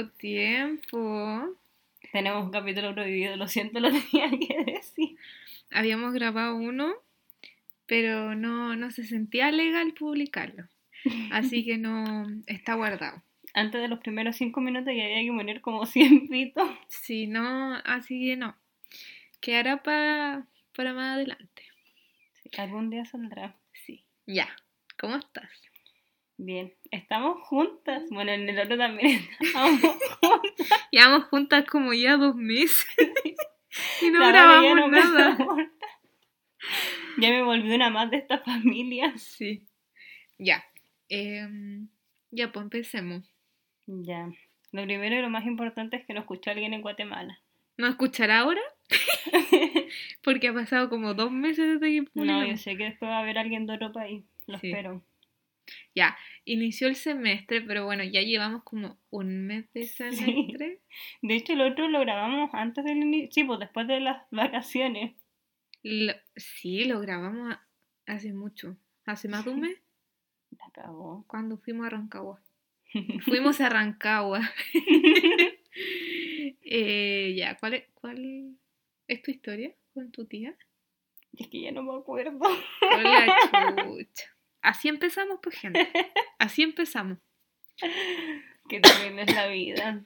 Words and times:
¿Cuánto 0.00 0.16
tiempo? 0.16 1.58
Tenemos 2.10 2.44
un 2.44 2.50
capítulo 2.50 2.94
prohibido, 2.94 3.36
lo 3.36 3.48
siento, 3.48 3.80
lo 3.80 3.90
tenía 4.10 4.30
que 4.30 4.64
decir. 4.64 5.16
Habíamos 5.70 6.14
grabado 6.14 6.56
uno, 6.56 6.94
pero 7.84 8.34
no, 8.34 8.76
no 8.76 8.90
se 8.90 9.04
sentía 9.04 9.50
legal 9.52 9.92
publicarlo. 9.92 10.64
Así 11.30 11.66
que 11.66 11.76
no 11.76 12.26
está 12.46 12.74
guardado. 12.74 13.22
Antes 13.52 13.82
de 13.82 13.88
los 13.88 13.98
primeros 13.98 14.36
cinco 14.36 14.62
minutos 14.62 14.94
ya 14.96 15.04
había 15.04 15.22
que 15.22 15.36
poner 15.36 15.60
como 15.60 15.84
100 15.84 16.28
pitos. 16.28 16.70
Si 16.88 17.26
no, 17.26 17.74
así 17.84 18.20
que 18.20 18.36
no. 18.36 18.56
Quedará 19.40 19.82
para, 19.82 20.46
para 20.74 20.94
más 20.94 21.16
adelante. 21.16 21.62
Sí, 22.42 22.50
algún 22.56 22.88
día 22.88 23.04
saldrá. 23.04 23.54
Sí. 23.84 24.02
Ya. 24.26 24.48
¿Cómo 24.98 25.16
estás? 25.16 25.69
Bien. 26.42 26.72
Estamos 26.90 27.38
juntas. 27.46 28.02
Bueno, 28.10 28.32
en 28.32 28.48
el 28.48 28.58
otro 28.58 28.78
también 28.78 29.20
estamos 29.40 29.78
juntas. 29.80 30.80
Llevamos 30.90 31.24
juntas 31.24 31.66
como 31.66 31.92
ya 31.92 32.16
dos 32.16 32.34
meses. 32.34 32.86
y 34.02 34.10
no 34.10 34.20
La 34.20 34.28
grabamos 34.28 34.76
no 34.76 34.88
nada. 34.88 35.36
Ya 37.18 37.28
me 37.28 37.42
volví 37.42 37.70
una 37.74 37.90
más 37.90 38.10
de 38.10 38.16
esta 38.16 38.38
familia. 38.38 39.12
Sí. 39.18 39.66
Ya. 40.38 40.64
Em, 41.10 41.88
ya, 42.30 42.50
pues 42.50 42.62
empecemos. 42.64 43.22
Ya. 43.86 44.30
Lo 44.72 44.84
primero 44.84 45.16
y 45.16 45.20
lo 45.20 45.28
más 45.28 45.44
importante 45.44 45.98
es 45.98 46.06
que 46.06 46.14
nos 46.14 46.22
escuchó 46.22 46.50
alguien 46.52 46.72
en 46.72 46.80
Guatemala. 46.80 47.38
¿No 47.76 47.86
escuchará 47.86 48.38
ahora? 48.40 48.62
Porque 50.22 50.48
ha 50.48 50.54
pasado 50.54 50.88
como 50.88 51.12
dos 51.12 51.32
meses 51.32 51.80
desde 51.80 52.02
que 52.02 52.08
No, 52.14 52.46
yo 52.46 52.56
sé 52.56 52.76
que 52.78 52.84
después 52.84 53.10
va 53.10 53.18
a 53.18 53.20
haber 53.20 53.36
alguien 53.36 53.66
de 53.66 53.74
otro 53.74 53.92
país. 53.92 54.24
Lo 54.46 54.58
Sí. 54.58 54.68
espero. 54.68 55.02
Ya, 55.94 56.16
inició 56.44 56.86
el 56.86 56.94
semestre, 56.94 57.60
pero 57.62 57.84
bueno, 57.84 58.04
ya 58.04 58.22
llevamos 58.22 58.62
como 58.62 58.98
un 59.10 59.46
mes 59.46 59.70
de 59.72 59.82
semestre. 59.84 60.80
De 61.22 61.34
hecho, 61.34 61.52
el 61.54 61.62
otro 61.62 61.88
lo 61.88 61.98
grabamos 62.00 62.50
antes 62.52 62.84
del 62.84 62.98
inicio. 62.98 63.28
Sí, 63.32 63.44
pues 63.44 63.58
después 63.58 63.86
de 63.88 64.00
las 64.00 64.22
vacaciones. 64.30 65.16
Lo- 65.82 66.14
sí, 66.36 66.84
lo 66.84 67.00
grabamos 67.00 67.56
hace 68.06 68.32
mucho. 68.32 68.76
Hace 69.06 69.28
más 69.28 69.44
de 69.44 69.50
un 69.50 69.60
mes, 69.62 69.76
La 70.58 70.70
cagó. 70.72 71.24
cuando 71.26 71.56
fuimos 71.58 71.86
a 71.86 71.90
Rancagua. 71.90 72.40
Fuimos 73.24 73.60
a 73.60 73.68
Rancagua. 73.68 74.40
Eh, 76.72 77.34
ya, 77.36 77.56
¿cuál 77.58 77.74
es, 77.74 77.84
¿cuál 77.94 78.56
es 79.08 79.22
tu 79.22 79.30
historia 79.30 79.74
con 79.94 80.10
tu 80.10 80.24
tía? 80.26 80.56
Es 81.36 81.48
que 81.48 81.60
ya 81.62 81.72
no 81.72 81.82
me 81.82 81.96
acuerdo. 81.98 82.38
Hola, 82.40 83.34
chucha. 83.50 84.36
Así 84.62 84.88
empezamos, 84.88 85.38
pues, 85.42 85.56
gente. 85.56 85.88
Así 86.38 86.62
empezamos. 86.62 87.18
Qué 88.68 88.80
terrible 88.80 89.22
es 89.22 89.34
la 89.34 89.46
vida. 89.48 90.04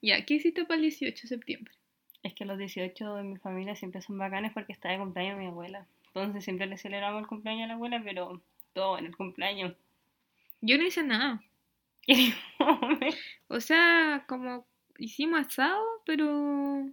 Ya, 0.00 0.24
¿qué 0.24 0.34
hiciste 0.34 0.64
para 0.64 0.76
el 0.76 0.82
18 0.82 1.22
de 1.22 1.28
septiembre? 1.28 1.74
Es 2.22 2.34
que 2.34 2.44
los 2.44 2.58
18 2.58 3.16
de 3.16 3.22
mi 3.22 3.36
familia 3.36 3.76
siempre 3.76 4.00
son 4.00 4.18
bacanes 4.18 4.52
porque 4.52 4.72
está 4.72 4.90
de 4.90 4.98
cumpleaños 4.98 5.38
mi 5.38 5.46
abuela. 5.46 5.86
Entonces 6.06 6.44
siempre 6.44 6.66
le 6.66 6.78
celebramos 6.78 7.22
el 7.22 7.26
cumpleaños 7.26 7.64
a 7.64 7.68
la 7.68 7.74
abuela, 7.74 8.00
pero 8.04 8.40
todo 8.72 8.98
en 8.98 9.06
el 9.06 9.16
cumpleaños. 9.16 9.74
Yo 10.60 10.78
no 10.78 10.84
hice 10.84 11.02
nada. 11.02 11.42
O 13.48 13.60
sea, 13.60 14.24
como 14.26 14.66
hicimos 14.98 15.40
asado, 15.40 15.84
pero 16.06 16.90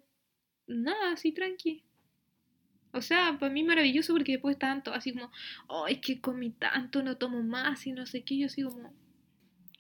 nada, 0.68 1.14
así 1.14 1.32
tranqui. 1.32 1.84
O 2.94 3.02
sea, 3.02 3.38
para 3.40 3.52
mí 3.52 3.64
maravilloso 3.64 4.14
porque 4.14 4.34
después 4.34 4.58
todos 4.60 4.98
así 4.98 5.14
como, 5.14 5.32
oh, 5.68 5.88
es 5.88 6.00
que 6.00 6.20
comí 6.20 6.50
tanto, 6.52 7.02
no 7.04 7.18
tomo 7.18 7.42
más 7.42 7.86
y 7.88 7.92
no 7.94 8.06
sé 8.06 8.24
qué. 8.24 8.38
Yo 8.38 8.48
así 8.48 8.64
como, 8.64 8.92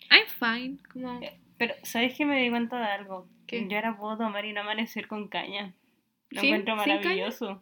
I'm 0.09 0.27
fine. 0.39 0.77
Como, 0.91 1.19
Pero, 1.57 1.73
¿sabes 1.83 2.15
que 2.17 2.25
me 2.25 2.41
di 2.41 2.49
cuenta 2.49 2.77
de 2.79 2.85
algo? 2.85 3.27
¿Qué? 3.47 3.67
Yo 3.67 3.75
ahora 3.75 3.97
puedo 3.97 4.17
tomar 4.17 4.45
y 4.45 4.53
no 4.53 4.61
amanecer 4.61 5.07
con 5.07 5.27
caña. 5.27 5.73
Lo 6.29 6.41
¿Sin- 6.41 6.55
encuentro 6.55 6.75
maravilloso. 6.77 7.61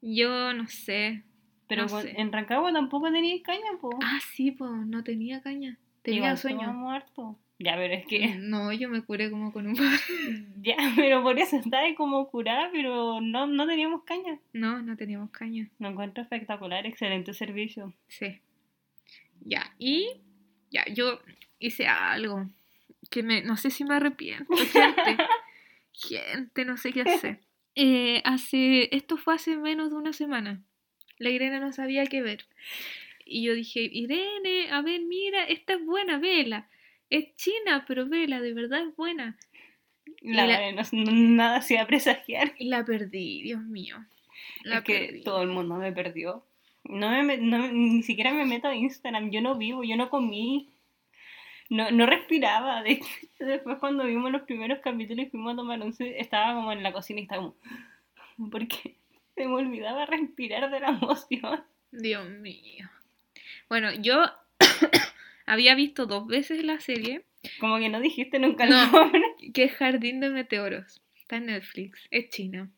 yo 0.00 0.52
no 0.54 0.66
sé. 0.68 1.22
Pero 1.68 1.82
No 1.82 1.88
con- 1.88 2.02
sé. 2.02 2.14
en 2.20 2.32
Rancagua 2.32 2.72
tampoco 2.72 3.10
tenía 3.10 3.42
caña, 3.42 3.72
po. 3.80 3.90
Ah, 4.02 4.18
sí, 4.32 4.52
pues 4.52 4.70
no 4.70 5.02
tenía 5.02 5.42
caña. 5.42 5.78
Tenía 6.02 6.18
Igual 6.20 6.38
sueño. 6.38 6.90
harto. 6.90 7.38
Ya, 7.58 7.74
pero 7.76 7.94
es 7.94 8.06
que. 8.06 8.18
No, 8.38 8.72
yo 8.72 8.88
me 8.88 9.02
curé 9.02 9.30
como 9.30 9.52
con 9.52 9.66
un. 9.66 9.76
Ya, 10.62 10.76
pero 10.96 11.22
por 11.22 11.38
eso 11.38 11.56
estaba 11.56 11.86
como 11.96 12.28
curada, 12.28 12.70
pero 12.72 13.20
no, 13.20 13.46
no 13.46 13.66
teníamos 13.66 14.02
caña. 14.04 14.38
No, 14.52 14.82
no 14.82 14.96
teníamos 14.96 15.30
caña. 15.30 15.68
Lo 15.78 15.88
encuentro 15.88 16.22
espectacular, 16.22 16.86
excelente 16.86 17.32
servicio. 17.34 17.92
Sí. 18.08 18.40
Ya, 19.44 19.74
y 19.78 20.08
ya, 20.70 20.84
yo 20.92 21.20
hice 21.58 21.86
algo 21.86 22.48
que 23.10 23.22
me, 23.22 23.42
no 23.42 23.56
sé 23.56 23.70
si 23.70 23.84
me 23.84 23.94
arrepiento, 23.94 24.56
gente. 24.56 25.24
gente, 25.92 26.64
no 26.64 26.76
sé 26.76 26.92
qué 26.92 27.02
hacer. 27.02 27.40
Eh, 27.76 28.22
hace, 28.24 28.94
esto 28.96 29.16
fue 29.16 29.34
hace 29.34 29.56
menos 29.56 29.90
de 29.90 29.96
una 29.96 30.12
semana. 30.12 30.62
La 31.18 31.30
Irene 31.30 31.60
no 31.60 31.72
sabía 31.72 32.06
qué 32.06 32.22
ver. 32.22 32.46
Y 33.24 33.44
yo 33.44 33.54
dije, 33.54 33.80
Irene, 33.80 34.70
a 34.70 34.82
ver, 34.82 35.00
mira, 35.02 35.44
esta 35.44 35.74
es 35.74 35.84
buena, 35.84 36.18
vela. 36.18 36.68
Es 37.10 37.34
china, 37.36 37.84
pero 37.86 38.06
vela, 38.06 38.40
de 38.40 38.52
verdad 38.52 38.82
es 38.82 38.96
buena. 38.96 39.36
La, 40.22 40.46
la- 40.46 40.72
no, 40.72 40.82
nada 41.12 41.62
se 41.62 41.78
a 41.78 41.86
presagiar. 41.86 42.54
La 42.58 42.84
perdí, 42.84 43.42
Dios 43.42 43.60
mío. 43.62 43.96
La 44.62 44.78
es 44.78 44.84
que 44.84 44.98
perdí. 45.06 45.22
todo 45.22 45.42
el 45.42 45.48
mundo 45.48 45.76
me 45.76 45.92
perdió. 45.92 46.44
No 46.84 47.10
me, 47.22 47.36
no 47.38 47.68
ni 47.72 48.02
siquiera 48.02 48.32
me 48.32 48.44
meto 48.44 48.68
a 48.68 48.74
Instagram. 48.74 49.30
Yo 49.30 49.40
no 49.40 49.56
vivo, 49.56 49.82
yo 49.84 49.96
no 49.96 50.08
comí. 50.10 50.70
No, 51.68 51.90
no 51.90 52.06
respiraba. 52.06 52.82
De 52.82 52.92
hecho, 52.92 53.06
después 53.40 53.78
cuando 53.78 54.04
vimos 54.04 54.30
los 54.30 54.42
primeros 54.42 54.78
capítulos 54.80 55.26
y 55.26 55.30
fuimos 55.30 55.52
a 55.54 55.56
tomar 55.56 55.80
once, 55.82 56.18
estaba 56.20 56.54
como 56.54 56.72
en 56.72 56.82
la 56.82 56.92
cocina 56.92 57.20
y 57.20 57.24
estaba 57.24 57.42
como... 57.42 58.50
Porque 58.50 58.96
se 59.34 59.46
me 59.46 59.54
olvidaba 59.54 60.06
respirar 60.06 60.70
de 60.70 60.80
la 60.80 60.88
emoción. 61.00 61.64
Dios 61.90 62.28
mío. 62.28 62.88
Bueno, 63.68 63.92
yo 63.94 64.24
había 65.46 65.74
visto 65.74 66.06
dos 66.06 66.26
veces 66.26 66.62
la 66.64 66.80
serie, 66.80 67.24
Como 67.60 67.78
que 67.78 67.88
no 67.88 68.00
dijiste 68.00 68.38
nunca 68.38 68.64
el 68.64 68.70
No. 68.70 68.90
nombre. 68.90 69.22
que 69.54 69.64
es 69.64 69.72
Jardín 69.72 70.20
de 70.20 70.30
Meteoros. 70.30 71.00
Está 71.16 71.36
en 71.38 71.46
Netflix, 71.46 72.06
es 72.10 72.28
china. 72.30 72.70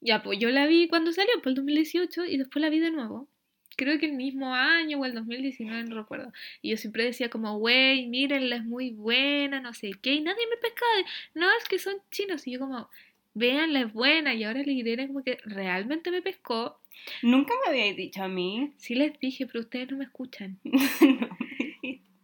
Ya, 0.00 0.22
pues 0.22 0.38
yo 0.38 0.50
la 0.50 0.66
vi 0.66 0.88
cuando 0.88 1.12
salió, 1.12 1.32
por 1.42 1.48
el 1.50 1.54
2018, 1.56 2.24
y 2.26 2.36
después 2.38 2.60
la 2.62 2.70
vi 2.70 2.78
de 2.78 2.90
nuevo. 2.90 3.28
Creo 3.76 3.98
que 3.98 4.06
el 4.06 4.12
mismo 4.12 4.54
año 4.54 4.98
o 4.98 5.04
el 5.04 5.14
2019, 5.14 5.84
no 5.84 5.96
recuerdo. 5.96 6.32
Y 6.62 6.70
yo 6.70 6.76
siempre 6.76 7.04
decía 7.04 7.30
como, 7.30 7.56
wey, 7.58 8.06
mírenla, 8.08 8.56
es 8.56 8.64
muy 8.64 8.90
buena, 8.90 9.60
no 9.60 9.72
sé 9.72 9.90
qué. 10.02 10.14
Y 10.14 10.20
nadie 10.20 10.44
me 10.50 10.56
pescaba. 10.56 10.92
No, 11.34 11.46
es 11.60 11.68
que 11.68 11.78
son 11.78 11.94
chinos. 12.10 12.46
Y 12.46 12.52
yo 12.52 12.58
como, 12.60 12.88
véanla, 13.34 13.80
es 13.82 13.92
buena. 13.92 14.34
Y 14.34 14.42
ahora 14.44 14.62
la 14.64 14.72
Irene 14.72 15.06
como 15.06 15.22
que 15.22 15.38
realmente 15.44 16.10
me 16.10 16.22
pescó. 16.22 16.80
Nunca 17.22 17.54
me 17.64 17.70
habíais 17.70 17.96
dicho 17.96 18.22
a 18.22 18.28
mí. 18.28 18.72
Sí 18.78 18.96
les 18.96 19.16
dije, 19.20 19.46
pero 19.46 19.60
ustedes 19.60 19.90
no 19.92 19.98
me 19.98 20.04
escuchan. 20.04 20.58
No. 20.64 20.72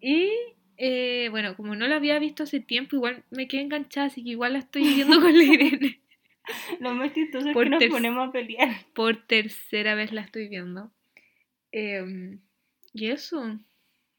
Y 0.07 0.31
eh, 0.77 1.29
bueno, 1.31 1.57
como 1.57 1.75
no 1.77 1.87
la 1.89 1.97
había 1.97 2.19
visto 2.19 2.43
hace 2.43 2.61
tiempo, 2.61 2.97
igual 2.97 3.25
me 3.31 3.49
quedé 3.49 3.63
enganchada, 3.63 4.09
así 4.09 4.23
que 4.23 4.31
igual 4.31 4.53
la 4.55 4.59
estoy 4.59 4.83
viendo 4.83 5.21
con 5.21 5.37
la 5.37 5.45
Irene. 5.45 6.01
Lo 6.81 6.93
más 6.95 7.15
chistoso 7.15 7.49
es 7.49 7.57
que 7.57 7.65
nos 7.71 7.85
ponemos 7.85 8.29
a 8.29 8.33
pelear. 8.33 8.69
Por 8.93 9.17
tercera 9.27 9.95
vez 9.95 10.13
la 10.13 10.21
estoy 10.21 10.49
viendo. 10.49 10.91
Em, 11.73 12.41
y 12.93 13.07
eso. 13.07 13.59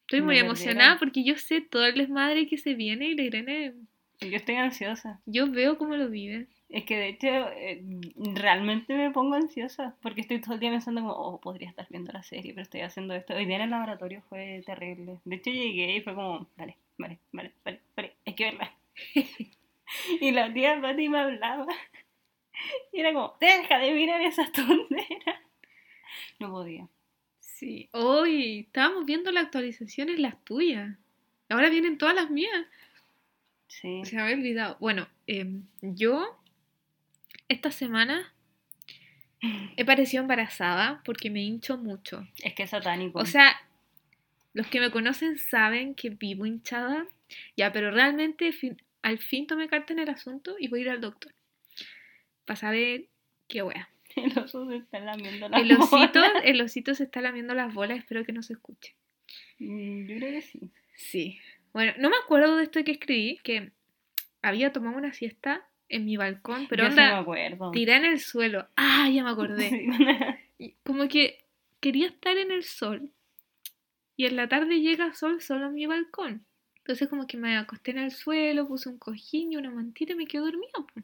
Estoy 0.01 0.21
muy 0.21 0.35
perdieron. 0.35 0.45
emocionada 0.47 0.97
porque 0.99 1.23
yo 1.23 1.35
sé 1.37 1.61
todo 1.61 1.85
el 1.85 1.95
desmadre 1.95 2.47
que 2.47 2.57
se 2.57 2.73
viene 2.73 3.09
y 3.09 3.15
la 3.15 3.23
Irene, 3.23 3.73
Yo 4.21 4.35
estoy 4.35 4.55
ansiosa. 4.55 5.21
yo 5.27 5.49
veo 5.51 5.77
cómo 5.77 5.95
lo 5.95 6.09
vive. 6.09 6.47
Es 6.69 6.83
que 6.83 6.97
de 6.97 7.09
hecho 7.09 7.27
eh, 7.27 7.83
realmente 8.33 8.95
me 8.95 9.11
pongo 9.11 9.35
ansiosa 9.35 9.95
porque 10.01 10.21
estoy 10.21 10.41
todo 10.41 10.55
el 10.55 10.59
día 10.59 10.71
pensando 10.71 11.01
como, 11.01 11.13
oh, 11.13 11.39
podría 11.39 11.69
estar 11.69 11.87
viendo 11.89 12.11
la 12.11 12.23
serie, 12.23 12.53
pero 12.53 12.63
estoy 12.63 12.81
haciendo 12.81 13.13
esto. 13.13 13.35
Hoy 13.35 13.45
día 13.45 13.57
en 13.57 13.63
el 13.63 13.69
laboratorio 13.69 14.23
fue 14.29 14.63
terrible. 14.65 15.19
De 15.25 15.35
hecho 15.35 15.51
llegué 15.51 15.97
y 15.97 16.01
fue 16.01 16.15
como, 16.15 16.47
vale, 16.57 16.77
vale, 16.97 17.19
vale, 17.31 17.53
vale, 17.63 17.81
vale, 17.95 18.15
hay 18.25 18.33
que 18.33 18.45
verla. 18.45 18.73
y 20.21 20.31
la 20.31 20.53
tía 20.53 20.81
Pati 20.81 21.07
me 21.07 21.19
hablaba 21.19 21.67
y 22.91 22.99
era 22.99 23.13
como, 23.13 23.35
deja 23.39 23.79
de 23.79 23.93
mirar 23.93 24.21
esas 24.21 24.51
tonteras. 24.51 25.39
No 26.39 26.51
podía. 26.51 26.87
Sí. 27.39 27.89
Hoy 27.93 28.59
estábamos 28.59 29.05
viendo 29.05 29.31
las 29.31 29.45
actualizaciones, 29.45 30.19
las 30.19 30.43
tuyas. 30.43 30.97
Ahora 31.49 31.69
vienen 31.69 31.97
todas 31.97 32.15
las 32.15 32.29
mías. 32.29 32.65
Sí. 33.67 34.01
Se 34.05 34.15
me 34.15 34.23
había 34.23 34.35
olvidado. 34.35 34.77
Bueno, 34.79 35.07
em, 35.27 35.63
yo 35.81 36.37
esta 37.47 37.71
semana 37.71 38.33
he 39.77 39.85
parecido 39.85 40.21
embarazada 40.21 41.01
porque 41.05 41.29
me 41.29 41.41
hincho 41.41 41.77
mucho. 41.77 42.27
Es 42.43 42.53
que 42.53 42.63
es 42.63 42.69
satánico. 42.71 43.19
O 43.19 43.25
sea, 43.25 43.55
los 44.53 44.67
que 44.67 44.79
me 44.79 44.91
conocen 44.91 45.37
saben 45.37 45.95
que 45.95 46.09
vivo 46.09 46.45
hinchada. 46.45 47.05
Ya, 47.57 47.71
pero 47.71 47.91
realmente 47.91 48.51
fin- 48.53 48.81
al 49.01 49.17
fin 49.19 49.47
tomé 49.47 49.67
carta 49.67 49.93
en 49.93 49.99
el 49.99 50.09
asunto 50.09 50.55
y 50.59 50.67
voy 50.67 50.79
a 50.79 50.83
ir 50.83 50.89
al 50.89 51.01
doctor. 51.01 51.33
Para 52.45 52.57
saber 52.57 53.05
qué 53.47 53.63
wea. 53.63 53.89
el 54.15 54.37
oso 54.39 54.67
se 54.69 54.77
está 54.77 54.99
lamiendo 54.99 55.49
la 55.49 55.57
El 55.57 55.71
osito, 55.73 56.19
bola. 56.21 56.39
el 56.43 56.61
osito 56.61 56.93
se 56.95 57.03
está 57.03 57.21
lamiendo 57.21 57.53
las 57.53 57.73
bolas, 57.73 57.97
espero 57.97 58.23
que 58.25 58.31
no 58.31 58.43
se 58.43 58.53
escuche. 58.53 58.95
Mm, 59.59 60.05
Yo 60.07 60.15
creo 60.17 60.31
que 60.31 60.41
sí. 60.41 60.71
Sí. 60.95 61.39
Bueno, 61.73 61.93
no 61.99 62.09
me 62.09 62.15
acuerdo 62.23 62.55
de 62.55 62.63
esto 62.63 62.83
que 62.83 62.91
escribí, 62.91 63.39
que 63.43 63.71
había 64.41 64.71
tomado 64.71 64.95
una 64.97 65.11
siesta 65.11 65.67
en 65.89 66.05
mi 66.05 66.17
balcón, 66.17 66.67
pero 66.69 66.83
Yo 66.85 66.89
sí 66.91 66.95
me 66.95 67.03
onda, 67.03 67.19
acuerdo. 67.19 67.71
tiré 67.71 67.95
en 67.95 68.05
el 68.05 68.19
suelo. 68.19 68.67
Ah, 68.75 69.09
ya 69.09 69.23
me 69.23 69.29
acordé. 69.31 69.87
Y 70.57 70.75
Como 70.83 71.07
que 71.09 71.45
quería 71.81 72.07
estar 72.07 72.37
en 72.37 72.49
el 72.51 72.63
sol 72.63 73.11
y 74.15 74.25
en 74.25 74.37
la 74.37 74.47
tarde 74.47 74.79
llega 74.79 75.13
sol 75.13 75.41
solo 75.41 75.67
en 75.67 75.73
mi 75.73 75.85
balcón. 75.85 76.45
Entonces 76.77 77.07
como 77.09 77.27
que 77.27 77.35
me 77.37 77.57
acosté 77.57 77.91
en 77.91 77.97
el 77.99 78.11
suelo, 78.11 78.67
puse 78.67 78.87
un 78.89 78.97
cojín 78.97 79.51
y 79.51 79.57
una 79.57 79.69
mantita 79.71 80.13
y 80.13 80.15
me 80.15 80.27
quedé 80.27 80.41
dormida. 80.43 80.71
po. 80.75 81.01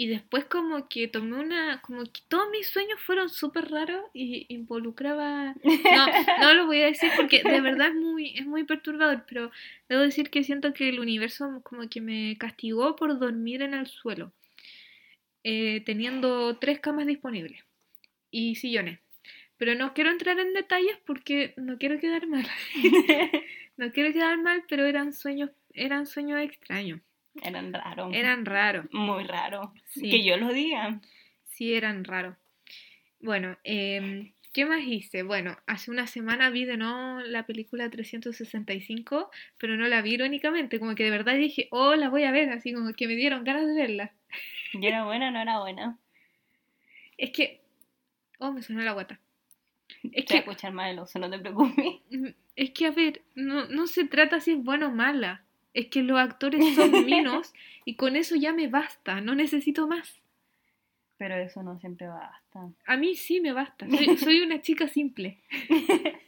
Y 0.00 0.06
después 0.06 0.44
como 0.44 0.88
que 0.88 1.08
tomé 1.08 1.40
una, 1.40 1.82
como 1.82 2.04
que 2.04 2.20
todos 2.28 2.48
mis 2.52 2.68
sueños 2.68 3.00
fueron 3.00 3.28
súper 3.28 3.68
raros 3.68 4.04
y 4.14 4.46
involucraba... 4.48 5.56
No, 5.64 6.06
no 6.40 6.54
lo 6.54 6.66
voy 6.66 6.82
a 6.82 6.86
decir 6.86 7.10
porque 7.16 7.42
de 7.42 7.60
verdad 7.60 7.88
es 7.88 7.96
muy, 7.96 8.30
es 8.38 8.46
muy 8.46 8.62
perturbador, 8.62 9.24
pero 9.28 9.50
debo 9.88 10.02
decir 10.02 10.30
que 10.30 10.44
siento 10.44 10.72
que 10.72 10.88
el 10.88 11.00
universo 11.00 11.60
como 11.64 11.88
que 11.88 12.00
me 12.00 12.36
castigó 12.38 12.94
por 12.94 13.18
dormir 13.18 13.60
en 13.60 13.74
el 13.74 13.88
suelo, 13.88 14.32
eh, 15.42 15.82
teniendo 15.84 16.56
tres 16.58 16.78
camas 16.78 17.06
disponibles 17.06 17.64
y 18.30 18.54
sillones. 18.54 19.00
Pero 19.56 19.74
no 19.74 19.94
quiero 19.94 20.10
entrar 20.10 20.38
en 20.38 20.54
detalles 20.54 20.96
porque 21.06 21.54
no 21.56 21.76
quiero 21.76 21.98
quedar 21.98 22.28
mal. 22.28 22.46
No 23.78 23.92
quiero 23.92 24.12
quedar 24.12 24.36
mal, 24.38 24.64
pero 24.68 24.84
eran 24.86 25.12
sueños, 25.12 25.50
eran 25.72 26.06
sueños 26.06 26.40
extraños. 26.40 27.00
Eran 27.42 27.72
raros. 27.72 28.14
Eran 28.14 28.44
raros. 28.44 28.86
muy 28.92 29.24
raros. 29.24 29.70
Sí. 29.86 30.10
Que 30.10 30.24
yo 30.24 30.36
lo 30.36 30.52
diga. 30.52 31.00
Sí, 31.44 31.74
eran 31.74 32.04
raros. 32.04 32.36
Bueno, 33.20 33.58
em, 33.64 34.32
¿qué 34.52 34.64
más 34.64 34.82
hice? 34.84 35.22
Bueno, 35.22 35.56
hace 35.66 35.90
una 35.90 36.06
semana 36.06 36.50
vi 36.50 36.64
de 36.64 36.76
nuevo 36.76 37.20
la 37.20 37.46
película 37.46 37.90
365, 37.90 39.30
pero 39.58 39.76
no 39.76 39.88
la 39.88 40.02
vi 40.02 40.14
irónicamente, 40.14 40.78
como 40.78 40.94
que 40.94 41.04
de 41.04 41.10
verdad 41.10 41.34
dije, 41.34 41.68
oh, 41.70 41.96
la 41.96 42.08
voy 42.08 42.24
a 42.24 42.30
ver, 42.30 42.50
así 42.50 42.72
como 42.72 42.92
que 42.92 43.08
me 43.08 43.16
dieron 43.16 43.44
ganas 43.44 43.66
de 43.66 43.74
verla. 43.74 44.12
¿Y 44.72 44.86
era 44.86 45.04
buena 45.04 45.28
o 45.28 45.30
no 45.32 45.40
era 45.40 45.58
buena? 45.58 45.98
Es 47.16 47.30
que, 47.30 47.60
oh, 48.38 48.52
me 48.52 48.62
sonó 48.62 48.82
la 48.82 48.92
guata. 48.92 49.18
Es 50.12 50.26
Te 50.26 50.34
que, 50.34 50.38
escuchar 50.38 50.72
más 50.72 50.90
el 50.90 50.98
oso, 51.00 51.18
no 51.18 51.28
te 51.28 51.38
preocupes. 51.38 51.96
es 52.56 52.70
que, 52.70 52.86
a 52.86 52.90
ver, 52.92 53.22
no, 53.34 53.66
no 53.66 53.86
se 53.86 54.04
trata 54.04 54.40
si 54.40 54.52
es 54.52 54.62
buena 54.62 54.88
o 54.88 54.90
mala. 54.92 55.44
Es 55.78 55.86
que 55.86 56.02
los 56.02 56.18
actores 56.18 56.74
son 56.74 56.90
minos 57.06 57.54
y 57.84 57.94
con 57.94 58.16
eso 58.16 58.34
ya 58.34 58.52
me 58.52 58.66
basta, 58.66 59.20
no 59.20 59.36
necesito 59.36 59.86
más. 59.86 60.20
Pero 61.18 61.36
eso 61.36 61.62
no 61.62 61.78
siempre 61.78 62.08
basta. 62.08 62.68
A 62.84 62.96
mí 62.96 63.14
sí 63.14 63.40
me 63.40 63.52
basta. 63.52 63.88
Soy, 63.88 64.16
soy 64.18 64.40
una 64.40 64.60
chica 64.60 64.88
simple. 64.88 65.38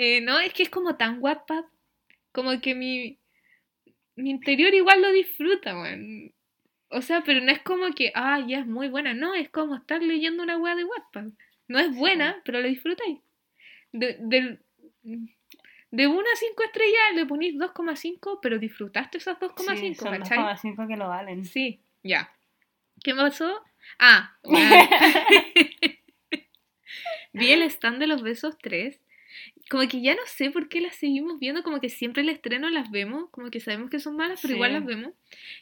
Eh, 0.00 0.20
no, 0.20 0.38
es 0.38 0.52
que 0.52 0.62
es 0.62 0.70
como 0.70 0.94
tan 0.96 1.20
Wattpad. 1.20 1.64
Como 2.30 2.60
que 2.60 2.74
mi, 2.76 3.18
mi 4.14 4.30
interior 4.30 4.72
igual 4.72 5.02
lo 5.02 5.10
disfruta, 5.10 5.74
weón. 5.74 6.32
O 6.90 7.02
sea, 7.02 7.22
pero 7.24 7.40
no 7.40 7.50
es 7.50 7.60
como 7.62 7.92
que, 7.92 8.12
ah, 8.14 8.38
ya 8.46 8.60
es 8.60 8.66
muy 8.66 8.88
buena. 8.88 9.12
No, 9.14 9.34
es 9.34 9.48
como 9.50 9.74
estar 9.74 10.00
leyendo 10.00 10.44
una 10.44 10.56
weá 10.56 10.76
de 10.76 10.84
Wattpad. 10.84 11.30
No 11.66 11.78
es 11.80 11.92
buena, 11.96 12.40
pero 12.44 12.60
la 12.60 12.68
disfrutáis. 12.68 13.18
De, 13.92 14.16
del- 14.20 14.60
de 15.90 16.06
1 16.06 16.20
a 16.20 16.36
5 16.36 16.62
estrellas 16.64 17.14
le 17.14 17.26
ponís 17.26 17.54
2,5, 17.56 18.38
pero 18.42 18.58
disfrutaste 18.58 19.18
esas 19.18 19.38
2,5, 19.38 19.76
Sí, 19.78 19.94
son 19.94 20.16
¿cachai? 20.18 20.38
2,5 20.38 20.86
que 20.88 20.96
lo 20.96 21.08
valen. 21.08 21.44
Sí, 21.44 21.80
ya. 22.02 22.32
¿Qué 23.02 23.14
pasó? 23.14 23.62
Ah. 23.98 24.36
Vi 27.32 27.50
el 27.52 27.62
stand 27.62 27.98
de 27.98 28.06
los 28.06 28.22
besos 28.22 28.58
3. 28.58 29.00
Como 29.70 29.86
que 29.86 30.00
ya 30.00 30.14
no 30.14 30.22
sé 30.26 30.50
por 30.50 30.68
qué 30.68 30.80
las 30.80 30.96
seguimos 30.96 31.38
viendo, 31.38 31.62
como 31.62 31.80
que 31.80 31.88
siempre 31.90 32.22
el 32.22 32.30
estreno 32.30 32.70
las 32.70 32.90
vemos, 32.90 33.28
como 33.30 33.50
que 33.50 33.60
sabemos 33.60 33.90
que 33.90 34.00
son 34.00 34.16
malas, 34.16 34.40
pero 34.40 34.52
Sí. 34.52 34.56
igual 34.56 34.72
las 34.72 34.84
vemos. 34.84 35.12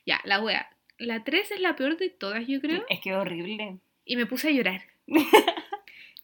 Ya, 0.07 0.21
la 0.25 0.41
wea. 0.41 0.71
La 0.99 1.25
3 1.25 1.51
es 1.51 1.61
la 1.61 1.77
peor 1.77 1.97
de 1.99 2.09
todas, 2.09 2.47
yo 2.47 2.61
creo. 2.61 2.85
Es 2.89 3.01
que 3.01 3.15
horrible. 3.15 3.79
Y 4.05 4.17
me 4.17 4.27
puse 4.27 4.49
a 4.49 4.53
llorar. 4.53 4.83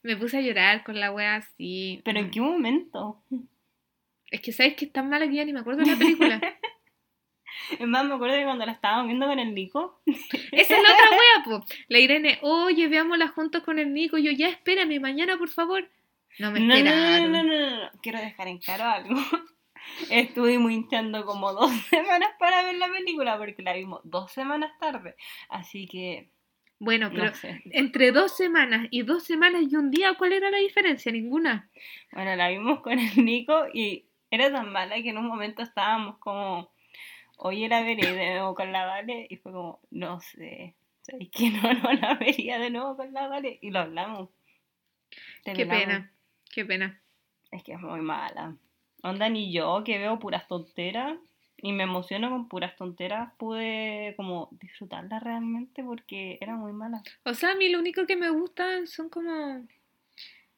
me 0.02 0.16
puse 0.16 0.38
a 0.38 0.40
llorar 0.40 0.84
con 0.84 0.98
la 0.98 1.12
wea 1.12 1.36
así. 1.36 2.00
Pero 2.04 2.20
¿en 2.20 2.30
qué 2.30 2.40
momento? 2.40 3.22
Es 4.32 4.40
que 4.40 4.52
sabes 4.52 4.74
que 4.74 4.86
es 4.86 4.92
tan 4.92 5.08
mala 5.08 5.28
que 5.28 5.34
ya 5.34 5.44
ni 5.44 5.52
me 5.52 5.60
acuerdo 5.60 5.82
de 5.84 5.90
la 5.92 5.96
película. 5.98 6.40
Es 7.78 7.86
más, 7.86 8.04
me 8.04 8.14
acuerdo 8.14 8.36
que 8.36 8.44
cuando 8.44 8.66
la 8.66 8.72
estábamos 8.72 9.06
viendo 9.06 9.26
con 9.26 9.38
el 9.38 9.54
Nico, 9.54 10.02
Esa 10.06 10.76
es 10.76 10.82
la 10.82 10.94
otra 10.94 11.10
wea, 11.10 11.44
po. 11.44 11.64
La 11.88 11.98
Irene, 12.00 12.38
oye, 12.42 12.88
veámosla 12.88 13.28
juntos 13.28 13.62
con 13.62 13.78
el 13.78 13.92
Nico. 13.94 14.18
Yo, 14.18 14.30
ya 14.32 14.48
espérame, 14.48 14.98
mañana, 15.00 15.36
por 15.38 15.48
favor. 15.48 15.88
No 16.38 16.50
me 16.50 16.60
no, 16.60 16.74
no, 16.78 16.84
no, 16.84 17.20
no, 17.20 17.28
no, 17.28 17.42
no, 17.44 17.70
no, 17.82 17.90
quiero 18.02 18.18
dejar 18.18 18.48
en 18.48 18.58
claro 18.58 18.84
algo. 18.84 19.14
Estuvimos 20.10 20.72
hinchando 20.72 21.24
como 21.24 21.52
dos 21.52 21.70
semanas 21.90 22.30
para 22.38 22.62
ver 22.64 22.76
la 22.76 22.88
película 22.90 23.38
porque 23.38 23.62
la 23.62 23.74
vimos 23.74 24.00
dos 24.04 24.32
semanas 24.32 24.72
tarde. 24.80 25.14
Así 25.48 25.86
que, 25.86 26.30
Bueno, 26.78 27.10
pero 27.12 27.26
no 27.26 27.34
sé. 27.34 27.62
entre 27.70 28.12
dos 28.12 28.36
semanas 28.36 28.88
y 28.90 29.02
dos 29.02 29.24
semanas 29.24 29.62
y 29.70 29.76
un 29.76 29.90
día, 29.90 30.14
¿cuál 30.14 30.32
era 30.32 30.50
la 30.50 30.58
diferencia? 30.58 31.12
Ninguna. 31.12 31.70
Bueno, 32.12 32.34
la 32.34 32.48
vimos 32.48 32.80
con 32.80 32.98
el 32.98 33.24
Nico 33.24 33.66
y 33.72 34.06
era 34.32 34.50
tan 34.50 34.72
mala 34.72 34.96
que 35.02 35.10
en 35.10 35.18
un 35.18 35.26
momento 35.26 35.62
estábamos 35.62 36.16
como, 36.16 36.72
oye, 37.36 37.68
la 37.68 37.82
veré 37.82 38.14
de 38.14 38.30
nuevo 38.30 38.54
con 38.54 38.72
la 38.72 38.86
Vale 38.86 39.26
y 39.28 39.36
fue 39.36 39.52
como, 39.52 39.78
no 39.90 40.20
sé, 40.20 40.74
¿sabes 41.02 41.28
que 41.30 41.50
no, 41.50 41.72
no 41.74 41.92
la 41.92 42.14
vería 42.14 42.58
de 42.58 42.70
nuevo 42.70 42.96
con 42.96 43.12
la 43.12 43.28
Vale? 43.28 43.58
Y 43.60 43.70
lo 43.70 43.80
hablamos. 43.80 44.30
Qué 45.44 45.66
pena, 45.66 46.10
qué 46.50 46.64
pena. 46.64 46.98
Es 47.50 47.62
que 47.62 47.74
es 47.74 47.80
muy 47.80 48.00
mala. 48.00 48.56
Onda, 49.02 49.28
ni 49.28 49.52
yo 49.52 49.84
que 49.84 49.98
veo 49.98 50.18
puras 50.18 50.48
tonteras 50.48 51.18
y 51.58 51.72
me 51.72 51.82
emociono 51.82 52.30
con 52.30 52.48
puras 52.48 52.74
tonteras, 52.76 53.34
pude 53.36 54.14
como 54.16 54.48
disfrutarla 54.52 55.20
realmente 55.20 55.84
porque 55.84 56.38
era 56.40 56.56
muy 56.56 56.72
mala. 56.72 57.02
O 57.24 57.34
sea, 57.34 57.50
a 57.50 57.54
mí 57.54 57.68
lo 57.68 57.78
único 57.78 58.06
que 58.06 58.16
me 58.16 58.30
gusta 58.30 58.86
son 58.86 59.10
como 59.10 59.66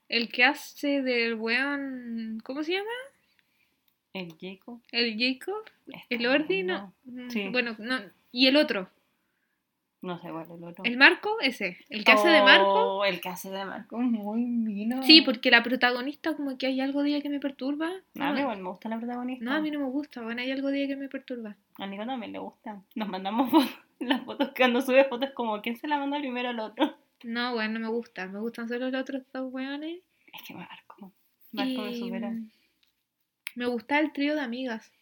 el 0.08 0.30
que 0.30 0.44
hace 0.44 1.02
del 1.02 1.34
weón, 1.34 2.40
¿cómo 2.44 2.62
se 2.62 2.74
llama? 2.74 2.90
El 4.14 4.34
Jacob. 4.40 4.80
El 4.92 5.18
Jacob, 5.18 5.64
el 6.08 6.26
Ordi, 6.26 6.62
no. 6.62 6.94
bueno. 7.04 7.26
Mm, 7.26 7.30
Sí. 7.30 7.48
Bueno, 7.48 7.76
no. 7.78 8.00
Y 8.32 8.46
el 8.46 8.56
otro, 8.56 8.88
No 10.00 10.18
sé 10.18 10.30
cuál 10.30 10.44
es 10.44 10.50
el 10.50 10.64
otro. 10.64 10.84
el 10.84 10.96
Marco, 10.96 11.36
ese, 11.40 11.78
el 11.88 12.04
que 12.04 12.12
hace 12.12 12.28
de 12.28 12.42
Marco. 12.42 12.98
Oh, 12.98 13.04
El 13.04 13.20
que 13.20 13.28
hace 13.28 13.50
de 13.50 13.64
Marco 13.64 13.96
es 14.00 14.06
muy 14.06 14.44
vino. 14.44 15.02
Sí, 15.02 15.20
porque 15.22 15.50
la 15.50 15.62
protagonista 15.62 16.36
como 16.36 16.56
que 16.58 16.66
hay 16.66 16.80
algo 16.80 17.02
de 17.02 17.10
ella 17.10 17.22
que 17.22 17.28
me 17.28 17.40
perturba. 17.40 17.90
No, 18.14 18.38
igual 18.38 18.62
me 18.62 18.68
gusta 18.70 18.88
la 18.88 18.98
protagonista. 18.98 19.44
no, 19.44 19.52
a 19.52 19.60
mí 19.60 19.70
no 19.70 19.80
me 19.80 19.88
gusta, 19.90 20.22
bueno, 20.22 20.40
hay 20.42 20.50
algo 20.50 20.68
de 20.70 20.78
ella 20.78 20.88
que 20.94 21.00
me 21.00 21.08
perturba. 21.08 21.56
A 21.76 21.86
Nico 21.86 22.06
también 22.06 22.32
le 22.32 22.38
gusta. 22.38 22.82
Nos 22.94 23.08
mandamos 23.08 23.50
fotos, 23.50 23.70
las 24.00 24.22
fotos 24.24 24.50
cuando 24.56 24.80
sube 24.80 25.04
fotos 25.06 25.30
como 25.34 25.60
quién 25.60 25.76
se 25.76 25.88
la 25.88 25.98
manda 25.98 26.18
primero 26.18 26.50
al 26.50 26.60
otro. 26.60 26.96
No, 27.24 27.54
bueno, 27.54 27.78
no 27.78 27.80
me 27.80 27.88
gusta. 27.88 28.26
Me 28.26 28.38
gustan 28.38 28.68
solo 28.68 28.90
los 28.90 29.00
otros 29.00 29.22
dos 29.32 29.52
weones. 29.52 30.00
Es 30.32 30.42
que 30.46 30.54
Marco. 30.54 31.12
Marco 31.52 31.82
me 31.82 31.94
supera. 31.96 32.32
Me 33.54 33.66
gusta 33.66 33.98
el 34.00 34.12
trío 34.12 34.34
de 34.34 34.40
amigas. 34.40 34.92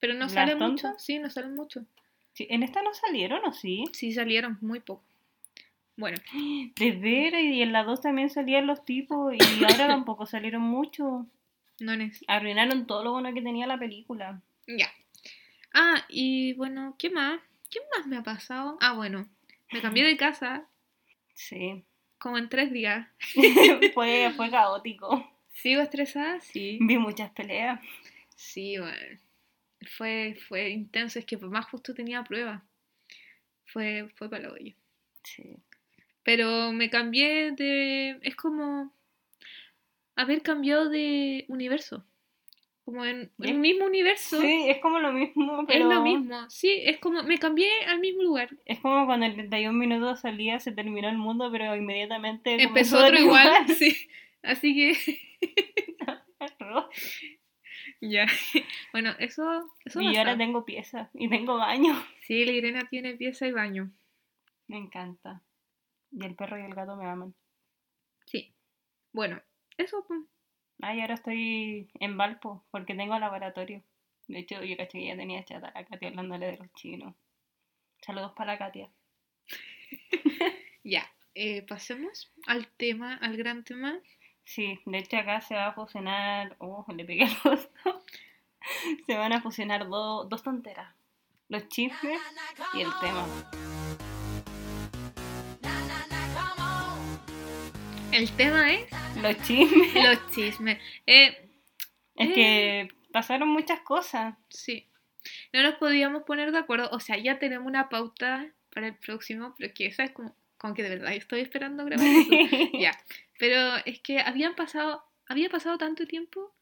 Pero 0.00 0.14
no 0.14 0.20
¿Las 0.26 0.32
salen 0.32 0.58
tontas? 0.58 0.90
mucho. 0.92 0.98
Sí, 0.98 1.18
no 1.18 1.30
salen 1.30 1.54
mucho. 1.56 1.84
Sí, 2.34 2.46
¿En 2.50 2.62
esta 2.62 2.82
no 2.82 2.94
salieron 2.94 3.44
o 3.44 3.52
sí? 3.52 3.84
Sí, 3.92 4.12
salieron 4.12 4.58
muy 4.60 4.80
poco. 4.80 5.02
Bueno, 5.96 6.18
De 6.76 6.92
veras, 6.92 7.42
y 7.42 7.62
en 7.62 7.72
la 7.72 7.82
2 7.82 8.00
también 8.00 8.30
salían 8.30 8.66
los 8.66 8.84
tipos 8.84 9.34
y 9.34 9.38
ahora 9.64 9.88
tampoco 9.88 10.26
salieron 10.26 10.62
mucho. 10.62 11.26
no 11.80 11.92
es. 11.94 12.24
Arruinaron 12.28 12.86
todo 12.86 13.02
lo 13.04 13.12
bueno 13.12 13.32
que 13.34 13.42
tenía 13.42 13.66
la 13.66 13.78
película. 13.78 14.40
Ya. 14.66 14.88
Ah, 15.74 16.04
y 16.08 16.52
bueno, 16.54 16.94
¿qué 16.98 17.10
más? 17.10 17.40
¿Qué 17.70 17.80
más 17.96 18.06
me 18.06 18.16
ha 18.16 18.22
pasado? 18.22 18.78
Ah, 18.80 18.92
bueno, 18.94 19.26
me 19.72 19.80
cambié 19.82 20.04
de 20.04 20.16
casa 20.16 20.66
Sí. 21.34 21.84
como 22.18 22.38
en 22.38 22.48
tres 22.48 22.72
días. 22.72 23.06
fue, 23.94 24.32
fue 24.36 24.50
caótico. 24.50 25.28
¿Sigo 25.62 25.82
estresada? 25.82 26.40
Sí. 26.40 26.78
Vi 26.80 26.98
muchas 26.98 27.30
peleas. 27.32 27.80
Sí, 28.36 28.78
bueno. 28.78 29.18
Fue, 29.96 30.36
fue 30.48 30.70
intenso, 30.70 31.18
es 31.18 31.24
que 31.24 31.36
más 31.36 31.66
justo 31.66 31.94
tenía 31.94 32.22
prueba. 32.22 32.62
Fue, 33.66 34.08
fue 34.16 34.30
para 34.30 34.44
lo 34.44 34.54
hoyo. 34.54 34.74
Sí. 35.24 35.56
Pero 36.22 36.72
me 36.72 36.90
cambié 36.90 37.52
de. 37.52 38.18
Es 38.22 38.36
como 38.36 38.92
haber 40.14 40.42
cambiado 40.42 40.88
de 40.88 41.44
universo. 41.48 42.04
Como 42.84 43.04
en 43.04 43.22
¿Eh? 43.22 43.30
el 43.40 43.58
mismo 43.58 43.84
universo. 43.86 44.40
Sí, 44.40 44.64
es 44.68 44.78
como 44.78 44.98
lo 45.00 45.12
mismo, 45.12 45.60
Es 45.62 45.66
pero... 45.66 45.92
lo 45.92 46.02
mismo. 46.02 46.48
Sí, 46.50 46.70
es 46.84 46.98
como. 46.98 47.22
Me 47.24 47.38
cambié 47.38 47.68
al 47.86 47.98
mismo 47.98 48.22
lugar. 48.22 48.48
Es 48.64 48.78
como 48.78 49.06
cuando 49.06 49.26
en 49.26 49.34
31 49.34 49.76
minutos 49.76 50.20
salía, 50.20 50.60
se 50.60 50.70
terminó 50.72 51.08
el 51.08 51.18
mundo, 51.18 51.50
pero 51.50 51.74
inmediatamente 51.74 52.62
Empezó 52.62 53.04
otro 53.04 53.18
igual. 53.18 53.48
nuevo. 53.66 53.72
Sí. 53.78 54.08
Así 54.42 54.74
que. 54.74 55.20
ya. 58.00 58.26
Bueno, 58.92 59.14
eso. 59.18 59.72
eso 59.84 60.00
y 60.00 60.14
yo 60.14 60.20
ahora 60.20 60.36
tengo 60.36 60.64
piezas 60.64 61.08
y 61.14 61.28
tengo 61.28 61.56
baño. 61.56 61.94
Sí, 62.22 62.44
la 62.44 62.52
Irena 62.52 62.88
tiene 62.88 63.14
pieza 63.14 63.46
y 63.46 63.52
baño. 63.52 63.90
Me 64.66 64.76
encanta. 64.76 65.42
Y 66.10 66.24
el 66.24 66.34
perro 66.34 66.58
y 66.58 66.62
el 66.62 66.74
gato 66.74 66.96
me 66.96 67.06
aman. 67.06 67.34
Sí. 68.26 68.52
Bueno, 69.12 69.40
eso. 69.76 70.04
Ay, 70.80 71.00
ahora 71.00 71.14
estoy 71.14 71.90
en 72.00 72.16
Valpo 72.16 72.64
porque 72.70 72.94
tengo 72.94 73.18
laboratorio. 73.18 73.82
De 74.28 74.40
hecho, 74.40 74.62
yo 74.62 74.76
caché 74.76 74.98
que 74.98 75.06
ya 75.06 75.16
tenía 75.16 75.44
chata 75.44 75.72
a 75.74 75.84
Katia 75.84 76.08
hablándole 76.08 76.46
de 76.46 76.56
los 76.58 76.72
chinos. 76.74 77.14
Saludos 78.02 78.32
para 78.36 78.52
la 78.52 78.58
Katia. 78.58 78.90
Ya, 80.84 81.04
eh, 81.34 81.66
pasemos 81.66 82.32
al 82.46 82.66
tema, 82.78 83.14
al 83.16 83.36
gran 83.36 83.62
tema. 83.62 84.00
Sí, 84.48 84.80
de 84.86 84.98
hecho 84.98 85.18
acá 85.18 85.40
se 85.42 85.54
va 85.54 85.66
a 85.68 85.72
fusionar. 85.74 86.56
Oh, 86.58 86.84
le 86.96 87.04
pegué 87.04 87.24
el 87.24 87.36
rostro. 87.44 88.02
Se 89.06 89.14
van 89.16 89.32
a 89.32 89.40
fusionar 89.40 89.86
do- 89.88 90.24
dos 90.24 90.42
tonteras: 90.42 90.92
los 91.48 91.68
chismes 91.68 92.18
y 92.74 92.80
el 92.80 92.90
tema. 93.00 93.26
El 98.12 98.30
tema 98.32 98.72
es 98.72 98.88
Los 99.22 99.36
chismes. 99.42 99.94
los 100.04 100.30
chismes. 100.34 100.78
Eh, 101.06 101.50
Es 102.16 102.28
Eh. 102.30 102.32
que 102.34 102.88
pasaron 103.12 103.48
muchas 103.48 103.80
cosas. 103.80 104.34
sí, 104.48 104.88
no 105.52 105.62
nos 105.62 105.74
podíamos 105.74 106.22
poner 106.24 106.52
de 106.52 106.58
acuerdo. 106.58 106.88
O 106.92 107.00
sea, 107.00 107.16
ya 107.18 107.38
tenemos 107.38 107.66
una 107.66 107.88
pauta 107.88 108.46
para 108.74 108.86
el 108.88 108.94
próximo, 108.96 109.54
pero 109.58 109.72
que 109.74 109.86
esa 109.86 110.04
es 110.04 110.10
como, 110.12 110.34
como 110.58 110.74
que 110.74 110.82
de 110.82 110.90
verdad 110.90 111.14
estoy 111.14 111.40
esperando 111.40 111.84
grabar 111.84 112.06
eso. 112.30 112.78
Ya, 112.78 112.92
pero 113.38 113.76
es 113.86 114.00
que 114.00 114.20
habían 114.20 114.54
pasado, 114.54 115.04
había 115.26 115.48
pasado 115.48 115.78
tanto 115.78 116.06
tiempo 116.06 116.52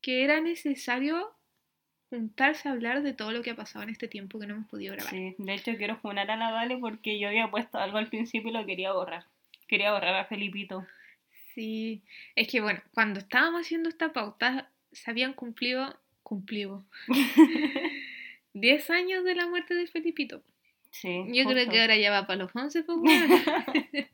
que 0.00 0.24
era 0.24 0.40
necesario 0.40 1.34
juntarse 2.10 2.68
a 2.68 2.72
hablar 2.72 3.02
de 3.02 3.12
todo 3.12 3.32
lo 3.32 3.42
que 3.42 3.50
ha 3.50 3.56
pasado 3.56 3.82
en 3.82 3.90
este 3.90 4.06
tiempo 4.06 4.38
que 4.38 4.46
no 4.46 4.54
hemos 4.54 4.68
podido 4.68 4.94
grabar. 4.94 5.10
Sí, 5.12 5.34
de 5.36 5.54
hecho 5.54 5.76
quiero 5.76 5.96
funar 5.96 6.30
a 6.30 6.36
la 6.36 6.52
Vale 6.52 6.76
porque 6.78 7.18
yo 7.18 7.28
había 7.28 7.50
puesto 7.50 7.78
algo 7.78 7.98
al 7.98 8.08
principio 8.08 8.50
y 8.50 8.54
lo 8.54 8.66
quería 8.66 8.92
borrar. 8.92 9.24
Quería 9.66 9.92
borrar 9.92 10.14
a 10.14 10.26
Felipito. 10.26 10.86
Sí, 11.54 12.02
es 12.36 12.48
que 12.48 12.60
bueno, 12.60 12.80
cuando 12.92 13.20
estábamos 13.20 13.62
haciendo 13.62 13.88
esta 13.88 14.12
pauta, 14.12 14.70
se 14.92 15.10
habían 15.10 15.32
cumplido, 15.32 15.98
cumplido, 16.22 16.84
10 18.54 18.90
años 18.90 19.24
de 19.24 19.34
la 19.34 19.46
muerte 19.46 19.74
de 19.74 19.86
Felipito. 19.86 20.42
Sí. 20.94 21.24
Yo 21.32 21.44
creo 21.44 21.68
que 21.68 21.80
ahora 21.80 21.96
ya 21.96 22.12
va 22.12 22.24
para 22.26 22.38
los 22.44 22.54
11, 22.54 22.84
pues. 22.84 22.98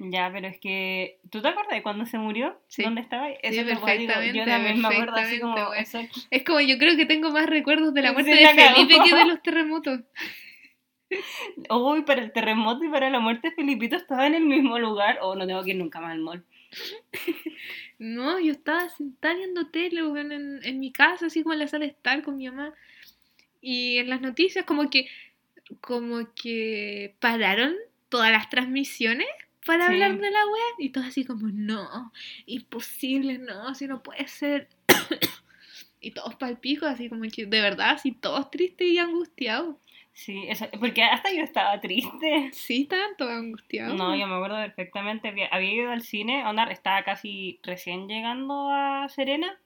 Ya, 0.00 0.30
pero 0.32 0.46
es 0.46 0.58
que. 0.60 1.18
¿Tú 1.28 1.42
te 1.42 1.48
acuerdas 1.48 1.74
de 1.74 1.82
cuando 1.82 2.06
se 2.06 2.18
murió? 2.18 2.56
Sí. 2.68 2.84
¿Dónde 2.84 3.00
estaba? 3.00 3.30
Eso 3.30 3.64
digo. 3.64 3.80
perfectamente, 3.80 4.38
Yo 4.38 4.44
también 4.44 4.80
me 4.80 4.86
acuerdo 4.88 5.16
así 5.16 5.40
como. 5.40 5.74
eso- 5.74 6.00
Es 6.30 6.44
como 6.44 6.60
yo 6.60 6.78
creo 6.78 6.96
que 6.96 7.04
tengo 7.04 7.30
más 7.32 7.46
recuerdos 7.46 7.92
de 7.94 8.02
la 8.02 8.08
Sí, 8.10 8.14
muerte 8.14 8.30
de. 8.30 8.46
Felipe 8.46 8.94
que 9.04 9.14
de 9.16 9.24
los 9.24 9.42
terremotos. 9.42 10.00
Uy, 11.70 12.02
para 12.02 12.22
el 12.22 12.32
terremoto 12.32 12.84
y 12.84 12.88
para 12.90 13.10
la 13.10 13.18
muerte 13.18 13.48
de 13.50 13.54
Felipito 13.56 13.96
estaba 13.96 14.26
en 14.28 14.34
el 14.36 14.44
mismo 14.44 14.78
lugar. 14.78 15.18
O 15.22 15.34
no 15.34 15.46
tengo 15.48 15.64
que 15.64 15.70
ir 15.70 15.76
nunca 15.76 16.00
más 16.00 16.12
al 16.12 16.20
mall. 16.20 16.44
No, 18.00 18.38
yo 18.38 18.52
estaba 18.52 18.88
sentada 18.90 19.34
viendo 19.34 19.70
tele 19.72 20.02
en, 20.02 20.60
en 20.64 20.78
mi 20.78 20.92
casa, 20.92 21.26
así 21.26 21.42
como 21.42 21.54
en 21.54 21.58
la 21.58 21.66
sala 21.66 21.84
de 21.84 21.90
estar 21.90 22.22
con 22.22 22.36
mi 22.36 22.46
mamá. 22.48 22.72
Y 23.60 23.98
en 23.98 24.08
las 24.10 24.20
noticias 24.20 24.64
como 24.64 24.88
que 24.90 25.08
como 25.80 26.32
que 26.34 27.14
pararon 27.20 27.74
todas 28.08 28.32
las 28.32 28.48
transmisiones 28.48 29.26
para 29.66 29.86
Sí. 29.86 29.92
hablar 29.92 30.18
de 30.18 30.30
la 30.30 30.46
wea 30.46 30.64
y 30.78 30.88
todo 30.90 31.04
así 31.04 31.24
como, 31.24 31.48
no, 31.48 32.10
imposible, 32.46 33.38
no, 33.38 33.68
así 33.68 33.86
no 33.86 34.02
puede 34.02 34.26
ser. 34.28 34.68
y 36.00 36.12
todos 36.12 36.36
palpicos, 36.36 36.88
así 36.88 37.08
como 37.08 37.22
que 37.30 37.44
de 37.46 37.60
verdad, 37.60 37.90
así 37.90 38.12
todos 38.12 38.50
tristes 38.50 38.86
y 38.88 38.98
angustiados. 38.98 39.76
Sí, 40.14 40.46
eso, 40.48 40.66
porque 40.80 41.02
hasta 41.04 41.30
yo 41.32 41.42
estaba 41.42 41.80
triste. 41.80 42.50
Sí, 42.52 42.82
estaban 42.82 43.16
todos 43.16 43.30
angustiados. 43.32 43.94
No, 43.96 44.16
yo 44.16 44.26
me 44.26 44.34
acuerdo 44.34 44.56
perfectamente. 44.56 45.28
Había, 45.28 45.46
había 45.48 45.72
ido 45.72 45.90
al 45.92 46.02
cine, 46.02 46.44
onda, 46.44 46.64
estaba 46.64 47.04
casi 47.04 47.60
recién 47.62 48.08
llegando 48.08 48.68
a 48.70 49.08
Serena. 49.10 49.60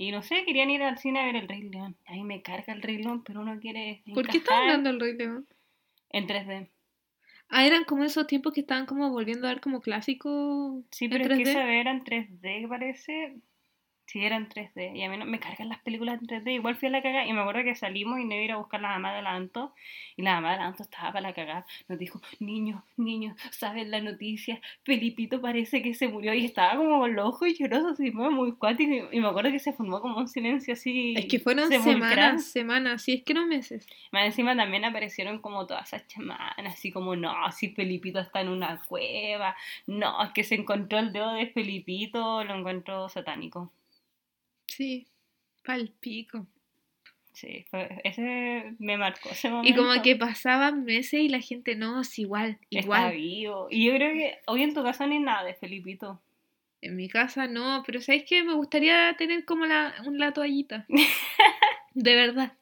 Y 0.00 0.12
no 0.12 0.22
sé, 0.22 0.44
querían 0.44 0.70
ir 0.70 0.80
al 0.84 0.96
cine 0.96 1.18
a 1.18 1.24
ver 1.24 1.34
el 1.34 1.48
Rey 1.48 1.62
León. 1.62 1.96
A 2.06 2.12
mí 2.12 2.22
me 2.22 2.40
carga 2.40 2.72
el 2.72 2.82
Rey 2.82 2.98
León, 2.98 3.24
pero 3.24 3.40
uno 3.40 3.58
quiere. 3.58 4.04
¿Por 4.14 4.28
qué 4.28 4.36
estaban 4.36 4.68
dando 4.68 4.90
el 4.90 5.00
Rey 5.00 5.16
León? 5.16 5.48
En 6.10 6.28
3D. 6.28 6.70
Ah, 7.48 7.66
eran 7.66 7.82
como 7.82 8.04
esos 8.04 8.28
tiempos 8.28 8.52
que 8.52 8.60
estaban 8.60 8.86
como 8.86 9.10
volviendo 9.10 9.48
a 9.48 9.50
dar 9.50 9.60
como 9.60 9.80
clásicos. 9.80 10.84
Sí, 10.92 11.08
pero 11.08 11.24
es 11.24 11.30
que 11.30 11.42
3D. 11.42 11.48
esa 11.48 11.72
era 11.72 11.90
en 11.90 12.04
3D, 12.04 12.68
parece. 12.68 13.40
Sí, 14.08 14.24
era 14.24 14.36
en 14.36 14.48
3D. 14.48 14.96
Y 14.96 15.02
a 15.02 15.10
mí 15.10 15.18
no, 15.18 15.26
me 15.26 15.38
cargan 15.38 15.68
las 15.68 15.80
películas 15.80 16.18
en 16.18 16.26
3D. 16.26 16.54
Igual 16.54 16.76
fui 16.76 16.88
a 16.88 16.90
la 16.90 17.02
cagada 17.02 17.26
y 17.26 17.32
me 17.34 17.40
acuerdo 17.40 17.62
que 17.62 17.74
salimos 17.74 18.18
y 18.18 18.24
me 18.24 18.36
iba 18.36 18.40
a 18.40 18.44
ir 18.44 18.52
a 18.52 18.56
buscar 18.56 18.80
la 18.80 18.88
mamá 18.88 19.14
de 19.14 19.20
la 19.20 19.34
Anto. 19.34 19.74
Y 20.16 20.22
la 20.22 20.36
mamá 20.36 20.52
de 20.52 20.56
la 20.56 20.66
Anto 20.68 20.82
estaba 20.82 21.12
para 21.12 21.28
la 21.28 21.34
cagada. 21.34 21.66
Nos 21.88 21.98
dijo, 21.98 22.18
niños, 22.40 22.82
niños, 22.96 23.36
¿saben 23.50 23.90
la 23.90 24.00
noticia? 24.00 24.62
Felipito 24.82 25.42
parece 25.42 25.82
que 25.82 25.92
se 25.92 26.08
murió. 26.08 26.32
Y 26.32 26.46
estaba 26.46 26.76
como 26.76 27.00
con 27.00 27.14
los 27.14 27.26
ojos 27.26 27.50
llorosos 27.58 28.00
y 28.00 28.10
fue 28.10 28.30
muy 28.30 28.52
cuático. 28.52 29.10
Y, 29.12 29.20
me 29.20 29.28
acuerdo 29.28 29.50
que 29.50 29.58
se 29.58 29.74
formó 29.74 30.00
como 30.00 30.16
un 30.16 30.28
silencio 30.28 30.72
así. 30.72 31.12
Es 31.14 31.26
que 31.26 31.38
fueron 31.38 31.68
semanas, 31.68 32.46
semanas, 32.46 33.02
sí, 33.02 33.12
es 33.16 33.24
que 33.24 33.34
no 33.34 33.46
meses. 33.46 33.86
Más 34.10 34.24
encima 34.24 34.56
también 34.56 34.86
aparecieron 34.86 35.38
como 35.40 35.66
todas 35.66 35.92
esas 35.92 36.08
chamanas, 36.08 36.72
así 36.72 36.90
como, 36.90 37.14
no, 37.14 37.34
si 37.52 37.68
Felipito 37.74 38.20
está 38.20 38.40
en 38.40 38.48
una 38.48 38.80
cueva, 38.88 39.54
no, 39.86 40.22
es 40.24 40.30
que 40.30 40.44
se 40.44 40.54
encontró 40.54 40.98
el 40.98 41.12
dedo 41.12 41.34
de 41.34 41.48
Felipito, 41.48 42.42
lo 42.44 42.54
encontró 42.54 43.10
satánico. 43.10 43.70
Sí, 44.78 45.08
pal 45.64 45.92
pico. 45.98 46.46
Sí, 47.32 47.64
ese 48.04 48.74
me 48.78 48.96
marcó 48.96 49.28
ese 49.30 49.48
Y 49.48 49.50
momento. 49.50 49.82
como 49.82 50.02
que 50.02 50.14
pasaban 50.14 50.84
meses 50.84 51.20
y 51.20 51.28
la 51.28 51.40
gente, 51.40 51.74
no, 51.74 52.00
es 52.02 52.16
igual, 52.20 52.58
Está 52.70 52.78
igual. 52.84 53.12
vivo. 53.16 53.66
Y 53.72 53.86
yo 53.86 53.94
creo 53.96 54.12
que 54.12 54.38
hoy 54.46 54.62
en 54.62 54.74
tu 54.74 54.84
casa 54.84 55.04
no 55.08 55.14
hay 55.14 55.18
nada 55.18 55.42
de 55.42 55.54
Felipito. 55.54 56.22
En 56.80 56.94
mi 56.94 57.08
casa 57.08 57.48
no, 57.48 57.82
pero 57.84 58.00
¿sabes 58.00 58.22
qué? 58.22 58.44
Me 58.44 58.54
gustaría 58.54 59.16
tener 59.18 59.44
como 59.44 59.66
la, 59.66 59.94
una 60.06 60.32
toallita. 60.32 60.86
De 61.94 62.14
verdad. 62.14 62.52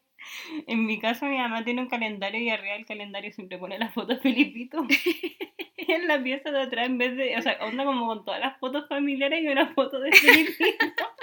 En 0.65 0.87
mi 0.87 0.99
casa 0.99 1.27
mi 1.27 1.37
mamá 1.37 1.63
tiene 1.63 1.81
un 1.81 1.87
calendario 1.87 2.41
y 2.41 2.49
arriba 2.49 2.73
del 2.73 2.85
calendario 2.87 3.31
siempre 3.31 3.59
pone 3.59 3.77
la 3.77 3.89
foto 3.91 4.15
de 4.15 4.19
Felipito. 4.19 4.85
Y 5.77 5.91
en 5.91 6.07
la 6.07 6.21
pieza 6.21 6.49
de 6.51 6.63
atrás, 6.63 6.87
en 6.87 6.97
vez 6.97 7.15
de, 7.15 7.37
o 7.37 7.41
sea, 7.43 7.59
onda 7.61 7.85
como 7.85 8.07
con 8.07 8.25
todas 8.25 8.39
las 8.39 8.57
fotos 8.59 8.87
familiares 8.89 9.43
y 9.43 9.47
una 9.47 9.67
foto 9.75 9.99
de 9.99 10.11
Felipito. 10.11 11.05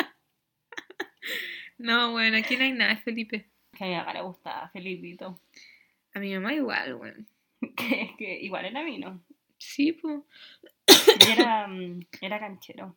No, 1.79 2.13
bueno, 2.13 2.37
aquí 2.37 2.57
no 2.57 2.65
hay 2.65 2.73
nada, 2.73 2.93
es 2.93 3.03
Felipe. 3.03 3.47
que 3.77 3.85
a 3.85 3.89
mi 3.89 3.95
mamá 3.95 4.13
le 4.13 4.23
gustaba 4.23 4.69
Felipito. 4.71 5.39
A 6.15 6.21
mi 6.21 6.33
mamá 6.35 6.55
igual, 6.55 6.95
bueno. 6.95 7.25
Que, 7.77 8.03
es 8.03 8.11
que 8.19 8.41
igual 8.43 8.67
era 8.67 8.83
vino. 8.85 9.21
Sí, 9.59 9.93
pues. 9.93 10.21
Y 11.27 11.31
era, 11.33 11.67
mm, 11.67 12.01
era 12.21 12.39
canchero. 12.39 12.95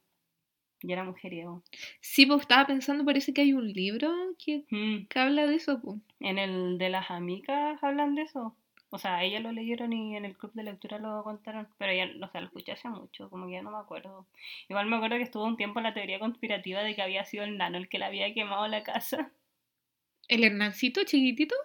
Y 0.81 0.91
era 0.91 1.03
mujeriego. 1.03 1.63
Sí, 2.01 2.25
pues 2.25 2.41
estaba 2.41 2.67
pensando, 2.67 3.03
parece 3.05 3.33
que 3.33 3.41
hay 3.41 3.53
un 3.53 3.71
libro 3.71 4.11
que, 4.37 4.65
Mm, 4.69 5.07
que 5.07 5.19
habla 5.19 5.47
de 5.47 5.55
eso, 5.55 5.79
pues. 5.81 5.99
En 6.19 6.37
el 6.37 6.77
de 6.77 6.89
las 6.89 7.09
amigas 7.09 7.81
hablan 7.83 8.13
de 8.15 8.23
eso. 8.23 8.55
O 8.89 8.97
sea, 8.97 9.23
ellas 9.23 9.43
lo 9.43 9.51
leyeron 9.51 9.91
y 9.91 10.15
en 10.15 10.23
el 10.23 10.37
club 10.37 10.53
de 10.53 10.63
lectura 10.63 10.97
lo 10.97 11.23
contaron. 11.23 11.67
Pero 11.77 11.93
ya, 11.93 12.09
o 12.25 12.29
sea, 12.29 12.41
lo 12.41 12.47
escuché 12.47 12.71
hace 12.71 12.87
mucho, 12.87 13.29
como 13.29 13.47
que 13.47 13.53
ya 13.53 13.61
no 13.61 13.71
me 13.71 13.79
acuerdo. 13.79 14.25
Igual 14.69 14.87
me 14.87 14.95
acuerdo 14.95 15.17
que 15.17 15.23
estuvo 15.23 15.43
un 15.43 15.57
tiempo 15.57 15.81
la 15.81 15.93
teoría 15.93 16.19
conspirativa 16.19 16.81
de 16.81 16.95
que 16.95 17.01
había 17.01 17.25
sido 17.25 17.43
el 17.43 17.57
nano 17.57 17.77
el 17.77 17.89
que 17.89 17.99
le 17.99 18.05
había 18.05 18.33
quemado 18.33 18.67
la 18.67 18.83
casa. 18.83 19.31
El 20.27 20.43
Hernancito 20.43 21.03
chiquitito. 21.03 21.55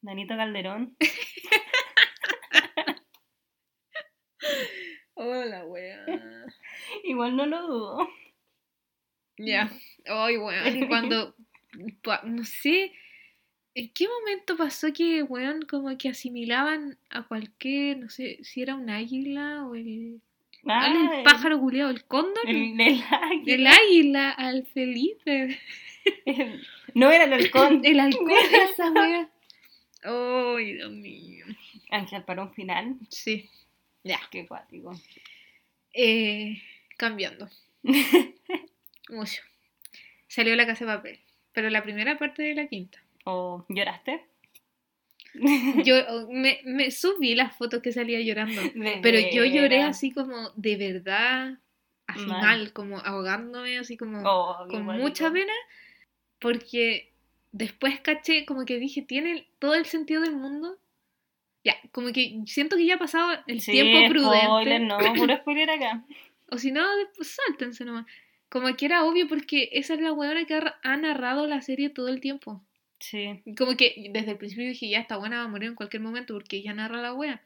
Danito 0.00 0.36
Calderón. 0.36 0.96
Hola, 5.14 5.64
wea. 5.66 6.06
Igual 7.02 7.36
no 7.36 7.46
lo 7.46 7.66
dudo. 7.66 8.08
Ya. 9.36 9.68
Ay, 10.06 10.36
weón, 10.36 10.86
cuando. 10.86 11.34
No 12.24 12.44
sé. 12.44 12.92
¿En 13.78 13.88
qué 13.90 14.06
momento 14.08 14.56
pasó 14.56 14.92
que, 14.92 15.22
weón, 15.22 15.62
como 15.62 15.96
que 15.96 16.08
asimilaban 16.08 16.98
a 17.10 17.22
cualquier. 17.22 17.98
No 17.98 18.08
sé 18.10 18.38
si 18.42 18.60
era 18.62 18.74
un 18.74 18.90
águila 18.90 19.64
o 19.66 19.74
el. 19.76 20.20
Ah, 20.66 20.90
¿cuál 20.92 20.96
es 21.12 21.18
el 21.18 21.22
pájaro 21.24 21.60
culiado? 21.60 21.90
¿El 21.90 22.04
cóndor? 22.04 22.42
El, 22.48 22.56
el 22.56 22.80
El 22.80 23.02
águila. 23.66 23.70
águila 23.72 24.30
al 24.30 24.66
Felipe. 24.66 25.58
El- 26.24 26.66
no 26.94 27.10
era 27.12 27.24
el 27.24 27.32
halcón. 27.32 27.80
El 27.84 28.00
halcón, 28.00 28.30
esa 28.70 28.90
wea. 28.90 29.30
Ay, 30.02 30.72
Dios 30.74 30.90
mío. 30.90 31.46
Ángel 31.90 32.24
para 32.24 32.42
un 32.42 32.52
final. 32.54 32.96
Sí. 33.10 33.48
Ya. 34.04 34.18
Qué 34.30 34.46
cuático. 34.46 34.98
Eh, 35.94 36.60
cambiando. 36.96 37.48
Mucho. 39.10 39.42
Salió 40.26 40.54
la 40.56 40.66
casa 40.66 40.84
de 40.84 40.96
papel. 40.96 41.18
Pero 41.52 41.70
la 41.70 41.82
primera 41.82 42.18
parte 42.18 42.42
de 42.42 42.54
la 42.54 42.66
quinta. 42.66 43.02
¿O 43.30 43.66
lloraste? 43.68 44.24
Yo 45.84 45.94
oh, 46.08 46.28
me, 46.30 46.60
me 46.64 46.90
subí 46.90 47.34
las 47.34 47.54
fotos 47.56 47.82
que 47.82 47.92
salía 47.92 48.20
llorando. 48.20 48.60
De 48.74 48.98
Pero 49.02 49.18
yo 49.32 49.44
lloré 49.44 49.82
así 49.82 50.10
como 50.12 50.50
de 50.56 50.76
verdad, 50.76 51.58
así 52.06 52.26
Mal. 52.26 52.40
mal, 52.42 52.72
como 52.72 52.98
ahogándome, 52.98 53.78
así 53.78 53.96
como 53.96 54.22
Oh, 54.24 54.66
con 54.68 54.84
mucha 54.84 55.30
pena. 55.30 55.52
Porque 56.38 57.12
después 57.52 58.00
caché, 58.00 58.46
como 58.46 58.64
que 58.64 58.78
dije, 58.78 59.02
tiene 59.02 59.48
todo 59.58 59.74
el 59.74 59.84
sentido 59.86 60.22
del 60.22 60.34
mundo. 60.36 60.78
Ya, 61.64 61.76
como 61.92 62.12
que 62.12 62.40
siento 62.46 62.76
que 62.76 62.86
ya 62.86 62.94
ha 62.94 62.98
pasado 62.98 63.30
el 63.46 63.60
Sí, 63.60 63.72
tiempo 63.72 64.08
prudente. 64.08 64.46
spoiler, 64.46 64.80
no, 64.80 64.98
puro 65.14 65.36
spoiler 65.36 65.70
acá. 65.70 66.04
O 66.50 66.56
si 66.56 66.72
no, 66.72 66.96
después 66.96 67.28
sáltense 67.46 67.84
nomás. 67.84 68.06
Como 68.48 68.74
que 68.74 68.86
era 68.86 69.04
obvio 69.04 69.28
porque 69.28 69.68
esa 69.72 69.92
es 69.92 70.00
la 70.00 70.14
weona 70.14 70.46
que 70.46 70.54
ha 70.82 70.96
narrado 70.96 71.46
la 71.46 71.60
serie 71.60 71.90
todo 71.90 72.08
el 72.08 72.20
tiempo. 72.22 72.64
Sí. 73.00 73.42
Como 73.56 73.76
que 73.76 74.08
desde 74.10 74.32
el 74.32 74.38
principio 74.38 74.66
dije, 74.66 74.88
ya, 74.88 74.98
esta 75.00 75.16
buena 75.16 75.38
va 75.38 75.44
a 75.44 75.48
morir 75.48 75.68
en 75.68 75.74
cualquier 75.76 76.02
momento 76.02 76.34
porque 76.34 76.56
ella 76.56 76.74
narra 76.74 77.00
la 77.00 77.14
wea. 77.14 77.42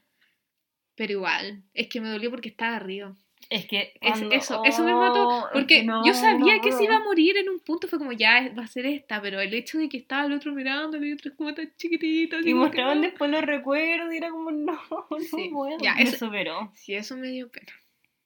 Pero 0.95 1.13
igual, 1.13 1.63
es 1.75 1.89
que 1.89 2.01
me 2.01 2.09
dolió 2.09 2.31
porque 2.31 2.49
estaba 2.49 2.77
arriba. 2.77 3.15
Es 3.51 3.67
que 3.67 3.93
Es- 4.01 4.23
eso, 4.31 4.63
eso 4.65 4.85
me 4.85 4.95
mató. 4.95 5.29
Oh, 5.29 5.47
Porque 5.53 5.79
que 5.81 5.85
no, 5.85 6.07
yo 6.07 6.15
sabía 6.15 6.57
no 6.57 6.63
que 6.63 6.73
se 6.73 6.85
iba 6.85 6.97
a 6.97 7.01
morir 7.05 7.37
en 7.37 7.49
un 7.51 7.59
punto, 7.61 7.89
fue 7.89 7.99
como, 7.99 8.13
ya, 8.13 8.51
va 8.57 8.63
a 8.63 8.67
ser 8.67 8.87
esta. 8.87 9.21
Pero 9.21 9.41
el 9.41 9.53
hecho 9.53 9.79
de 9.79 9.89
que 9.89 9.99
estaba 9.99 10.27
el 10.27 10.33
otro 10.33 10.53
mirándole 10.55 11.09
y 11.09 11.13
otro 11.13 11.31
es 11.33 11.37
como 11.37 11.53
tan 11.53 11.71
chiquitito. 11.77 12.39
Y 12.41 12.55
mostraban 12.55 13.01
no. 13.01 13.07
después 13.09 13.31
los 13.31 13.43
recuerdos 13.43 14.15
y 14.15 14.17
era 14.19 14.31
como, 14.31 14.51
no, 14.53 14.73
no 15.11 15.19
Sí. 15.21 15.49
puedo. 15.53 15.77
Ya, 15.83 15.95
me 15.97 16.03
eso- 16.05 16.17
superó. 16.27 16.71
Sí, 16.75 16.95
eso 16.95 17.17
me 17.17 17.29
dio 17.29 17.51
pena. 17.51 17.73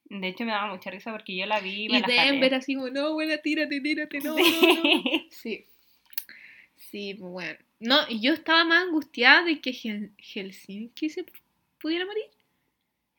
De 0.09 0.29
hecho, 0.29 0.45
me 0.45 0.53
daba 0.53 0.73
mucha 0.73 0.91
risa 0.91 1.11
porque 1.11 1.35
yo 1.35 1.47
la 1.47 1.59
vi 1.61 1.71
y 1.71 1.85
Y 1.87 1.89
me 1.89 2.01
la 2.01 2.07
Denver 2.07 2.51
jalé. 2.51 2.57
así 2.57 2.75
como, 2.77 2.91
no, 2.91 3.13
buena, 3.15 3.39
tírate, 3.39 3.81
tírate, 3.81 4.21
no, 4.21 4.37
no, 4.37 4.39
no. 4.39 4.43
Sí. 5.31 5.65
Sí. 6.77 7.13
Sí, 7.13 7.15
pues 7.15 7.33
bueno. 7.33 7.59
No, 7.81 7.97
y 8.09 8.21
yo 8.21 8.33
estaba 8.33 8.65
más 8.65 8.85
angustiada 8.85 9.43
de 9.45 9.61
que 9.61 9.71
Hel- 9.73 10.13
Helsinki 10.19 11.09
se 11.11 11.25
pudiera 11.81 12.05
morir. 12.07 12.25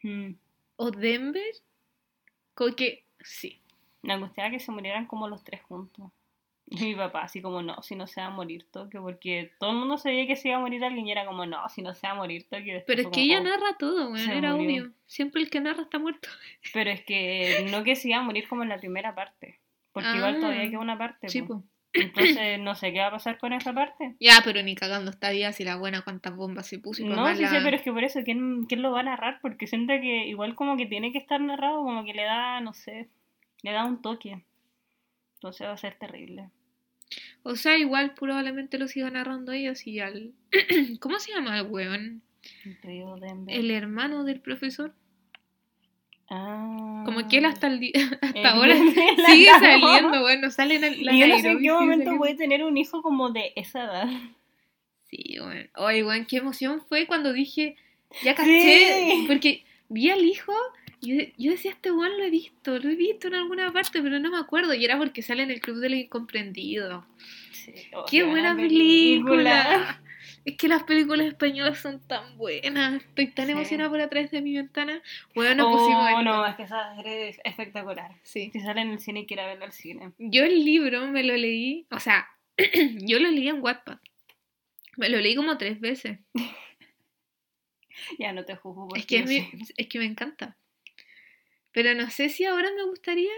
Mm. 0.03 0.35
O 0.77 0.91
Denver. 0.91 1.43
Como 2.53 2.75
que, 2.75 3.03
sí. 3.21 3.59
Me 4.01 4.13
angustiaba 4.13 4.49
que 4.49 4.59
se 4.59 4.71
murieran 4.71 5.05
como 5.05 5.27
los 5.27 5.43
tres 5.43 5.61
juntos. 5.63 6.11
Y 6.69 6.83
mi 6.83 6.95
papá, 6.95 7.21
así 7.23 7.41
como, 7.41 7.61
no, 7.61 7.81
si 7.81 7.95
no 7.95 8.07
se 8.07 8.19
va 8.19 8.27
a 8.27 8.31
morir 8.31 8.65
Tokio, 8.71 9.01
porque 9.01 9.51
todo 9.57 9.71
el 9.71 9.77
mundo 9.77 9.97
sabía 9.97 10.27
que 10.27 10.35
se 10.35 10.49
iba 10.49 10.57
a 10.57 10.59
morir 10.61 10.83
alguien 10.83 11.07
y 11.07 11.11
era 11.11 11.25
como, 11.25 11.45
no, 11.45 11.67
si 11.69 11.81
no 11.81 11.93
se 11.93 12.07
va 12.07 12.11
a 12.13 12.17
morir 12.17 12.45
Tokio. 12.49 12.83
Pero 12.85 13.01
es 13.01 13.07
que 13.07 13.11
como, 13.11 13.23
ella 13.23 13.39
oh. 13.39 13.43
narra 13.43 13.77
todo, 13.79 14.09
bueno, 14.09 14.31
era 14.33 14.53
murió. 14.53 14.83
obvio. 14.83 14.93
Siempre 15.05 15.41
el 15.41 15.49
que 15.49 15.61
narra 15.61 15.83
está 15.83 15.97
muerto. 15.97 16.27
Pero 16.73 16.89
es 16.89 17.03
que 17.05 17.67
no 17.71 17.83
que 17.85 17.95
se 17.95 18.09
iba 18.09 18.17
a 18.17 18.21
morir 18.23 18.47
como 18.49 18.63
en 18.63 18.69
la 18.69 18.77
primera 18.79 19.15
parte. 19.15 19.59
Porque 19.93 20.09
igual 20.15 20.35
Ah. 20.35 20.39
todavía 20.39 20.69
queda 20.69 20.79
una 20.79 20.97
parte. 20.97 21.29
Sí, 21.29 21.41
pues. 21.41 21.59
Entonces 22.01 22.59
no 22.59 22.75
sé 22.75 22.91
qué 22.93 22.99
va 22.99 23.07
a 23.07 23.11
pasar 23.11 23.37
con 23.37 23.53
esa 23.53 23.73
parte. 23.73 24.15
Ya, 24.19 24.41
pero 24.43 24.61
ni 24.63 24.75
cagando 24.75 25.11
está 25.11 25.29
día 25.29 25.51
si 25.53 25.63
la 25.63 25.75
buena 25.75 26.01
cuántas 26.03 26.35
bombas 26.35 26.67
se 26.67 26.79
puso 26.79 27.01
y 27.01 27.05
No, 27.05 27.33
sí 27.35 27.41
la- 27.43 27.49
sé, 27.49 27.59
pero 27.63 27.75
es 27.75 27.81
que 27.81 27.91
por 27.91 28.03
eso, 28.03 28.21
¿quién, 28.23 28.65
¿quién 28.65 28.81
lo 28.81 28.91
va 28.91 29.01
a 29.01 29.03
narrar? 29.03 29.39
Porque 29.41 29.67
siento 29.67 29.93
que 29.93 30.27
igual 30.27 30.55
como 30.55 30.77
que 30.77 30.85
tiene 30.85 31.11
que 31.11 31.17
estar 31.17 31.39
narrado, 31.41 31.83
como 31.83 32.05
que 32.05 32.13
le 32.13 32.23
da, 32.23 32.59
no 32.61 32.73
sé, 32.73 33.09
le 33.63 33.71
da 33.71 33.85
un 33.85 34.01
toque. 34.01 34.43
Entonces 35.35 35.67
va 35.67 35.73
a 35.73 35.77
ser 35.77 35.95
terrible. 35.95 36.49
O 37.43 37.55
sea, 37.55 37.77
igual 37.77 38.13
probablemente 38.15 38.77
lo 38.77 38.87
siga 38.87 39.09
narrando 39.09 39.51
ellos 39.51 39.87
y 39.87 39.99
al... 39.99 40.33
¿Cómo 40.99 41.19
se 41.19 41.31
llama 41.33 41.57
el 41.59 41.67
weón? 41.67 42.21
El 43.47 43.71
hermano 43.71 44.23
del 44.23 44.41
profesor. 44.41 44.93
Ah. 46.29 47.03
Como 47.05 47.27
que 47.29 47.37
él 47.37 47.45
hasta, 47.45 47.67
el 47.67 47.91
hasta 48.21 48.27
El- 48.39 48.45
ahora 48.45 48.75
la 49.17 49.25
sigue 49.29 49.49
saliendo, 49.49 50.21
bueno, 50.21 50.51
sale 50.51 50.75
en 50.75 50.83
el, 50.83 51.05
la 51.05 51.13
Y 51.13 51.19
yo 51.19 51.27
no 51.27 51.39
sé 51.39 51.49
en 51.51 51.59
qué 51.59 51.71
momento 51.71 52.17
puede 52.17 52.35
tener 52.35 52.63
un 52.63 52.77
hijo 52.77 53.01
como 53.01 53.29
de 53.31 53.53
esa 53.55 53.83
edad. 53.85 54.09
Sí, 55.09 55.37
bueno. 55.41 55.69
Oye, 55.77 56.03
weón, 56.03 56.25
qué 56.25 56.37
emoción 56.37 56.81
fue 56.89 57.07
cuando 57.07 57.31
dije, 57.31 57.75
ya 58.23 58.35
caché, 58.35 59.11
Sí. 59.11 59.23
porque 59.27 59.63
vi 59.87 60.09
al 60.09 60.23
hijo 60.25 60.51
y 60.99 61.15
yo, 61.15 61.31
yo 61.37 61.51
decía, 61.51 61.71
este 61.71 61.91
weón 61.91 62.17
lo 62.17 62.23
he 62.25 62.29
visto, 62.29 62.77
lo 62.77 62.89
he 62.89 62.95
visto 62.95 63.27
en 63.29 63.35
alguna 63.35 63.71
parte, 63.71 64.01
pero 64.01 64.19
no 64.19 64.29
me 64.29 64.37
acuerdo, 64.37 64.73
y 64.73 64.83
era 64.83 64.97
porque 64.97 65.21
sale 65.21 65.43
en 65.43 65.51
el 65.51 65.61
Club 65.61 65.77
de 65.77 65.89
los 65.91 65.99
Incomprendidos. 65.99 67.05
Sí. 67.53 67.71
¡Qué 68.09 68.23
buena 68.23 68.53
película! 68.55 70.01
Es 70.47 70.55
que 70.55 70.69
las 70.69 70.83
películas 70.83 71.27
españolas 71.27 71.77
son 71.79 71.99
tan 72.07 72.37
buenas. 72.37 73.03
Estoy 73.03 73.27
tan 73.27 73.47
Sí. 73.47 73.51
emocionada 73.51 73.89
por 73.89 73.99
atrás 73.99 74.31
de 74.31 74.41
mi 74.41 74.55
ventana. 74.55 75.01
Bueno, 75.35 75.67
Oh, 75.69 75.73
pusimos 75.77 76.07
esto. 76.09 76.21
no, 76.23 76.45
es 76.45 76.55
que 76.55 76.63
esa 76.63 76.95
serie 76.95 77.27
es 77.29 77.39
espectacular. 77.43 78.11
Sí. 78.23 78.49
Si 78.53 78.61
sale 78.61 78.79
en 78.79 78.91
el 78.91 78.99
cine, 78.99 79.25
quiero 79.25 79.45
verla 79.45 79.65
al 79.65 79.73
cine. 79.73 80.13
Yo 80.17 80.45
el 80.45 80.63
libro 80.63 81.05
me 81.07 81.23
lo 81.23 81.35
leí, 81.35 81.85
o 81.91 81.99
sea, 81.99 82.29
yo 83.01 83.19
lo 83.19 83.29
leí 83.29 83.49
en 83.49 83.61
Wattpad. 83.61 83.97
Me 84.95 85.09
lo 85.09 85.17
leí 85.19 85.35
como 85.35 85.57
tres 85.57 85.79
veces. 85.81 86.19
Ya 88.19 88.31
no 88.31 88.45
te 88.45 88.55
juzgo 88.55 88.87
porque 88.87 88.99
Es 89.01 89.05
que, 89.07 89.23
me, 89.23 89.49
es 89.75 89.87
que 89.87 89.99
me 89.99 90.05
encanta. 90.05 90.55
Pero 91.71 91.93
no 91.95 92.09
sé 92.09 92.29
si 92.29 92.45
ahora 92.45 92.69
me 92.75 92.83
gustaría. 92.83 93.31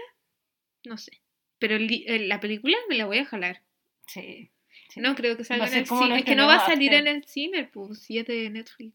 No 0.84 0.96
sé. 0.98 1.20
Pero 1.58 1.76
el 1.76 2.04
el- 2.06 2.28
la 2.28 2.40
película 2.40 2.76
me 2.88 2.96
la 2.96 3.06
voy 3.06 3.18
a 3.18 3.24
jalar. 3.24 3.62
Sí. 4.06 4.50
Sí. 4.90 5.00
No 5.00 5.14
creo 5.14 5.36
que 5.36 5.44
salga 5.44 5.66
en 5.68 5.74
el 5.74 5.86
cine. 5.86 6.18
Es 6.18 6.24
que 6.24 6.36
no 6.36 6.46
va 6.46 6.56
a 6.56 6.66
salir 6.66 6.92
en 6.92 7.06
el 7.06 7.24
cine, 7.24 7.64
pues, 7.72 8.00
si 8.00 8.18
es 8.18 8.26
de 8.26 8.50
Netflix. 8.50 8.94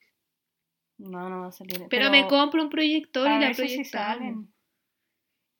No, 0.97 1.29
no 1.29 1.41
va 1.41 1.47
a 1.47 1.51
salir. 1.51 1.81
Pero, 1.89 2.09
me 2.11 2.27
compro 2.27 2.63
un 2.63 2.69
proyector 2.69 3.27
y 3.27 3.39
la 3.39 3.51
proyectamos. 3.51 4.45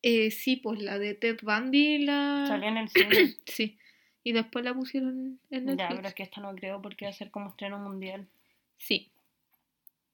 Eh, 0.02 0.30
sí, 0.30 0.56
pues 0.56 0.80
la 0.80 0.98
de 0.98 1.14
Ted 1.14 1.38
Bundy 1.42 2.04
la... 2.04 2.44
Salió 2.46 2.68
en 2.68 2.76
el 2.76 2.88
cine. 2.88 3.08
Sí. 3.46 3.76
Y 4.22 4.32
después 4.32 4.64
la 4.64 4.74
pusieron 4.74 5.40
en 5.50 5.66
Netflix. 5.66 5.78
ya, 5.78 5.96
pero 5.96 6.08
es 6.08 6.14
que 6.14 6.22
esta 6.24 6.40
no 6.40 6.54
creo 6.54 6.82
porque 6.82 7.04
va 7.04 7.10
a 7.10 7.14
ser 7.14 7.30
como 7.30 7.50
estreno 7.50 7.78
mundial. 7.78 8.26
Sí. 8.76 9.10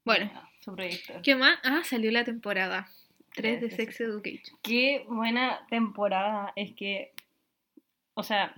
Bueno, 0.04 0.30
Ya, 0.32 0.50
su 0.60 0.74
proyector. 0.74 1.22
¿qué 1.22 1.34
más? 1.34 1.58
Ah, 1.62 1.82
salió 1.84 2.10
la 2.10 2.24
temporada 2.24 2.88
3 3.34 3.60
Tres 3.60 3.60
de 3.60 3.70
Sex 3.70 4.00
Education. 4.00 4.58
Qué 4.62 5.04
buena 5.08 5.66
temporada. 5.70 6.52
Es 6.56 6.72
que, 6.72 7.12
o 8.14 8.22
sea, 8.22 8.54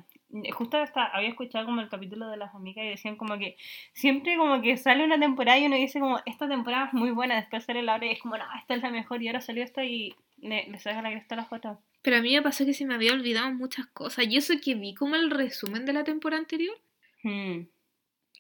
justo 0.53 0.79
hasta 0.79 1.07
había 1.07 1.29
escuchado 1.29 1.67
como 1.67 1.81
el 1.81 1.89
capítulo 1.89 2.29
de 2.29 2.37
las 2.37 2.55
amigas 2.55 2.85
y 2.85 2.89
decían 2.89 3.17
como 3.17 3.39
que 3.39 3.57
siempre 3.93 4.37
como 4.37 4.61
que 4.63 4.77
sale 4.77 5.05
una 5.05 5.19
temporada 5.19 5.59
y 5.59 5.67
uno 5.67 5.77
dice 5.77 6.01
como, 6.01 6.19
esta 6.27 6.49
temporada 6.49 6.87
es 6.87 6.95
muy 6.95 7.11
buena, 7.11 7.37
después 7.37 7.65
sale 7.65 7.83
la 7.83 7.95
hora 7.95 8.07
y 8.07 8.11
es 8.11 8.21
como, 8.21 8.37
no, 8.37 8.45
esta 8.59 8.75
es 8.75 8.83
la 8.83 8.91
mejor 8.91 9.23
y 9.23 9.29
ahora 9.29 9.41
salió 9.41 9.63
esta 9.63 9.85
y 9.85 10.15
le, 10.39 10.69
le 10.69 10.79
saca 10.79 11.03
la 11.03 11.11
cresta 11.11 11.35
a 11.35 11.39
las 11.39 11.53
otras. 11.53 11.79
Pero 12.03 12.19
a 12.19 12.21
mí 12.21 12.35
me 12.35 12.43
pasó 12.43 12.67
que 12.67 12.75
se 12.75 12.85
me 12.85 12.95
había 12.95 13.15
olvidado 13.15 13.51
muchas 13.55 13.87
cosas. 13.87 14.27
Y 14.27 14.37
eso 14.37 14.53
que 14.63 14.75
vi 14.75 14.95
como 14.95 15.17
el 15.17 15.31
resumen 15.31 15.87
de 15.87 15.95
la 15.95 16.05
temporada 16.05 16.39
anterior. 16.39 16.77
Hmm. 17.23 17.63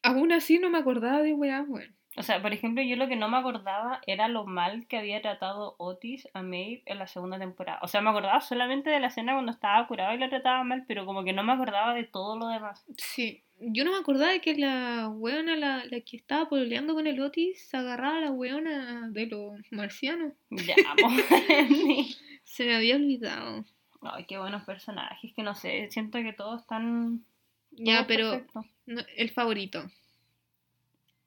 Aún 0.02 0.32
así 0.32 0.58
no 0.58 0.68
me 0.68 0.76
acordaba 0.76 1.22
de 1.22 1.32
weá, 1.32 1.62
bueno. 1.62 1.90
O 2.16 2.22
sea, 2.22 2.40
por 2.40 2.52
ejemplo, 2.52 2.82
yo 2.82 2.94
lo 2.96 3.08
que 3.08 3.16
no 3.16 3.28
me 3.28 3.36
acordaba 3.38 4.00
era 4.06 4.28
lo 4.28 4.46
mal 4.46 4.86
que 4.86 4.98
había 4.98 5.20
tratado 5.20 5.74
Otis 5.78 6.28
a 6.32 6.42
Maeve 6.42 6.82
en 6.86 6.98
la 7.00 7.06
segunda 7.08 7.38
temporada. 7.38 7.80
O 7.82 7.88
sea, 7.88 8.00
me 8.02 8.10
acordaba 8.10 8.40
solamente 8.40 8.88
de 8.90 9.00
la 9.00 9.08
escena 9.08 9.32
cuando 9.32 9.50
estaba 9.50 9.84
curado 9.88 10.14
y 10.14 10.18
la 10.18 10.28
trataba 10.28 10.62
mal, 10.62 10.84
pero 10.86 11.06
como 11.06 11.24
que 11.24 11.32
no 11.32 11.42
me 11.42 11.52
acordaba 11.52 11.92
de 11.94 12.04
todo 12.04 12.38
lo 12.38 12.46
demás. 12.48 12.84
Sí. 12.98 13.42
Yo 13.60 13.84
no 13.84 13.92
me 13.92 13.98
acordaba 13.98 14.30
de 14.32 14.40
que 14.40 14.54
la 14.56 15.08
weona, 15.08 15.56
la, 15.56 15.84
la 15.84 16.00
que 16.02 16.16
estaba 16.16 16.48
pololeando 16.48 16.94
con 16.94 17.06
el 17.06 17.20
Otis, 17.20 17.66
se 17.68 17.76
agarraba 17.76 18.18
a 18.18 18.20
la 18.22 18.30
weona 18.30 19.08
de 19.10 19.26
los 19.26 19.60
marcianos. 19.72 20.32
Ya. 20.50 20.74
Se 22.44 22.64
me 22.64 22.76
había 22.76 22.96
olvidado. 22.96 23.64
Ay, 24.02 24.24
qué 24.26 24.38
buenos 24.38 24.62
personajes, 24.64 25.32
que 25.34 25.42
no 25.42 25.54
sé, 25.54 25.88
siento 25.90 26.18
que 26.18 26.32
todos 26.32 26.60
están... 26.60 27.24
Ya, 27.70 28.06
pero 28.06 28.44
no- 28.86 29.02
el 29.16 29.30
favorito. 29.30 29.84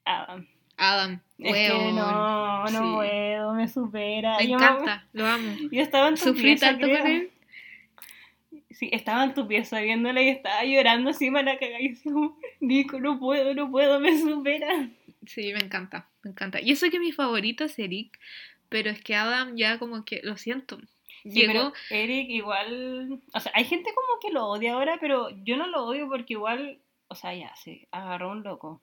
Adam. 0.05 0.47
Adam. 0.77 1.19
Es 1.39 1.53
que 1.53 1.91
no, 1.91 2.63
no 2.63 2.67
Sí. 2.69 2.95
puedo, 2.95 3.53
me 3.53 3.67
supera. 3.67 4.37
Me 4.37 4.47
Yo 4.47 4.55
encanta, 4.55 5.05
lo 5.13 5.25
amo. 5.25 5.51
Yo 5.71 5.81
estaba 5.81 6.07
en 6.07 6.15
tu 6.15 6.21
Sufrí 6.25 6.41
pieza, 6.43 6.67
tanto 6.67 6.85
creo. 6.87 6.99
con 7.01 7.11
él. 7.11 7.31
Sí, 8.71 8.89
estaba 8.91 9.23
en 9.23 9.33
tu 9.33 9.47
pieza 9.47 9.79
viéndola 9.81 10.21
y 10.21 10.29
estaba 10.29 10.63
llorando 10.63 11.09
así 11.09 11.31
para 11.31 11.57
cagar 11.57 11.81
y 11.81 11.89
decía, 11.89 12.11
Nico, 12.59 12.99
no 12.99 13.19
puedo, 13.19 13.53
no 13.55 13.71
puedo, 13.71 13.99
me 13.99 14.17
supera. 14.19 14.89
Sí, 15.25 15.51
me 15.53 15.59
encanta, 15.59 16.07
me 16.23 16.29
encanta. 16.31 16.61
Y 16.61 16.71
eso 16.71 16.89
que 16.91 16.99
mi 16.99 17.11
favorito 17.11 17.63
es 17.63 17.77
Eric, 17.79 18.19
pero 18.69 18.89
es 18.91 19.01
que 19.01 19.15
Adam 19.15 19.55
ya 19.55 19.79
como 19.79 20.05
que, 20.05 20.21
lo 20.23 20.37
siento, 20.37 20.77
Sí, 21.23 21.31
llegó, 21.31 21.51
pero 21.53 21.73
Eric 21.89 22.29
igual, 22.29 23.19
o 23.33 23.39
sea, 23.39 23.51
hay 23.55 23.65
gente 23.65 23.89
como 23.93 24.19
que 24.21 24.29
lo 24.31 24.45
odia 24.47 24.73
ahora, 24.73 24.97
pero 25.01 25.29
yo 25.43 25.57
no 25.57 25.67
lo 25.67 25.83
odio 25.85 26.07
porque 26.07 26.33
igual, 26.33 26.79
o 27.07 27.15
sea, 27.15 27.33
ya, 27.33 27.53
se 27.55 27.87
agarró 27.91 28.31
un 28.31 28.43
loco. 28.43 28.81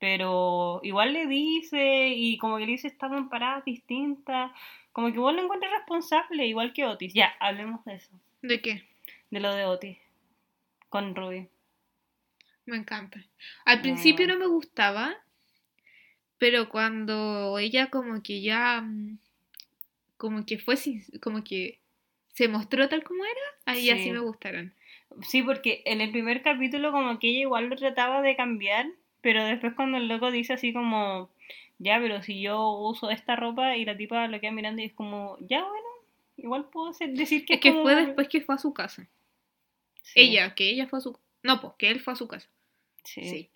Pero 0.00 0.80
igual 0.84 1.12
le 1.12 1.26
dice, 1.26 2.08
y 2.08 2.38
como 2.38 2.56
que 2.58 2.66
le 2.66 2.72
dice, 2.72 2.86
estamos 2.88 3.18
en 3.18 3.28
paradas 3.28 3.64
distintas, 3.64 4.52
como 4.92 5.08
que 5.08 5.14
igual 5.14 5.36
lo 5.36 5.42
encuentra 5.42 5.68
responsable, 5.76 6.46
igual 6.46 6.72
que 6.72 6.84
Otis. 6.86 7.12
Ya, 7.14 7.34
hablemos 7.40 7.84
de 7.84 7.94
eso, 7.94 8.12
¿de 8.42 8.60
qué? 8.60 8.84
de 9.30 9.40
lo 9.40 9.52
de 9.54 9.66
Otis, 9.66 9.98
con 10.88 11.14
Ruby. 11.14 11.48
Me 12.64 12.76
encanta. 12.76 13.18
Al 13.64 13.80
principio 13.80 14.26
no 14.26 14.36
me 14.38 14.46
gustaba, 14.46 15.16
pero 16.38 16.68
cuando 16.68 17.58
ella 17.58 17.90
como 17.90 18.22
que 18.22 18.40
ya, 18.42 18.80
mm, 18.82 19.18
como 20.16 20.44
que 20.46 20.58
fue, 20.58 20.76
como 21.20 21.42
que 21.42 21.80
se 22.34 22.46
mostró 22.48 22.88
tal 22.88 23.02
como 23.02 23.24
era, 23.24 23.40
ahí 23.66 23.86
sí 23.88 24.04
Sí. 24.04 24.10
me 24.12 24.20
gustaron. 24.20 24.72
Sí, 25.22 25.42
porque 25.42 25.82
en 25.86 26.00
el 26.00 26.10
primer 26.12 26.42
capítulo 26.42 26.92
como 26.92 27.18
que 27.18 27.28
ella 27.30 27.40
igual 27.40 27.68
lo 27.68 27.76
trataba 27.76 28.22
de 28.22 28.36
cambiar, 28.36 28.86
pero 29.20 29.44
después 29.44 29.74
cuando 29.74 29.98
el 29.98 30.08
loco 30.08 30.30
dice 30.30 30.52
así 30.54 30.72
como, 30.72 31.30
ya, 31.78 31.98
pero 32.00 32.22
si 32.22 32.40
yo 32.40 32.70
uso 32.78 33.10
esta 33.10 33.36
ropa 33.36 33.76
y 33.76 33.84
la 33.84 33.96
tipa 33.96 34.26
lo 34.28 34.40
queda 34.40 34.50
mirando 34.52 34.82
y 34.82 34.86
es 34.86 34.92
como, 34.92 35.36
ya, 35.40 35.60
bueno, 35.62 35.86
igual 36.36 36.68
puedo 36.70 36.92
ser- 36.92 37.12
decir 37.14 37.44
que 37.44 37.54
Es 37.54 37.60
que 37.60 37.70
como- 37.70 37.82
fue 37.82 37.94
después 37.96 38.28
que 38.28 38.40
fue 38.40 38.54
a 38.54 38.58
su 38.58 38.72
casa. 38.74 39.06
Sí, 40.02 40.20
Ella, 40.20 40.54
que 40.54 40.70
ella 40.70 40.86
fue 40.86 40.98
a 41.00 41.02
su... 41.02 41.18
No, 41.42 41.60
pues 41.60 41.74
que 41.78 41.90
él 41.90 42.00
fue 42.00 42.12
a 42.14 42.16
su 42.16 42.26
casa. 42.28 42.48
Sí. 43.04 43.24
Sí. 43.28 43.50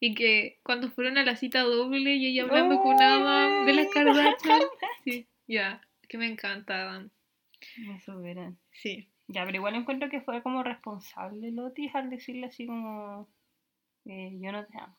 Y 0.00 0.14
que 0.14 0.58
cuando 0.62 0.90
fueron 0.90 1.18
a 1.18 1.24
la 1.24 1.36
cita 1.36 1.60
doble 1.60 2.14
y 2.16 2.26
ella 2.26 2.44
hablando 2.44 2.80
con 2.80 2.96
Ay, 3.00 3.06
Adam 3.06 3.66
de 3.66 3.72
las 3.74 3.86
Kardashian. 3.88 4.60
Sí, 5.04 5.26
ya, 5.46 5.80
que 6.08 6.16
me 6.18 6.26
encanta 6.26 6.82
Adam. 6.82 7.10
Me 7.78 8.00
superan. 8.00 8.58
Sí. 8.72 9.08
Ya, 9.28 9.44
pero 9.44 9.58
igual 9.58 9.74
encuentro 9.76 10.08
que 10.08 10.22
fue 10.22 10.42
como 10.42 10.62
responsable 10.62 11.52
Lotis 11.52 11.94
al 11.94 12.10
decirle 12.10 12.46
así 12.46 12.66
como, 12.66 13.28
eh, 14.06 14.38
yo 14.40 14.52
no 14.52 14.64
te 14.64 14.78
amo. 14.78 14.96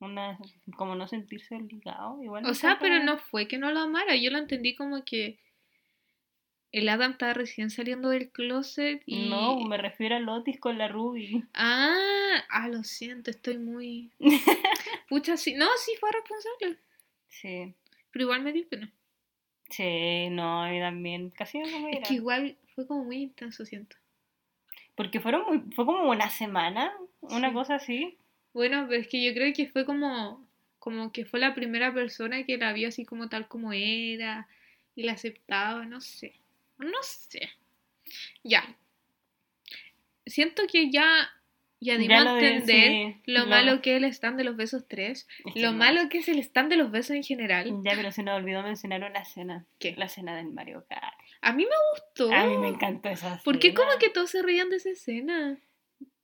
Una, 0.00 0.38
como 0.76 0.96
no 0.96 1.06
sentirse 1.08 1.54
obligado. 1.54 2.22
Igual 2.22 2.44
O 2.46 2.54
sea, 2.54 2.78
pero 2.78 3.02
no 3.02 3.16
fue 3.18 3.48
que 3.48 3.58
no 3.58 3.70
lo 3.70 3.80
amara, 3.80 4.16
yo 4.16 4.30
lo 4.30 4.38
entendí 4.38 4.74
como 4.74 5.04
que 5.04 5.38
el 6.72 6.88
Adam 6.88 7.12
estaba 7.12 7.32
recién 7.34 7.70
saliendo 7.70 8.08
del 8.08 8.30
closet 8.30 9.00
y... 9.06 9.28
No, 9.28 9.60
me 9.60 9.76
refiero 9.76 10.16
a 10.16 10.18
Lotis 10.18 10.58
con 10.58 10.76
la 10.76 10.88
Ruby. 10.88 11.44
Ah, 11.54 12.44
ah, 12.50 12.68
lo 12.68 12.82
siento, 12.82 13.30
estoy 13.30 13.58
muy... 13.58 14.10
Pucha, 15.08 15.36
sí, 15.36 15.54
no, 15.54 15.66
sí 15.78 15.92
fue 16.00 16.10
responsable, 16.10 16.78
Sí. 17.28 17.72
pero 18.10 18.24
igual 18.24 18.42
me 18.42 18.52
dio 18.52 18.68
pena. 18.68 18.92
Sí, 19.70 20.28
no, 20.30 20.72
y 20.74 20.80
también 20.80 21.30
casi 21.30 21.58
me 21.58 21.70
pongo 21.70 21.86
a 21.86 21.90
Es 21.92 22.08
que 22.08 22.14
igual 22.14 22.56
fue 22.74 22.86
como 22.88 23.04
muy 23.04 23.22
intenso, 23.22 23.64
siento. 23.64 23.96
Porque 24.96 25.20
fueron 25.20 25.44
muy, 25.46 25.72
fue 25.74 25.86
como 25.86 26.10
una 26.10 26.28
semana, 26.28 26.92
una 27.30 27.48
Sí. 27.48 27.54
cosa 27.54 27.74
así. 27.76 28.18
Bueno, 28.52 28.86
pero 28.88 29.00
es 29.00 29.08
que 29.08 29.22
yo 29.24 29.32
creo 29.34 29.52
que 29.52 29.66
fue 29.68 29.84
como, 29.84 30.46
como 30.78 31.12
que 31.12 31.24
fue 31.24 31.40
la 31.40 31.54
primera 31.54 31.92
persona 31.92 32.44
que 32.44 32.56
la 32.58 32.72
vio 32.72 32.88
así 32.88 33.04
como 33.04 33.28
tal 33.28 33.48
como 33.48 33.72
era 33.72 34.46
y 34.94 35.02
la 35.02 35.12
aceptaba, 35.12 35.84
no 35.86 36.00
sé, 36.00 36.34
no 36.78 37.02
sé. 37.02 37.50
Ya. 38.44 38.62
Siento 40.26 40.62
que 40.70 40.90
ya, 40.90 41.28
ya 41.80 41.98
dimos 41.98 42.22
lo 42.24 42.30
a 42.30 42.34
de- 42.34 42.48
entender 42.56 42.90
sí, 42.90 43.20
lo, 43.26 43.40
lo- 43.40 43.46
malo 43.46 43.82
que 43.82 43.96
es 43.96 44.02
el 44.02 44.08
stand 44.10 44.38
de 44.38 44.44
los 44.44 44.56
besos 44.56 44.86
3, 44.88 45.26
Es 45.44 45.54
que 45.54 45.60
lo 45.60 45.72
no. 45.72 45.78
malo 45.78 46.08
que 46.08 46.18
es 46.18 46.28
el 46.28 46.38
stand 46.38 46.70
de 46.70 46.76
los 46.76 46.90
besos 46.90 47.16
en 47.16 47.22
general. 47.24 47.66
Ya, 47.84 47.92
pero 47.94 48.10
se 48.12 48.22
nos 48.22 48.36
olvidó 48.38 48.62
mencionar 48.62 49.02
una 49.02 49.20
escena. 49.20 49.66
¿Qué? 49.78 49.94
La 49.96 50.06
escena 50.06 50.36
del 50.36 50.46
Mario 50.50 50.86
Kart. 50.88 51.14
A 51.42 51.52
mí 51.52 51.64
me 51.64 51.76
gustó. 51.92 52.32
A 52.32 52.46
mí 52.46 52.56
me 52.56 52.68
encantó 52.68 53.08
esa 53.10 53.40
¿Por 53.44 53.58
qué 53.58 53.74
como 53.74 53.90
que 53.98 54.08
todos 54.08 54.30
se 54.30 54.42
reían 54.42 54.70
de 54.70 54.76
esa 54.76 54.90
escena? 54.90 55.58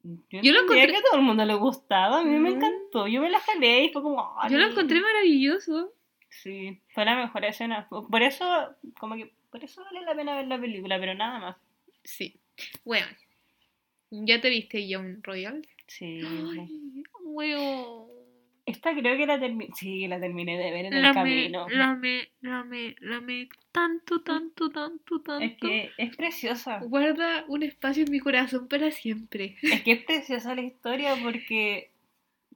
Yo, 0.02 0.40
Yo 0.42 0.52
lo 0.52 0.60
encontré- 0.62 0.90
que 0.92 0.96
a 0.96 1.02
todo 1.02 1.16
el 1.20 1.26
mundo 1.26 1.44
le 1.44 1.54
gustaba, 1.54 2.20
a 2.20 2.24
mí 2.24 2.38
me 2.38 2.50
encantó. 2.50 3.06
Yo 3.06 3.20
me 3.20 3.28
la 3.30 3.40
jalé 3.40 3.84
y 3.84 3.92
fue 3.92 4.02
como... 4.02 4.34
Yo 4.48 4.56
lo 4.58 4.66
encontré 4.66 5.00
maravilloso. 5.00 5.92
Sí, 6.28 6.80
fue 6.94 7.04
la 7.04 7.16
mejor 7.16 7.44
escena. 7.44 7.86
Por 7.88 8.22
eso, 8.22 8.44
como 8.98 9.16
que, 9.16 9.32
por 9.50 9.62
eso 9.64 9.82
vale 9.84 10.02
la 10.02 10.14
pena 10.14 10.36
ver 10.36 10.46
la 10.46 10.60
película, 10.60 10.98
pero 10.98 11.14
nada 11.14 11.38
más. 11.38 11.56
Sí. 12.04 12.36
Bueno, 12.84 13.06
¿ya 14.10 14.40
te 14.40 14.48
viste 14.48 14.88
Young 14.88 15.18
Royal? 15.22 15.66
Sí. 15.86 16.20
Ay. 16.24 17.02
Esta 18.66 18.94
creo 18.94 19.16
que 19.16 19.26
la 19.26 19.40
terminé, 19.40 19.72
sí, 19.74 20.06
la 20.06 20.20
terminé 20.20 20.56
de 20.58 20.70
ver 20.70 20.86
en 20.86 20.92
el 20.94 21.02
La 21.02 21.08
me, 21.08 21.14
camino. 21.14 21.66
la 21.68 21.94
me, 21.94 22.28
la 22.40 22.62
me, 22.64 22.94
la 23.00 23.20
me, 23.20 23.48
tanto, 23.72 24.20
tanto, 24.22 24.70
tanto, 24.70 25.20
tanto. 25.20 25.44
Es 25.44 25.56
que 25.58 25.90
es 25.96 26.16
preciosa. 26.16 26.78
Guarda 26.80 27.44
un 27.48 27.62
espacio 27.62 28.04
en 28.04 28.10
mi 28.10 28.20
corazón 28.20 28.68
para 28.68 28.90
siempre. 28.90 29.56
Es 29.62 29.82
que 29.82 29.92
es 29.92 30.04
preciosa 30.04 30.54
la 30.54 30.62
historia 30.62 31.16
porque 31.22 31.90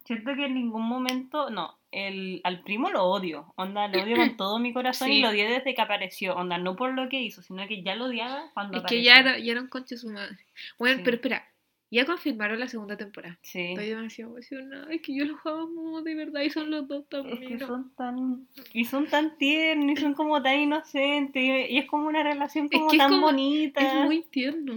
siento 0.05 0.35
que 0.35 0.45
en 0.47 0.55
ningún 0.55 0.87
momento, 0.87 1.51
no, 1.51 1.79
el, 1.91 2.41
al 2.45 2.63
primo 2.63 2.91
lo 2.91 3.05
odio, 3.05 3.53
onda, 3.57 3.89
lo 3.89 4.03
odio 4.03 4.17
con 4.17 4.37
todo 4.37 4.59
mi 4.59 4.73
corazón 4.73 5.09
Sí. 5.09 5.15
y 5.15 5.23
lo 5.23 5.31
odié 5.31 5.49
desde 5.49 5.75
que 5.75 5.81
apareció, 5.83 6.35
onda, 6.37 6.59
no 6.59 6.77
por 6.77 6.93
lo 6.93 7.09
que 7.09 7.21
hizo, 7.23 7.41
sino 7.43 7.67
que 7.67 7.83
ya 7.83 7.95
lo 7.95 8.07
odiaba 8.07 8.51
cuando 8.55 8.79
Es 8.79 8.85
que 8.85 9.03
ya 9.03 9.19
era, 9.19 9.39
ya 9.39 9.53
era 9.53 9.61
un 9.63 9.69
conche 9.69 9.97
su 9.97 10.11
madre. 10.11 10.37
Bueno, 10.79 10.97
Sí. 10.99 11.03
pero 11.05 11.17
espera, 11.17 11.49
ya 11.95 12.05
confirmaron 12.05 12.61
la 12.61 12.69
segunda 12.69 12.97
temporada. 12.97 13.39
Sí. 13.43 13.61
Estoy 13.73 13.89
demasiado 13.89 14.31
emocionada. 14.33 14.93
Es 14.93 15.01
que 15.03 15.15
yo 15.17 15.25
los 15.25 15.39
amo 15.47 16.03
de 16.03 16.15
verdad 16.15 16.43
y 16.43 16.51
son 16.51 16.71
los 16.71 16.87
dos 16.89 17.03
Es 17.05 17.09
también. 17.09 17.59
que 17.59 17.59
son 17.59 17.91
tan, 17.97 18.47
y 18.73 18.85
son 18.85 19.07
tan 19.07 19.37
tiernos, 19.39 19.99
y 19.99 20.03
son 20.03 20.15
como 20.15 20.43
tan 20.43 20.59
inocentes, 20.61 21.71
y, 21.71 21.79
es 21.79 21.87
como 21.87 22.07
una 22.09 22.23
relación 22.23 22.67
Es 22.71 22.79
como 22.79 22.93
es 22.93 22.99
tan 22.99 23.11
como- 23.11 23.27
bonita. 23.27 23.81
Es 23.81 24.05
muy 24.07 24.23
tierno. 24.23 24.75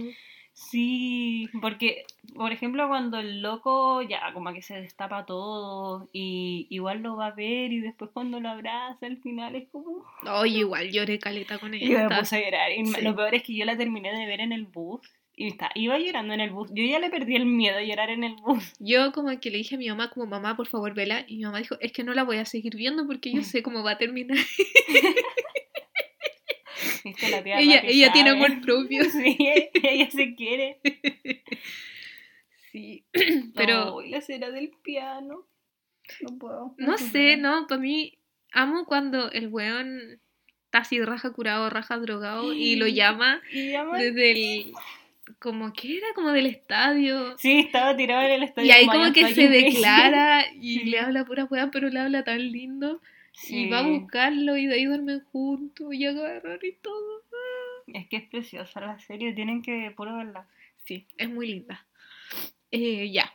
Sí, 0.60 1.48
porque, 1.62 2.04
por 2.34 2.50
ejemplo, 2.50 2.88
cuando 2.88 3.18
el 3.20 3.42
loco 3.42 4.02
ya 4.02 4.32
como 4.32 4.52
que 4.52 4.60
se 4.60 4.74
destapa 4.80 5.24
todo 5.24 6.08
y 6.12 6.66
igual 6.68 7.00
lo 7.00 7.14
va 7.16 7.28
a 7.28 7.30
ver 7.30 7.72
y 7.72 7.78
después 7.78 8.10
cuando 8.12 8.40
lo 8.40 8.48
abraza 8.48 9.06
al 9.06 9.18
final 9.18 9.54
es 9.54 9.68
como... 9.68 10.04
Oye, 10.28 10.58
igual 10.58 10.90
lloré 10.90 11.20
caleta 11.20 11.58
con 11.58 11.74
ella. 11.74 11.86
Yo 12.02 12.08
me 12.08 12.18
puse 12.18 12.36
a 12.36 12.44
llorar 12.44 12.72
y 12.72 12.84
Sí. 12.86 13.02
lo 13.02 13.14
peor 13.14 13.36
es 13.36 13.44
que 13.44 13.54
yo 13.54 13.64
la 13.64 13.76
terminé 13.76 14.12
de 14.12 14.26
ver 14.26 14.40
en 14.40 14.50
el 14.52 14.64
bus 14.64 15.00
y 15.38 15.46
está, 15.48 15.70
iba 15.74 15.98
llorando 15.98 16.34
en 16.34 16.40
el 16.40 16.50
bus. 16.50 16.68
Yo 16.74 16.84
ya 16.84 16.98
le 16.98 17.10
perdí 17.10 17.36
el 17.36 17.46
miedo 17.46 17.78
a 17.78 17.82
llorar 17.82 18.10
en 18.10 18.24
el 18.24 18.34
bus. 18.36 18.72
Yo 18.80 19.12
como 19.12 19.38
que 19.40 19.50
le 19.50 19.58
dije 19.58 19.76
a 19.76 19.78
mi 19.78 19.88
mamá 19.88 20.10
como 20.10 20.26
mamá, 20.26 20.56
por 20.56 20.66
favor, 20.66 20.94
vela. 20.94 21.24
Y 21.28 21.36
mi 21.38 21.44
mamá 21.44 21.58
dijo, 21.58 21.76
es 21.80 21.92
que 21.92 22.02
no 22.04 22.12
la 22.14 22.24
voy 22.24 22.38
a 22.38 22.44
seguir 22.44 22.74
viendo 22.76 23.06
porque 23.06 23.32
yo 23.32 23.42
sé 23.42 23.62
cómo 23.62 23.82
va 23.82 23.92
a 23.92 23.98
terminar. 23.98 24.36
¿Viste? 27.04 27.30
La 27.30 27.42
tía 27.42 27.60
ella 27.60 27.80
ella 27.84 28.12
tiene 28.12 28.30
amor 28.30 28.60
propio. 28.60 29.02
Sí, 29.10 29.36
ella 29.82 30.10
se 30.10 30.34
quiere. 30.34 30.80
Sí, 32.72 33.04
pero 33.54 33.94
Oh, 33.96 34.02
la 34.02 34.18
escena 34.18 34.50
del 34.50 34.70
piano. 34.82 35.46
No 36.22 36.38
puedo. 36.38 36.74
no 36.78 36.96
sé, 36.96 37.36
no, 37.36 37.66
para 37.68 37.80
mí 37.80 38.18
amo 38.52 38.86
cuando 38.86 39.30
el 39.30 39.48
weón 39.48 40.20
está 40.64 40.78
así 40.78 41.00
raja 41.02 41.32
curado, 41.32 41.68
raja 41.70 41.98
drogado 41.98 42.52
y 42.54 42.76
lo 42.76 42.86
llama 42.88 43.42
Y 43.52 43.72
llama- 43.72 43.98
desde 43.98 44.30
el... 44.32 44.72
Como 45.38 45.72
que 45.72 45.98
era 45.98 46.06
como 46.14 46.30
del 46.32 46.46
estadio. 46.46 47.36
Sí, 47.38 47.60
estaba 47.60 47.96
tirado 47.96 48.22
en 48.22 48.32
el 48.32 48.42
estadio. 48.44 48.68
Y 48.68 48.70
ahí 48.70 48.86
como 48.86 49.12
que 49.12 49.34
se 49.34 49.48
declara 49.48 50.44
y 50.54 50.84
le 50.84 50.98
habla 50.98 51.24
pura 51.24 51.44
weá, 51.44 51.70
pero 51.70 51.88
le 51.88 52.00
habla 52.00 52.24
tan 52.24 52.52
lindo. 52.52 53.00
Y 53.48 53.68
va 53.68 53.80
a 53.80 53.86
buscarlo 53.86 54.56
y 54.56 54.66
de 54.66 54.74
ahí 54.74 54.84
duermen 54.86 55.20
juntos 55.32 55.94
y 55.94 56.06
agarran 56.06 56.58
y 56.62 56.72
todo. 56.72 57.22
Es 57.86 58.08
que 58.08 58.16
es 58.16 58.28
preciosa 58.28 58.80
la 58.80 58.98
serie, 58.98 59.32
tienen 59.32 59.62
que 59.62 59.92
puro 59.96 60.16
verla. 60.16 60.46
Sí, 60.84 61.06
es 61.16 61.30
muy 61.30 61.46
linda. 61.46 61.86
Eh, 62.70 63.10
ya. 63.10 63.32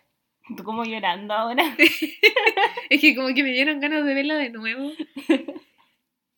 Tú 0.57 0.63
como 0.63 0.83
llorando 0.83 1.33
ahora. 1.33 1.63
Es 2.89 3.01
que 3.01 3.15
como 3.15 3.33
que 3.33 3.43
me 3.43 3.53
dieron 3.53 3.79
ganas 3.79 4.05
de 4.05 4.13
verla 4.13 4.35
de 4.35 4.49
nuevo. 4.49 4.91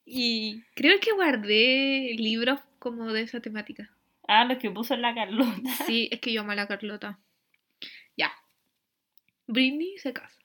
Y 0.06 0.62
creo 0.76 1.00
que 1.00 1.14
guardé 1.14 2.14
libros 2.18 2.60
como 2.78 3.12
de 3.12 3.24
esa 3.24 3.40
temática. 3.40 3.90
Ah, 4.28 4.46
los 4.46 4.58
que 4.58 4.72
puso 4.72 4.96
la 4.96 5.14
Carlota. 5.14 5.62
Sí, 5.86 6.10
es 6.12 6.20
que 6.20 6.34
yo 6.34 6.42
amo 6.42 6.52
a 6.52 6.56
la 6.56 6.68
Carlota. 6.68 7.20
Ya. 8.18 8.32
Britney 9.48 9.98
se 9.98 10.14
casa. 10.14 10.40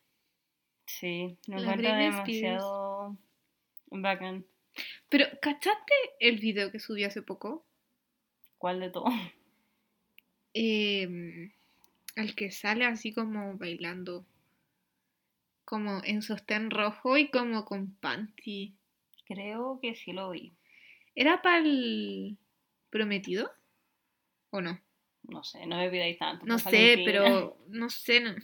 Sí, 0.86 1.38
me 1.46 1.56
La 1.56 1.72
encuentro 1.72 1.88
Britney 1.88 2.10
demasiado 2.10 3.16
bacán. 3.90 4.44
Pero, 5.08 5.26
¿cachaste 5.40 5.94
el 6.18 6.38
video 6.38 6.70
que 6.70 6.78
subí 6.78 7.04
hace 7.04 7.22
poco? 7.22 7.64
¿Cuál 8.58 8.80
de 8.80 8.90
todo? 8.90 9.06
Em, 10.52 11.52
el 12.16 12.34
que 12.34 12.50
sale 12.50 12.84
así 12.84 13.12
como 13.12 13.56
bailando. 13.56 14.26
Como 15.64 16.02
en 16.04 16.22
sostén 16.22 16.70
rojo 16.70 17.16
y 17.16 17.30
como 17.30 17.64
con 17.64 17.94
panty. 17.94 18.74
Creo 19.26 19.78
que 19.80 19.94
sí 19.94 20.12
lo 20.12 20.30
vi. 20.30 20.52
¿Era 21.14 21.40
para 21.40 21.58
el 21.58 22.36
prometido? 22.90 23.52
¿O 24.50 24.60
no? 24.60 24.80
No 25.24 25.44
sé, 25.44 25.66
no 25.66 25.76
me 25.78 25.90
pidáis 25.90 26.18
tanto. 26.18 26.46
No 26.46 26.58
por 26.58 26.72
sé, 26.72 27.02
pero 27.04 27.56
no 27.68 27.88
sé. 27.90 28.20
No. 28.20 28.34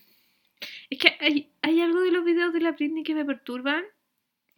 Es 0.90 0.99
que 0.99 1.16
hay, 1.21 1.51
hay 1.62 1.81
algo 1.81 2.01
de 2.01 2.12
los 2.12 2.25
videos 2.25 2.53
de 2.53 2.61
la 2.61 2.73
Britney 2.73 3.03
que 3.03 3.14
me 3.14 3.25
perturban. 3.25 3.85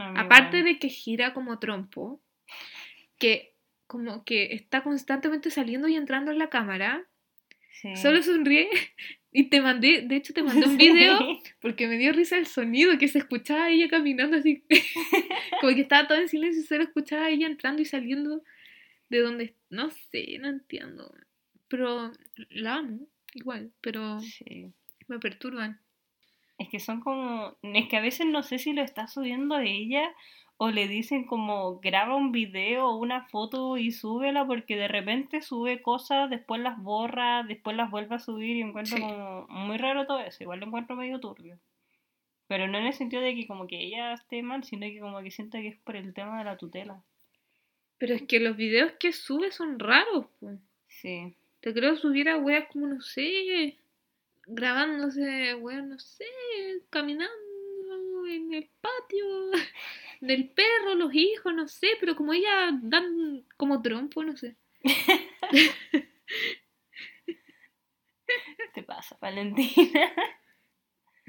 Aparte 0.00 0.62
de 0.62 0.78
que 0.78 0.88
gira 0.88 1.34
como 1.34 1.58
trompo, 1.58 2.20
que 3.18 3.54
como 3.88 4.24
que 4.24 4.54
está 4.54 4.84
constantemente 4.84 5.50
saliendo 5.50 5.88
y 5.88 5.96
entrando 5.96 6.30
en 6.30 6.38
la 6.38 6.50
cámara, 6.50 7.04
Sí. 7.72 7.94
solo 7.96 8.22
sonríe 8.22 8.68
y 9.32 9.50
te 9.50 9.60
mandé, 9.60 10.02
de 10.02 10.16
hecho 10.16 10.32
te 10.34 10.42
mandé 10.42 10.66
un 10.66 10.76
video 10.78 11.18
Sí. 11.18 11.42
porque 11.60 11.86
me 11.88 11.96
dio 11.96 12.12
risa 12.12 12.36
el 12.36 12.46
sonido 12.46 12.96
que 12.98 13.08
se 13.08 13.18
escuchaba 13.18 13.64
a 13.64 13.70
ella 13.70 13.88
caminando 13.88 14.36
así, 14.36 14.64
como 15.60 15.74
que 15.74 15.80
estaba 15.82 16.06
todo 16.08 16.18
en 16.18 16.28
silencio 16.28 16.60
y 16.62 16.66
solo 16.66 16.82
escuchaba 16.84 17.26
a 17.26 17.30
ella 17.30 17.46
entrando 17.46 17.80
y 17.82 17.84
saliendo 17.84 18.42
de 19.10 19.18
donde, 19.20 19.54
no 19.70 19.90
sé, 19.90 20.38
no 20.40 20.48
entiendo, 20.48 21.12
pero 21.68 22.10
la 22.50 22.76
amo 22.76 23.06
igual, 23.34 23.72
pero 23.80 24.20
Sí. 24.20 24.72
me 25.08 25.18
perturban. 25.18 25.80
Es 26.58 26.68
que 26.68 26.80
son 26.80 27.00
como. 27.00 27.56
Es 27.62 27.88
que 27.88 27.96
a 27.96 28.00
veces 28.00 28.26
no 28.26 28.42
sé 28.42 28.58
si 28.58 28.72
lo 28.72 28.82
está 28.82 29.06
subiendo 29.06 29.58
ella 29.60 30.10
o 30.56 30.70
le 30.70 30.88
dicen 30.88 31.24
como 31.24 31.78
graba 31.78 32.16
un 32.16 32.32
video 32.32 32.88
o 32.88 32.96
una 32.96 33.26
foto 33.28 33.76
y 33.76 33.92
súbela 33.92 34.44
porque 34.44 34.74
de 34.76 34.88
repente 34.88 35.40
sube 35.40 35.80
cosas, 35.82 36.28
después 36.30 36.60
las 36.60 36.82
borra, 36.82 37.44
después 37.44 37.76
las 37.76 37.90
vuelve 37.92 38.16
a 38.16 38.18
subir 38.18 38.56
y 38.56 38.62
encuentro 38.62 38.96
Sí. 38.96 39.02
como 39.02 39.46
muy 39.50 39.76
raro 39.78 40.04
todo 40.06 40.18
eso. 40.18 40.42
Igual 40.42 40.58
lo 40.60 40.66
encuentro 40.66 40.96
medio 40.96 41.20
turbio. 41.20 41.60
Pero 42.48 42.66
no 42.66 42.78
en 42.78 42.86
el 42.86 42.92
sentido 42.94 43.22
de 43.22 43.34
que 43.36 43.46
como 43.46 43.66
que 43.68 43.78
ella 43.80 44.14
esté 44.14 44.42
mal, 44.42 44.64
sino 44.64 44.86
que 44.86 44.98
como 44.98 45.20
que 45.22 45.30
siento 45.30 45.58
que 45.58 45.68
es 45.68 45.76
por 45.78 45.94
el 45.94 46.12
tema 46.12 46.38
de 46.38 46.44
la 46.44 46.56
tutela. 46.56 47.04
Pero 47.98 48.14
es 48.14 48.22
que 48.22 48.40
los 48.40 48.56
videos 48.56 48.92
que 48.98 49.12
sube 49.12 49.52
son 49.52 49.78
raros, 49.78 50.26
pues. 50.40 50.58
Sí. 50.88 51.36
Te 51.60 51.74
creo 51.74 51.96
subir 51.96 52.28
a 52.28 52.36
weas 52.36 52.68
como, 52.72 52.86
no 52.86 53.00
sé, 53.00 53.78
grabándose, 54.46 55.54
weas, 55.56 55.84
no 55.84 55.98
sé, 55.98 56.24
caminando 56.90 57.34
en 58.28 58.54
el 58.54 58.70
patio 58.80 59.26
del 60.20 60.50
perro, 60.50 60.94
los 60.94 61.14
hijos, 61.14 61.54
no 61.54 61.68
sé, 61.68 61.88
pero 62.00 62.16
como 62.16 62.32
ella 62.32 62.70
dan 62.82 63.44
como 63.56 63.82
trompo, 63.82 64.22
no 64.24 64.36
sé. 64.36 64.56
te 68.74 68.82
pasa, 68.82 69.16
Valentina? 69.20 70.12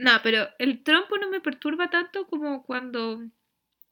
No, 0.02 0.12
pero 0.24 0.48
el 0.60 0.82
trompo 0.82 1.18
no 1.18 1.30
me 1.30 1.42
perturba 1.42 1.90
tanto 1.90 2.26
como 2.26 2.64
cuando 2.64 3.22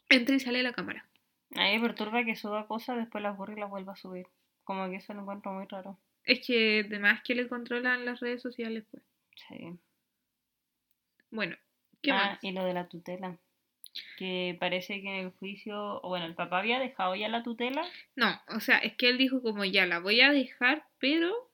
entra 0.07 0.35
y 0.35 0.39
sale 0.39 0.59
de 0.59 0.63
la 0.63 0.71
cámara. 0.71 1.05
A 1.53 1.63
mí 1.63 1.77
me 1.77 1.81
perturba 1.81 2.23
que 2.23 2.37
suba 2.37 2.65
cosas, 2.65 2.95
después 2.95 3.21
las 3.21 3.35
borre 3.35 3.55
y 3.57 3.59
las 3.59 3.69
vuelva 3.69 3.91
a 3.91 3.97
subir. 3.97 4.25
Como 4.63 4.89
que 4.89 4.95
eso 4.95 5.13
lo 5.13 5.23
encuentro 5.23 5.51
muy 5.51 5.65
raro. 5.65 5.99
Es 6.27 6.45
que 6.45 6.83
además 6.85 7.21
que 7.23 7.35
le 7.35 7.47
controlan 7.47 8.05
las 8.05 8.19
redes 8.19 8.41
sociales, 8.41 8.83
pues. 8.91 9.01
Sí. 9.47 9.73
Bueno, 11.31 11.55
¿qué 12.01 12.11
ah, 12.11 12.15
más? 12.15 12.43
y 12.43 12.51
lo 12.51 12.65
de 12.65 12.73
la 12.73 12.89
tutela. 12.89 13.37
Que 14.17 14.55
parece 14.59 15.01
que 15.01 15.07
en 15.07 15.25
el 15.25 15.31
juicio, 15.31 16.01
o 16.03 16.09
bueno, 16.09 16.25
el 16.25 16.35
papá 16.35 16.59
había 16.59 16.79
dejado 16.79 17.15
ya 17.15 17.29
la 17.29 17.43
tutela. 17.43 17.83
No, 18.15 18.27
o 18.49 18.59
sea, 18.59 18.77
es 18.79 18.95
que 18.95 19.09
él 19.09 19.17
dijo 19.17 19.41
como 19.41 19.63
ya 19.63 19.85
la 19.85 19.99
voy 19.99 20.19
a 20.19 20.31
dejar, 20.31 20.85
pero 20.99 21.49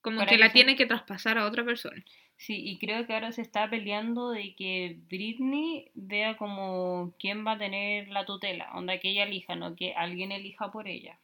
como 0.00 0.20
que 0.20 0.28
que 0.28 0.38
la 0.38 0.46
se- 0.46 0.54
tiene 0.54 0.76
que 0.76 0.86
traspasar 0.86 1.36
a 1.36 1.46
otra 1.46 1.62
persona. 1.64 2.02
Sí, 2.38 2.56
y 2.56 2.78
creo 2.78 3.06
que 3.06 3.12
ahora 3.12 3.32
se 3.32 3.42
está 3.42 3.68
peleando 3.68 4.30
de 4.30 4.54
que 4.56 4.98
Britney 5.10 5.90
vea 5.92 6.38
como 6.38 7.12
quién 7.18 7.46
va 7.46 7.52
a 7.52 7.58
tener 7.58 8.08
la 8.08 8.24
tutela. 8.24 8.72
Onda 8.72 8.98
que 8.98 9.10
ella 9.10 9.24
elija, 9.24 9.56
no 9.56 9.76
que 9.76 9.92
alguien 9.92 10.32
elija 10.32 10.72
por 10.72 10.88
ella. 10.88 11.18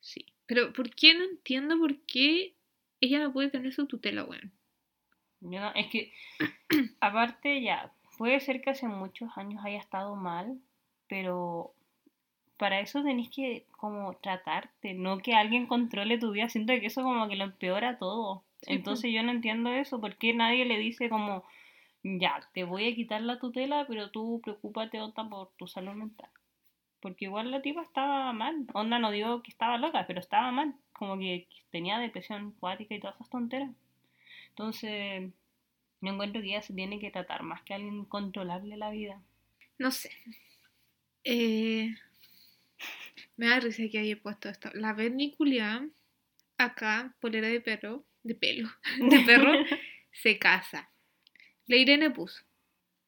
Sí. 0.00 0.31
Pero 0.46 0.72
¿por 0.72 0.94
qué 0.94 1.14
no 1.14 1.24
entiendo 1.24 1.78
por 1.78 1.98
qué 2.06 2.54
ella 3.00 3.18
no 3.20 3.32
puede 3.32 3.50
tener 3.50 3.72
su 3.72 3.86
tutela, 3.86 4.24
weón? 4.24 4.52
Yo 5.40 5.60
no- 5.60 5.72
es 5.74 5.88
que, 5.88 6.12
aparte 7.00 7.62
ya, 7.62 7.92
puede 8.18 8.40
ser 8.40 8.62
que 8.62 8.70
hace 8.70 8.86
muchos 8.88 9.30
años 9.36 9.64
haya 9.64 9.78
estado 9.78 10.14
mal, 10.16 10.60
pero 11.08 11.74
para 12.58 12.80
eso 12.80 13.02
tenés 13.02 13.30
que 13.30 13.66
como 13.72 14.14
tratarte, 14.16 14.94
no 14.94 15.18
que 15.18 15.34
alguien 15.34 15.66
controle 15.66 16.18
tu 16.18 16.32
vida. 16.32 16.48
Siento 16.48 16.72
que 16.74 16.86
eso 16.86 17.02
como 17.02 17.28
que 17.28 17.36
lo 17.36 17.44
empeora 17.44 17.98
todo. 17.98 18.44
Sí, 18.62 18.74
Entonces 18.74 19.12
yo 19.12 19.22
no 19.22 19.32
entiendo 19.32 19.70
eso, 19.72 20.00
¿por 20.00 20.16
qué 20.16 20.34
nadie 20.34 20.64
le 20.64 20.78
dice 20.78 21.08
como, 21.10 21.44
ya, 22.04 22.40
te 22.54 22.64
voy 22.64 22.88
a 22.88 22.94
quitar 22.94 23.22
la 23.22 23.38
tutela, 23.40 23.86
pero 23.88 24.10
tú 24.10 24.40
preocúpate 24.42 25.00
onda 25.00 25.28
por 25.28 25.50
tu 25.58 25.66
salud 25.68 25.94
mental? 25.94 26.30
Porque 27.02 27.24
igual 27.26 27.50
la 27.50 27.60
tipa 27.60 27.82
estaba 27.82 28.32
mal. 28.32 28.64
Onda, 28.72 28.98
no 28.98 29.10
digo 29.10 29.42
que 29.42 29.50
estaba 29.50 29.76
loca, 29.76 30.06
pero 30.06 30.20
estaba 30.20 30.52
mal. 30.52 30.74
Como 30.92 31.18
que 31.18 31.48
tenía 31.70 31.98
depresión 31.98 32.52
cuática 32.52 32.94
y 32.94 33.00
todas 33.00 33.16
esas 33.16 33.28
tonteras. 33.28 33.70
Entonces, 34.50 35.32
yo 36.00 36.12
encuentro 36.12 36.40
que 36.40 36.48
ella 36.48 36.62
se 36.62 36.72
tiene 36.72 37.00
que 37.00 37.10
tratar 37.10 37.42
más 37.42 37.62
que 37.62 37.74
alguien 37.74 38.04
controlarle 38.04 38.76
la 38.76 38.90
vida. 38.90 39.20
No 39.78 39.90
sé. 39.90 40.12
Eh, 41.24 41.92
me 43.36 43.48
da 43.48 43.58
risa 43.58 43.82
que 43.90 43.98
haya 43.98 44.16
puesto 44.16 44.48
esto. 44.48 44.70
La 44.74 44.92
verniculia, 44.92 45.88
acá, 46.56 47.16
polera 47.20 47.48
de 47.48 47.60
perro, 47.60 48.04
de 48.22 48.36
pelo, 48.36 48.68
de 49.10 49.20
perro, 49.20 49.52
se 50.12 50.38
casa. 50.38 50.88
La 51.66 51.76
Irene 51.76 52.10
puso 52.10 52.44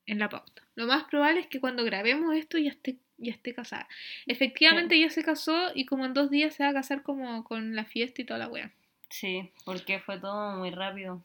en 0.06 0.18
la 0.18 0.28
pauta. 0.28 0.66
Lo 0.74 0.86
más 0.86 1.04
probable 1.04 1.40
es 1.40 1.46
que 1.46 1.60
cuando 1.60 1.84
grabemos 1.84 2.34
esto 2.34 2.58
ya 2.58 2.70
esté, 2.70 2.98
ya 3.24 3.32
esté 3.32 3.54
casada. 3.54 3.88
Efectivamente 4.26 4.94
ella 4.94 5.10
se 5.10 5.24
casó 5.24 5.70
y 5.74 5.86
como 5.86 6.04
en 6.04 6.14
dos 6.14 6.30
días 6.30 6.54
se 6.54 6.62
va 6.62 6.70
a 6.70 6.74
casar 6.74 7.02
como 7.02 7.44
con 7.44 7.74
la 7.74 7.84
fiesta 7.84 8.22
y 8.22 8.24
toda 8.24 8.38
la 8.38 8.48
wea. 8.48 8.72
Sí, 9.10 9.50
porque 9.64 10.00
fue 10.00 10.18
todo 10.18 10.56
muy 10.56 10.70
rápido. 10.70 11.22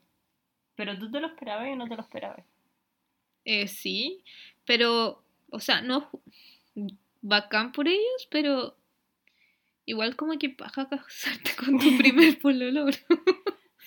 Pero 0.76 0.98
tú 0.98 1.12
te 1.12 1.20
lo 1.20 1.28
esperabas 1.28 1.68
y 1.68 1.76
no 1.76 1.88
te 1.88 1.96
lo 1.96 2.02
esperabas. 2.02 2.46
Eh, 3.46 3.68
sí, 3.68 4.24
pero, 4.66 5.24
o 5.50 5.60
sea, 5.60 5.82
no 5.82 6.10
bacán 7.22 7.72
por 7.72 7.88
ellos, 7.88 8.28
pero 8.30 8.76
igual 9.86 10.16
como 10.16 10.38
que 10.38 10.50
paja 10.50 10.88
casarte 10.88 11.52
con 11.56 11.80
tu 11.80 11.98
primer 11.98 12.40
pololo, 12.42 12.86
bro. 12.86 12.94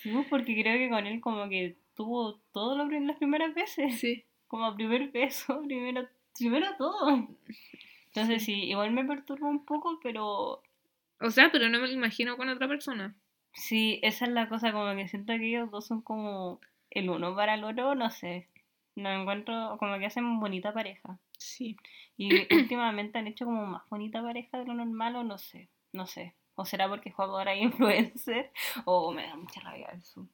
Sí, 0.01 0.11
pues, 0.11 0.27
porque 0.29 0.53
creo 0.61 0.77
que 0.77 0.89
con 0.89 1.07
él 1.07 1.21
como 1.21 1.47
que 1.47 1.77
tuvo 1.95 2.39
todo 2.51 2.75
lo 2.75 2.87
las 2.87 3.17
primeras 3.17 3.53
veces. 3.53 3.99
Sí. 3.99 4.25
Como 4.47 4.75
primer 4.75 5.11
beso, 5.11 5.61
primero, 5.65 6.07
primero 6.37 6.67
todo. 6.77 7.27
Entonces 8.15 8.43
sí, 8.43 8.65
igual 8.65 8.91
me 8.91 9.03
perturba 9.05 9.47
un 9.49 9.65
poco, 9.65 9.99
pero 10.01 10.61
O 11.19 11.31
sea, 11.31 11.51
pero 11.51 11.69
no 11.69 11.79
me 11.79 11.87
lo 11.87 11.93
imagino 11.93 12.37
con 12.37 12.49
otra 12.49 12.67
persona. 12.67 13.15
sí, 13.53 13.99
esa 14.03 14.25
es 14.25 14.31
la 14.31 14.49
cosa, 14.49 14.71
como 14.71 14.95
que 14.95 15.07
siento 15.07 15.33
que 15.33 15.47
ellos 15.47 15.71
dos 15.71 15.87
son 15.87 16.01
como 16.01 16.59
el 16.91 17.09
uno 17.09 17.35
para 17.35 17.55
el 17.55 17.63
otro, 17.63 17.95
no 17.95 18.11
sé. 18.11 18.49
No 18.95 19.09
encuentro, 19.09 19.77
como 19.79 19.97
que 19.97 20.05
hacen 20.05 20.39
bonita 20.39 20.73
pareja. 20.73 21.19
Sí. 21.39 21.75
Y 22.15 22.29
últimamente 22.55 23.17
han 23.17 23.27
hecho 23.27 23.45
como 23.45 23.65
más 23.65 23.83
bonita 23.89 24.21
pareja 24.21 24.59
de 24.59 24.65
lo 24.65 24.75
normal, 24.75 25.15
o 25.15 25.23
no 25.23 25.39
sé, 25.39 25.69
no 25.91 26.05
sé. 26.05 26.35
O 26.55 26.65
será 26.65 26.87
porque 26.87 27.09
juego 27.09 27.37
ahora 27.39 27.55
influencer, 27.55 28.51
o 28.85 29.11
me 29.11 29.25
da 29.25 29.35
mucha 29.35 29.59
rabia 29.61 29.87
eso. 29.87 30.27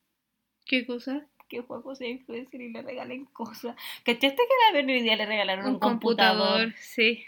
¿Qué 0.65 0.85
cosa? 0.85 1.25
Que 1.47 1.61
juego 1.61 1.95
sea 1.95 2.09
influencer 2.09 2.59
y 2.59 2.73
le 2.73 2.81
regalen 2.81 3.25
cosas. 3.25 3.75
¿Cachaste 4.03 4.35
que 4.35 4.41
a 4.41 4.67
la 4.67 4.73
Bernie 4.73 4.97
hoy 4.97 5.01
día 5.03 5.15
le 5.15 5.25
regalaron 5.25 5.65
un, 5.67 5.79
computador? 5.79 6.73
Sí. 6.77 7.23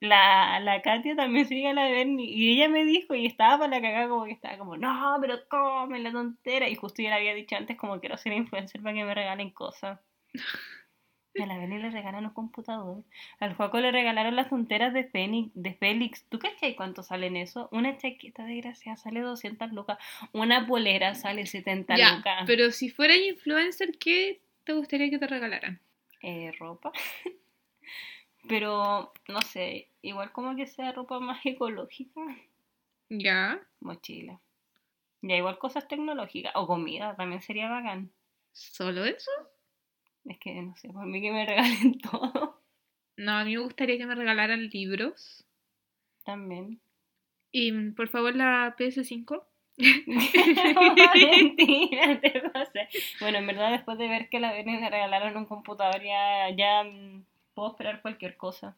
La, 0.00 0.58
la 0.60 0.82
Katia 0.82 1.14
también 1.14 1.46
sigue 1.46 1.68
a 1.68 1.72
la 1.72 1.88
Bernie 1.88 2.26
y 2.28 2.52
ella 2.56 2.68
me 2.68 2.84
dijo 2.84 3.14
y 3.14 3.26
estaba 3.26 3.58
para 3.58 3.76
la 3.76 3.80
cagada 3.80 4.08
como 4.08 4.24
que 4.24 4.32
estaba 4.32 4.58
como, 4.58 4.76
no, 4.76 5.16
pero 5.20 5.36
come 5.48 6.00
la 6.00 6.10
tontera. 6.10 6.68
Y 6.68 6.74
justo 6.74 7.00
yo 7.02 7.08
le 7.10 7.14
había 7.14 7.34
dicho 7.34 7.54
antes 7.56 7.76
como 7.76 8.00
quiero 8.00 8.16
ser 8.16 8.32
influencer 8.32 8.82
para 8.82 8.94
que 8.94 9.04
me 9.04 9.14
regalen 9.14 9.50
cosas. 9.50 10.00
A 11.40 11.46
la 11.46 11.56
Bernie 11.56 11.78
le 11.78 11.90
regalan 11.90 12.24
un 12.24 12.32
computador. 12.32 13.04
Al 13.38 13.54
Juaco 13.54 13.78
le 13.78 13.92
regalaron 13.92 14.34
las 14.34 14.48
tonteras 14.48 14.92
de 14.92 15.04
Fénix, 15.04 15.52
de 15.54 15.72
Félix. 15.74 16.24
¿Tú 16.28 16.40
cachai 16.40 16.74
cuánto 16.74 17.04
salen 17.04 17.36
eso? 17.36 17.68
Una 17.70 17.96
chaqueta 17.96 18.44
de 18.44 18.56
gracia 18.56 18.96
sale 18.96 19.20
200 19.20 19.70
lucas. 19.70 19.98
Una 20.32 20.66
polera 20.66 21.14
sale 21.14 21.46
70 21.46 21.96
Ya, 21.96 22.16
lucas. 22.16 22.42
pero 22.46 22.72
si 22.72 22.90
fuera 22.90 23.16
influencer, 23.16 23.92
¿qué 24.00 24.40
te 24.64 24.72
gustaría 24.72 25.08
que 25.10 25.18
te 25.18 25.28
regalaran? 25.28 25.80
eh, 26.22 26.50
ropa. 26.58 26.90
Pero, 28.48 29.12
no 29.28 29.42
sé, 29.42 29.88
igual 30.02 30.32
como 30.32 30.56
que 30.56 30.66
sea 30.66 30.92
ropa 30.92 31.20
más 31.20 31.44
ecológica, 31.44 32.20
Ya. 33.08 33.60
mochila. 33.80 34.40
Ya, 35.22 35.36
igual 35.36 35.58
cosas 35.58 35.88
tecnológicas 35.88 36.52
o 36.54 36.66
comida 36.66 37.16
también 37.16 37.42
sería 37.42 37.68
bacán. 37.68 38.10
¿Solo 38.52 39.04
eso? 39.04 39.30
Es 40.24 40.38
que, 40.38 40.54
no 40.62 40.76
sé, 40.76 40.88
por 40.90 41.06
mí 41.06 41.20
que 41.20 41.32
me 41.32 41.44
regalen 41.46 41.98
todo 41.98 42.60
No, 43.16 43.32
a 43.32 43.44
mí 43.44 43.56
me 43.56 43.62
gustaría 43.62 43.98
que 43.98 44.06
me 44.06 44.14
regalaran 44.14 44.68
libros. 44.68 45.44
también. 46.24 46.80
Y 47.50 47.72
mm, 47.72 47.94
por 47.94 48.08
favor 48.08 48.34
la 48.36 48.74
PS5. 48.78 49.44
Mentira, 51.14 52.20
te 52.20 52.40
pasé. 52.52 52.88
Bueno, 53.20 53.38
en 53.38 53.46
verdad, 53.46 53.70
después 53.72 53.96
de 53.98 54.08
ver 54.08 54.28
que 54.28 54.40
la 54.40 54.52
Bernie 54.52 54.80
le 54.80 54.90
regalaron 54.90 55.36
un 55.36 55.46
computador, 55.46 56.02
ya, 56.02 56.50
ya 56.50 56.84
mm, 56.84 57.24
puedo 57.58 57.72
esperar 57.72 58.00
cualquier 58.02 58.36
cosa. 58.36 58.76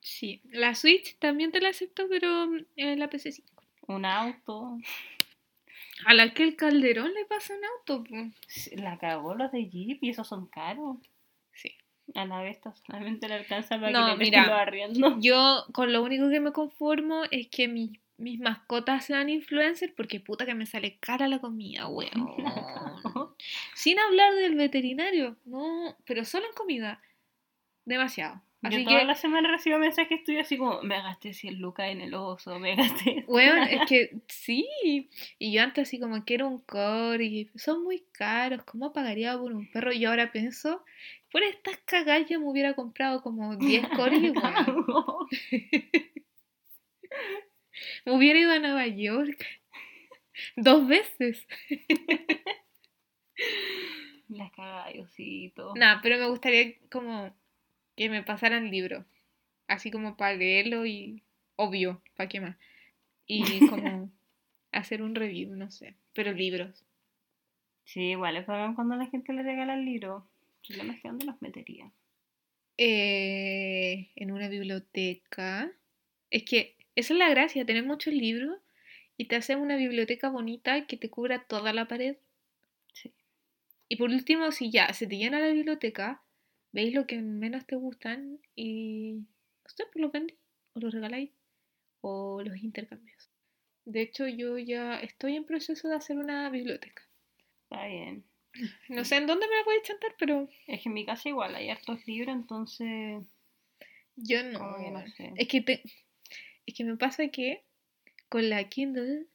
Sí. 0.00 0.40
La 0.50 0.74
Switch 0.74 1.16
también 1.20 1.52
te 1.52 1.60
la 1.60 1.68
acepto, 1.68 2.08
pero 2.08 2.48
mm, 2.48 2.64
eh, 2.74 2.96
la 2.96 3.08
PS5. 3.08 3.44
Un 3.86 4.04
auto. 4.04 4.76
A 6.06 6.12
la 6.14 6.34
que 6.34 6.42
el 6.42 6.56
Calderón 6.56 7.14
le 7.14 7.24
pasa 7.26 7.54
un 7.54 7.64
auto, 7.64 8.02
po. 8.02 8.16
La 8.82 8.98
cagó 8.98 9.36
los 9.36 9.52
de 9.52 9.68
Jeep 9.68 10.02
y 10.02 10.10
esos 10.10 10.26
son 10.26 10.46
caros. 10.48 10.96
Sí. 11.52 11.76
A 12.16 12.24
la 12.24 12.42
vez 12.42 12.58
solamente 12.84 13.28
le 13.28 13.34
alcanza 13.34 13.78
para 13.78 13.92
No, 13.92 14.06
que 14.06 14.24
le 14.24 14.30
mira. 14.30 14.60
arriendos. 14.60 15.14
Yo 15.20 15.64
con 15.72 15.92
lo 15.92 16.02
único 16.02 16.28
que 16.28 16.40
me 16.40 16.50
conformo 16.50 17.22
es 17.30 17.46
que 17.46 17.68
mis, 17.68 18.00
mis 18.16 18.40
mascotas 18.40 19.04
sean 19.04 19.28
influencers 19.28 19.92
porque 19.92 20.18
puta 20.18 20.44
que 20.44 20.54
me 20.54 20.66
sale 20.66 20.96
cara 20.98 21.28
la 21.28 21.38
comida, 21.38 21.86
weón. 21.88 22.28
Sin 23.76 24.00
hablar 24.00 24.34
del 24.34 24.56
veterinario, 24.56 25.36
no, 25.44 25.96
pero 26.04 26.24
solo 26.24 26.46
en 26.48 26.54
comida. 26.54 27.00
Demasiado. 27.84 28.42
Así 28.62 28.78
Yo 28.78 28.84
toda 28.84 29.00
que, 29.00 29.06
la 29.06 29.14
semana 29.16 29.50
recibo 29.50 29.78
mensajes 29.78 30.22
tuyos 30.22 30.42
así 30.42 30.56
como, 30.56 30.82
me 30.82 31.02
gasté 31.02 31.34
100 31.34 31.60
lucas 31.60 31.88
en 31.90 32.00
el 32.00 32.14
oso, 32.14 32.60
me 32.60 32.76
gasté... 32.76 33.24
weón, 33.28 33.64
es 33.64 33.88
que 33.88 34.20
sí. 34.28 34.68
Y 35.38 35.52
yo 35.52 35.62
antes 35.62 35.88
así 35.88 35.98
como 35.98 36.24
quiero 36.24 36.46
un 36.46 36.60
corgi, 36.60 37.50
son 37.56 37.82
muy 37.82 38.04
caros, 38.12 38.62
¿cómo 38.62 38.92
pagaría 38.92 39.36
por 39.36 39.52
un 39.52 39.68
perro? 39.68 39.92
Y 39.92 40.04
ahora 40.04 40.30
pienso, 40.30 40.84
por 41.32 41.42
estas 41.42 41.76
cagas 41.78 42.28
yo 42.28 42.38
me 42.38 42.48
hubiera 42.48 42.74
comprado 42.74 43.20
como 43.20 43.56
10 43.56 43.88
corgis, 43.96 44.32
weón. 44.32 45.26
Me 48.04 48.12
hubiera 48.12 48.38
ido 48.38 48.52
a 48.52 48.58
Nueva 48.58 48.86
York 48.86 49.44
dos 50.56 50.86
veces. 50.86 51.46
La 54.28 54.50
cagada, 54.50 54.88
Diosito. 54.92 55.72
Nah, 55.76 56.00
pero 56.02 56.18
me 56.18 56.28
gustaría 56.28 56.74
como 56.90 57.34
que 57.96 58.08
me 58.08 58.22
pasaran 58.22 58.70
libros. 58.70 59.04
Así 59.66 59.90
como 59.90 60.16
para 60.16 60.36
leerlo 60.36 60.86
y 60.86 61.22
obvio, 61.56 62.02
¿para 62.16 62.28
qué 62.28 62.40
más? 62.40 62.56
Y 63.26 63.42
como 63.70 64.10
hacer 64.72 65.02
un 65.02 65.14
review, 65.14 65.54
no 65.54 65.70
sé. 65.70 65.94
Pero 66.14 66.32
libros. 66.32 66.84
Sí, 67.84 68.10
igual 68.10 68.36
es 68.36 68.46
bacán 68.46 68.74
cuando 68.74 68.96
la 68.96 69.06
gente 69.06 69.32
le 69.32 69.42
regala 69.42 69.74
el 69.74 69.84
libro. 69.84 70.26
Yo 70.62 70.82
no 70.84 70.92
sé 70.94 71.00
dónde 71.08 71.26
los 71.26 71.40
metería. 71.42 71.90
Eh, 72.78 74.10
en 74.16 74.30
una 74.30 74.48
biblioteca. 74.48 75.70
Es 76.30 76.44
que 76.44 76.76
esa 76.94 77.14
es 77.14 77.18
la 77.18 77.28
gracia, 77.28 77.64
tener 77.64 77.84
muchos 77.84 78.14
libros 78.14 78.58
y 79.16 79.26
te 79.26 79.36
hacen 79.36 79.58
una 79.58 79.76
biblioteca 79.76 80.28
bonita 80.28 80.86
que 80.86 80.96
te 80.96 81.10
cubra 81.10 81.44
toda 81.44 81.72
la 81.72 81.86
pared. 81.86 82.16
Y 83.88 83.96
por 83.96 84.08
último, 84.08 84.52
si 84.52 84.70
ya 84.70 84.92
se 84.94 85.06
te 85.06 85.18
llena 85.18 85.38
la 85.38 85.48
biblioteca, 85.48 86.21
veis 86.72 86.94
lo 86.94 87.06
que 87.06 87.20
menos 87.20 87.66
te 87.66 87.76
gustan 87.76 88.38
y 88.54 89.18
sé, 89.66 89.84
pues 89.92 90.02
los 90.02 90.12
vendí 90.12 90.36
o 90.74 90.80
los 90.80 90.92
regaláis 90.92 91.30
o 92.00 92.42
los 92.42 92.56
intercambios. 92.62 93.30
De 93.84 94.00
hecho, 94.02 94.26
yo 94.28 94.58
ya 94.58 94.98
estoy 95.00 95.36
en 95.36 95.44
proceso 95.44 95.88
de 95.88 95.96
hacer 95.96 96.18
una 96.18 96.48
biblioteca. 96.50 97.02
Está 97.64 97.86
bien. 97.86 98.24
No 98.90 99.04
sé 99.04 99.16
en 99.16 99.26
dónde 99.26 99.46
me 99.48 99.56
la 99.56 99.64
voy 99.64 99.76
a 99.76 99.82
chantar, 99.82 100.14
pero 100.18 100.48
Es 100.66 100.82
que 100.82 100.88
en 100.90 100.94
mi 100.94 101.06
casa 101.06 101.28
igual 101.28 101.54
hay 101.54 101.70
hartos 101.70 102.06
libros, 102.06 102.34
entonces. 102.36 103.24
yo 104.16 104.42
no. 104.44 104.76
Que 104.76 104.90
no 104.90 105.06
sé. 105.08 105.32
Es 105.36 105.48
que 105.48 105.60
te- 105.62 105.82
es 106.66 106.74
que 106.74 106.84
me 106.84 106.96
pasa 106.96 107.28
que 107.28 107.64
con 108.28 108.48
la 108.50 108.68
Kindle 108.68 109.26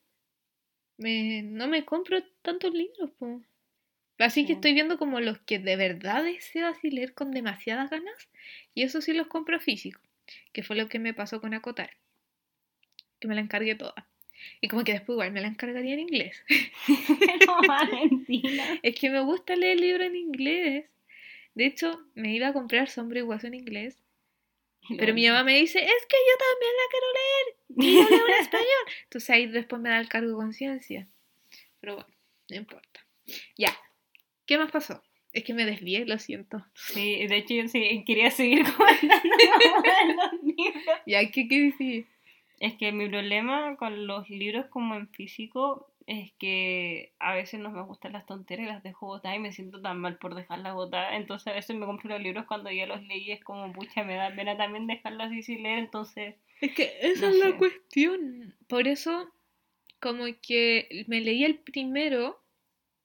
me, 0.98 1.42
no 1.44 1.68
me 1.68 1.86
compro 1.86 2.18
tantos 2.42 2.74
libros, 2.74 3.12
po. 3.18 3.42
Así 4.20 4.46
que 4.46 4.54
estoy 4.54 4.74
viendo 4.74 4.98
como 4.98 5.20
los 5.20 5.40
que 5.40 5.60
de 5.60 5.76
verdad 5.76 6.24
deseo 6.24 6.68
así 6.68 6.90
leer 6.90 7.14
con 7.14 7.32
demasiadas 7.32 7.90
ganas. 7.90 8.30
Y 8.74 8.84
eso 8.84 9.02
sí 9.02 9.14
los 9.14 9.28
compro 9.28 9.60
físico. 9.60 10.02
Que 10.54 10.64
fue 10.64 10.76
lo 10.76 10.90
que 10.90 11.00
me 11.00 11.14
pasó 11.14 11.40
con 11.40 11.54
Acotar. 11.54 11.92
Que 13.20 13.28
me 13.28 13.36
la 13.36 13.42
encargué 13.42 13.76
toda. 13.76 14.08
Y 14.62 14.68
como 14.68 14.84
que 14.84 14.94
después 14.94 15.16
igual 15.16 15.32
me 15.32 15.42
la 15.42 15.48
encargaría 15.48 15.94
en 15.94 16.00
inglés. 16.02 16.44
no, 17.46 17.62
Valentina. 17.68 18.80
Es 18.82 18.96
que 18.96 19.10
me 19.10 19.22
gusta 19.22 19.56
leer 19.56 19.80
libros 19.80 20.08
en 20.08 20.16
inglés. 20.16 20.86
De 21.54 21.66
hecho, 21.66 22.00
me 22.14 22.34
iba 22.34 22.48
a 22.48 22.54
comprar 22.54 22.90
Sombra 22.90 23.20
y 23.20 23.24
Guaso 23.24 23.48
en 23.48 23.56
inglés. 23.56 23.98
Pero 24.98 25.14
mi 25.14 25.28
mamá 25.28 25.44
me 25.44 25.58
dice, 25.58 25.80
es 25.80 26.06
que 26.08 26.18
yo 26.18 26.38
también 26.40 26.72
la 26.78 26.88
quiero 26.92 27.08
leer. 27.18 27.58
Y 27.78 27.96
yo 27.98 28.10
leo 28.10 28.28
en 28.28 28.34
español. 28.42 28.68
Entonces 29.04 29.30
ahí 29.30 29.48
después 29.48 29.82
me 29.82 29.90
da 29.90 30.00
el 30.00 30.08
cargo 30.08 30.30
de 30.30 30.36
conciencia. 30.36 31.08
Pero 31.82 31.96
bueno, 31.96 32.10
no 32.50 32.56
importa. 32.56 33.06
Ya. 33.58 33.78
¿Qué 34.48 34.58
más 34.58 34.72
pasó? 34.72 35.04
Es 35.34 35.44
que 35.44 35.54
me 35.54 35.66
desvié, 35.66 36.06
lo 36.06 36.18
siento. 36.18 36.66
Sí, 36.74 37.28
de 37.28 37.38
hecho 37.38 37.54
yo 37.54 37.68
sí 37.68 38.04
quería 38.08 38.32
seguir 38.32 38.64
comentando 38.76 39.36
los 40.16 40.44
libros. 40.44 40.84
Ya, 41.06 41.30
¿qué, 41.30 41.48
qué 41.48 41.60
decís? 41.60 42.06
Es 42.60 42.74
que 42.76 42.92
mi 42.92 43.08
problema 43.08 43.76
con 43.78 44.08
los 44.08 44.30
libros 44.30 44.66
como 44.68 44.96
en 44.96 45.10
físico 45.10 45.92
es 46.08 46.32
que 46.40 47.12
a 47.20 47.36
veces 47.36 47.60
no 47.60 47.70
me 47.70 47.84
gustan 47.84 48.14
las 48.14 48.26
tonterías 48.26 48.70
y 48.70 48.72
las 48.72 48.84
dejo 48.84 49.08
botadas 49.08 49.38
y 49.38 49.42
me 49.42 49.52
siento 49.52 49.82
tan 49.82 50.00
mal 50.00 50.18
por 50.18 50.34
dejarlas 50.34 50.74
botadas. 50.74 51.14
Entonces 51.14 51.48
a 51.48 51.54
veces 51.54 51.76
me 51.76 51.86
compro 51.86 52.10
los 52.10 52.22
libros 52.22 52.46
cuando 52.48 52.72
ya 52.72 52.88
los 52.88 53.04
leí, 53.04 53.32
es 53.32 53.44
como, 53.44 53.72
pucha, 53.74 54.06
me 54.06 54.16
da 54.16 54.34
pena 54.34 54.56
también 54.56 54.88
dejarlos 54.88 55.28
así 55.28 55.44
sin 55.44 55.64
leer, 55.64 55.80
entonces... 55.80 56.36
Es 56.62 56.74
que 56.74 56.98
esa 57.02 57.28
No 57.28 57.34
es 57.34 57.40
la 57.40 57.58
cuestión. 57.58 58.56
Por 58.68 58.88
eso, 58.88 59.30
como 60.00 60.26
que 60.42 61.06
me 61.08 61.20
leí 61.20 61.44
el 61.44 61.60
primero 61.60 62.42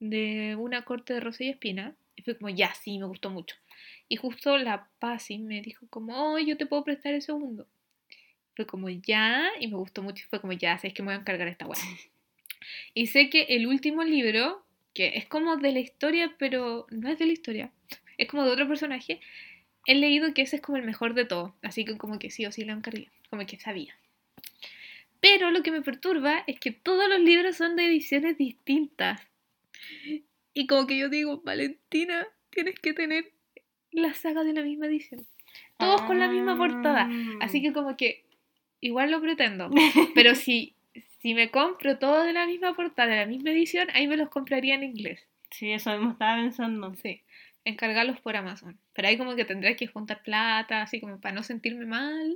de 0.03 0.57
una 0.57 0.83
corte 0.83 1.15
de 1.15 1.21
Rosa 1.21 1.45
y 1.45 1.49
Espina. 1.51 1.95
Y 2.17 2.23
fue 2.23 2.37
como, 2.37 2.51
ya, 2.51 2.75
sí, 2.75 2.99
me 2.99 3.07
gustó 3.07 3.31
mucho. 3.31 3.57
Y 4.09 4.17
justo 4.17 4.59
la 4.59 4.88
Pasi 4.99 5.38
me 5.38 5.62
dijo 5.62 5.87
como, 5.88 6.35
oh, 6.35 6.38
yo 6.38 6.57
te 6.57 6.67
puedo 6.67 6.85
prestar 6.85 7.15
el 7.15 7.23
segundo. 7.23 7.67
Fue 8.57 8.67
como, 8.67 8.91
ya, 8.91 9.49
y 9.61 9.69
me 9.69 9.77
gustó 9.77 10.03
mucho. 10.03 10.25
Y 10.25 10.29
fue 10.29 10.41
como, 10.41 10.53
ya, 10.53 10.77
sabes 10.77 10.93
que 10.93 11.03
me 11.03 11.07
voy 11.07 11.15
a 11.15 11.21
encargar 11.21 11.49
esta 11.49 11.67
weá. 11.67 11.81
Y 12.95 13.09
sé 13.09 13.29
que 13.29 13.43
el 13.49 13.67
último 13.67 14.05
libro, 14.05 14.65
que 14.95 15.17
es 15.17 15.27
como 15.27 15.57
de 15.57 15.73
la 15.73 15.81
historia, 15.81 16.37
pero 16.38 16.87
no 16.91 17.09
es 17.09 17.19
de 17.19 17.27
la 17.27 17.33
historia, 17.33 17.73
es 18.19 18.29
como 18.29 18.45
de 18.45 18.53
otro 18.53 18.69
personaje, 18.69 19.21
he 19.87 19.97
leído 19.97 20.33
que 20.33 20.43
ese 20.43 20.57
es 20.57 20.62
como 20.62 20.79
el 20.79 20.85
mejor 20.85 21.15
de 21.15 21.25
todos. 21.25 21.53
Así 21.62 21.85
que 21.85 21.97
como 21.97 22.21
que 22.21 22.31
sí 22.31 22.47
o 22.47 22.53
sí 22.53 22.65
lo 22.65 22.73
encargué. 22.73 23.09
Como 23.31 23.45
que 23.47 23.59
sabía. 23.59 23.97
Pero 25.21 25.51
lo 25.51 25.62
que 25.62 25.73
me 25.73 25.83
perturba 25.83 26.45
es 26.47 26.61
que 26.61 26.71
todos 26.71 27.09
los 27.09 27.21
libros 27.21 27.57
son 27.57 27.75
de 27.75 27.87
ediciones 27.87 28.38
distintas. 28.38 29.21
Y 30.55 30.66
como 30.66 30.87
que 30.87 30.99
yo 30.99 31.09
digo, 31.09 31.40
Valentina, 31.42 32.27
tienes 32.51 32.79
que 32.79 32.92
tener 32.92 33.33
la 33.90 34.14
saga 34.14 34.45
de 34.45 34.53
la 34.53 34.62
misma 34.62 34.87
edición. 34.87 35.27
Todos 35.79 36.03
con 36.03 36.18
la 36.18 36.29
misma 36.29 36.57
portada. 36.57 37.11
Así 37.40 37.62
que 37.62 37.73
como 37.73 37.97
que 37.97 38.25
igual 38.81 39.11
lo 39.11 39.21
pretendo. 39.21 39.71
Pero 40.14 40.35
si, 40.35 40.75
si 41.21 41.35
me 41.35 41.51
compro 41.51 41.99
todo 41.99 42.23
de 42.23 42.33
la 42.33 42.47
misma 42.47 42.75
portada, 42.75 43.11
de 43.11 43.16
la 43.16 43.27
misma 43.27 43.51
edición, 43.51 43.88
ahí 43.95 44.07
me 44.07 44.16
los 44.16 44.29
compraría 44.29 44.75
en 44.75 44.85
inglés. 44.85 45.27
Sí, 45.51 45.73
eso 45.73 45.90
mismo 45.92 46.12
estaba 46.12 46.37
pensando. 46.37 46.95
Sí, 46.95 47.23
encargarlos 47.64 48.21
por 48.21 48.37
Amazon. 48.37 48.79
Pero 48.92 49.09
ahí 49.09 49.18
como 49.18 49.37
que 49.37 49.45
tendré 49.45 49.77
que 49.77 49.87
juntar 49.87 50.23
plata, 50.23 50.83
así 50.83 51.01
como 51.01 51.21
para 51.21 51.35
no 51.35 51.42
sentirme 51.42 51.87
mal. 51.87 52.35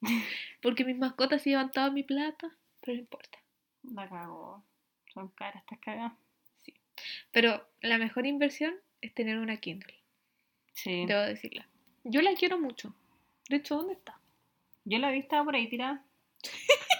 Porque 0.62 0.84
mis 0.84 0.98
mascotas 0.98 1.42
se 1.42 1.50
llevan 1.50 1.72
toda 1.72 1.90
mi 1.90 2.02
plata. 2.02 2.50
Pero 2.80 2.94
no 2.94 3.00
importa. 3.00 3.38
La 3.82 4.08
cagó. 4.08 4.64
Son 5.12 5.28
caras, 5.28 5.62
estás 5.62 5.78
cagadas. 5.80 6.12
Pero 7.30 7.66
la 7.80 7.98
mejor 7.98 8.26
inversión 8.26 8.74
es 9.00 9.14
tener 9.14 9.38
una 9.38 9.58
Kindle. 9.58 9.94
Sí. 10.72 11.06
Debo 11.06 11.20
decirla. 11.20 11.68
Yo 12.04 12.22
la 12.22 12.34
quiero 12.34 12.58
mucho. 12.58 12.94
De 13.48 13.56
hecho, 13.56 13.76
¿dónde 13.76 13.94
está? 13.94 14.18
Yo 14.84 14.98
la 14.98 15.10
vi 15.10 15.18
estaba 15.18 15.44
por 15.44 15.54
ahí 15.56 15.68
tirada. 15.68 16.04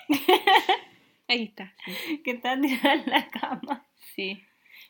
Ahí 1.28 1.44
está. 1.44 1.74
Sí. 1.84 2.22
Que 2.24 2.32
está 2.32 2.60
tirada 2.60 2.94
en 2.94 3.10
la 3.10 3.28
cama. 3.28 3.86
sí. 4.14 4.42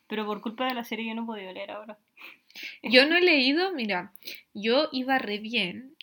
Pero 0.06 0.24
por 0.24 0.40
culpa 0.40 0.66
de 0.66 0.74
la 0.74 0.84
serie 0.84 1.06
yo 1.06 1.14
no 1.14 1.24
he 1.24 1.26
podido 1.26 1.52
leer 1.52 1.70
ahora. 1.70 1.98
Yo 2.82 3.06
no 3.06 3.16
he 3.16 3.20
leído, 3.20 3.72
mira, 3.74 4.12
yo 4.54 4.88
iba 4.90 5.18
re 5.18 5.38
bien, 5.38 5.94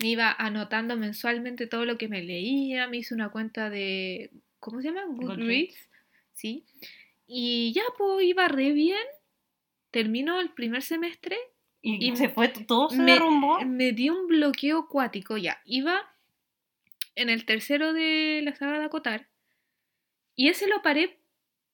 me 0.00 0.08
iba 0.08 0.30
anotando 0.32 0.96
mensualmente 0.96 1.66
todo 1.66 1.84
lo 1.86 1.96
que 1.96 2.08
me 2.08 2.22
leía, 2.22 2.86
me 2.88 2.98
hice 2.98 3.14
una 3.14 3.30
cuenta 3.30 3.70
de, 3.70 4.30
¿cómo 4.60 4.82
se 4.82 4.88
llama? 4.88 5.04
Goodreads, 5.06 5.38
Goodreads. 5.38 5.88
sí. 6.34 6.64
Y 7.26 7.72
ya, 7.72 7.82
pues 7.96 8.24
iba 8.24 8.48
re 8.48 8.72
bien, 8.72 9.06
terminó 9.90 10.40
el 10.40 10.50
primer 10.50 10.82
semestre, 10.82 11.36
Y, 11.80 12.10
Y 12.10 12.16
se 12.16 12.28
fue, 12.28 12.48
todo 12.48 12.88
se 12.90 12.96
me, 12.96 13.12
derrumbó. 13.12 13.60
me 13.60 13.92
dio 13.92 14.18
un 14.18 14.26
bloqueo 14.26 14.80
acuático, 14.80 15.36
ya, 15.36 15.60
iba 15.64 16.10
en 17.14 17.28
el 17.28 17.44
tercero 17.44 17.92
de 17.92 18.40
la 18.42 18.54
saga 18.54 18.78
de 18.78 18.84
Acotar, 18.86 19.28
y 20.36 20.48
ese 20.48 20.66
lo 20.66 20.82
paré 20.82 21.18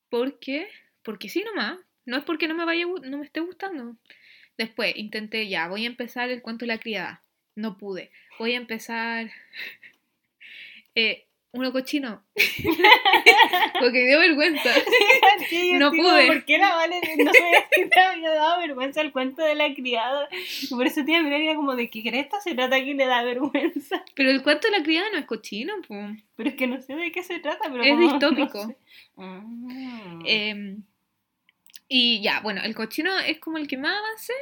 porque, 0.09 0.69
porque 1.03 1.29
sí 1.29 1.43
nomás, 1.45 1.79
no 2.05 2.17
es 2.17 2.25
porque 2.25 2.49
no 2.49 2.55
me 2.55 2.65
vaya, 2.65 2.85
no 2.87 3.19
me 3.19 3.25
esté 3.25 3.41
gustando. 3.41 3.97
Después 4.59 4.95
intenté, 4.97 5.49
ya, 5.49 5.69
voy 5.69 5.85
a 5.85 5.89
empezar 5.89 6.31
el 6.31 6.43
cuento 6.43 6.65
de 6.65 6.73
la 6.73 6.79
criada. 6.79 7.23
No 7.55 7.79
pude. 7.79 8.11
Voy 8.39 8.53
a 8.53 8.59
empezar 8.59 9.31
eh, 10.95 11.27
uno 11.53 11.73
cochino. 11.73 12.23
porque 13.81 13.99
me 14.01 14.07
dio 14.07 14.19
vergüenza. 14.19 14.71
Sí, 15.49 15.73
no 15.73 15.91
digo, 15.91 16.09
pude. 16.09 16.27
¿Por 16.27 16.45
qué 16.45 16.59
la 16.59 16.77
Vale 16.77 17.01
no 17.19 17.33
sabía 17.33 17.67
si 17.75 17.89
te 17.89 17.99
había 18.01 18.31
dado 18.31 18.61
vergüenza 18.61 19.01
el 19.01 19.11
cuento 19.11 19.43
de 19.43 19.55
la 19.57 19.75
criada? 19.75 20.29
Y 20.63 20.69
por 20.69 20.87
eso 20.87 21.05
tía 21.05 21.23
mirar 21.23 21.41
era 21.41 21.55
como 21.57 21.75
de 21.75 21.91
qué 21.91 22.03
cresta 22.03 22.41
se 22.41 22.55
trata 22.55 22.77
que 22.85 22.95
le 22.95 23.07
da 23.07 23.23
vergüenza. 23.25 24.05
Pero 24.15 24.31
el 24.31 24.43
cuento 24.43 24.69
de 24.71 24.79
la 24.79 24.85
criada 24.85 25.09
no 25.13 25.19
es 25.19 25.25
cochino, 25.25 25.73
po. 25.89 25.97
Pero 26.37 26.51
es 26.51 26.55
que 26.55 26.67
no 26.69 26.81
sé 26.81 26.95
de 26.95 27.11
qué 27.11 27.23
se 27.25 27.41
trata, 27.41 27.69
pero 27.71 27.83
Es 27.83 27.91
como- 27.91 28.01
no 28.07 28.13
distópico. 28.13 28.67
sé. 28.69 28.77
Ah. 29.17 29.43
Em, 30.27 30.83
y 31.89 32.21
ya, 32.23 32.41
bueno, 32.41 32.61
el 32.63 32.75
cochino 32.77 33.19
es 33.19 33.39
como 33.41 33.59
el 33.59 33.67
que 33.67 33.77
más 33.79 33.95
avancé. 33.99 34.35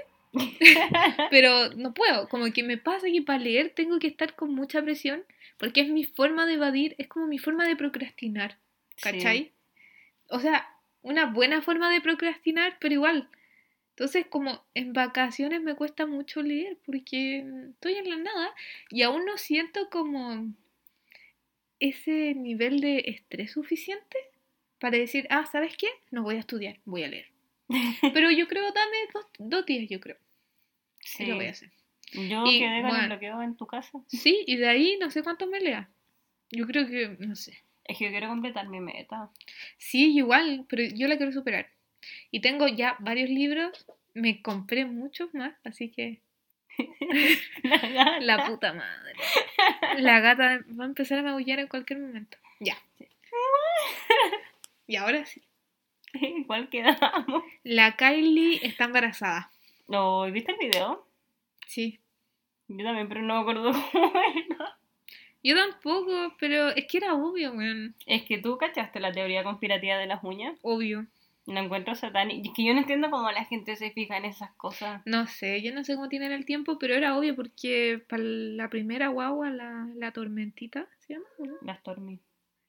pero 1.31 1.71
no 1.75 1.95
puedo, 1.95 2.29
como 2.29 2.53
que 2.53 2.63
me 2.63 2.77
pasa 2.77 3.07
que 3.11 3.23
para 3.23 3.39
leer 3.39 3.71
tengo 3.75 3.99
que 3.99 4.09
estar 4.09 4.35
con 4.35 4.55
mucha 4.55 4.83
presión, 4.83 5.25
porque 5.59 5.83
es 5.83 5.89
mi 5.89 6.05
forma 6.05 6.47
de 6.47 6.55
evadir, 6.55 6.95
es 6.99 7.09
como 7.09 7.27
mi 7.27 7.39
forma 7.39 7.67
de 7.67 7.77
procrastinar, 7.77 8.59
¿cachai? 9.01 9.53
O 10.29 10.41
sea, 10.41 10.69
una 11.03 11.27
buena 11.27 11.63
forma 11.63 11.91
de 11.91 12.01
procrastinar, 12.01 12.77
pero 12.81 12.95
igual. 12.95 13.29
Entonces, 13.91 14.27
como 14.27 14.65
en 14.75 14.93
vacaciones 14.93 15.61
me 15.61 15.75
cuesta 15.75 16.07
mucho 16.07 16.43
leer 16.43 16.79
porque 16.87 17.45
estoy 17.71 17.95
en 17.95 18.09
la 18.11 18.17
nada 18.17 18.55
y 18.91 19.03
aún 19.03 19.27
no 19.27 19.37
siento 19.39 19.91
como 19.91 20.47
ese 21.81 22.35
nivel 22.35 22.81
de 22.81 23.05
estrés 23.07 23.53
suficiente 23.53 24.19
para 24.79 24.99
decir, 24.99 25.27
ah, 25.31 25.47
¿sabes 25.47 25.77
qué? 25.77 25.89
No 26.11 26.23
voy 26.23 26.37
a 26.37 26.41
estudiar, 26.41 26.79
voy 26.85 27.03
a 27.03 27.09
leer. 27.09 27.27
Pero 28.15 28.31
yo 28.31 28.47
creo, 28.47 28.71
dame 28.73 28.97
dos, 29.13 29.27
dos 29.39 29.67
días, 29.67 29.89
yo 29.89 29.99
creo. 30.01 30.17
Sí. 31.01 31.25
Y 31.25 31.27
lo 31.27 31.37
voy 31.37 31.47
a 31.47 31.51
hacer. 31.51 31.71
Yo 32.13 32.45
Y, 32.47 32.59
quedé 32.59 32.81
con 32.83 32.91
bueno. 32.91 33.03
el 33.05 33.09
bloqueo 33.11 33.43
en 33.43 33.57
tu 33.57 33.67
casa. 33.67 33.99
Sí, 34.07 34.45
y 34.47 34.57
de 34.57 34.69
ahí 34.69 34.97
no 35.01 35.11
sé 35.11 35.23
cuántos 35.23 35.49
me 35.49 35.61
lea. 35.61 35.89
Yo 36.51 36.67
creo 36.67 36.87
que, 36.87 37.17
no 37.19 37.37
sé. 37.37 37.59
Es 37.85 37.99
que 37.99 38.05
yo 38.05 38.11
quiero 38.11 38.29
completar 38.29 38.69
mi 38.69 38.81
meta. 38.81 39.31
Sí, 39.77 40.17
igual, 40.17 40.65
pero 40.69 40.83
yo 40.95 41.09
la 41.09 41.17
quiero 41.17 41.33
superar. 41.33 41.69
Y 42.31 42.41
tengo 42.41 42.69
ya 42.69 42.97
varios 43.01 43.29
libros, 43.29 43.87
me 44.15 44.41
compré 44.43 44.85
muchos 44.85 45.33
más, 45.35 45.55
así 45.65 45.91
que 45.91 46.21
La 47.63 47.79
gata. 47.79 48.21
la 48.21 48.47
puta 48.47 48.73
madre. 48.73 49.13
La 49.99 50.21
gata 50.21 50.61
va 50.79 50.85
a 50.85 50.87
empezar 50.87 51.19
a 51.19 51.23
maullar 51.23 51.59
en 51.59 51.67
cualquier 51.69 51.99
momento. 51.99 52.37
Ya. 52.61 52.77
Y 54.87 54.97
ahora 54.97 55.25
sí. 55.27 55.43
Igual 56.15 56.69
quedamos. 56.71 57.43
La 57.65 57.97
Kylie 57.97 58.61
está 58.67 58.85
embarazada. 58.85 59.51
No, 59.89 60.31
¿viste 60.31 60.53
el 60.53 60.59
video? 60.59 61.07
Sí. 61.69 62.01
Yo 62.67 62.85
también, 62.85 63.09
pero 63.09 63.23
no 63.23 63.35
me 63.35 63.41
acuerdo 63.41 63.73
cómo 63.93 64.13
era. 64.35 64.79
Yo 65.43 65.55
tampoco, 65.55 66.35
pero 66.41 66.71
es 66.71 66.87
que 66.87 66.99
era 66.99 67.15
obvio, 67.15 67.53
weón. 67.53 67.95
Es 68.07 68.25
que 68.25 68.39
tú 68.39 68.57
cachaste 68.59 69.01
la 69.01 69.13
teoría 69.13 69.45
conspirativa 69.45 69.97
de 69.97 70.07
las 70.07 70.25
uñas. 70.25 70.59
Obvio. 70.63 71.07
Lo 71.47 71.61
encuentro 71.61 71.95
satánico. 71.95 72.49
Es 72.49 72.55
que 72.55 72.65
yo 72.65 72.75
no 72.75 72.81
entiendo 72.81 73.11
cómo 73.11 73.31
la 73.31 73.45
gente 73.45 73.77
se 73.77 73.91
fija 73.91 74.17
en 74.17 74.25
esas 74.25 74.51
cosas. 74.53 75.03
No 75.07 75.27
sé, 75.27 75.63
yo 75.63 75.73
no 75.73 75.85
sé 75.85 75.95
cómo 75.95 76.09
tienen 76.09 76.33
el 76.33 76.45
tiempo, 76.45 76.79
pero 76.79 76.95
era 76.95 77.17
obvio 77.17 77.37
porque 77.37 78.03
para 78.09 78.23
la 78.23 78.69
primera 78.69 79.09
guagua, 79.09 79.51
la, 79.51 79.89
la 79.95 80.13
tormentita, 80.13 80.87
¿se 80.99 81.15
llama? 81.15 81.27
¿O 81.39 81.47
no? 81.47 81.55
Las 81.63 81.79
Stormy. 81.81 82.19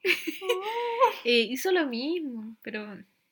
Eh, 1.25 1.47
hizo 1.49 1.71
lo 1.71 1.85
mismo, 1.87 2.55
pero 2.61 2.87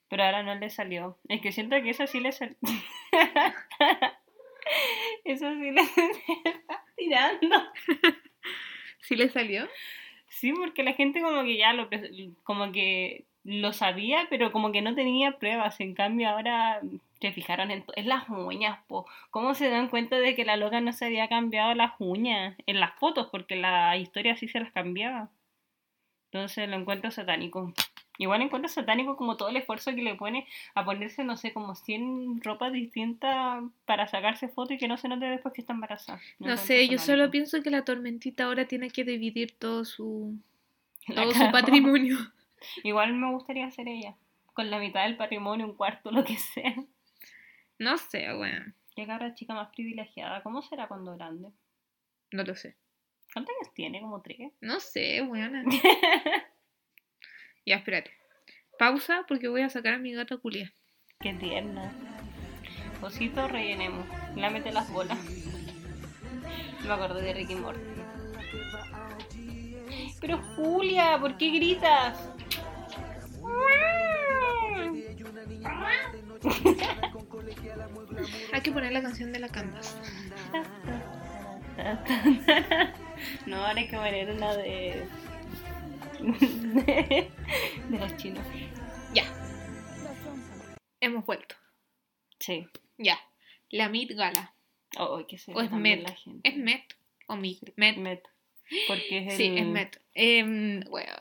Pero 0.10 0.24
ahora 0.24 0.44
no 0.44 0.56
le 0.56 0.70
salió. 0.70 1.18
Es 1.30 1.40
que 1.42 1.54
siento 1.54 1.82
que 1.82 1.92
eso 1.92 2.06
sí 2.08 2.20
le 2.20 2.32
salió. 2.34 2.58
eso 5.24 5.54
sí 5.54 5.72
le 5.72 5.82
está 6.46 6.84
tirando. 6.96 7.56
¿sí 9.02 9.16
le 9.16 9.30
salió? 9.30 9.68
Sí, 10.28 10.52
porque 10.54 10.84
la 10.84 10.94
gente 10.94 11.22
como 11.22 11.44
que 11.44 11.58
ya 11.58 11.74
lo 11.74 11.90
como 12.44 12.72
que 12.72 13.26
lo 13.44 13.72
sabía, 13.72 14.28
pero 14.30 14.52
como 14.52 14.72
que 14.72 14.82
no 14.82 14.94
tenía 14.94 15.38
pruebas. 15.40 15.80
En 15.80 15.94
cambio 15.94 16.30
ahora 16.30 16.82
se 17.22 17.32
fijaron 17.32 17.72
en, 17.72 17.86
en 17.96 18.10
las 18.10 18.28
uñas, 18.30 18.80
po. 18.88 19.06
¿Cómo 19.32 19.54
se 19.56 19.70
dan 19.70 19.90
cuenta 19.90 20.20
de 20.20 20.36
que 20.36 20.46
la 20.46 20.58
loca 20.58 20.82
no 20.82 20.92
se 20.92 21.06
había 21.06 21.30
cambiado 21.30 21.74
las 21.74 21.94
uñas? 22.00 22.56
En 22.66 22.80
las 22.80 22.94
fotos, 23.00 23.28
porque 23.32 23.56
la 23.56 23.96
historia 23.98 24.36
sí 24.36 24.48
se 24.48 24.60
las 24.60 24.72
cambiaba. 24.72 25.30
Entonces 26.26 26.68
lo 26.68 26.76
encuentro 26.76 27.10
satánico. 27.10 27.74
Igual 28.18 28.42
encuentro 28.42 28.70
satánico 28.70 29.16
como 29.16 29.38
todo 29.38 29.50
el 29.50 29.58
esfuerzo 29.58 29.94
que 29.94 30.02
le 30.02 30.16
pone 30.16 30.48
a 30.74 30.84
ponerse, 30.86 31.24
no 31.24 31.38
sé, 31.38 31.54
como 31.54 31.76
100 31.76 32.42
ropas 32.44 32.74
distintas 32.74 33.64
para 33.86 34.08
sacarse 34.08 34.48
fotos 34.48 34.74
y 34.74 34.78
que 34.78 34.88
no 34.88 34.98
se 34.98 35.08
note 35.08 35.26
después 35.26 35.54
que 35.54 35.62
está 35.62 35.74
embarazada. 35.74 36.20
No 36.40 36.58
sé, 36.58 36.88
yo 36.88 36.98
solo 36.98 37.30
pienso 37.30 37.62
que 37.62 37.70
la 37.70 37.86
tormentita 37.86 38.46
ahora 38.46 38.66
tiene 38.66 38.90
que 38.90 39.04
dividir 39.04 39.54
todo 39.58 39.86
su, 39.86 40.36
todo 41.14 41.32
su 41.32 41.52
patrimonio. 41.52 42.18
Igual 42.84 43.14
me 43.14 43.32
gustaría 43.32 43.70
ser 43.72 43.88
ella. 43.88 44.16
Con 44.54 44.72
la 44.72 44.80
mitad 44.80 45.04
del 45.04 45.18
patrimonio, 45.18 45.68
un 45.68 45.76
cuarto, 45.76 46.12
lo 46.12 46.24
que 46.24 46.38
sea. 46.38 46.74
No 47.78 47.98
sé, 48.00 48.34
bueno, 48.34 48.74
Qué 48.98 49.06
cabra 49.06 49.36
chica 49.36 49.54
más 49.54 49.70
privilegiada. 49.70 50.42
¿Cómo 50.42 50.64
será 50.64 50.88
cuando 50.88 51.16
grande? 51.16 51.50
no 52.32 52.44
lo 52.44 52.56
sé. 52.56 52.76
¿Cuántos 53.32 53.54
años 53.56 53.74
tiene? 53.76 54.02
¿Como 54.02 54.24
tres? 54.24 54.52
No 54.60 54.80
sé, 54.80 55.22
buena. 55.22 55.64
Ya, 57.68 57.76
espérate. 57.76 58.10
Pausa 58.80 59.26
porque 59.28 59.50
voy 59.50 59.62
a 59.62 59.70
sacar 59.70 59.96
a 59.96 59.98
mi 59.98 60.14
gata 60.14 60.38
culia. 60.38 60.72
Qué 61.20 61.34
tierna. 61.34 61.92
Osito, 63.02 63.46
rellenemos. 63.50 64.06
Lámete 64.38 64.72
las 64.72 64.90
bolas. 64.90 65.18
Me 66.86 66.94
acordé 66.94 67.24
de 67.24 67.34
Ricky 67.34 67.56
Morty. 67.56 67.82
Pero 70.22 70.38
Julia, 70.56 71.18
¿por 71.20 71.38
qué 71.38 71.52
gritas? 71.52 72.32
Hay 78.54 78.62
que 78.62 78.72
poner 78.72 78.94
la 78.94 79.02
canción 79.02 79.34
de 79.34 79.40
la 79.40 79.50
Canvas. 79.50 79.98
No, 83.46 83.58
ahora 83.58 83.80
hay 83.80 83.88
que 83.88 83.98
poner 83.98 84.30
una 84.30 84.56
de... 84.56 85.08
de, 86.20 87.32
de 87.90 87.98
los 88.00 88.18
chinos. 88.18 88.46
Ya. 89.14 89.24
Hemos 91.00 91.26
vuelto. 91.26 91.56
Sí. 92.40 92.68
Ya. 92.98 93.20
La 93.70 93.90
Met 93.90 94.10
Gala. 94.12 94.54
Oh, 94.98 95.26
que 95.28 95.38
se 95.38 95.54
O 95.54 95.62
es 95.62 95.72
Met. 95.72 96.02
la 96.04 96.14
gente. 96.16 96.48
¿Es 96.50 96.56
Met 96.58 96.84
o 97.28 97.36
Met? 97.36 97.58
Met. 97.76 97.98
Met. 97.98 98.24
Porque 98.88 99.28
es 99.28 99.38
Sí, 99.38 99.48
el- 99.48 99.58
es 99.60 99.66
Met. 99.66 100.02
Eh, 100.14 100.44
bueno, 100.90 101.12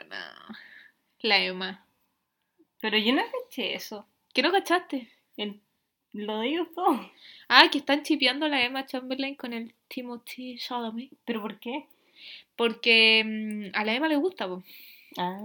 la 1.20 1.38
Emma. 1.44 1.84
Pero 2.80 2.98
yo 2.98 3.12
no 3.14 3.22
caché 3.22 3.74
eso. 3.74 4.06
¿Qué 4.32 4.42
no 4.42 4.50
cachaste? 4.52 5.10
El- 5.36 5.60
Lo 6.12 6.38
de 6.40 6.48
ellos 6.48 6.68
dos. 6.74 6.98
Ah, 7.48 7.68
que 7.70 7.78
están 7.78 8.02
chipeando 8.02 8.46
a 8.46 8.48
la 8.48 8.64
Emma 8.64 8.86
Chamberlain 8.86 9.34
con 9.34 9.52
el 9.52 9.74
Timothy 9.88 10.56
Chalamet. 10.58 11.10
¿Pero 11.24 11.42
por 11.42 11.58
qué? 11.60 11.86
Porque 12.56 13.22
mm, 13.24 13.76
a 13.76 13.84
la 13.84 13.94
Emma 13.94 14.08
le 14.08 14.16
gusta, 14.16 14.48
po. 14.48 14.62
Ah. 15.18 15.38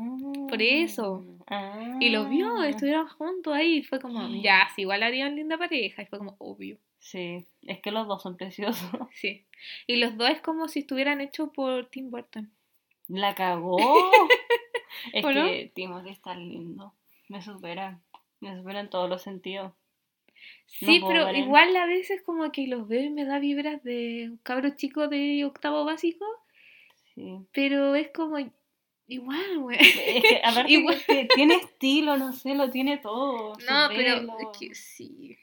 Por 0.49 0.61
eso. 0.61 1.23
Ah. 1.47 1.97
Y 1.99 2.09
lo 2.09 2.27
vio, 2.27 2.63
estuvieron 2.63 3.07
juntos 3.07 3.53
ahí. 3.53 3.77
Y 3.77 3.83
fue 3.83 3.99
como, 3.99 4.27
Sí. 4.27 4.41
ya, 4.43 4.67
sí, 4.75 4.81
igual 4.81 5.03
harían 5.03 5.35
linda 5.35 5.57
pareja. 5.57 6.01
Y 6.01 6.05
fue 6.05 6.19
como, 6.19 6.35
obvio. 6.39 6.77
Sí, 6.99 7.47
es 7.63 7.79
que 7.79 7.91
los 7.91 8.07
dos 8.07 8.21
son 8.21 8.37
preciosos. 8.37 8.89
Sí. 9.13 9.45
Y 9.87 9.97
los 9.97 10.17
dos 10.17 10.29
es 10.29 10.41
como 10.41 10.67
si 10.67 10.79
estuvieran 10.79 11.21
hechos 11.21 11.49
por 11.53 11.87
Tim 11.89 12.11
Burton. 12.11 12.51
La 13.07 13.35
cagó. 13.35 13.77
es 15.13 15.25
que 15.25 15.71
Timothy 15.73 16.09
está 16.09 16.35
lindo. 16.35 16.93
Me 17.27 17.41
supera. 17.41 17.99
Me 18.39 18.55
supera 18.55 18.79
en 18.79 18.89
todos 18.89 19.09
los 19.09 19.21
sentidos. 19.21 19.73
Sí, 20.65 21.01
pero 21.05 21.31
igual 21.35 21.75
a 21.75 21.85
veces 21.85 22.21
como 22.23 22.51
que 22.51 22.67
los 22.67 22.87
veo 22.87 23.03
y 23.03 23.09
me 23.09 23.25
da 23.25 23.39
vibras 23.39 23.83
de 23.83 24.29
un 24.31 24.37
cabro 24.37 24.75
chico 24.75 25.07
de 25.07 25.45
octavo 25.45 25.85
básico. 25.85 26.25
Sí. 27.15 27.39
Pero 27.53 27.95
es 27.95 28.09
como 28.13 28.37
igual, 29.07 29.59
güey. 29.59 29.77
Es 29.79 30.23
que 30.23 30.41
aparte 30.43 30.71
Igual. 30.71 31.03
que 31.05 31.27
tiene 31.35 31.55
estilo, 31.55 32.17
no 32.17 32.31
sé, 32.33 32.55
lo 32.55 32.69
tiene 32.69 32.97
todo. 32.97 33.53
No, 33.69 33.89
pero 33.89 34.15
es 34.39 34.57
que 34.59 34.73
sí. 34.75 35.37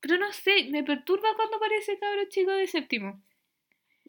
Pero 0.00 0.16
no 0.16 0.32
sé, 0.32 0.68
me 0.70 0.82
perturba 0.82 1.28
cuando 1.36 1.58
parece 1.60 1.98
cabro 1.98 2.22
chico 2.30 2.52
de 2.52 2.66
séptimo. 2.66 3.20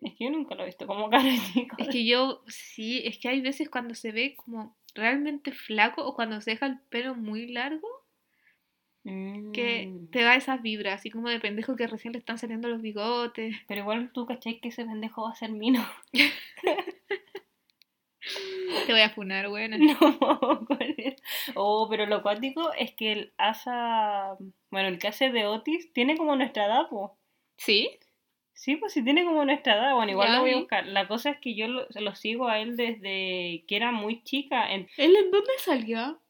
Es 0.02 0.14
que 0.16 0.24
yo 0.24 0.32
nunca 0.32 0.56
lo 0.56 0.64
he 0.64 0.68
visto 0.68 0.88
como 0.88 1.10
cara 1.10 1.30
chico. 1.54 1.76
Es 1.78 1.90
que 1.90 2.06
yo, 2.06 2.44
sí, 2.48 3.02
es 3.06 3.18
que 3.20 3.28
hay 3.28 3.42
veces 3.42 3.70
cuando 3.70 3.94
se 3.94 4.12
ve 4.12 4.36
como 4.36 4.76
realmente 4.96 5.52
flaco 5.52 6.04
o 6.06 6.16
cuando 6.16 6.40
se 6.42 6.52
deja 6.52 6.66
el 6.66 6.80
pelo 6.90 7.14
muy 7.16 7.48
largo, 7.48 7.88
que 9.04 9.88
Mm. 9.88 10.12
te 10.12 10.22
da 10.22 10.36
esas 10.36 10.62
vibras, 10.62 10.96
así 11.00 11.10
como 11.10 11.28
de 11.28 11.40
pendejo 11.40 11.76
que 11.76 11.88
recién 11.88 12.14
le 12.14 12.20
están 12.20 12.38
saliendo 12.38 12.68
los 12.70 12.82
bigotes. 12.82 13.56
Pero 13.68 13.82
igual 13.82 14.12
tú 14.14 14.26
cachai 14.28 14.60
que 14.60 14.70
ese 14.70 14.86
pendejo 14.86 15.24
va 15.24 15.32
a 15.32 15.36
ser 15.36 15.52
mino. 15.52 15.84
Te 18.88 18.92
voy 18.92 19.02
a 19.02 19.10
funar, 19.10 19.50
buena. 19.50 19.78
No. 19.78 19.98
Oh, 21.56 21.88
pero 21.90 22.06
lo 22.06 22.22
cuático 22.22 22.72
es 22.74 22.94
que 22.94 23.12
el 23.12 23.34
asa. 23.38 24.36
Bueno, 24.70 24.88
el 24.90 25.00
que 25.00 25.08
hace 25.08 25.32
de 25.32 25.46
Otis 25.48 25.92
tiene 25.94 26.18
como 26.18 26.36
nuestra 26.36 26.66
edad, 26.66 26.88
po. 26.90 27.18
¿Sí? 27.58 27.90
Sí, 28.54 28.76
pues 28.76 28.94
sí 28.94 29.04
tiene 29.04 29.26
como 29.26 29.44
nuestra 29.44 29.76
edad. 29.76 29.96
Bueno, 29.96 30.12
igual 30.12 30.30
Ya 30.30 30.36
lo 30.36 30.42
voy 30.42 30.52
a 30.52 30.58
buscar. 30.58 30.86
La 30.86 31.08
cosa 31.08 31.32
es 31.32 31.40
que 31.40 31.56
yo 31.56 31.68
lo, 31.68 31.88
lo 31.90 32.16
sigo 32.16 32.48
a 32.48 32.60
él 32.60 32.78
desde 32.78 33.64
que 33.68 33.76
era 33.76 33.92
muy 33.92 34.24
chica. 34.24 34.72
En- 34.72 34.88
¿Él 34.98 35.16
en 35.16 35.32
dónde 35.32 35.52
salió? 35.58 36.21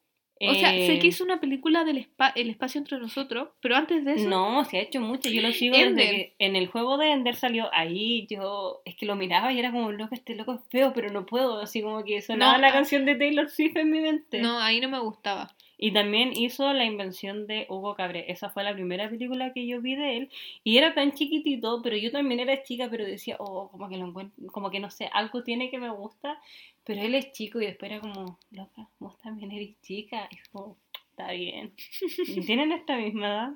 O 0.50 0.54
sea, 0.56 0.70
sé 0.72 0.96
eh, 0.96 1.00
que 1.00 1.08
hizo 1.08 1.24
una 1.24 1.40
película 1.40 1.84
del 1.84 1.98
espa- 1.98 2.32
El 2.36 2.50
espacio 2.50 2.80
entre 2.80 2.98
nosotros, 3.00 3.50
pero 3.62 3.76
antes 3.76 4.04
de 4.06 4.14
eso... 4.14 4.30
No, 4.30 4.64
se 4.66 4.78
ha 4.78 4.82
hecho 4.82 5.00
mucho. 5.02 5.30
Yo 5.30 5.42
lo 5.42 5.52
sigo 5.54 5.76
Ender. 5.76 5.96
desde 5.96 6.12
que 6.12 6.36
en 6.40 6.56
el 6.56 6.68
juego 6.68 6.98
de 6.98 7.12
Ender 7.12 7.36
salió 7.36 7.70
ahí. 7.74 8.28
Yo 8.30 8.82
es 8.86 8.96
que 8.96 9.06
lo 9.06 9.16
miraba 9.16 9.52
y 9.54 9.60
era 9.60 9.72
como, 9.72 9.92
loco, 9.92 10.16
este 10.16 10.36
loco 10.36 10.54
es 10.56 10.62
feo, 10.70 10.94
pero 10.94 11.10
no 11.12 11.26
puedo. 11.26 11.60
Así 11.62 11.82
como 11.82 12.04
que 12.04 12.22
sonaba 12.22 12.54
No, 12.54 12.62
la 12.62 12.70
ah. 12.70 12.74
canción 12.74 13.06
de 13.06 13.16
Taylor 13.16 13.50
Swift 13.50 13.76
en 13.78 13.92
mi 13.92 14.00
mente. 14.00 14.40
No, 14.42 14.60
ahí 14.60 14.80
no 14.82 14.90
me 14.90 15.00
gustaba. 15.00 15.54
Y 15.84 15.94
también 15.94 16.32
hizo 16.36 16.72
La 16.74 16.86
invención 16.86 17.48
de 17.48 17.66
Hugo 17.68 17.96
Cabré. 17.96 18.32
Esa 18.32 18.52
fue 18.52 18.64
la 18.64 18.74
primera 18.74 19.10
película 19.10 19.52
que 19.52 19.66
yo 19.66 19.82
vi 19.82 19.96
de 19.96 20.16
él. 20.18 20.30
Y 20.64 20.78
era 20.78 20.94
tan 20.94 21.12
chiquitito, 21.14 21.82
pero 21.82 21.98
yo 21.98 22.12
también 22.12 22.40
era 22.40 22.62
chica, 22.62 22.88
pero 22.90 23.04
decía, 23.04 23.36
oh, 23.40 23.68
como 23.72 23.90
que 23.90 23.98
lo 23.98 24.06
encuentro, 24.06 24.46
como 24.52 24.70
que 24.70 24.80
no 24.80 24.92
sé, 24.92 25.10
algo 25.12 25.44
tiene 25.44 25.72
que 25.72 25.80
me 25.80 25.90
gusta. 25.90 26.40
Pero 26.84 27.02
él 27.02 27.16
es 27.16 27.32
chico 27.32 27.60
y 27.60 27.66
después 27.66 27.92
era 27.92 28.00
como, 28.00 28.38
loca, 28.52 28.88
vos 29.00 29.18
también 29.18 29.52
eres 29.52 29.82
chica. 29.82 30.30
Y 30.32 30.38
como, 30.52 30.78
está 31.10 31.32
bien. 31.32 31.74
¿Y 32.28 32.42
¿Tienen 32.46 32.70
nuestra 32.70 32.98
misma 32.98 33.28
edad? 33.28 33.50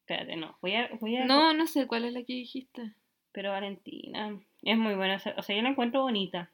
Espérate, 0.00 0.34
no. 0.34 0.56
Voy 0.60 0.74
a, 0.74 0.90
voy 1.00 1.16
a 1.18 1.24
No, 1.24 1.52
no 1.54 1.68
sé 1.68 1.86
cuál 1.86 2.04
es 2.04 2.12
la 2.12 2.24
que 2.24 2.32
dijiste. 2.32 2.92
pero 3.30 3.52
Valentina 3.52 4.36
es 4.64 4.76
muy 4.76 4.94
buena. 4.94 5.14
o 5.16 5.18
sea- 5.20 5.34
O 5.38 5.42
sea, 5.42 5.54
yo 5.54 5.62
la 5.62 5.68
encuentro 5.68 6.02
bonita. 6.02 6.50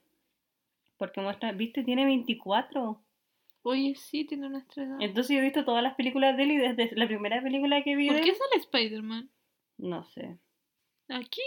Porque 0.99 1.23
muestra, 1.23 1.53
viste, 1.53 1.83
tiene 1.85 2.05
24. 2.05 3.01
Oye, 3.69 3.97
sí, 3.97 4.25
tiene 4.25 4.49
nuestra 4.49 4.85
edad. 4.85 4.97
Entonces 5.01 5.35
yo 5.35 5.41
he 5.41 5.45
visto 5.45 5.65
todas 5.65 5.83
las 5.83 5.97
películas 5.97 6.37
de 6.37 6.45
él 6.45 6.53
y 6.53 6.57
desde 6.57 6.95
la 6.95 7.09
primera 7.09 7.43
película 7.43 7.83
que 7.83 7.97
vi 7.97 8.07
¿Por 8.07 8.15
de 8.15 8.23
qué 8.23 8.29
él, 8.29 8.37
sale 8.37 8.61
Spider-Man? 8.61 9.29
no 9.79 10.05
sé. 10.05 10.39
Aquí. 11.09 11.43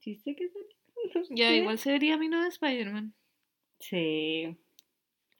Sí 0.00 0.16
sé 0.16 0.36
que 0.36 0.50
sale. 0.50 0.66
no 1.14 1.34
Ya, 1.34 1.50
igual 1.54 1.78
se 1.78 1.92
vería 1.92 2.16
a 2.16 2.18
mí 2.18 2.28
no 2.28 2.42
de 2.42 2.48
Spider-Man. 2.48 3.14
Sí. 3.78 4.54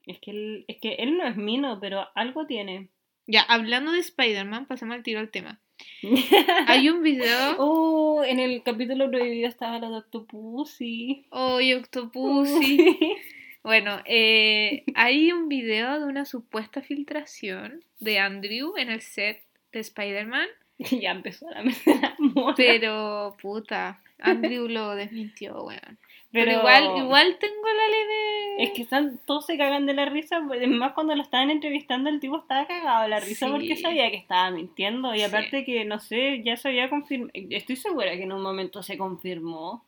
Es 0.06 0.20
que 0.20 0.30
él, 0.30 0.64
es 0.68 0.80
que 0.80 0.94
él 0.94 1.18
no 1.18 1.26
es 1.26 1.36
mino, 1.36 1.78
pero 1.82 2.06
algo 2.14 2.46
tiene. 2.46 2.88
Ya, 3.26 3.42
hablando 3.42 3.92
de 3.92 3.98
Spider-Man, 3.98 4.64
pasemos 4.64 4.94
al 4.94 5.02
tiro 5.02 5.20
al 5.20 5.30
tema. 5.30 5.60
Hay 6.66 6.88
un 6.88 7.02
video... 7.02 7.56
oh, 7.58 8.24
en 8.24 8.38
el 8.38 8.62
capítulo 8.62 9.10
prohibido 9.10 9.48
estaba 9.48 9.78
la 9.78 9.90
Octopussy. 9.90 11.26
Oye, 11.28 11.76
Octopussy. 11.76 12.88
Bueno, 13.64 13.98
eh, 14.04 14.84
hay 14.94 15.32
un 15.32 15.48
video 15.48 15.98
de 15.98 16.04
una 16.06 16.26
supuesta 16.26 16.82
filtración 16.82 17.82
de 17.98 18.18
Andrew 18.20 18.74
en 18.76 18.90
el 18.90 19.00
set 19.00 19.42
de 19.72 19.80
Spider-Man, 19.80 20.46
ya 20.78 21.10
empezó 21.12 21.50
la 21.50 21.62
mesa 21.64 22.14
mona. 22.18 22.54
pero 22.56 23.34
puta, 23.40 24.00
Andrew 24.20 24.68
lo 24.68 24.94
desmintió, 24.94 25.64
weón. 25.64 25.98
Pero, 26.30 26.46
Pero 26.46 26.58
igual, 26.58 26.96
igual 26.98 27.36
tengo 27.38 27.62
la 27.64 27.88
leve 27.88 28.64
Es 28.64 28.70
que 28.72 28.82
están, 28.82 29.20
todos 29.24 29.46
se 29.46 29.56
cagan 29.56 29.86
de 29.86 29.94
la 29.94 30.04
risa, 30.06 30.42
pues, 30.48 30.66
más 30.66 30.92
cuando 30.92 31.14
lo 31.14 31.22
estaban 31.22 31.48
entrevistando 31.48 32.10
el 32.10 32.18
tipo 32.18 32.38
estaba 32.38 32.66
cagado 32.66 33.04
de 33.04 33.08
la 33.08 33.20
risa 33.20 33.46
Sí. 33.46 33.52
porque 33.52 33.76
sabía 33.76 34.10
que 34.10 34.16
estaba 34.16 34.50
mintiendo 34.50 35.14
y 35.14 35.18
Sí. 35.20 35.24
aparte 35.24 35.64
que, 35.64 35.84
no 35.84 36.00
sé, 36.00 36.42
ya 36.44 36.56
se 36.56 36.68
había 36.68 36.90
confirmado, 36.90 37.30
estoy 37.34 37.76
segura 37.76 38.16
que 38.16 38.24
en 38.24 38.32
un 38.32 38.42
momento 38.42 38.82
se 38.82 38.98
confirmó. 38.98 39.84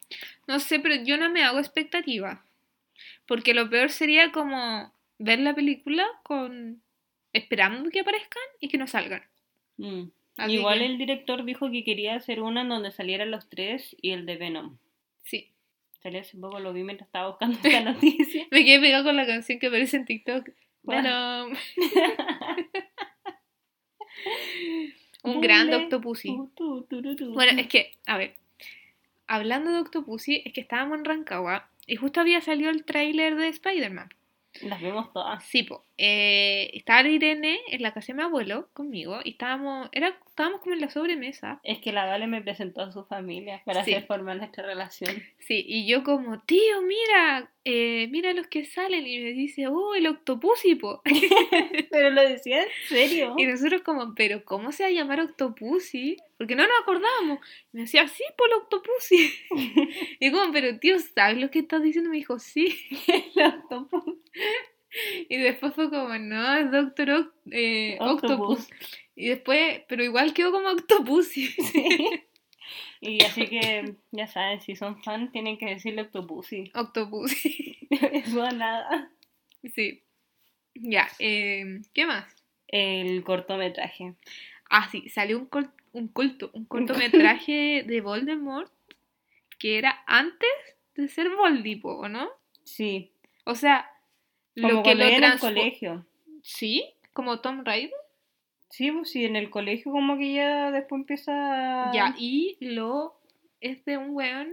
No 0.47 0.61
sé, 0.61 0.79
pero 0.79 0.95
yo 1.05 1.17
no 1.19 1.29
me 1.31 1.43
hago 1.43 1.59
expectativa. 1.59 2.45
Porque 3.27 3.55
lo 3.55 3.69
peor 3.71 3.91
sería 3.91 4.31
como 4.33 4.93
ver 5.19 5.39
la 5.41 5.55
película 5.55 6.07
con 6.23 6.83
esperando 7.33 7.91
que 7.91 8.01
aparezcan 8.01 8.43
y 8.61 8.69
que 8.69 8.79
no 8.79 8.87
salgan. 8.87 9.23
Mm. 9.79 10.05
Igual 10.49 10.79
que- 10.81 10.87
el 10.87 10.99
director 10.99 11.45
dijo 11.45 11.71
que 11.71 11.83
quería 11.85 12.15
hacer 12.15 12.41
una 12.43 12.61
en 12.63 12.69
donde 12.69 12.91
salieran 12.93 13.31
los 13.31 13.49
tres 13.49 13.97
y 14.01 14.11
el 14.13 14.27
de 14.27 14.37
Venom. 14.37 14.77
Sí. 15.25 15.51
Salió 16.03 16.21
hace 16.21 16.37
poco, 16.39 16.61
lo 16.61 16.73
vi 16.73 16.83
mientras 16.85 17.09
estaba 17.09 17.29
buscando 17.31 17.59
esta 17.63 17.81
noticia. 18.21 18.47
Me 18.51 18.65
quedé 18.65 18.81
pegado 18.81 19.05
con 19.05 19.17
la 19.17 19.27
canción 19.27 19.59
que 19.59 19.67
aparece 19.69 19.97
en 19.97 20.05
TikTok. 20.05 20.49
¿Cuál? 20.85 21.03
Bueno. 21.03 21.49
Un 25.23 25.41
gran 25.41 25.73
Octopussy. 25.75 26.29
Bueno, 27.35 27.61
es 27.61 27.67
que, 27.67 27.93
a 28.07 28.17
ver, 28.17 28.35
hablando 29.27 29.73
de 29.73 29.81
Octopussy, 29.81 30.43
es 30.45 30.53
que 30.53 30.61
estábamos 30.61 30.99
en 30.99 31.05
Rancagua 31.05 31.69
y 31.87 31.97
justo 31.97 32.21
había 32.21 32.41
salido 32.41 32.71
el 32.71 32.85
tráiler 32.85 33.37
de 33.37 33.49
Spider-Man. 33.49 34.11
Las 34.63 34.81
vimos 34.81 35.13
todas. 35.13 35.45
Sí, 35.45 35.63
po. 35.63 35.87
Eh, 35.99 36.71
estaba 36.75 37.07
Irene 37.09 37.59
en 37.69 37.83
la 37.83 37.93
casa 37.93 38.09
de 38.09 38.15
mi 38.15 38.23
abuelo 38.23 38.71
conmigo 38.73 39.21
y 39.23 39.31
estábamos, 39.31 39.89
era, 39.93 40.19
estábamos 40.37 40.61
como 40.61 40.75
en 40.75 40.83
la 40.83 40.91
sobremesa. 40.91 41.61
Es 41.63 41.79
que 41.79 41.93
la 41.93 42.05
Vale 42.05 42.27
me 42.27 42.43
presentó 42.43 42.83
a 42.83 42.93
su 42.93 43.05
familia 43.07 43.63
para 43.65 43.83
Sí. 43.85 43.95
hacer 43.95 44.07
formar 44.07 44.37
nuestra 44.37 44.67
relación. 44.67 45.17
Sí, 45.39 45.65
y 45.67 45.87
yo 45.89 46.05
como, 46.05 46.41
tío, 46.43 46.83
mira, 46.83 47.51
eh, 47.65 48.07
mira 48.11 48.35
los 48.35 48.47
que 48.47 48.67
salen. 48.67 49.07
Y 49.07 49.19
me 49.19 49.33
dice, 49.33 49.67
oh, 49.67 49.95
el 49.95 50.07
Octopussy, 50.07 50.75
po. 50.75 51.01
Pero 51.91 52.11
lo 52.11 52.21
decía 52.29 52.63
en 52.63 52.69
serio. 52.87 53.35
Y 53.39 53.47
nosotros 53.47 53.81
como, 53.81 54.15
pero 54.15 54.45
¿cómo 54.45 54.73
se 54.73 54.83
va 54.83 54.91
a 54.91 54.93
llamar 54.93 55.21
Octopussy? 55.21 56.19
Porque 56.37 56.55
no 56.55 56.65
nos 56.65 56.81
acordábamos. 56.83 57.39
Y 57.73 57.77
me 57.79 57.81
decía, 57.83 58.07
sí, 58.07 58.23
por 58.37 58.49
el 58.49 58.55
Octopussy. 58.57 59.33
y 60.21 60.31
como, 60.31 60.53
pero 60.53 60.79
tío, 60.79 60.99
¿sabes 60.99 61.39
lo 61.39 61.51
que 61.51 61.61
estás 61.61 61.83
diciendo? 61.83 62.11
Me 62.11 62.17
dijo, 62.17 62.39
sí. 62.39 62.77
El 63.37 63.43
octopus. 63.43 64.17
Y 65.29 65.37
después 65.39 65.75
fue 65.75 65.91
como, 65.91 66.17
no, 66.19 66.57
es 66.57 66.71
Doctor 66.71 67.09
Oc- 67.09 67.33
eh, 67.51 67.97
Octopus. 68.01 68.61
Octopus. 68.61 68.69
Y 69.17 69.29
después, 69.29 69.81
pero 69.89 70.05
igual 70.05 70.33
quedó 70.35 70.53
como 70.53 70.69
Octopussy. 70.69 71.49
Sí. 73.01 73.19
Y 73.19 73.23
así 73.25 73.47
que, 73.47 73.95
ya 74.11 74.27
saben, 74.27 74.61
si 74.61 74.75
son 74.75 75.01
fan, 75.03 75.31
tienen 75.31 75.57
que 75.59 75.67
decirle 75.67 76.03
octopussy. 76.03 76.73
Octopussy. 76.75 77.79
Eso 77.91 78.43
a 78.43 78.51
nada. 78.51 79.11
sí. 79.75 80.03
Ya, 80.75 81.09
eh, 81.21 81.81
¿qué 81.95 82.07
más? 82.07 82.27
El 82.69 83.23
cortometraje. 83.23 84.15
Ah, 84.69 84.89
sí, 84.91 85.09
salió 85.11 85.39
un, 85.39 85.47
col- 85.47 85.73
un 85.93 86.09
culto, 86.09 86.51
un 86.55 86.65
cortometraje 86.65 87.85
de 87.87 88.01
Voldemort 88.01 88.73
que 89.59 89.79
era 89.79 90.03
antes 90.07 90.51
de 90.97 91.07
ser 91.09 91.29
Voldipo, 91.37 91.95
¿o 91.97 92.09
no? 92.09 92.29
Sí. 92.65 93.13
O 93.45 93.55
sea, 93.55 93.89
Como 94.55 94.69
lo 94.69 94.83
que 94.83 94.95
lo 94.97 95.07
iba 95.07 95.17
en 95.19 95.25
el 95.25 95.39
colegio. 95.39 96.07
Sí, 96.43 96.85
como 97.13 97.41
Tom 97.41 97.63
Raider. 97.65 97.93
Sí, 98.69 98.91
pues 98.91 99.11
sí, 99.11 99.25
en 99.25 99.37
el 99.37 99.51
colegio 99.51 99.93
como 99.93 100.19
que 100.19 100.35
ya 100.35 100.71
después 100.71 101.01
empieza... 101.01 101.91
Ya, 101.93 102.15
y 102.19 102.57
lo 102.61 103.21
es 103.61 103.85
de 103.85 103.97
un 103.97 104.11
weón 104.11 104.53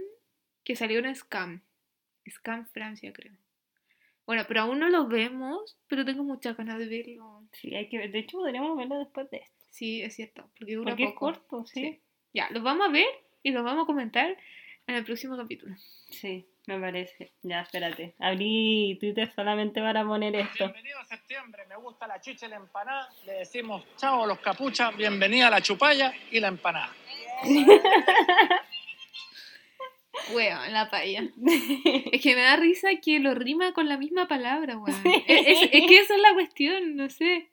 que 0.64 0.76
salió 0.76 0.98
en 1.00 1.14
Scam. 1.14 1.62
Scam 2.28 2.66
Francia, 2.66 3.12
creo. 3.12 3.34
Bueno, 4.26 4.44
pero 4.48 4.62
aún 4.62 4.78
no 4.78 4.88
lo 4.88 5.06
vemos, 5.06 5.76
pero 5.86 6.04
tengo 6.04 6.24
muchas 6.24 6.56
ganas 6.56 6.78
de 6.78 6.86
verlo. 6.86 7.42
Sí, 7.52 7.74
hay 7.74 7.88
que 7.88 7.98
ver. 7.98 8.10
De 8.10 8.20
hecho, 8.20 8.38
podríamos 8.38 8.76
verlo 8.76 8.98
después 8.98 9.30
de 9.30 9.38
esto. 9.38 9.66
Sí, 9.68 10.00
es 10.02 10.14
cierto, 10.14 10.48
porque 10.58 10.74
dura 10.74 10.92
Porque 10.92 11.04
es 11.04 11.10
poco. 11.10 11.26
corto, 11.26 11.66
sí. 11.66 11.80
Sí. 11.80 12.00
Ya, 12.32 12.48
lo 12.50 12.62
vamos 12.62 12.88
a 12.88 12.90
ver 12.90 13.06
y 13.42 13.50
lo 13.50 13.62
vamos 13.62 13.84
a 13.84 13.86
comentar 13.86 14.36
en 14.86 14.94
el 14.94 15.04
próximo 15.04 15.36
capítulo. 15.36 15.74
Sí, 16.08 16.46
me 16.66 16.78
parece. 16.80 17.32
Ya, 17.42 17.60
espérate. 17.60 18.14
Abrí 18.18 18.96
Twitter 19.00 19.30
solamente 19.34 19.80
para 19.80 20.04
poner 20.04 20.34
esto. 20.36 20.64
Bienvenido 20.64 20.98
a 20.98 21.04
septiembre, 21.04 21.64
me 21.68 21.76
gusta 21.76 22.06
la 22.06 22.20
chicha 22.20 22.46
y 22.46 22.48
la 22.50 22.56
empanada. 22.56 23.08
Le 23.26 23.32
decimos 23.34 23.82
chao 23.96 24.24
a 24.24 24.26
los 24.26 24.38
capuchas, 24.40 24.96
bienvenida 24.96 25.48
a 25.48 25.50
la 25.50 25.60
chupalla 25.60 26.12
y 26.30 26.40
la 26.40 26.48
empanada. 26.48 26.90
Weón, 30.32 30.72
la 30.72 30.88
paella. 30.90 31.24
Es 32.12 32.22
que 32.22 32.34
me 32.34 32.42
da 32.42 32.56
risa 32.56 32.88
que 33.02 33.18
lo 33.18 33.34
rima 33.34 33.72
con 33.74 33.88
la 33.88 33.98
misma 33.98 34.26
palabra, 34.28 34.78
weón. 34.78 35.02
Es, 35.26 35.46
es- 35.46 35.68
es 35.72 35.86
que 35.86 35.98
esa 35.98 36.14
es 36.14 36.22
la 36.22 36.32
cuestión, 36.34 36.96
no 36.96 37.10
sé. 37.10 37.50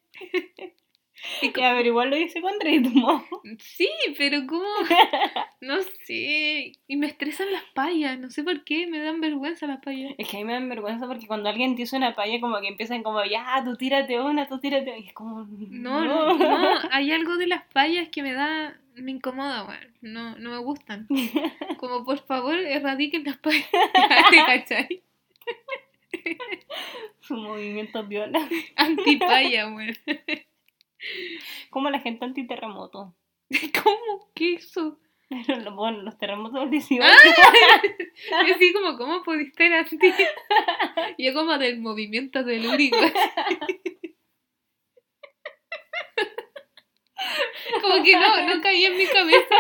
Y 1.41 1.47
Ya, 1.47 1.74
pero 1.76 1.88
igual 1.88 2.09
lo 2.09 2.17
hice 2.17 2.41
con 2.41 2.59
ritmo. 2.59 3.24
Sí, 3.59 3.89
pero 4.17 4.45
como... 4.47 4.65
No 5.61 5.78
sé. 6.05 6.72
Y 6.88 6.97
me 6.97 7.05
estresan 7.07 7.51
las 7.51 7.63
payas, 7.76 8.17
no 8.19 8.32
sé 8.32 8.43
por 8.43 8.63
qué, 8.63 8.88
me 8.88 8.99
dan 8.99 9.22
vergüenza 9.22 9.67
las 9.67 9.80
payas. 9.80 10.13
Es 10.17 10.28
que 10.28 10.38
a 10.38 10.39
mí 10.39 10.45
me 10.45 10.53
dan 10.53 10.69
vergüenza 10.69 11.05
porque 11.05 11.28
cuando 11.28 11.49
alguien 11.49 11.76
te 11.76 11.84
hizo 11.84 11.97
una 11.97 12.15
palla, 12.15 12.39
como 12.41 12.59
que 12.61 12.67
empiezan 12.67 13.03
como, 13.03 13.24
ya, 13.26 13.61
tú 13.63 13.76
tírate 13.76 14.19
una, 14.19 14.47
tú 14.47 14.59
tírate. 14.59 14.97
Y 14.99 15.07
es 15.07 15.13
como, 15.13 15.45
No, 15.69 16.03
no, 16.03 16.38
no, 16.38 16.80
hay 16.91 17.11
algo 17.11 17.38
de 17.38 17.47
las 17.47 17.63
payas 17.74 18.09
que 18.09 18.24
me 18.24 18.34
da... 18.34 18.78
Me 18.95 19.11
incomoda, 19.11 19.63
weón. 19.63 19.93
No, 20.01 20.38
no 20.38 20.49
me 20.49 20.57
gustan. 20.57 21.07
Como, 21.78 22.03
por 22.03 22.19
favor, 22.26 22.55
erradiquen 22.55 23.24
las 23.24 23.38
payas. 23.38 23.69
¿Te 24.30 24.38
cachai? 24.38 25.03
Su 27.22 27.38
movimiento 27.38 28.03
viola. 28.05 28.49
Antipaya, 28.76 29.67
weón. 29.67 29.95
Como 31.70 31.89
la 31.89 31.99
gente 31.99 32.26
antiterremoto. 32.26 33.16
¿Cómo? 33.84 34.32
¿Qué 34.34 34.54
es 34.56 34.66
eso? 34.66 34.99
Pero, 35.30 35.76
Bueno, 35.76 36.02
los 36.02 36.18
terremotos 36.18 36.60
del 36.60 36.70
18. 36.70 37.08
Yo 38.47 38.56
así 38.56 38.74
como, 38.74 38.97
¿cómo 38.97 39.24
pudiste 39.24 39.64
ser 39.64 39.74
anti? 39.74 39.97
Yo 41.18 41.34
como 41.34 41.58
del 41.58 41.80
movimiento 41.80 42.43
telúrico. 42.43 42.97
Como 47.82 48.04
que 48.04 48.16
no, 48.16 48.47
no 48.47 48.62
caía 48.62 48.89
en 48.89 48.97
mi 48.97 49.06
cabeza 49.06 49.56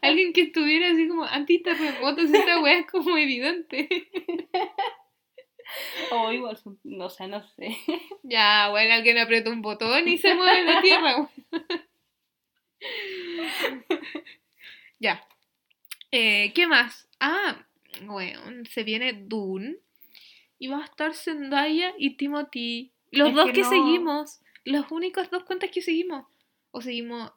alguien 0.00 0.32
que 0.32 0.42
estuviera 0.42 0.90
así 0.90 1.08
como 1.08 1.24
antiterremotos. 1.24 2.32
Esta 2.32 2.60
weá 2.60 2.78
es 2.78 2.90
como 2.90 3.16
evidente. 3.16 3.88
O 6.10 6.30
igual, 6.32 6.58
no 6.84 7.10
sé, 7.10 7.28
no 7.28 7.42
sé. 7.56 7.76
Ya, 8.22 8.68
bueno, 8.70 8.94
alguien 8.94 9.18
aprieta 9.18 9.50
un 9.50 9.62
botón 9.62 10.06
y 10.08 10.16
se 10.18 10.34
mueve 10.34 10.64
la 10.64 10.80
tierra. 10.80 11.28
ya. 14.98 15.26
Eh, 16.10 16.52
¿Qué 16.54 16.66
más? 16.66 17.08
Ah, 17.20 17.64
bueno, 18.02 18.42
se 18.70 18.82
viene 18.84 19.12
Dune. 19.12 19.76
Y 20.58 20.68
va 20.68 20.80
a 20.80 20.84
estar 20.84 21.14
Zendaya 21.14 21.92
y 21.98 22.16
Timothy. 22.16 22.92
Los 23.10 23.30
Es 23.30 23.34
dos 23.34 23.46
que 23.46 23.52
que, 23.54 23.60
no- 23.62 23.68
seguimos. 23.70 24.40
Las 24.64 24.90
únicas 24.92 25.30
dos 25.30 25.42
cuentas 25.44 25.70
que 25.70 25.82
seguimos. 25.82 26.26
O 26.70 26.80
seguimos. 26.80 27.32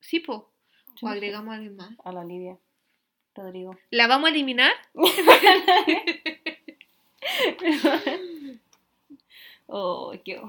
Sí, 0.00 0.20
po. 0.20 0.52
O 1.00 1.08
agregamos 1.08 1.52
a 1.52 1.56
alguien 1.56 1.74
más. 1.76 1.90
A 2.04 2.12
la 2.12 2.24
Lidia. 2.24 2.56
Rodrigo. 3.34 3.76
¿La 3.90 4.06
vamos 4.06 4.28
a 4.28 4.30
eliminar? 4.32 4.72
oh, 9.66 10.14
qué... 10.24 10.40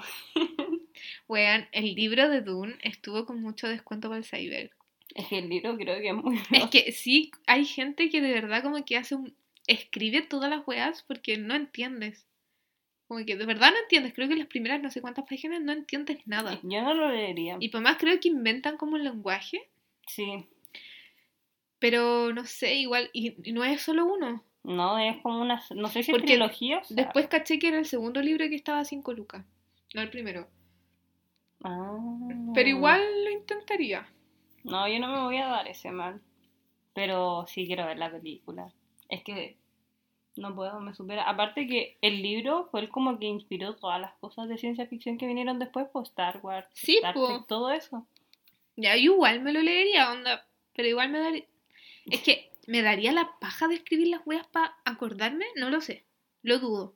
Wean, 1.27 1.67
el 1.71 1.95
libro 1.95 2.29
de 2.29 2.41
Dune 2.41 2.75
estuvo 2.81 3.25
con 3.25 3.41
mucho 3.41 3.67
descuento 3.67 4.09
para 4.09 4.19
el 4.19 4.25
Cyber. 4.25 4.71
Es 5.15 5.27
que 5.27 5.39
el 5.39 5.49
libro 5.49 5.75
creo 5.77 5.99
que 5.99 6.09
es 6.09 6.15
muy... 6.15 6.39
Es 6.51 6.69
que 6.69 6.91
sí, 6.91 7.31
hay 7.45 7.65
gente 7.65 8.09
que 8.09 8.21
de 8.21 8.33
verdad 8.33 8.63
como 8.63 8.83
que 8.83 8.97
hace 8.97 9.15
un... 9.15 9.35
Escribe 9.67 10.21
todas 10.21 10.49
las 10.49 10.67
weas 10.67 11.03
porque 11.03 11.37
no 11.37 11.55
entiendes. 11.55 12.25
Como 13.07 13.25
que 13.25 13.35
de 13.35 13.45
verdad 13.45 13.71
no 13.71 13.79
entiendes. 13.79 14.13
Creo 14.13 14.27
que 14.27 14.35
las 14.35 14.47
primeras 14.47 14.81
no 14.81 14.89
sé 14.89 15.01
cuántas 15.01 15.25
páginas 15.25 15.61
no 15.61 15.71
entiendes 15.71 16.19
nada. 16.25 16.59
Yo 16.63 16.81
no 16.81 16.93
lo 16.93 17.09
leería. 17.09 17.57
Y 17.59 17.69
por 17.69 17.81
más 17.81 17.97
creo 17.97 18.19
que 18.19 18.27
inventan 18.27 18.77
como 18.77 18.93
un 18.93 19.03
lenguaje. 19.03 19.69
Sí. 20.07 20.45
Pero 21.79 22.33
no 22.33 22.45
sé, 22.45 22.75
igual... 22.75 23.09
Y, 23.13 23.35
y 23.47 23.51
no 23.53 23.63
es 23.63 23.81
solo 23.81 24.05
uno. 24.05 24.43
No, 24.63 24.97
es 24.97 25.17
como 25.21 25.41
una... 25.41 25.61
No 25.75 25.87
sé 25.87 26.03
si 26.03 26.11
es 26.11 26.15
Porque 26.17 26.27
trilogía 26.33 26.79
o 26.79 26.83
sea- 26.83 26.95
Después 26.95 27.27
caché 27.27 27.59
que 27.59 27.67
era 27.67 27.79
el 27.79 27.85
segundo 27.85 28.21
libro 28.21 28.47
que 28.47 28.55
estaba 28.55 28.79
a 28.79 28.85
5 28.85 29.11
lucas. 29.13 29.45
No 29.93 30.01
el 30.01 30.09
primero. 30.09 30.47
Ah. 31.63 31.97
Pero 32.53 32.69
igual 32.69 33.01
lo 33.23 33.29
intentaría. 33.31 34.07
No, 34.63 34.87
yo 34.87 34.99
no 34.99 35.07
me 35.09 35.19
voy 35.23 35.37
a 35.37 35.47
dar 35.47 35.67
ese 35.67 35.91
mal. 35.91 36.21
Pero 36.93 37.45
sí 37.47 37.65
quiero 37.65 37.85
ver 37.85 37.97
la 37.97 38.11
película. 38.11 38.71
Es 39.09 39.23
que 39.23 39.57
no 40.35 40.55
puedo, 40.55 40.79
me 40.79 40.93
supera. 40.93 41.23
Aparte 41.23 41.67
que 41.67 41.97
el 42.01 42.21
libro 42.21 42.67
fue 42.71 42.81
el 42.81 42.89
como 42.89 43.19
que 43.19 43.25
inspiró 43.25 43.75
todas 43.75 43.99
las 43.99 44.13
cosas 44.15 44.47
de 44.47 44.57
ciencia 44.57 44.87
ficción 44.87 45.17
que 45.17 45.27
vinieron 45.27 45.59
después, 45.59 45.87
pues 45.91 46.09
Star 46.09 46.39
Wars, 46.43 46.67
Sí, 46.73 46.95
Star. 46.97 47.13
Trek, 47.13 47.47
todo 47.47 47.71
eso. 47.71 48.05
Ya, 48.75 48.95
yo 48.95 49.13
igual 49.13 49.41
me 49.41 49.53
lo 49.53 49.61
leería, 49.61 50.11
onda. 50.11 50.45
Pero 50.75 50.87
igual 50.87 51.09
me 51.09 51.19
daría. 51.19 51.45
Es 52.05 52.21
que 52.21 52.51
me 52.67 52.81
daría 52.81 53.11
la 53.11 53.37
paja 53.39 53.67
de 53.67 53.75
escribir 53.75 54.07
las 54.07 54.25
weas 54.25 54.47
para 54.47 54.75
acordarme, 54.85 55.45
no 55.55 55.69
lo 55.69 55.81
sé. 55.81 56.05
Lo 56.41 56.59
dudo. 56.59 56.95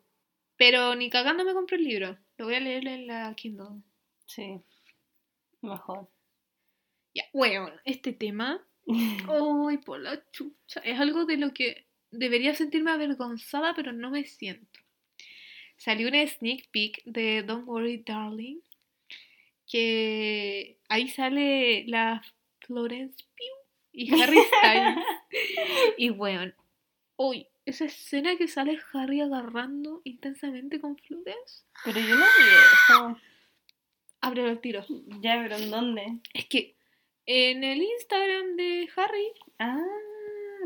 Pero 0.57 0.95
ni 0.95 1.09
cagando 1.09 1.43
me 1.45 1.53
compré 1.53 1.77
el 1.77 1.83
libro. 1.83 2.17
Lo 2.37 2.45
voy 2.45 2.55
a 2.55 2.59
leer 2.59 2.87
en 2.87 3.07
la 3.07 3.33
Kindle. 3.35 3.81
Sí. 4.25 4.59
Mejor. 5.61 6.07
Ya, 7.13 7.23
bueno, 7.33 7.71
este 7.85 8.13
tema. 8.13 8.65
Uy, 8.85 9.77
por 9.77 9.99
la 9.99 10.23
chucha. 10.31 10.79
Es 10.81 10.99
algo 10.99 11.25
de 11.25 11.37
lo 11.37 11.53
que 11.53 11.85
debería 12.11 12.55
sentirme 12.55 12.91
avergonzada, 12.91 13.73
pero 13.75 13.91
no 13.91 14.09
me 14.09 14.25
siento. 14.25 14.79
Salió 15.77 16.07
una 16.07 16.25
sneak 16.25 16.69
peek 16.71 17.03
de 17.05 17.43
Don't 17.43 17.67
Worry 17.67 18.03
Darling. 18.05 18.61
Que 19.69 20.79
ahí 20.87 21.09
sale 21.09 21.85
la 21.87 22.23
Florence 22.61 23.25
Pugh 23.35 23.67
y 23.91 24.09
Harry 24.21 24.37
Styles. 24.37 25.05
y 25.97 26.09
bueno, 26.09 26.53
uy, 27.15 27.47
esa 27.65 27.85
escena 27.85 28.37
que 28.37 28.47
sale 28.47 28.79
Harry 28.93 29.21
agarrando 29.21 30.01
intensamente 30.03 30.79
con 30.79 30.97
Florence. 30.97 31.63
Pero 31.83 31.99
yo 31.99 32.15
no 32.15 32.25
vi 32.25 32.45
eso. 32.83 33.17
Abre 34.21 34.49
el 34.49 34.59
tiro. 34.61 34.85
Ya, 35.21 35.39
pero 35.41 35.57
¿en 35.57 35.69
dónde? 35.69 36.19
Es 36.33 36.45
que 36.45 36.75
en 37.25 37.63
el 37.63 37.81
Instagram 37.81 38.55
de 38.55 38.89
Harry 38.95 39.27
Ah, 39.59 39.81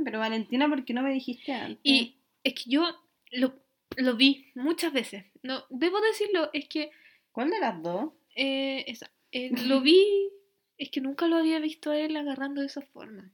pero 0.04 0.20
Valentina, 0.20 0.70
¿por 0.70 0.86
qué 0.86 0.94
no 0.94 1.02
me 1.02 1.12
dijiste 1.14 1.52
antes? 1.54 1.80
y 1.84 2.18
es 2.44 2.54
que 2.54 2.70
yo 2.70 2.84
lo, 3.32 3.54
lo 3.98 4.16
vi 4.16 4.52
muchas 4.56 4.94
veces. 4.94 5.26
No, 5.44 5.64
debo 5.70 6.00
decirlo, 6.02 6.50
es 6.54 6.68
que 6.68 6.92
¿Cuál 7.32 7.50
de 7.50 7.60
las 7.60 7.82
dos? 7.82 8.12
eh, 8.36 8.84
esa, 8.88 9.12
eh, 9.32 9.50
lo 9.68 9.82
vi, 9.82 10.30
es 10.78 10.90
que 10.92 11.02
nunca 11.02 11.28
lo 11.28 11.38
había 11.38 11.60
visto 11.60 11.92
a 11.92 11.98
él 12.00 12.16
agarrando 12.16 12.62
de 12.62 12.68
esa 12.68 12.82
forma. 12.82 13.32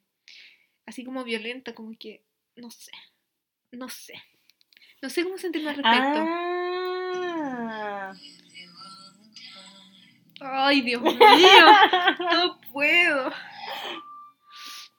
Así 0.88 1.04
como 1.04 1.24
violenta, 1.24 1.76
como 1.76 1.92
que, 2.00 2.24
no 2.56 2.72
sé, 2.72 2.92
no 3.72 3.90
sé. 3.90 4.14
No 5.02 5.10
sé 5.12 5.24
cómo 5.24 5.38
sentirme 5.38 5.70
al 5.70 5.76
respecto. 5.76 6.26
Ah. 6.26 8.14
Ay, 10.40 10.82
Dios 10.82 11.02
mío, 11.04 11.18
no 12.32 12.60
puedo. 12.72 13.32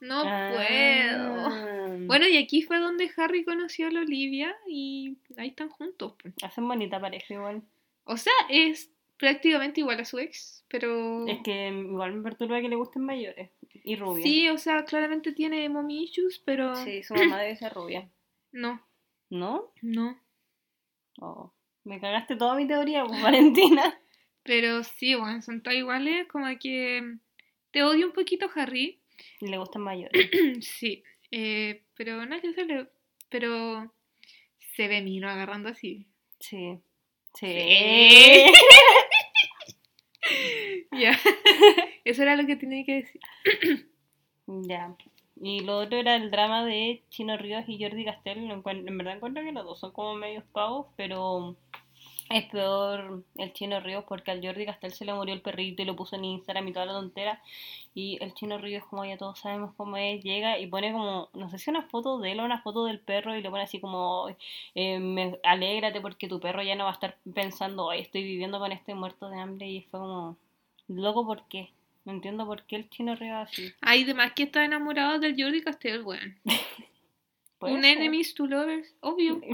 No 0.01 0.22
puedo. 0.22 1.47
Ah. 1.49 1.97
Bueno, 2.07 2.28
y 2.28 2.36
aquí 2.36 2.62
fue 2.62 2.78
donde 2.78 3.11
Harry 3.16 3.45
conoció 3.45 3.89
a 3.89 3.91
la 3.91 4.01
Olivia 4.01 4.55
y 4.68 5.16
ahí 5.36 5.49
están 5.49 5.68
juntos. 5.70 6.14
pues. 6.22 6.34
Hacen 6.43 6.68
bonita 6.68 7.01
pareja 7.01 7.34
igual. 7.34 7.62
O 8.05 8.16
sea, 8.16 8.32
es 8.49 8.91
prácticamente 9.18 9.80
igual 9.80 10.00
a 10.00 10.04
su 10.04 10.18
ex, 10.18 10.64
pero... 10.68 11.26
Es 11.26 11.40
que 11.42 11.68
igual 11.68 12.14
me 12.14 12.22
perturba 12.22 12.60
que 12.60 12.68
le 12.68 12.76
gusten 12.76 13.04
mayores 13.04 13.50
y 13.84 13.96
rubias. 13.96 14.22
Sí, 14.22 14.48
o 14.48 14.58
sea, 14.58 14.84
claramente 14.84 15.32
tiene 15.32 15.68
mommy 15.68 16.04
issues, 16.04 16.40
pero... 16.44 16.74
Sí, 16.76 17.02
su 17.02 17.14
mamá 17.14 17.40
debe 17.40 17.56
ser 17.56 17.72
rubia. 17.72 18.08
No, 18.50 18.80
¿No? 19.28 19.74
no. 19.82 20.18
Oh, 21.20 21.52
me 21.84 22.00
cagaste 22.00 22.34
toda 22.34 22.54
mi 22.54 22.66
teoría, 22.66 23.04
pues, 23.04 23.22
Valentina. 23.22 24.00
Pero 24.42 24.82
sí, 24.84 25.14
bueno, 25.14 25.42
son 25.42 25.62
todas 25.62 25.78
iguales, 25.78 26.26
como 26.28 26.46
que... 26.58 27.18
Te 27.70 27.82
odio 27.82 28.06
un 28.06 28.14
poquito, 28.14 28.48
Harry. 28.54 28.98
Y 29.40 29.48
le 29.48 29.58
gustan 29.58 29.82
mayores. 29.82 30.30
sí, 30.64 31.04
eh, 31.30 31.82
pero 31.94 32.24
nada 32.24 32.40
que 32.40 32.48
hacerle. 32.48 32.88
Pero 33.28 33.92
se 34.74 34.88
ve 34.88 35.02
mino 35.02 35.28
agarrando 35.28 35.68
así. 35.68 36.06
Sí. 36.40 36.78
Sí. 37.34 37.46
Sí. 37.46 38.52
Ya. 40.99 41.12
Eso 42.05 42.22
era 42.22 42.36
lo 42.36 42.46
que 42.46 42.57
tenía 42.57 42.84
que 42.84 42.94
decir. 42.94 43.20
Ya. 44.46 44.94
Y 45.40 45.61
lo 45.61 45.78
otro 45.78 45.99
era 45.99 46.16
el 46.16 46.30
drama 46.30 46.64
de 46.64 47.03
Chino 47.11 47.36
Ríos 47.36 47.64
y 47.68 47.82
Jordi 47.82 48.05
Castell. 48.05 48.51
En 48.51 48.99
verdad 48.99 49.16
encuentro 49.16 49.42
que 49.42 49.53
los 49.53 49.64
dos 49.64 49.78
son 49.78 49.92
como 49.92 50.14
medios 50.14 50.44
pavos, 50.53 50.86
pero 50.96 51.57
es 52.30 52.44
peor 52.46 53.24
el 53.36 53.53
Chino 53.55 53.80
Ríos 53.80 54.05
porque 54.07 54.30
al 54.30 54.44
Jordi 54.44 54.66
Castell 54.66 54.92
se 54.92 55.05
le 55.05 55.14
murió 55.14 55.34
el 55.34 55.40
perrito 55.40 55.82
y 55.82 55.84
lo 55.86 55.96
puso 55.96 56.16
en 56.16 56.24
Instagram 56.24 56.68
y 56.68 56.72
toda 56.72 56.86
la 56.86 56.92
tontera. 56.92 57.42
Y 57.94 58.18
el 58.22 58.34
Chino 58.34 58.59
Ríos, 58.59 58.84
como 58.84 59.05
ya 59.05 59.16
todos 59.16 59.38
sabemos 59.38 59.74
cómo 59.76 59.96
es, 59.96 60.22
llega 60.22 60.59
y 60.59 60.66
pone 60.66 60.92
como, 60.92 61.30
no 61.34 61.51
sé 61.51 61.59
si 61.59 61.70
una 61.70 61.82
foto 61.88 62.18
de 62.18 62.32
él 62.32 62.40
o 62.40 62.44
una 62.44 62.62
foto 62.62 62.84
del 62.84 63.01
perro 63.01 63.36
y 63.36 63.42
le 63.42 63.51
pone 63.51 63.62
así 63.62 63.80
como, 63.80 64.28
eh, 64.74 65.38
alégrate 65.42 66.01
porque 66.01 66.28
tu 66.28 66.40
perro 66.40 66.62
ya 66.62 66.74
no 66.76 66.84
va 66.84 66.90
a 66.90 66.94
estar 66.94 67.16
pensando, 67.34 67.90
ay, 67.90 68.01
estoy 68.03 68.22
viviendo 68.22 68.59
con 68.59 68.72
este 68.72 68.94
muerto 68.94 69.30
de 69.30 69.40
hambre. 69.40 69.68
Y 69.68 69.82
fue 69.82 70.01
como, 70.01 70.36
loco, 70.89 71.26
¿por 71.26 71.47
qué? 71.49 71.70
No 72.05 72.12
entiendo 72.12 72.47
por 72.47 72.64
qué 72.64 72.76
el 72.76 72.89
Chino 72.91 73.14
Ríos 73.14 73.36
así. 73.49 73.72
Ay, 73.80 74.05
demás 74.05 74.32
que 74.32 74.45
está 74.45 74.64
enamorado 74.64 75.18
del 75.18 75.41
Jordi 75.41 75.62
Castell, 75.62 76.03
weón. 76.03 76.39
Un 77.61 77.82
ser. 77.82 77.99
enemies 77.99 78.34
to 78.34 78.47
lovers, 78.47 78.95
obvio. 79.01 79.41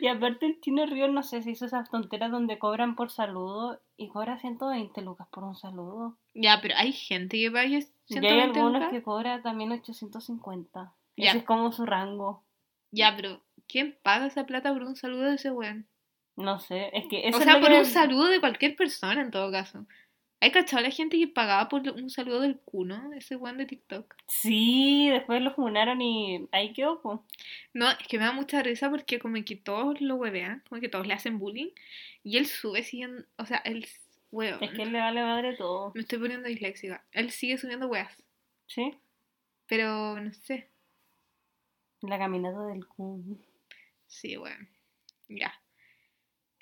Y 0.00 0.06
aparte 0.06 0.46
el 0.46 0.60
Chino 0.60 0.86
Río 0.86 1.08
no 1.08 1.22
sé 1.22 1.42
si 1.42 1.50
hizo 1.50 1.66
esas 1.66 1.90
tonteras 1.90 2.30
donde 2.30 2.58
cobran 2.58 2.96
por 2.96 3.10
saludo 3.10 3.80
y 3.96 4.08
cobra 4.08 4.38
120 4.38 5.02
lucas 5.02 5.28
por 5.30 5.44
un 5.44 5.54
saludo. 5.54 6.16
Ya, 6.34 6.60
pero 6.62 6.74
hay 6.76 6.92
gente 6.92 7.38
que 7.38 7.50
pague 7.50 7.68
Y 7.68 7.74
hay 7.74 7.82
120 8.06 8.58
algunos 8.58 8.72
lucas. 8.74 8.90
que 8.90 9.02
cobra 9.02 9.42
también 9.42 9.72
850. 9.72 10.94
Ya. 11.16 11.28
Ese 11.30 11.38
es 11.38 11.44
como 11.44 11.72
su 11.72 11.84
rango. 11.84 12.44
Ya, 12.90 13.14
pero 13.14 13.42
¿quién 13.68 13.98
paga 14.02 14.26
esa 14.26 14.46
plata 14.46 14.72
por 14.72 14.82
un 14.84 14.96
saludo 14.96 15.24
de 15.24 15.34
ese 15.34 15.50
weón? 15.50 15.86
No 16.36 16.58
sé, 16.58 16.90
es 16.96 17.06
que 17.08 17.28
eso 17.28 17.36
o 17.36 17.40
es 17.40 17.44
sea, 17.44 17.54
lo 17.54 17.60
por 17.60 17.70
que- 17.70 17.78
un 17.78 17.84
saludo 17.86 18.26
de 18.28 18.40
cualquier 18.40 18.74
persona 18.76 19.20
en 19.20 19.30
todo 19.30 19.50
caso. 19.52 19.86
¿Hay 20.40 20.50
cachado 20.50 20.82
la 20.82 20.90
gente 20.90 21.16
que 21.18 21.28
pagaba 21.28 21.68
por 21.68 21.82
un 21.88 22.10
saludo 22.10 22.40
del 22.40 22.58
cuno? 22.58 23.12
Ese 23.12 23.36
weón 23.36 23.58
de 23.58 23.66
TikTok. 23.66 24.12
Sí, 24.26 25.08
después 25.08 25.40
lo 25.40 25.54
funaron 25.54 26.02
y 26.02 26.48
ahí 26.50 26.72
quedó. 26.72 27.00
po. 27.00 27.24
No, 27.74 27.88
es 27.88 27.98
que 28.08 28.18
me 28.18 28.24
da 28.24 28.32
mucha 28.32 28.60
risa 28.60 28.90
porque 28.90 29.20
como 29.20 29.36
que 29.44 29.54
todos 29.54 30.00
lo 30.00 30.16
huevean, 30.16 30.64
como 30.68 30.80
que 30.80 30.88
todos 30.88 31.06
le 31.06 31.14
hacen 31.14 31.38
bullying. 31.38 31.68
Y 32.24 32.38
él 32.38 32.46
sube 32.46 32.82
siguiendo, 32.82 33.24
o 33.38 33.46
sea, 33.46 33.58
él, 33.58 33.86
weón. 34.32 34.60
Es 34.64 34.72
que 34.72 34.82
él 34.82 34.90
le 34.92 34.98
vale 34.98 35.22
madre 35.22 35.54
todo. 35.54 35.92
Me 35.94 36.00
estoy 36.00 36.18
poniendo 36.18 36.48
disléxica. 36.48 37.04
Él 37.12 37.30
sigue 37.30 37.56
subiendo 37.56 37.86
weas. 37.86 38.10
¿Sí? 38.66 38.96
Pero 39.68 40.18
no 40.18 40.32
sé. 40.32 40.68
La 42.00 42.18
caminata 42.18 42.66
del 42.66 42.84
Kun. 42.88 43.40
Sí, 44.08 44.36
weón. 44.36 44.68
Ya. 45.28 45.54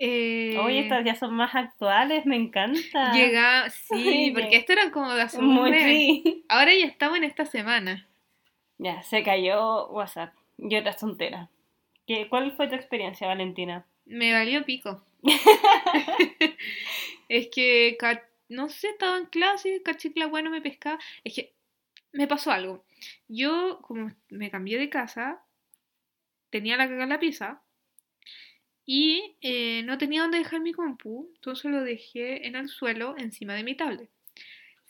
Eh, 0.03 0.57
Oye, 0.59 0.80
estas 0.80 1.05
ya 1.05 1.14
son 1.14 1.34
más 1.34 1.55
actuales, 1.55 2.24
me 2.24 2.36
encanta. 2.36 3.12
Llega, 3.12 3.68
sí, 3.68 4.30
porque 4.34 4.57
esto 4.57 4.72
era 4.72 4.90
como 4.90 5.12
de 5.12 5.20
hace 5.22 5.38
un 5.38 5.72
sí. 5.74 6.44
Ahora 6.48 6.74
ya 6.74 6.86
estamos 6.86 7.18
en 7.18 7.24
esta 7.24 7.44
semana. 7.44 8.09
Ya, 8.78 9.03
se 9.03 9.22
cayó 9.22 9.88
WhatsApp. 9.88 10.32
Y 10.57 10.74
otras 10.74 10.96
tonteras. 10.96 11.51
¿Qué- 12.07 12.28
¿Cuál 12.30 12.53
fue 12.53 12.68
tu 12.68 12.76
experiencia, 12.76 13.26
Valentina? 13.26 13.84
Me 14.07 14.32
valió 14.32 14.64
pico. 14.64 15.05
es 17.28 17.48
que, 17.48 17.98
no 18.48 18.70
sé, 18.70 18.88
estaba 18.88 19.18
en 19.18 19.26
clase, 19.26 19.82
caché 19.84 20.14
que 20.14 20.20
la 20.20 20.28
weá 20.28 20.42
no 20.42 20.51
me 20.51 20.62
pescaba. 20.62 20.98
Es 21.24 21.34
que 21.34 21.53
me 22.12 22.26
pasó 22.26 22.53
algo. 22.53 22.84
Yo, 23.28 23.80
como 23.82 24.11
me 24.30 24.51
cambié 24.51 24.78
de 24.78 24.88
casa, 24.88 25.42
tenía 26.48 26.78
la 26.78 26.88
caga 26.88 27.03
en 27.05 27.11
la 27.11 27.20
pieza 27.20 27.61
y 28.93 29.36
eh, 29.41 29.84
no 29.84 29.99
tenía 29.99 30.22
dónde 30.22 30.38
dejar 30.38 30.62
mi 30.62 30.72
compu, 30.72 31.30
entonces 31.36 31.70
lo 31.70 31.84
dejé 31.84 32.49
en 32.49 32.57
el 32.57 32.68
suelo 32.68 33.14
encima 33.18 33.55
de 33.55 33.62
mi 33.62 33.76
tablet. 33.76 34.11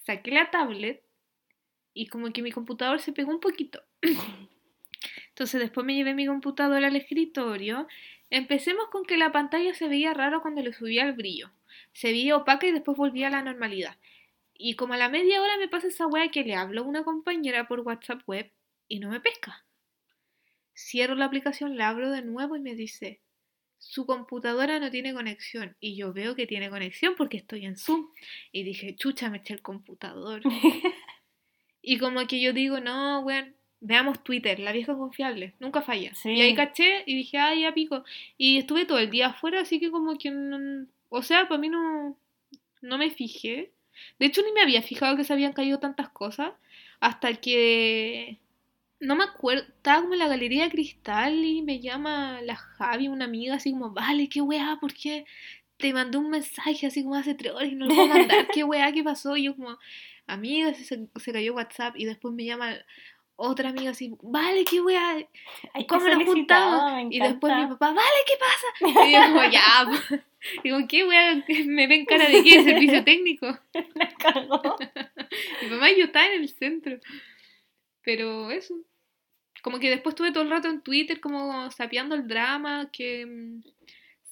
Saqué 0.07 0.30
la 0.30 0.51
tablet 0.51 1.03
y 1.92 2.07
como 2.07 2.32
que 2.32 2.40
mi 2.40 2.51
computador 2.51 3.03
se 3.03 3.12
pegó 3.12 3.30
un 3.30 3.40
poquito. 3.40 3.82
Entonces 5.28 5.61
después 5.61 5.84
me 5.84 5.94
llevé 5.94 6.14
mi 6.14 6.24
computadora 6.24 6.86
al 6.86 6.96
escritorio. 6.96 7.88
Empecemos 8.30 8.88
con 8.88 9.05
que 9.05 9.18
la 9.18 9.32
pantalla 9.32 9.74
se 9.74 9.86
veía 9.86 10.14
raro 10.14 10.40
cuando 10.40 10.62
le 10.62 10.72
subía 10.72 11.05
el 11.05 11.12
brillo. 11.12 11.51
Se 11.92 12.11
veía 12.11 12.38
opaca 12.38 12.66
y 12.66 12.72
después 12.72 12.96
volvía 12.96 13.26
a 13.26 13.30
la 13.30 13.42
normalidad. 13.42 13.98
Y 14.55 14.76
como 14.76 14.94
a 14.94 14.96
la 14.96 15.11
media 15.11 15.42
hora 15.42 15.59
me 15.59 15.68
pasa 15.68 15.88
esa 15.88 16.07
wea 16.07 16.30
que 16.30 16.42
le 16.42 16.55
hablo 16.55 16.80
a 16.80 16.86
una 16.86 17.05
compañera 17.05 17.68
por 17.68 17.80
WhatsApp 17.80 18.22
web 18.26 18.51
y 18.88 18.98
no 18.98 19.11
me 19.11 19.20
pesca. 19.20 19.66
Cierro 20.74 21.16
la 21.16 21.26
aplicación, 21.26 21.76
la 21.76 21.90
abro 21.90 22.11
de 22.11 22.22
nuevo 22.22 22.57
y 22.57 22.61
me 22.61 22.74
dice, 22.74 23.20
su 23.80 24.06
computadora 24.06 24.78
no 24.78 24.90
tiene 24.90 25.12
conexión. 25.12 25.74
Y 25.80 25.96
yo 25.96 26.12
veo 26.12 26.36
que 26.36 26.46
tiene 26.46 26.70
conexión 26.70 27.14
porque 27.16 27.38
estoy 27.38 27.64
en 27.66 27.76
Zoom. 27.76 28.08
Y 28.52 28.62
dije, 28.62 28.94
chucha, 28.94 29.30
me 29.30 29.38
eché 29.38 29.54
el 29.54 29.62
computador. 29.62 30.42
y 31.82 31.98
como 31.98 32.26
que 32.26 32.40
yo 32.40 32.52
digo, 32.52 32.78
no, 32.78 33.20
weón, 33.20 33.54
veamos 33.80 34.22
Twitter, 34.22 34.60
la 34.60 34.72
vieja 34.72 34.94
confiable, 34.94 35.54
nunca 35.58 35.80
falla. 35.82 36.14
Sí. 36.14 36.30
Y 36.32 36.40
ahí 36.42 36.54
caché 36.54 37.02
y 37.06 37.16
dije, 37.16 37.38
ay, 37.38 37.62
ya 37.62 37.72
pico. 37.74 38.04
Y 38.36 38.58
estuve 38.58 38.84
todo 38.84 38.98
el 38.98 39.10
día 39.10 39.28
afuera, 39.28 39.62
así 39.62 39.80
que 39.80 39.90
como 39.90 40.16
que, 40.18 40.30
no- 40.30 40.86
o 41.08 41.22
sea, 41.22 41.48
para 41.48 41.58
mí 41.60 41.68
no, 41.70 42.16
no 42.82 42.98
me 42.98 43.10
fijé. 43.10 43.70
De 44.18 44.26
hecho, 44.26 44.42
ni 44.42 44.52
me 44.52 44.60
había 44.60 44.82
fijado 44.82 45.16
que 45.16 45.24
se 45.24 45.32
habían 45.32 45.52
caído 45.54 45.78
tantas 45.78 46.10
cosas 46.10 46.52
hasta 47.00 47.34
que 47.34 48.36
no 49.01 49.16
me 49.16 49.24
acuerdo, 49.24 49.62
estaba 49.62 50.03
como 50.03 50.14
en 50.14 50.20
la 50.20 50.28
galería 50.28 50.64
de 50.64 50.70
cristal 50.70 51.44
y 51.44 51.62
me 51.62 51.80
llama 51.80 52.40
la 52.42 52.57
Javi, 52.57 53.09
una 53.09 53.24
amiga, 53.24 53.55
así 53.55 53.72
como, 53.72 53.90
vale, 53.90 54.28
qué 54.28 54.40
weá, 54.40 54.78
¿por 54.80 54.94
qué 54.94 55.24
te 55.76 55.92
mandé 55.92 56.18
un 56.18 56.30
mensaje 56.30 56.86
así 56.86 57.03
como 57.03 57.16
hace 57.16 57.34
tres 57.34 57.53
horas 57.53 57.70
y 57.70 57.74
no 57.74 57.86
lo 57.86 57.94
puedo 57.94 58.09
mandar? 58.09 58.48
¿Qué 58.53 58.64
weá, 58.64 58.92
qué 58.92 59.03
pasó? 59.03 59.36
Y 59.36 59.44
yo 59.44 59.57
como, 59.57 59.78
amiga, 60.26 60.72
se, 60.74 60.84
se 60.84 61.32
cayó 61.32 61.55
WhatsApp 61.55 61.96
y 61.96 62.05
después 62.05 62.34
me 62.34 62.44
llama, 62.44 62.76
otra 63.36 63.70
amiga 63.70 63.92
así, 63.92 64.12
vale, 64.22 64.64
qué 64.64 64.82
qué 65.74 65.86
¿cómo 65.86 66.07
nos 66.07 66.24
juntamos? 66.24 67.07
Y 67.11 67.20
después 67.20 67.57
mi 67.57 67.66
papá, 67.68 67.92
vale, 67.92 68.18
¿qué 68.26 68.34
pasa? 68.38 69.07
Y 69.09 69.12
yo 69.12 69.20
como, 69.22 69.51
ya, 69.51 69.86
pues". 69.86 70.20
digo, 70.64 70.78
¿qué 70.88 71.05
wea? 71.05 71.42
¿Me 71.66 71.86
ven 71.86 72.05
cara 72.05 72.28
de 72.28 72.42
qué? 72.42 72.62
¿Servicio 72.62 73.05
técnico? 73.05 73.46
La 73.94 74.09
cagó. 74.14 74.76
Mi 75.62 75.68
mamá 75.68 75.90
y 75.90 75.98
yo 75.98 76.05
estaba 76.07 76.26
en 76.26 76.42
el 76.42 76.48
centro. 76.48 76.98
Pero 78.03 78.51
eso. 78.51 78.74
Como 79.62 79.78
que 79.78 79.90
después 79.90 80.14
estuve 80.14 80.32
todo 80.32 80.44
el 80.44 80.50
rato 80.50 80.68
en 80.68 80.80
Twitter 80.80 81.20
como 81.20 81.70
sapeando 81.70 82.14
el 82.14 82.26
drama 82.26 82.90
que 82.92 83.26
mm, 83.26 83.61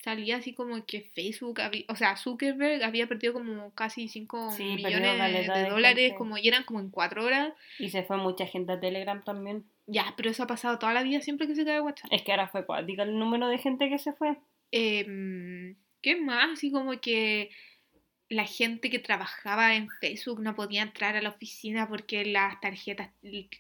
salía 0.03 0.37
así 0.37 0.55
como 0.55 0.85
que 0.87 1.03
Facebook, 1.15 1.61
había, 1.61 1.85
o 1.89 1.97
sea, 1.97 2.17
Zuckerberg 2.17 2.83
había 2.83 3.07
perdido 3.07 3.33
como 3.35 3.73
casi 3.75 4.09
5 4.09 4.53
Sí, 4.53 4.79
perdió 4.83 5.01
millones 5.01 5.49
de 5.49 5.53
de 5.53 5.69
dólares, 5.69 6.13
como 6.17 6.39
y 6.39 6.49
eran 6.49 6.65
como 6.65 6.81
en 6.81 6.91
4 6.91 7.25
horas. 7.25 7.53
Y 7.79 7.91
se 7.91 8.03
fue 8.03 8.17
mucha 8.17 8.47
gente 8.47 8.73
a 8.73 8.81
Telegram 8.81 9.23
también. 9.23 9.65
Ya, 9.87 10.15
pero 10.17 10.31
eso 10.31 10.43
ha 10.43 10.47
pasado 10.47 10.79
toda 10.79 10.93
la 10.93 11.03
vida 11.03 11.21
siempre 11.21 11.47
que 11.47 11.55
se 11.55 11.65
cae 11.65 11.81
WhatsApp. 11.81 12.13
Es 12.13 12.23
que 12.23 12.33
ahora 12.33 12.49
fue 12.49 12.65
cuática 12.65 13.03
el 13.03 13.19
número 13.19 13.49
de 13.49 13.59
gente 13.59 13.89
que 13.89 13.99
se 13.99 14.13
fue. 14.13 14.37
Em, 14.71 15.77
¿Qué 16.03 16.17
más? 16.17 16.53
Así 16.53 16.71
como 16.71 17.01
que 17.01 17.51
la 18.29 18.45
gente 18.45 18.91
que 18.91 18.99
trabajaba 18.99 19.75
en 19.75 19.89
Facebook 20.01 20.41
no 20.41 20.55
podía 20.55 20.83
entrar 20.83 21.17
a 21.17 21.23
la 21.23 21.31
oficina 21.31 21.89
porque 21.89 22.25
las 22.27 22.61
tarjetas, 22.61 23.11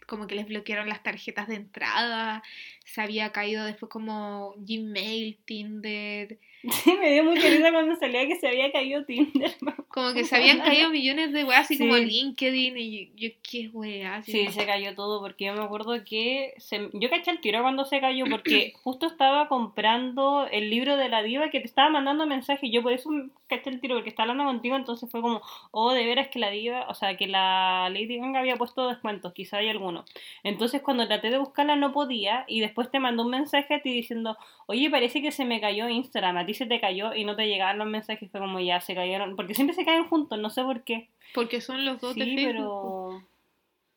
como 0.06 0.26
que 0.26 0.34
les 0.34 0.46
bloquearon 0.46 0.88
las 0.88 1.02
tarjetas 1.02 1.48
de 1.48 1.54
entrada. 1.54 2.42
Se 2.84 3.00
había 3.00 3.32
caído 3.32 3.64
después 3.64 3.90
como 3.90 4.54
Gmail, 4.58 5.38
Tinder. 5.44 6.38
Sí, 6.70 6.92
me 7.00 7.12
dio 7.12 7.24
mucha 7.24 7.48
risa 7.48 7.70
cuando 7.70 7.94
salía 7.96 8.26
que 8.26 8.36
se 8.36 8.48
había 8.48 8.72
caído 8.72 9.04
Tinder. 9.04 9.52
Como 9.88 10.12
que 10.12 10.24
se 10.24 10.36
habían 10.36 10.58
caído 10.60 10.90
millones 10.90 11.32
de 11.32 11.44
weas, 11.44 11.62
así 11.62 11.78
como 11.78 11.94
Sí. 11.96 12.04
LinkedIn. 12.04 12.76
Y 12.76 13.06
yo, 13.06 13.12
yo, 13.16 13.34
¿qué 13.48 13.68
wea? 13.72 14.16
Así 14.16 14.32
Sí, 14.32 14.38
como- 14.46 14.52
se 14.52 14.66
cayó 14.66 14.94
todo 14.94 15.20
porque 15.20 15.46
yo 15.46 15.54
me 15.54 15.62
acuerdo 15.62 16.04
que 16.04 16.54
se- 16.58 16.90
yo 16.92 17.08
caché 17.10 17.30
el 17.30 17.40
tiro 17.40 17.62
cuando 17.62 17.84
se 17.84 18.00
cayó 18.00 18.26
porque 18.30 18.72
justo 18.82 19.06
estaba 19.06 19.48
comprando 19.48 20.46
el 20.50 20.68
libro 20.70 20.96
de 20.96 21.08
la 21.08 21.22
diva 21.22 21.50
que 21.50 21.60
te 21.60 21.66
estaba 21.66 21.88
mandando 21.90 22.26
mensajes. 22.26 22.70
Yo 22.70 22.82
por 22.82 22.92
eso 22.92 23.08
caché 23.48 23.70
el 23.70 23.80
tiro 23.80 23.94
porque 23.94 24.10
estaba 24.10 24.30
hablando 24.30 24.52
contigo, 24.52 24.76
entonces 24.76 25.10
fue 25.10 25.20
como, 25.22 25.40
oh, 25.70 25.92
de 25.92 26.04
veras 26.04 26.28
que 26.28 26.38
la 26.38 26.50
diva, 26.50 26.86
o 26.88 26.94
sea, 26.94 27.16
que 27.16 27.26
la 27.26 27.88
Lady 27.90 28.18
Gaga 28.18 28.40
había 28.40 28.56
puesto 28.56 28.86
descuentos, 28.88 29.32
quizá 29.32 29.58
hay 29.58 29.68
alguno. 29.68 30.04
Entonces 30.42 30.82
cuando 30.82 31.06
traté 31.08 31.30
de 31.30 31.38
buscarla 31.38 31.76
no 31.76 31.92
podía 31.92 32.44
y 32.46 32.60
después 32.60 32.90
te 32.90 33.00
mandó 33.00 33.22
un 33.24 33.30
mensaje 33.30 33.74
a 33.74 33.80
ti 33.82 33.90
diciendo, 33.92 34.36
oye, 34.66 34.90
parece 34.90 35.22
que 35.22 35.32
se 35.32 35.44
me 35.46 35.60
cayó 35.60 35.88
Instagram, 35.88 36.36
ti 36.48 36.54
se 36.54 36.66
te 36.66 36.80
cayó 36.80 37.14
y 37.14 37.24
no 37.24 37.36
te 37.36 37.46
llegaban 37.46 37.78
los 37.78 37.86
mensajes, 37.86 38.28
fue 38.32 38.40
como 38.40 38.58
ya 38.58 38.80
se 38.80 38.96
cayeron, 38.96 39.36
porque 39.36 39.54
siempre 39.54 39.76
se 39.76 39.84
caen 39.84 40.04
juntos, 40.08 40.36
no 40.40 40.50
sé 40.50 40.64
por 40.64 40.82
qué. 40.82 41.08
Porque 41.34 41.60
son 41.60 41.84
los 41.84 42.00
dos 42.00 42.16
de 42.16 42.24
Sí, 42.24 42.34
Facebook. 42.34 42.52
pero. 42.52 43.22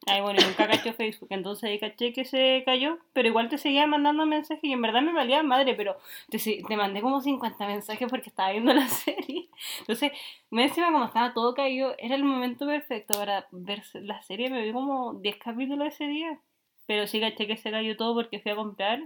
Ay, 0.07 0.19
bueno, 0.21 0.39
nunca 0.43 0.67
caché 0.67 0.93
Facebook, 0.93 1.27
entonces 1.31 1.63
ahí 1.69 1.77
caché 1.79 2.11
que 2.11 2.25
se 2.25 2.63
cayó, 2.65 2.97
pero 3.13 3.27
igual 3.27 3.49
te 3.49 3.59
seguía 3.59 3.85
mandando 3.85 4.25
mensajes 4.25 4.63
y 4.63 4.71
en 4.73 4.81
verdad 4.81 5.03
me 5.03 5.13
valía 5.13 5.43
madre, 5.43 5.75
pero 5.75 5.95
te, 6.29 6.39
te 6.39 6.75
mandé 6.75 7.01
como 7.01 7.21
50 7.21 7.67
mensajes 7.67 8.09
porque 8.09 8.29
estaba 8.29 8.51
viendo 8.51 8.73
la 8.73 8.87
serie. 8.87 9.49
Entonces, 9.81 10.11
me 10.49 10.63
encima 10.63 10.91
como 10.91 11.05
estaba 11.05 11.33
todo 11.35 11.53
caído, 11.53 11.93
era 11.99 12.15
el 12.15 12.23
momento 12.23 12.65
perfecto 12.65 13.13
para 13.19 13.45
ver 13.51 13.83
la 13.93 14.19
serie, 14.23 14.49
me 14.49 14.63
vi 14.63 14.71
como 14.73 15.13
10 15.21 15.37
capítulos 15.37 15.89
ese 15.89 16.07
día, 16.07 16.39
pero 16.87 17.05
sí 17.05 17.19
caché 17.19 17.45
que 17.45 17.57
se 17.57 17.69
cayó 17.69 17.95
todo 17.95 18.15
porque 18.15 18.39
fui 18.39 18.51
a 18.51 18.55
comprar 18.55 19.03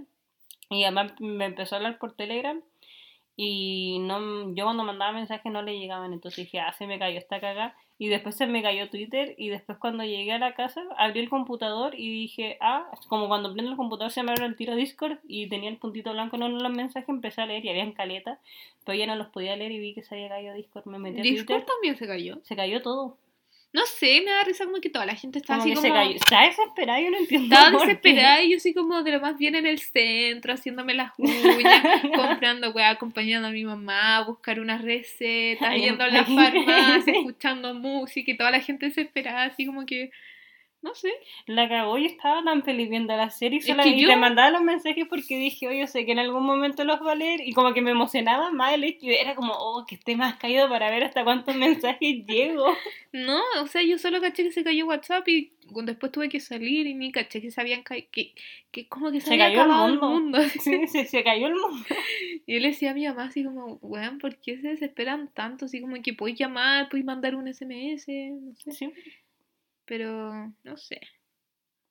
y 0.69 0.83
además 0.83 1.13
me 1.19 1.43
empezó 1.43 1.75
a 1.75 1.79
hablar 1.79 1.97
por 1.99 2.13
Telegram 2.15 2.61
y 3.37 3.99
no 3.99 4.53
yo 4.53 4.63
cuando 4.63 4.83
mandaba 4.83 5.11
mensajes 5.11 5.51
no 5.51 5.61
le 5.61 5.77
llegaban, 5.77 6.13
entonces 6.13 6.45
dije, 6.45 6.59
ah, 6.59 6.73
se 6.73 6.87
me 6.87 6.99
cayó 6.99 7.17
esta 7.17 7.39
caga. 7.39 7.75
Y 7.97 8.09
después 8.09 8.35
se 8.35 8.45
me 8.45 8.61
cayó 8.61 8.89
Twitter 8.89 9.35
y 9.37 9.47
después 9.47 9.77
cuando 9.77 10.03
llegué 10.03 10.33
a 10.33 10.37
la 10.37 10.53
casa 10.53 10.83
abrí 10.97 11.21
el 11.21 11.29
computador 11.29 11.95
y 11.95 12.09
dije, 12.09 12.57
ah, 12.59 12.91
como 13.07 13.29
cuando 13.29 13.53
prendo 13.53 13.71
el 13.71 13.77
computador 13.77 14.11
se 14.11 14.21
me 14.21 14.31
abre 14.31 14.45
el 14.45 14.57
tiro 14.57 14.75
Discord 14.75 15.19
y 15.25 15.47
tenía 15.47 15.69
el 15.69 15.77
puntito 15.77 16.11
blanco 16.11 16.35
en 16.35 16.43
uno 16.43 16.57
de 16.57 16.63
los 16.63 16.73
mensajes, 16.73 17.07
empecé 17.07 17.41
a 17.41 17.45
leer 17.45 17.63
y 17.63 17.69
habían 17.69 17.93
caleta, 17.93 18.39
pero 18.83 18.97
ya 18.97 19.07
no 19.07 19.15
los 19.15 19.27
podía 19.27 19.55
leer 19.55 19.71
y 19.71 19.79
vi 19.79 19.93
que 19.93 20.03
se 20.03 20.15
había 20.15 20.27
caído 20.27 20.53
Discord, 20.53 20.85
me 20.87 20.99
metí 20.99 21.21
a 21.21 21.23
Discord 21.23 21.45
Twitter, 21.45 21.65
también 21.65 21.95
se 21.95 22.05
cayó. 22.05 22.39
se 22.43 22.55
cayó 22.57 22.81
todo. 22.81 23.17
No 23.75 23.85
sé, 23.85 24.21
me 24.23 24.31
da 24.31 24.41
risa 24.45 24.63
como 24.63 24.79
que 24.79 24.89
toda 24.89 25.05
la 25.05 25.15
gente 25.15 25.39
está 25.39 25.57
Como 25.57 25.63
así 25.63 25.71
que 25.71 25.89
como... 25.89 26.05
se. 26.05 26.15
Está 26.15 26.43
desesperada, 26.43 27.01
yo 27.01 27.11
no 27.11 27.17
entiendo. 27.17 27.53
Estaba 27.53 27.77
desesperada 27.77 28.41
y 28.41 28.51
yo 28.51 28.57
así 28.57 28.73
como 28.73 29.03
de 29.03 29.11
lo 29.11 29.19
más 29.19 29.37
bien 29.37 29.53
en 29.55 29.65
el 29.65 29.79
centro, 29.79 30.53
haciéndome 30.53 30.93
las 30.93 31.11
uñas, 31.17 31.83
comprando 32.15 32.71
weá, 32.71 32.91
acompañando 32.91 33.49
a 33.49 33.51
mi 33.51 33.65
mamá 33.65 34.15
a 34.15 34.23
buscar 34.23 34.61
unas 34.61 34.81
recetas, 34.81 35.75
yendo 35.75 36.05
a 36.05 36.07
la 36.07 36.23
farmacia, 36.23 37.13
escuchando 37.13 37.73
música 37.73 38.31
y 38.31 38.37
toda 38.37 38.49
la 38.49 38.61
gente 38.61 38.85
desesperada, 38.85 39.43
así 39.43 39.65
como 39.65 39.85
que, 39.85 40.09
no 40.85 40.93
sé. 40.95 41.11
La 41.47 41.67
cagó, 41.67 41.97
yo 41.97 42.05
estaba 42.05 42.43
tan 42.43 42.63
feliz 42.63 42.89
viendo 42.89 43.15
la 43.17 43.29
serie 43.31 43.57
y, 43.57 43.59
Es 43.61 43.67
sola- 43.67 43.83
que 43.83 43.89
y 43.89 44.01
yo- 44.03 44.07
te 44.07 44.15
mandaba 44.15 44.51
los 44.51 44.61
mensajes 44.61 45.05
porque 45.09 45.37
dije, 45.37 45.67
oye, 45.67 45.87
sé 45.87 46.05
que 46.05 46.11
en 46.11 46.19
algún 46.19 46.45
momento 46.45 46.83
los 46.83 47.01
va 47.01 47.13
a 47.13 47.15
leer 47.15 47.41
y 47.45 47.53
como 47.53 47.73
que 47.73 47.81
me 47.81 47.91
emocionaba 47.91 48.51
más 48.51 48.73
el 48.75 48.83
hecho, 48.83 49.07
era 49.07 49.33
como, 49.35 49.53
oh, 49.53 49.85
que 49.87 49.95
esté 49.95 50.15
más 50.15 50.35
caído 50.37 50.69
para 50.69 50.89
ver 50.91 51.03
hasta 51.03 51.23
cuántos 51.23 51.55
mensajes 51.97 52.25
llego. 52.27 52.65
No, 53.11 53.39
o 53.61 53.67
sea, 53.67 53.81
yo 53.81 53.97
solo 53.97 54.21
caché 54.21 54.43
que 54.43 54.51
se 54.51 54.63
cayó 54.63 54.85
WhatsApp 54.85 55.27
y 55.27 55.51
después 55.83 56.11
tuve 56.11 56.29
que 56.29 56.39
salir 56.39 56.85
y 56.85 56.93
ni 56.93 57.11
caché 57.11 57.41
que 57.41 57.49
se 57.49 57.59
habían 57.59 57.81
caído, 57.81 58.07
que, 58.11 58.33
que 58.71 58.87
como 58.87 59.11
que 59.11 59.21
se, 59.21 59.27
Se 59.27 59.33
había 59.33 59.45
cayó 59.47 59.55
el 59.63 59.71
acabado 59.71 59.87
el 59.87 59.99
mundo. 59.99 60.37
mundo. 60.37 60.39
Sí, 60.61 60.87
se, 60.87 61.05
se 61.05 61.23
cayó 61.23 61.47
el 61.47 61.55
mundo. 61.55 61.85
Y 62.45 62.53
yo 62.53 62.59
le 62.59 62.67
decía 62.67 62.91
a 62.91 62.93
mi 62.93 63.07
mamá 63.07 63.23
así 63.23 63.43
como, 63.43 63.79
weón, 63.81 64.19
¿por 64.19 64.35
qué 64.37 64.57
se 64.59 64.67
desesperan 64.67 65.29
tanto? 65.33 65.65
Así 65.65 65.81
como 65.81 65.95
que 66.03 66.13
puedes 66.13 66.37
llamar, 66.37 66.89
puedes 66.89 67.05
mandar 67.05 67.35
un 67.35 67.47
SMS, 67.47 68.07
no 68.41 68.53
sé. 68.55 68.71
Sí, 68.71 68.89
Pero, 69.85 70.51
no 70.63 70.77
sé. 70.77 70.99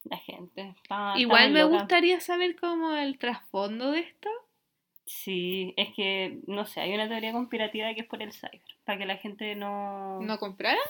la 0.04 0.18
gente. 0.18 0.74
está- 0.82 1.14
Igual 1.16 1.50
me 1.52 1.60
loca. 1.60 1.78
gustaría 1.78 2.20
saber 2.20 2.56
como 2.56 2.94
el 2.94 3.18
trasfondo 3.18 3.90
de 3.92 4.00
esto. 4.00 4.28
Sí, 5.06 5.72
es 5.78 5.94
que, 5.94 6.40
no 6.46 6.66
sé, 6.66 6.80
hay 6.80 6.92
una 6.94 7.08
teoría 7.08 7.32
conspirativa 7.32 7.94
que 7.94 8.02
es 8.02 8.06
por 8.06 8.22
el 8.22 8.32
cyber, 8.32 8.60
para 8.84 8.98
que 8.98 9.06
la 9.06 9.16
gente 9.16 9.54
no... 9.54 10.20
¿No 10.20 10.38
comprara? 10.38 10.80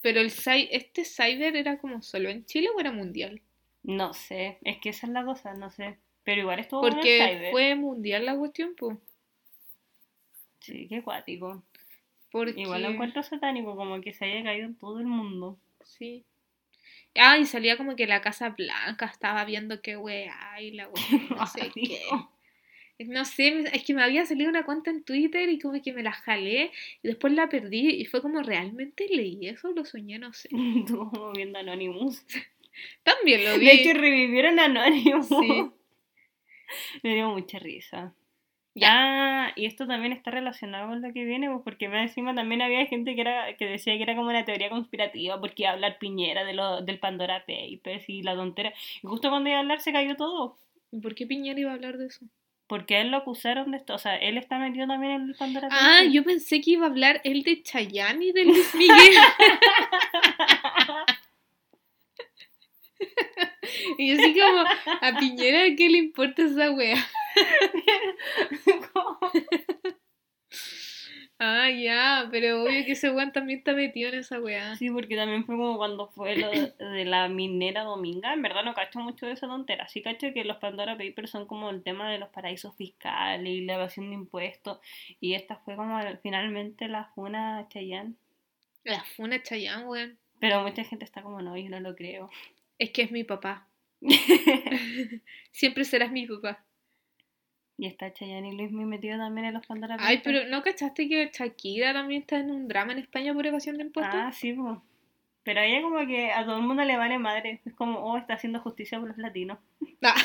Pero 0.00 0.20
el 0.20 0.26
este 0.70 1.04
cyber 1.04 1.54
era 1.56 1.78
como 1.78 2.00
solo 2.02 2.28
en 2.30 2.44
Chile 2.46 2.68
o 2.74 2.80
era 2.80 2.92
mundial? 2.92 3.40
No 3.82 4.14
sé, 4.14 4.58
es 4.62 4.78
que 4.78 4.90
esa 4.90 5.06
es 5.06 5.12
la 5.12 5.24
cosa, 5.24 5.52
no 5.54 5.70
sé. 5.70 5.98
Pero 6.22 6.40
igual 6.42 6.58
estuvo 6.60 6.86
el 6.86 6.94
Porque 6.94 7.18
cyber. 7.28 7.50
fue 7.52 7.74
mundial 7.74 8.24
la 8.24 8.36
cuestión, 8.36 8.74
pues. 8.76 8.96
Sí, 10.60 10.86
qué 10.88 11.02
cuático. 11.02 11.62
Porque... 12.30 12.60
Igual 12.60 12.82
lo 12.82 12.88
encuentro 12.88 13.22
satánico, 13.22 13.76
como 13.76 14.00
que 14.00 14.12
se 14.14 14.24
haya 14.24 14.42
caído 14.42 14.66
en 14.66 14.74
todo 14.76 14.98
el 15.00 15.06
mundo. 15.06 15.58
Sí. 15.84 16.24
Ah, 17.16 17.38
y 17.38 17.46
salía 17.46 17.76
como 17.76 17.94
que 17.96 18.06
la 18.06 18.20
Casa 18.20 18.50
Blanca 18.50 19.06
estaba 19.06 19.44
viendo 19.44 19.80
qué 19.80 19.96
weá 19.96 20.60
y 20.60 20.72
la 20.72 20.88
weá, 20.88 20.94
no 21.38 21.46
sé 21.46 21.70
qué. 21.74 22.00
No 22.98 23.24
sé, 23.24 23.64
es 23.72 23.84
que 23.84 23.92
me 23.92 24.04
había 24.04 24.24
salido 24.24 24.48
una 24.48 24.64
cuenta 24.64 24.90
en 24.90 25.02
Twitter 25.02 25.48
y 25.48 25.58
como 25.58 25.80
que 25.82 25.92
me 25.92 26.02
la 26.02 26.12
jalé 26.12 26.70
y 27.02 27.08
después 27.08 27.32
la 27.32 27.48
perdí 27.48 27.90
y 27.90 28.04
fue 28.04 28.22
como 28.22 28.40
realmente 28.40 29.06
leí 29.08 29.48
eso, 29.48 29.72
lo 29.72 29.84
soñé, 29.84 30.18
no 30.18 30.32
sé. 30.32 30.48
Estuvo 30.78 31.10
como 31.10 31.32
viendo 31.32 31.58
Anonymous. 31.58 32.24
También 33.02 33.44
lo 33.44 33.58
vi. 33.58 33.66
De 33.66 33.72
hecho, 33.72 33.92
revivieron 33.94 34.58
Anonymous. 34.60 35.28
Sí. 35.28 35.70
Me 37.02 37.14
dio 37.14 37.28
mucha 37.30 37.58
risa. 37.58 38.14
Ya, 38.76 39.52
y 39.54 39.66
esto 39.66 39.86
también 39.86 40.12
está 40.12 40.32
relacionado 40.32 40.88
con 40.88 41.00
lo 41.00 41.12
que 41.12 41.24
viene, 41.24 41.48
pues, 41.48 41.62
porque 41.62 41.88
más 41.88 42.02
encima 42.02 42.34
también 42.34 42.60
había 42.60 42.84
gente 42.86 43.14
que 43.14 43.20
era 43.20 43.56
que 43.56 43.66
decía 43.66 43.96
que 43.96 44.02
era 44.02 44.16
como 44.16 44.30
una 44.30 44.44
teoría 44.44 44.68
conspirativa, 44.68 45.38
porque 45.38 45.62
iba 45.62 45.70
a 45.70 45.74
hablar 45.74 45.98
Piñera 45.98 46.44
de 46.44 46.54
lo, 46.54 46.80
del 46.82 46.98
Pandora 46.98 47.44
Papers 47.46 48.08
y 48.08 48.22
la 48.22 48.34
tontera. 48.34 48.72
Y 49.02 49.06
justo 49.06 49.30
cuando 49.30 49.48
iba 49.48 49.58
a 49.58 49.62
hablar 49.62 49.80
se 49.80 49.92
cayó 49.92 50.16
todo, 50.16 50.56
¿Y 50.90 50.98
¿Por 51.00 51.14
qué 51.14 51.26
Piñera 51.26 51.58
iba 51.60 51.70
a 51.70 51.74
hablar 51.74 51.98
de 51.98 52.06
eso? 52.06 52.24
porque 52.66 52.98
él 53.00 53.10
lo 53.10 53.18
acusaron 53.18 53.70
de 53.72 53.76
esto, 53.76 53.94
o 53.94 53.98
sea, 53.98 54.16
él 54.16 54.38
está 54.38 54.58
metido 54.58 54.86
también 54.88 55.12
en 55.12 55.22
el 55.28 55.34
Pandora 55.36 55.68
Ah, 55.70 55.96
Papers. 55.98 56.12
yo 56.14 56.24
pensé 56.24 56.60
que 56.62 56.70
iba 56.72 56.86
a 56.86 56.88
hablar 56.88 57.20
él 57.22 57.42
de 57.42 57.62
Chayanne 57.62 58.24
y 58.24 58.32
de 58.32 58.44
Luis 58.46 58.74
Miguel. 58.74 58.96
y 63.98 64.08
yo 64.08 64.14
así 64.20 64.34
como, 64.34 64.64
a 65.00 65.18
Piñera, 65.18 65.74
¿qué 65.76 65.88
le 65.90 65.98
importa 65.98 66.42
esa 66.42 66.70
wea? 66.70 66.96
Ah, 71.38 71.68
ya, 71.68 72.28
pero 72.30 72.62
obvio 72.62 72.84
que 72.84 72.92
ese 72.92 73.10
weón 73.10 73.32
también 73.32 73.58
está 73.58 73.72
metido 73.72 74.08
en 74.08 74.20
esa 74.20 74.40
weá. 74.40 74.76
Sí, 74.76 74.88
porque 74.88 75.16
también 75.16 75.44
fue 75.44 75.56
como 75.56 75.76
cuando 75.76 76.08
fue 76.08 76.36
lo 76.36 76.48
de, 76.48 76.72
de 76.78 77.04
la 77.04 77.28
minera 77.28 77.82
dominga. 77.82 78.32
En 78.32 78.40
verdad 78.40 78.64
no 78.64 78.72
cacho 78.72 79.00
mucho 79.00 79.26
de 79.26 79.32
esa 79.32 79.48
tontera. 79.48 79.88
Sí 79.88 80.00
cacho 80.00 80.32
que 80.32 80.44
los 80.44 80.58
Pandora 80.58 80.96
Papers 80.96 81.30
son 81.30 81.46
como 81.46 81.70
el 81.70 81.82
tema 81.82 82.10
de 82.10 82.18
los 82.18 82.28
paraísos 82.28 82.76
fiscales 82.76 83.52
y 83.52 83.62
la 83.62 83.74
evasión 83.74 84.10
de 84.10 84.14
impuestos. 84.14 84.78
Y 85.20 85.34
esta 85.34 85.56
fue 85.56 85.74
como 85.74 85.98
finalmente 86.22 86.88
la 86.88 87.06
funa 87.14 87.58
a 87.58 87.68
Chayanne. 87.68 88.14
La 88.84 89.02
funa 89.16 89.42
Chayanne, 89.42 89.86
weón. 89.86 90.18
Pero 90.38 90.62
mucha 90.62 90.84
gente 90.84 91.04
está 91.04 91.22
como, 91.22 91.42
no, 91.42 91.56
yo 91.56 91.68
no 91.68 91.80
lo 91.80 91.96
creo. 91.96 92.30
Es 92.78 92.90
que 92.90 93.02
es 93.02 93.10
mi 93.10 93.24
papá. 93.24 93.66
Siempre 95.50 95.84
serás 95.84 96.12
mi 96.12 96.26
papá. 96.26 96.64
Y 97.76 97.86
está 97.86 98.12
Chayanne 98.12 98.48
y 98.48 98.56
Luis 98.56 98.70
muy 98.70 98.84
metido 98.84 99.18
también 99.18 99.46
en 99.48 99.54
los 99.54 99.66
Pandora 99.66 99.96
Papers. 99.96 100.08
Ay, 100.10 100.20
pero 100.24 100.46
¿no 100.48 100.62
cachaste 100.62 101.08
que 101.08 101.30
Shakira 101.32 101.92
también 101.92 102.22
está 102.22 102.38
en 102.38 102.50
un 102.50 102.68
drama 102.68 102.92
en 102.92 102.98
España 103.00 103.34
por 103.34 103.46
evasión 103.46 103.76
de 103.78 103.84
impuestos? 103.84 104.14
Ah, 104.16 104.32
sí, 104.32 104.52
pues. 104.52 104.78
Pero 105.42 105.60
a 105.60 105.64
ella 105.66 105.82
como 105.82 106.06
que 106.06 106.32
a 106.32 106.44
todo 106.44 106.56
el 106.56 106.62
mundo 106.62 106.84
le 106.84 106.96
vale 106.96 107.18
madre. 107.18 107.60
Es 107.64 107.74
como, 107.74 107.98
oh, 108.00 108.16
está 108.16 108.34
haciendo 108.34 108.60
justicia 108.60 108.98
por 108.98 109.08
los 109.08 109.18
latinos. 109.18 109.58
Ah, 110.02 110.14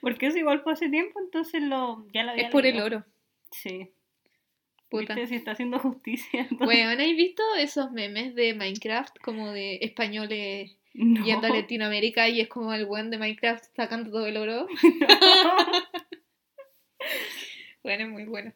Porque 0.00 0.26
eso 0.26 0.38
igual 0.38 0.60
fue 0.62 0.72
hace 0.72 0.88
tiempo, 0.88 1.20
entonces 1.20 1.62
lo, 1.62 2.06
ya 2.12 2.24
lo 2.24 2.32
había 2.32 2.46
es 2.46 2.50
por 2.50 2.66
el 2.66 2.80
oro. 2.80 3.04
Sí. 3.50 3.90
Puta. 4.88 5.14
¿Viste? 5.14 5.28
Si 5.28 5.36
está 5.36 5.52
haciendo 5.52 5.78
justicia. 5.78 6.40
entonces- 6.50 6.66
Bueno, 6.66 6.90
¿habéis 6.90 7.16
visto 7.16 7.42
esos 7.58 7.92
memes 7.92 8.34
de 8.34 8.54
Minecraft 8.54 9.18
como 9.20 9.52
de 9.52 9.76
españoles 9.82 10.76
No. 10.94 11.24
yendo 11.24 11.46
a 11.46 11.50
Latinoamérica 11.56 12.28
y 12.28 12.40
es 12.40 12.48
como 12.48 12.72
el 12.74 12.86
buen 12.86 13.10
de 13.10 13.18
Minecraft 13.18 13.64
sacando 13.74 14.10
todo 14.10 14.26
el 14.26 14.36
oro? 14.36 14.66
Bueno, 17.82 18.04
es 18.04 18.10
muy 18.10 18.24
bueno. 18.24 18.52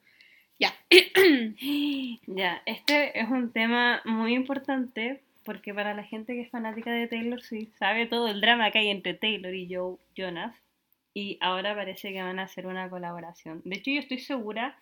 Ya. 0.59 0.73
Ya, 2.27 2.63
este 2.67 3.19
es 3.19 3.29
un 3.29 3.53
tema 3.53 4.03
muy 4.05 4.35
importante 4.35 5.23
porque 5.45 5.73
para 5.73 5.95
la 5.95 6.03
gente 6.03 6.35
que 6.35 6.43
es 6.43 6.51
fanática 6.51 6.93
de 6.93 7.07
Taylor 7.07 7.41
Swift 7.41 7.77
sabe 7.79 8.07
todo 8.07 8.29
el 8.29 8.41
drama 8.41 8.71
que 8.71 8.81
hay 8.81 8.89
entre 8.89 9.15
Taylor 9.15 9.55
y 9.55 9.73
Joe 9.73 9.97
Jonas 10.17 10.55
y 11.15 11.39
ahora 11.41 11.75
parece 11.75 12.13
que 12.13 12.23
van 12.23 12.39
a 12.39 12.45
hacer 12.45 12.67
una 12.67 12.91
colaboración. 12.91 13.63
De 13.65 13.77
hecho, 13.77 13.91
yo 13.91 14.01
estoy 14.01 14.19
segura, 14.19 14.79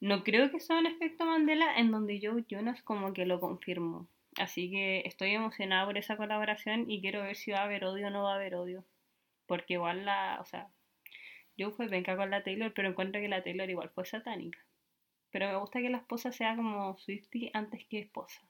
no 0.00 0.24
creo 0.24 0.50
que 0.50 0.60
sea 0.60 0.78
un 0.78 0.86
efecto 0.86 1.26
Mandela 1.26 1.76
en 1.76 1.90
donde 1.90 2.20
Joe 2.22 2.44
Jonas 2.48 2.82
como 2.82 3.12
que 3.12 3.26
lo 3.26 3.40
confirmó. 3.40 4.08
Así 4.36 4.70
que 4.70 5.02
estoy 5.06 5.30
emocionada 5.30 5.86
por 5.86 5.96
esa 5.96 6.16
colaboración 6.16 6.90
y 6.90 7.00
quiero 7.00 7.22
ver 7.22 7.36
si 7.36 7.52
va 7.52 7.60
a 7.60 7.64
haber 7.64 7.84
odio 7.84 8.08
o 8.08 8.10
no 8.10 8.24
va 8.24 8.32
a 8.32 8.36
haber 8.36 8.56
odio. 8.56 8.84
Porque 9.46 9.74
igual 9.74 10.04
la, 10.04 10.38
o 10.40 10.44
sea, 10.44 10.68
Joe 11.58 11.70
fue 11.70 11.86
venga 11.88 12.16
con 12.16 12.30
la 12.30 12.42
Taylor, 12.42 12.72
pero 12.74 12.88
encuentro 12.88 13.20
que 13.20 13.28
la 13.28 13.42
Taylor 13.42 13.68
igual 13.70 13.90
fue 13.90 14.04
satánica. 14.04 14.58
Pero 15.30 15.48
me 15.48 15.56
gusta 15.56 15.80
que 15.80 15.90
la 15.90 15.98
esposa 15.98 16.32
sea 16.32 16.56
como 16.56 16.96
Swiftie 16.98 17.50
antes 17.54 17.84
que 17.86 18.00
esposa. 18.00 18.40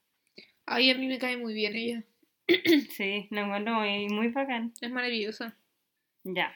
Ay, 0.66 0.91
a 0.91 0.95
mí 0.95 1.07
me 1.07 1.18
cae 1.18 1.37
muy 1.37 1.55
bien 1.55 1.74
ella. 1.74 2.05
Sí, 2.91 3.26
la 3.30 3.43
encuentro 3.43 3.74
muy, 3.74 4.09
muy 4.09 4.28
bacán. 4.28 4.72
Es 4.80 4.91
maravillosa. 4.91 5.57
Ya. 6.24 6.55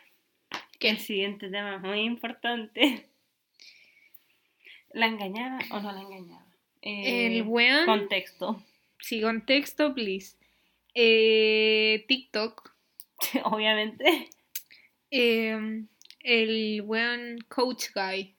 ¿Qué? 0.79 0.91
El 0.91 0.99
siguiente 0.99 1.51
tema 1.51 1.77
es 1.77 1.81
muy 1.83 2.01
importante. 2.01 3.09
¿La 4.93 5.07
engañaba 5.07 5.59
o 5.71 5.81
no 5.81 5.93
la 5.93 6.03
engañaba? 6.03 6.47
Eh, 6.83 7.39
El 7.39 7.43
weón. 7.43 7.87
Contexto. 7.87 8.63
Sí, 9.01 9.21
contexto, 9.21 9.95
please. 9.95 10.37
Eh, 10.95 12.05
TikTok. 12.09 12.75
Obviamente. 13.45 14.31
eh, 15.11 15.85
el 16.21 16.83
weón 16.83 17.39
coach 17.49 17.87
guy. 17.95 18.35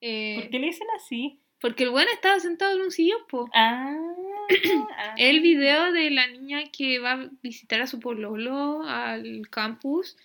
Eh, 0.00 0.36
¿Por 0.40 0.50
qué 0.50 0.58
le 0.58 0.66
dicen 0.66 0.86
así? 0.96 1.40
Porque 1.60 1.84
el 1.84 1.90
weón 1.90 2.08
estaba 2.12 2.38
sentado 2.38 2.76
en 2.76 2.82
un 2.82 2.90
sillón, 2.90 3.20
po. 3.28 3.50
Ah. 3.54 3.96
ah. 4.96 5.14
El 5.18 5.40
video 5.40 5.92
de 5.92 6.10
la 6.10 6.26
niña 6.28 6.64
que 6.70 6.98
va 7.00 7.12
a 7.12 7.30
visitar 7.42 7.80
a 7.80 7.86
su 7.86 7.98
pololo 8.00 8.82
al 8.84 9.48
campus 9.50 10.16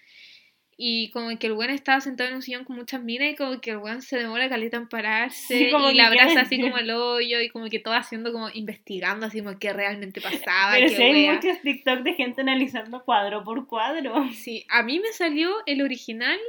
y 0.77 1.11
como 1.11 1.37
que 1.37 1.47
el 1.47 1.53
weón 1.53 1.71
estaba 1.71 2.01
sentado 2.01 2.29
en 2.29 2.35
un 2.35 2.41
sillón 2.41 2.63
con 2.65 2.75
muchas 2.75 3.01
minas 3.01 3.31
y 3.31 3.35
como 3.35 3.59
que 3.61 3.71
el 3.71 3.77
weón 3.77 4.01
se 4.01 4.17
demora 4.17 4.49
caleta 4.49 4.77
en 4.77 4.87
pararse 4.87 5.57
Sí, 5.57 5.71
como 5.71 5.91
y 5.91 5.95
la 5.95 6.07
abraza 6.07 6.41
así 6.41 6.59
como 6.59 6.77
el 6.77 6.91
hoyo 6.91 7.41
y 7.41 7.49
como 7.49 7.69
que 7.69 7.79
todo 7.79 7.93
haciendo 7.93 8.31
como 8.31 8.49
investigando 8.49 9.25
así 9.25 9.41
como 9.41 9.57
qué 9.59 9.73
realmente 9.73 10.21
pasaba, 10.21 10.73
Pero 10.73 10.87
qué 10.87 10.95
sí 10.95 11.03
hay 11.03 11.29
muchos 11.29 11.61
TikTok 11.61 11.99
de 11.99 12.13
gente 12.13 12.41
analizando 12.41 13.03
cuadro 13.03 13.43
por 13.43 13.67
cuadro. 13.67 14.29
Sí, 14.33 14.65
a 14.69 14.83
mí 14.83 14.99
me 14.99 15.11
salió 15.13 15.51
el 15.65 15.81
original 15.81 16.39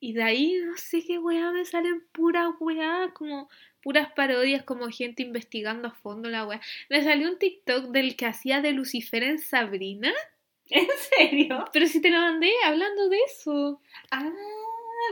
y 0.00 0.12
de 0.12 0.22
ahí 0.22 0.54
no 0.64 0.76
sé 0.76 1.04
qué 1.04 1.18
weá 1.18 1.50
me 1.50 1.64
salen 1.64 2.02
puras 2.12 2.50
weá, 2.60 3.10
como 3.14 3.48
puras 3.82 4.12
parodias, 4.14 4.62
como 4.62 4.88
gente 4.90 5.22
investigando 5.22 5.88
a 5.88 5.92
fondo 5.92 6.28
la 6.28 6.46
weá. 6.46 6.60
Me 6.88 7.02
salió 7.02 7.28
un 7.28 7.38
TikTok 7.38 7.86
del 7.90 8.16
que 8.16 8.26
hacía 8.26 8.60
de 8.60 8.72
Lucifer 8.72 9.22
en 9.22 9.38
Sabrina, 9.38 10.12
¿En 10.80 10.86
serio? 11.16 11.64
pero 11.72 11.86
si 11.86 12.00
te 12.00 12.10
lo 12.10 12.18
mandé 12.18 12.50
hablando 12.64 13.08
de 13.08 13.18
eso. 13.26 13.80
Ah, 14.10 14.22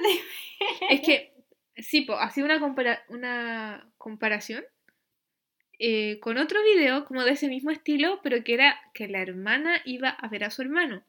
de- 0.02 0.94
Es 0.94 1.00
que, 1.00 1.32
sí, 1.76 2.02
po, 2.02 2.14
hacía 2.14 2.44
una, 2.44 2.58
compara- 2.60 3.02
una 3.08 3.90
comparación 3.98 4.64
eh, 5.78 6.18
con 6.20 6.38
otro 6.38 6.62
video 6.62 7.04
como 7.04 7.22
de 7.24 7.32
ese 7.32 7.48
mismo 7.48 7.70
estilo, 7.70 8.20
pero 8.22 8.42
que 8.42 8.54
era 8.54 8.80
que 8.94 9.08
la 9.08 9.20
hermana 9.20 9.82
iba 9.84 10.08
a 10.08 10.28
ver 10.28 10.44
a 10.44 10.50
su 10.50 10.62
hermano. 10.62 11.04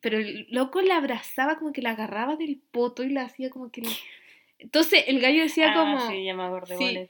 Pero 0.00 0.18
el 0.18 0.46
loco 0.50 0.80
la 0.82 0.96
abrazaba 0.98 1.56
como 1.58 1.72
que 1.72 1.82
la 1.82 1.90
agarraba 1.90 2.36
del 2.36 2.60
poto 2.70 3.02
y 3.04 3.10
la 3.10 3.22
hacía 3.22 3.50
como 3.50 3.70
que... 3.70 3.82
Entonces 4.58 5.04
el 5.08 5.20
gallo 5.20 5.42
decía 5.42 5.72
Ah, 5.72 5.74
como... 5.74 6.10
Sí, 6.10 6.24
ya 6.24 6.34
me 6.34 6.44
acordé. 6.44 6.76
Sí. 6.78 7.08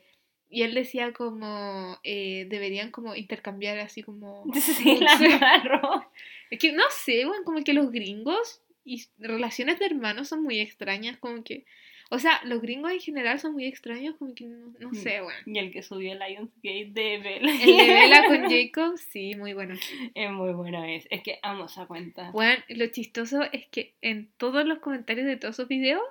Y 0.51 0.63
él 0.63 0.75
decía 0.75 1.13
como... 1.13 1.99
eh, 2.05 2.47
deberían 2.49 2.91
como 2.91 3.15
intercambiar 3.15 3.79
así 3.79 4.03
como... 4.03 4.45
Sí, 4.61 4.97
la 5.01 5.13
agarró. 5.13 6.05
Es 6.51 6.59
que 6.59 6.73
no 6.73 6.85
sé, 6.91 7.25
bueno, 7.25 7.45
como 7.45 7.65
que 7.65 7.73
los 7.73 7.91
gringos 7.91 8.61
y 8.85 9.05
relaciones 9.19 9.79
de 9.79 9.87
hermanos 9.87 10.29
son 10.29 10.43
muy 10.43 10.61
extrañas, 10.61 11.17
como 11.19 11.43
que... 11.43 11.65
O 12.11 12.19
sea, 12.19 12.41
los 12.45 12.61
gringos 12.61 12.93
en 12.93 13.01
general 13.01 13.41
son 13.41 13.55
muy 13.55 13.65
extraños, 13.65 14.15
como 14.19 14.35
que 14.35 14.45
no, 14.45 14.73
no 14.79 14.95
sé, 14.95 15.21
bueno. 15.23 15.39
Y 15.47 15.59
el 15.59 15.73
que 15.73 15.83
subió 15.83 16.15
Lionsgate 16.15 16.91
de 16.93 17.19
Bella. 17.19 17.65
El 17.65 17.77
de 17.77 17.87
Bella 17.95 18.27
con 18.27 18.43
Jacob, 18.51 18.99
sí, 18.99 19.35
muy 19.35 19.55
bueno. 19.55 19.75
Es 20.15 20.31
muy 20.31 20.53
buena 20.53 20.95
es. 20.95 21.09
Es 21.11 21.23
que 21.23 21.39
amo 21.43 21.65
esa 21.65 21.87
cuenta. 21.87 22.31
Bueno, 22.31 22.63
lo 22.69 22.87
chistoso 22.89 23.43
es 23.51 23.67
que 23.69 23.95
en 24.03 24.29
todos 24.37 24.67
los 24.67 24.79
comentarios 24.79 25.27
de 25.27 25.39
todos 25.39 25.57
esos 25.57 25.67
videos 25.67 26.03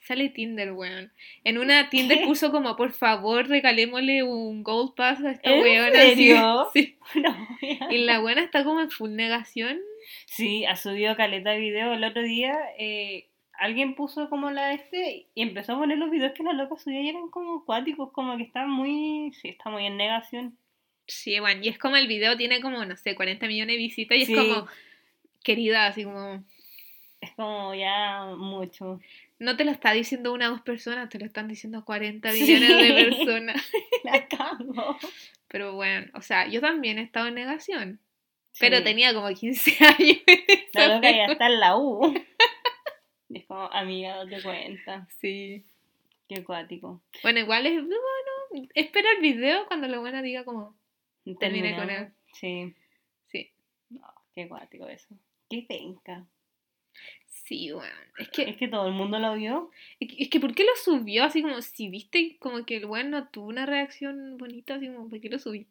sale 0.00 0.28
Tinder, 0.30 0.72
weón. 0.72 1.12
En 1.44 1.58
una 1.58 1.88
Tinder 1.90 2.18
¿Qué? 2.18 2.24
puso 2.26 2.50
como, 2.50 2.76
por 2.76 2.92
favor, 2.92 3.48
regalémosle 3.48 4.22
un 4.22 4.62
Gold 4.62 4.94
Pass 4.94 5.22
a 5.22 5.32
esta 5.32 5.50
¿En 5.54 5.62
weona. 5.62 5.90
serio? 5.92 6.68
Sí. 6.72 6.96
No 7.14 7.34
Y 7.90 7.98
la 8.04 8.20
buena 8.20 8.42
está 8.42 8.64
como 8.64 8.80
en 8.80 8.90
full 8.90 9.10
negación. 9.10 9.78
Sí, 10.26 10.64
ha 10.64 10.76
subido 10.76 11.16
caleta 11.16 11.50
de 11.50 11.58
video. 11.60 11.92
El 11.92 12.04
otro 12.04 12.22
día 12.22 12.56
eh, 12.78 13.26
alguien 13.52 13.94
puso 13.94 14.30
como 14.30 14.50
la 14.50 14.72
este 14.72 15.26
y 15.34 15.42
empezó 15.42 15.74
a 15.74 15.78
poner 15.78 15.98
los 15.98 16.10
videos 16.10 16.32
que 16.32 16.42
la 16.42 16.52
loca 16.52 16.76
subía 16.78 17.00
y 17.02 17.08
eran 17.08 17.28
como 17.30 17.58
acuáticos, 17.62 18.10
como 18.12 18.36
que 18.36 18.44
está 18.44 18.66
muy. 18.66 19.32
Sí, 19.40 19.48
está 19.48 19.70
muy 19.70 19.86
en 19.86 19.96
negación. 19.96 20.56
Sí, 21.06 21.38
bueno, 21.40 21.60
y 21.64 21.68
es 21.68 21.78
como 21.78 21.96
el 21.96 22.06
video 22.06 22.36
tiene 22.36 22.60
como, 22.60 22.84
no 22.84 22.96
sé, 22.96 23.14
40 23.16 23.46
millones 23.48 23.74
de 23.74 23.78
visitas 23.78 24.16
y 24.16 24.26
Sí. 24.26 24.32
es 24.32 24.38
como, 24.38 24.66
querida, 25.42 25.86
así 25.86 26.04
como, 26.04 26.44
Es 27.20 27.32
como 27.32 27.74
ya 27.74 28.26
mucho. 28.36 29.00
No 29.40 29.56
te 29.56 29.64
lo 29.64 29.72
está 29.72 29.92
diciendo 29.92 30.32
una 30.32 30.48
o 30.48 30.52
dos 30.52 30.60
personas, 30.62 31.08
te 31.08 31.18
lo 31.18 31.24
están 31.26 31.48
diciendo 31.48 31.84
40 31.84 32.30
Sí. 32.32 32.42
millones 32.42 32.78
de 32.78 33.04
personas. 33.04 33.70
La 34.04 34.28
cago. 34.28 34.96
Pero 35.48 35.74
bueno, 35.74 36.06
o 36.14 36.22
sea, 36.22 36.46
yo 36.46 36.60
también 36.60 36.98
he 36.98 37.02
estado 37.02 37.26
en 37.26 37.34
negación, 37.34 37.98
pero 38.60 38.82
tenía 38.84 39.12
como 39.12 39.28
15 39.34 39.76
años. 39.98 40.18
La 40.74 40.94
loca 40.94 41.10
ya 41.10 41.24
está 41.26 41.46
en 41.48 41.58
la 41.60 41.76
U. 41.76 42.14
Es 43.32 43.46
como, 43.46 43.70
amiga, 43.72 44.16
date 44.24 44.42
cuenta. 44.42 45.06
Sí. 45.20 45.64
Qué 46.28 46.40
acuático. 46.40 47.00
Bueno, 47.22 47.38
igual 47.38 47.64
es, 47.66 47.74
bueno, 47.80 48.68
espera 48.74 49.08
el 49.16 49.22
video 49.22 49.66
cuando 49.68 49.86
la 49.86 50.00
buena 50.00 50.20
diga 50.20 50.44
como, 50.44 50.76
Terminé 51.38 51.76
con 51.76 51.90
él. 51.90 52.08
Sí. 52.32 52.74
sí, 53.28 53.50
No, 53.88 54.02
qué 54.34 54.42
acuático 54.42 54.88
eso. 54.88 55.14
Qué 55.48 55.62
penca. 55.68 56.24
Sí, 57.50 57.72
bueno, 57.72 57.92
es 58.18 58.28
que, 58.28 58.42
Es 58.48 58.56
que 58.56 58.68
todo 58.68 58.86
el 58.86 58.92
mundo 58.94 59.18
lo 59.18 59.34
vio. 59.34 59.70
es 59.98 60.28
que 60.28 60.38
¿por 60.38 60.54
qué 60.54 60.62
lo 60.62 60.70
subió? 60.76 61.24
Así 61.24 61.42
como, 61.42 61.60
si 61.62 61.88
viste 61.88 62.36
como 62.38 62.64
que 62.64 62.76
el 62.76 62.86
bueno 62.86 63.10
no 63.10 63.28
tuvo 63.28 63.48
una 63.48 63.66
reacción 63.66 64.36
bonita, 64.38 64.76
así 64.76 64.86
como, 64.86 65.08
¿por 65.08 65.20
qué 65.20 65.28
lo 65.28 65.38
subí? 65.40 65.66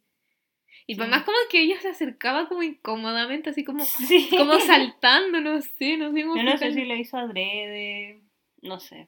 Y 0.88 0.96
Sí. 0.96 1.02
además 1.02 1.24
como 1.24 1.38
que 1.50 1.62
ella 1.62 1.80
se 1.80 1.88
acercaba 1.88 2.50
como 2.50 2.64
incómodamente, 2.64 3.50
así 3.52 3.64
como, 3.64 3.86
Sí. 4.08 4.28
como 4.38 4.60
saltando, 4.60 5.40
no 5.40 5.62
sé, 5.62 5.96
no 5.98 6.12
sé 6.12 6.20
Yo 6.22 6.44
no 6.44 6.58
sé 6.58 6.74
si 6.74 6.84
lo 6.86 6.96
hizo 6.96 7.18
adrede. 7.18 8.20
No 8.62 8.80
sé. 8.82 9.08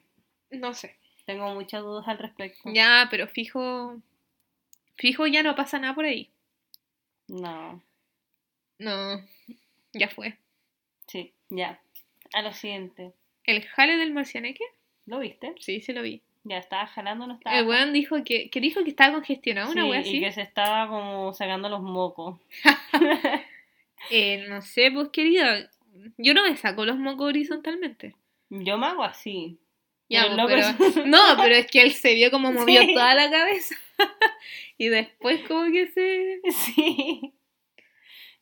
No 0.50 0.72
sé. 0.72 0.96
Tengo 1.26 1.54
muchas 1.54 1.82
dudas 1.82 2.08
al 2.08 2.18
respecto. 2.18 2.70
Ya, 2.72 3.06
pero 3.10 3.28
fijo, 3.28 4.00
fijo 4.96 5.26
ya 5.26 5.42
no 5.42 5.54
pasa 5.54 5.78
nada 5.78 5.94
por 5.94 6.04
ahí. 6.06 6.30
No. 7.28 7.82
No, 8.78 9.20
ya 9.92 10.08
fue. 10.08 10.36
Sí, 11.06 11.32
ya. 11.50 11.80
A 12.34 12.42
lo 12.42 12.52
siguiente. 12.52 13.12
¿El 13.44 13.62
jale 13.66 13.96
del 13.96 14.12
marcianeque? 14.12 14.64
¿Lo 15.06 15.18
viste? 15.18 15.52
Sí, 15.60 15.80
sí 15.80 15.92
lo 15.92 16.02
vi. 16.02 16.22
Ya 16.44 16.58
estaba 16.58 16.86
jalando, 16.86 17.26
no 17.26 17.34
estaba. 17.34 17.56
El 17.58 17.66
weón 17.66 17.92
dijo 17.92 18.16
que, 18.24 18.50
que 18.50 18.60
dijo 18.60 18.82
que 18.82 18.90
estaba 18.90 19.14
congestionado, 19.14 19.70
una 19.72 19.82
Sí, 19.84 19.88
wea 19.90 19.98
y 19.98 20.02
así. 20.02 20.20
que 20.20 20.32
se 20.32 20.42
estaba 20.42 20.88
como 20.88 21.32
sacando 21.34 21.68
los 21.68 21.82
mocos. 21.82 22.38
Eh, 24.10 24.46
no 24.48 24.62
sé, 24.62 24.90
pues 24.90 25.10
querida, 25.10 25.70
yo 26.18 26.34
no 26.34 26.42
me 26.42 26.56
saco 26.56 26.84
los 26.84 26.98
mocos 26.98 27.28
horizontalmente. 27.28 28.16
Yo 28.50 28.76
me 28.76 28.86
hago 28.88 29.04
así. 29.04 29.58
Ya, 30.08 30.26
Pero 30.28 30.48
pues, 30.48 30.66
pero- 30.94 31.06
No, 31.06 31.18
pero 31.40 31.54
es 31.54 31.66
que 31.68 31.82
él 31.82 31.92
se 31.92 32.12
vio 32.14 32.30
como 32.32 32.50
movió 32.52 32.80
Sí. 32.82 32.94
toda 32.94 33.14
la 33.14 33.30
cabeza. 33.30 33.76
y 34.76 34.88
después 34.88 35.40
como 35.46 35.70
que 35.70 35.86
se... 35.86 36.40
Sí. 36.50 37.32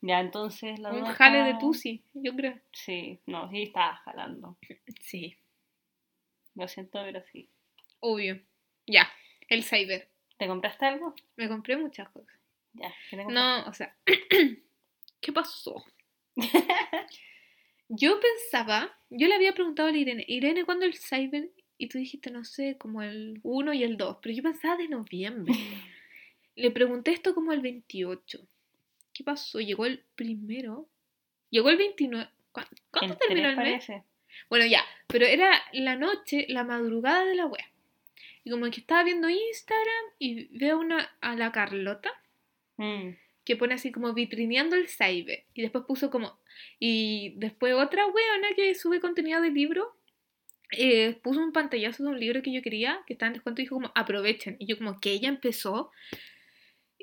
Ya, 0.01 0.19
entonces 0.19 0.79
la 0.79 0.91
Un 0.93 1.05
jale 1.05 1.43
de 1.43 1.49
está- 1.51 1.59
tusi, 1.59 2.03
yo 2.13 2.35
creo. 2.35 2.59
Sí, 2.71 3.19
no, 3.27 3.49
sí 3.51 3.63
estaba 3.63 3.95
jalando. 3.97 4.57
Sí, 4.99 5.37
Lo 6.55 6.67
siento, 6.67 6.99
pero 7.03 7.21
sí. 7.31 7.49
obvio. 7.99 8.41
Ya, 8.87 9.07
el 9.47 9.63
cyber. 9.63 10.09
¿Te 10.37 10.47
compraste 10.47 10.85
algo? 10.85 11.13
Me 11.37 11.47
compré 11.47 11.77
muchas 11.77 12.09
cosas. 12.09 12.35
Ya, 12.73 12.91
¿qué 13.09 13.17
te? 13.17 13.25
No, 13.25 13.63
o 13.67 13.73
sea, 13.73 13.95
¿qué 15.21 15.31
pasó? 15.31 15.83
Yo 17.93 18.19
pensaba, 18.21 18.97
yo 19.09 19.27
le 19.27 19.35
había 19.35 19.53
preguntado 19.53 19.89
a 19.89 19.91
la 19.91 19.97
Irene, 19.97 20.23
Irene, 20.27 20.63
¿cuándo 20.63 20.85
el 20.85 20.93
Cyber? 20.95 21.51
Y 21.77 21.89
tú 21.89 21.97
dijiste, 21.97 22.31
no 22.31 22.45
sé, 22.45 22.77
como 22.77 23.01
el 23.01 23.39
1 23.43 23.73
y 23.73 23.83
el 23.83 23.97
2, 23.97 24.17
pero 24.21 24.33
yo 24.33 24.41
pensaba 24.43 24.77
de 24.77 24.87
noviembre. 24.87 25.53
Le 26.55 26.71
pregunté 26.71 27.11
esto 27.11 27.33
como 27.35 27.51
el 27.51 27.59
28. 27.59 28.47
¿Qué 29.21 29.25
pasó? 29.25 29.59
Llegó 29.59 29.85
el 29.85 30.03
primero. 30.15 30.89
Llegó 31.51 31.69
el 31.69 31.77
29. 31.77 32.27
¿Cuándo, 32.51 32.71
cuándo 32.89 33.13
El 33.13 33.19
terminó 33.19 33.47
3 33.49 33.51
el 33.51 33.55
mes? 33.57 33.85
parece. 33.85 34.03
Bueno, 34.49 34.65
ya, 34.65 34.83
pero 35.05 35.27
era 35.27 35.61
la 35.73 35.95
noche, 35.95 36.47
la 36.49 36.63
madrugada 36.63 37.23
de 37.25 37.35
la 37.35 37.45
wea. 37.45 37.69
Y 38.43 38.49
como 38.49 38.65
que 38.71 38.79
estaba 38.79 39.03
viendo 39.03 39.29
Instagram 39.29 40.05
y 40.17 40.57
veo 40.57 40.79
una 40.79 41.15
a 41.21 41.35
la 41.35 41.51
Carlota 41.51 42.11
Mm. 42.77 43.09
que 43.45 43.55
pone 43.55 43.75
así 43.75 43.91
como 43.91 44.11
vitrineando 44.13 44.75
el 44.75 44.87
Cyber. 44.87 45.43
Y 45.53 45.61
después 45.61 45.83
puso 45.87 46.09
como. 46.09 46.39
Y 46.79 47.33
después 47.37 47.75
otra 47.75 48.07
weona 48.07 48.47
que 48.55 48.73
sube 48.73 48.99
contenido 48.99 49.39
de 49.41 49.51
libro. 49.51 49.95
eh, 50.71 51.19
puso 51.21 51.41
un 51.41 51.51
pantallazo 51.51 52.01
de 52.03 52.09
un 52.09 52.19
libro 52.19 52.41
que 52.41 52.51
yo 52.53 52.61
quería, 52.63 53.01
que 53.05 53.13
estaba 53.13 53.27
en 53.27 53.33
descuento, 53.33 53.61
y 53.61 53.65
dijo 53.65 53.75
como 53.75 53.91
aprovechen. 53.93 54.55
Y 54.57 54.65
yo 54.65 54.77
como 54.79 54.99
que 54.99 55.11
ella 55.11 55.27
empezó. 55.29 55.91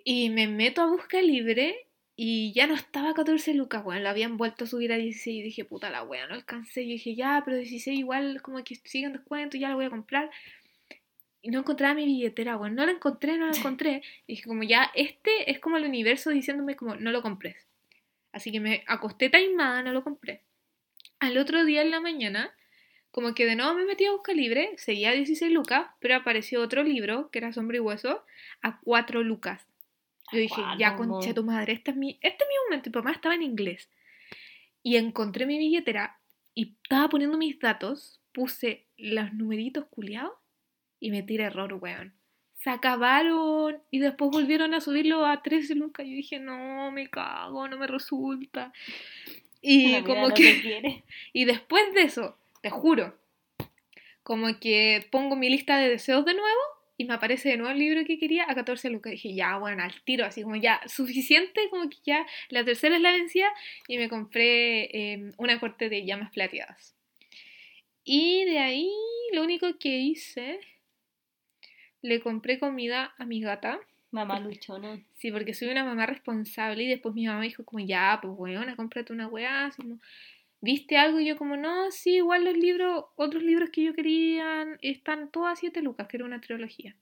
Y 0.04 0.30
me 0.30 0.48
meto 0.48 0.80
a 0.80 0.86
buscar 0.86 1.22
libre. 1.22 1.86
Y 2.20 2.52
ya 2.52 2.66
no 2.66 2.74
estaba 2.74 3.10
a 3.10 3.14
14 3.14 3.54
lucas, 3.54 3.84
weón. 3.84 4.02
Lo 4.02 4.08
habían 4.08 4.38
vuelto 4.38 4.64
a 4.64 4.66
subir 4.66 4.92
a 4.92 4.96
16. 4.96 5.38
Y 5.38 5.40
dije, 5.40 5.64
puta 5.64 5.88
la 5.88 6.02
wea, 6.02 6.26
no 6.26 6.34
alcancé. 6.34 6.82
Y 6.82 6.94
dije, 6.94 7.14
ya, 7.14 7.42
pero 7.44 7.56
16 7.56 7.96
igual 7.96 8.42
como 8.42 8.64
que 8.64 8.74
sigue 8.74 9.06
en 9.06 9.12
descuento, 9.12 9.56
ya 9.56 9.68
lo 9.68 9.76
voy 9.76 9.84
a 9.84 9.90
comprar. 9.90 10.28
Y 11.42 11.50
no 11.50 11.60
encontraba 11.60 11.94
mi 11.94 12.06
billetera, 12.06 12.56
weón. 12.56 12.74
No 12.74 12.84
la 12.84 12.90
encontré, 12.90 13.38
no 13.38 13.46
la 13.46 13.56
encontré. 13.56 14.02
Y 14.26 14.32
dije, 14.32 14.48
como 14.48 14.64
ya, 14.64 14.90
este 14.96 15.48
es 15.48 15.60
como 15.60 15.76
el 15.76 15.84
universo 15.84 16.30
diciéndome 16.30 16.74
como, 16.74 16.96
no 16.96 17.12
lo 17.12 17.22
compres. 17.22 17.54
Así 18.32 18.50
que 18.50 18.58
me 18.58 18.82
acosté 18.88 19.30
taimada, 19.30 19.84
no 19.84 19.92
lo 19.92 20.02
compré. 20.02 20.42
Al 21.20 21.38
otro 21.38 21.64
día 21.64 21.82
en 21.82 21.92
la 21.92 22.00
mañana, 22.00 22.52
como 23.12 23.32
que 23.32 23.46
de 23.46 23.54
nuevo 23.54 23.74
me 23.74 23.84
metí 23.84 24.06
a 24.06 24.10
buscar 24.10 24.34
libre, 24.34 24.70
seguía 24.76 25.10
a 25.10 25.14
16 25.14 25.52
lucas, 25.52 25.86
pero 26.00 26.16
apareció 26.16 26.62
otro 26.62 26.82
libro, 26.82 27.30
que 27.30 27.38
era 27.38 27.52
Sombra 27.52 27.76
y 27.76 27.80
Hueso, 27.80 28.24
a 28.60 28.80
4 28.80 29.22
lucas. 29.22 29.68
Yo 30.32 30.38
dije, 30.38 30.60
ya 30.78 30.96
concha 30.96 31.28
mo. 31.28 31.34
tu 31.34 31.44
madre, 31.44 31.72
este 31.72 31.92
es 31.92 31.96
mi, 31.96 32.18
este 32.22 32.44
es 32.44 32.48
mi 32.48 32.54
momento. 32.66 32.88
Y 32.88 32.92
papá 32.92 33.12
estaba 33.12 33.34
en 33.34 33.42
inglés. 33.42 33.88
Y 34.82 34.96
encontré 34.96 35.46
mi 35.46 35.58
billetera 35.58 36.18
y 36.54 36.76
estaba 36.82 37.08
poniendo 37.08 37.38
mis 37.38 37.58
datos, 37.58 38.20
puse 38.32 38.86
los 38.96 39.32
numeritos 39.32 39.86
culiados 39.86 40.32
y 41.00 41.10
me 41.10 41.22
tiré 41.22 41.44
error, 41.44 41.74
weón. 41.74 42.14
Se 42.54 42.70
acabaron 42.70 43.80
y 43.90 44.00
después 44.00 44.30
volvieron 44.32 44.74
a 44.74 44.80
subirlo 44.80 45.24
a 45.24 45.42
13 45.42 45.76
lucas. 45.76 46.06
Yo 46.06 46.12
dije, 46.12 46.40
no, 46.40 46.90
me 46.90 47.08
cago, 47.08 47.68
no 47.68 47.78
me 47.78 47.86
resulta. 47.86 48.72
Y 49.62 50.02
como 50.02 50.28
no 50.28 50.34
que... 50.34 51.04
Y 51.32 51.44
después 51.44 51.94
de 51.94 52.02
eso, 52.02 52.36
te 52.60 52.70
juro, 52.70 53.16
como 54.22 54.58
que 54.58 55.06
pongo 55.10 55.36
mi 55.36 55.48
lista 55.48 55.78
de 55.78 55.88
deseos 55.88 56.24
de 56.24 56.34
nuevo 56.34 56.60
y 56.98 57.04
me 57.04 57.14
aparece 57.14 57.48
de 57.48 57.56
nuevo 57.56 57.72
el 57.72 57.78
libro 57.78 58.04
que 58.04 58.18
quería 58.18 58.44
a 58.48 58.54
14 58.56 58.90
lucas. 58.90 59.12
Dije, 59.12 59.32
ya, 59.32 59.56
bueno, 59.56 59.84
al 59.84 59.94
tiro, 60.02 60.26
así 60.26 60.42
como 60.42 60.56
ya, 60.56 60.80
suficiente, 60.86 61.60
como 61.70 61.88
que 61.88 61.96
ya 62.04 62.26
la 62.50 62.64
tercera 62.64 62.96
es 62.96 63.00
la 63.00 63.12
vencida 63.12 63.46
y 63.86 63.98
me 63.98 64.08
compré 64.08 64.84
eh, 64.92 65.30
una 65.38 65.60
corte 65.60 65.88
de 65.88 66.04
llamas 66.04 66.32
plateadas. 66.32 66.96
Y 68.02 68.44
de 68.46 68.58
ahí, 68.58 68.90
lo 69.32 69.44
único 69.44 69.78
que 69.78 69.96
hice, 69.98 70.58
le 72.02 72.20
compré 72.20 72.58
comida 72.58 73.14
a 73.16 73.24
mi 73.24 73.40
gata. 73.40 73.78
Mamá 74.10 74.40
luchona. 74.40 75.00
Sí, 75.14 75.30
porque 75.30 75.54
soy 75.54 75.68
una 75.68 75.84
mamá 75.84 76.06
responsable 76.06 76.82
y 76.82 76.88
después 76.88 77.14
mi 77.14 77.26
mamá 77.26 77.42
dijo 77.42 77.64
como, 77.64 77.78
ya, 77.78 78.18
pues 78.20 78.34
weona, 78.36 78.74
cómprate 78.74 79.12
una 79.12 79.28
weá, 79.28 79.66
así 79.66 79.82
como, 79.82 80.00
¿viste 80.60 80.96
algo? 80.96 81.20
Y 81.20 81.26
yo 81.26 81.36
como, 81.36 81.56
no, 81.56 81.90
sí, 81.90 82.16
igual 82.16 82.44
los 82.44 82.56
libros, 82.56 83.04
otros 83.16 83.42
libros 83.42 83.70
que 83.70 83.82
yo 83.84 83.94
quería 83.94 84.66
están 84.82 85.30
todos 85.30 85.48
a 85.48 85.56
7 85.56 85.82
lucas, 85.82 86.08
que 86.08 86.16
era 86.16 86.26
una 86.26 86.40
trilogía. 86.40 86.96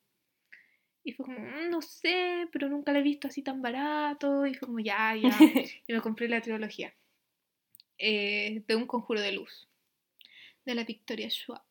Y 1.05 1.13
fue 1.13 1.27
como, 1.27 1.39
"Mm, 1.39 1.71
no 1.71 1.83
sé, 1.83 2.49
pero 2.53 2.69
nunca 2.69 2.93
la 2.93 2.99
he 2.99 3.03
visto 3.03 3.29
así 3.29 3.41
tan 3.43 3.63
barato. 3.63 4.45
Y 4.47 4.55
fue 4.55 4.67
como, 4.67 4.81
ya, 4.81 5.15
ya. 5.15 5.29
y 5.87 5.93
me 5.93 6.01
compré 6.01 6.29
la 6.29 6.41
trilogía 6.41 6.93
eh, 7.99 8.63
de 8.67 8.77
Un 8.77 8.87
Conjuro 8.87 9.21
de 9.21 9.33
Luz, 9.33 9.69
de 10.65 10.75
la 10.75 10.85
Victoria 10.85 11.31
Schwab. 11.31 11.63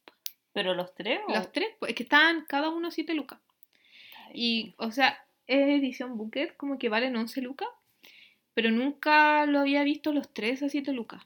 Pero 0.53 0.73
los 0.73 0.95
tres. 0.95 1.19
o- 1.27 1.33
Los 1.33 1.51
tres, 1.51 1.67
pues 1.79 1.89
es 1.91 1.95
que 1.95 2.03
estaban 2.03 2.45
cada 2.47 2.69
uno 2.69 2.91
7 2.91 3.13
lucas. 3.13 3.39
Y, 4.33 4.73
o 4.77 4.91
sea, 4.91 5.17
es 5.47 5.67
edición 5.67 6.17
Booker, 6.17 6.55
como 6.57 6.77
que 6.79 6.89
valen 6.89 7.15
11 7.15 7.41
lucas. 7.41 7.67
Pero 8.53 8.71
nunca 8.71 9.45
lo 9.45 9.59
había 9.59 9.83
visto 9.83 10.13
los 10.13 10.33
tres 10.33 10.63
a 10.63 10.69
7 10.69 10.93
lucas. 10.93 11.21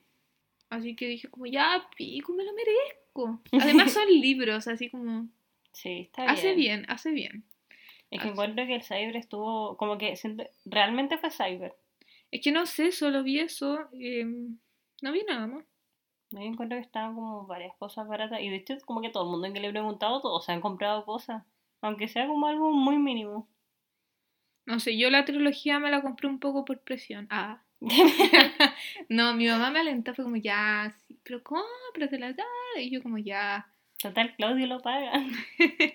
Así 0.69 0.95
que 0.95 1.07
dije 1.07 1.27
como, 1.29 1.45
ya, 1.47 1.89
pico, 1.97 2.33
me 2.33 2.43
lo 2.43 2.51
merezco. 2.53 3.41
Además 3.51 3.91
son 3.93 4.07
libros, 4.07 4.67
así 4.67 4.89
como... 4.89 5.27
Sí, 5.71 6.01
está 6.01 6.23
Hace 6.23 6.55
bien. 6.55 6.81
bien, 6.81 6.85
hace 6.89 7.11
bien. 7.11 7.43
Es 8.11 8.21
que 8.21 8.27
encuentro 8.29 8.65
que 8.65 8.75
el 8.75 8.83
Cyber 8.83 9.15
estuvo. 9.15 9.77
Como 9.77 9.97
que 9.99 10.13
realmente 10.65 11.17
fue 11.19 11.29
Cyber. 11.29 11.75
Es 12.31 12.41
que 12.41 12.51
no 12.51 12.65
sé, 12.65 12.91
solo 12.91 13.21
vi 13.23 13.39
eso. 13.39 13.87
eh, 13.93 14.25
no 15.01 15.11
vi 15.11 15.21
nada 15.27 15.45
más. 15.47 15.65
Yo 16.31 16.39
encuentro 16.39 16.77
que 16.77 16.83
estaban 16.83 17.13
como 17.15 17.45
varias 17.45 17.75
cosas 17.77 18.07
baratas. 18.07 18.41
Y 18.41 18.49
de 18.49 18.55
hecho, 18.57 18.75
como 18.85 19.01
que 19.01 19.09
todo 19.09 19.23
el 19.25 19.29
mundo 19.29 19.47
en 19.47 19.53
que 19.53 19.59
le 19.59 19.67
he 19.67 19.71
preguntado, 19.71 20.21
todos 20.21 20.43
se 20.43 20.51
han 20.51 20.59
comprado 20.61 21.05
cosas. 21.05 21.43
Aunque 21.81 22.07
sea 22.07 22.27
como 22.27 22.47
algo 22.47 22.71
muy 22.71 22.97
mínimo. 22.97 23.47
No 24.65 24.79
sé, 24.79 24.97
yo 24.97 25.09
la 25.11 25.23
trilogía 25.25 25.79
me 25.79 25.91
la 25.91 26.01
compré 26.01 26.27
un 26.27 26.39
poco 26.39 26.65
por 26.65 26.79
presión. 26.81 27.27
Ah. 27.29 27.61
no, 29.09 29.33
mi 29.33 29.47
mamá 29.47 29.71
me 29.71 29.79
alentó, 29.79 30.13
fue 30.13 30.23
como, 30.25 30.35
ya, 30.37 30.93
sí, 31.07 31.17
pero 31.23 31.41
cómpratela, 31.43 32.31
ya. 32.31 32.43
Y 32.81 32.89
yo 32.91 33.01
como, 33.01 33.17
ya. 33.17 33.67
Total, 34.01 34.35
Claudio 34.35 34.67
lo 34.67 34.81
paga. 34.81 35.13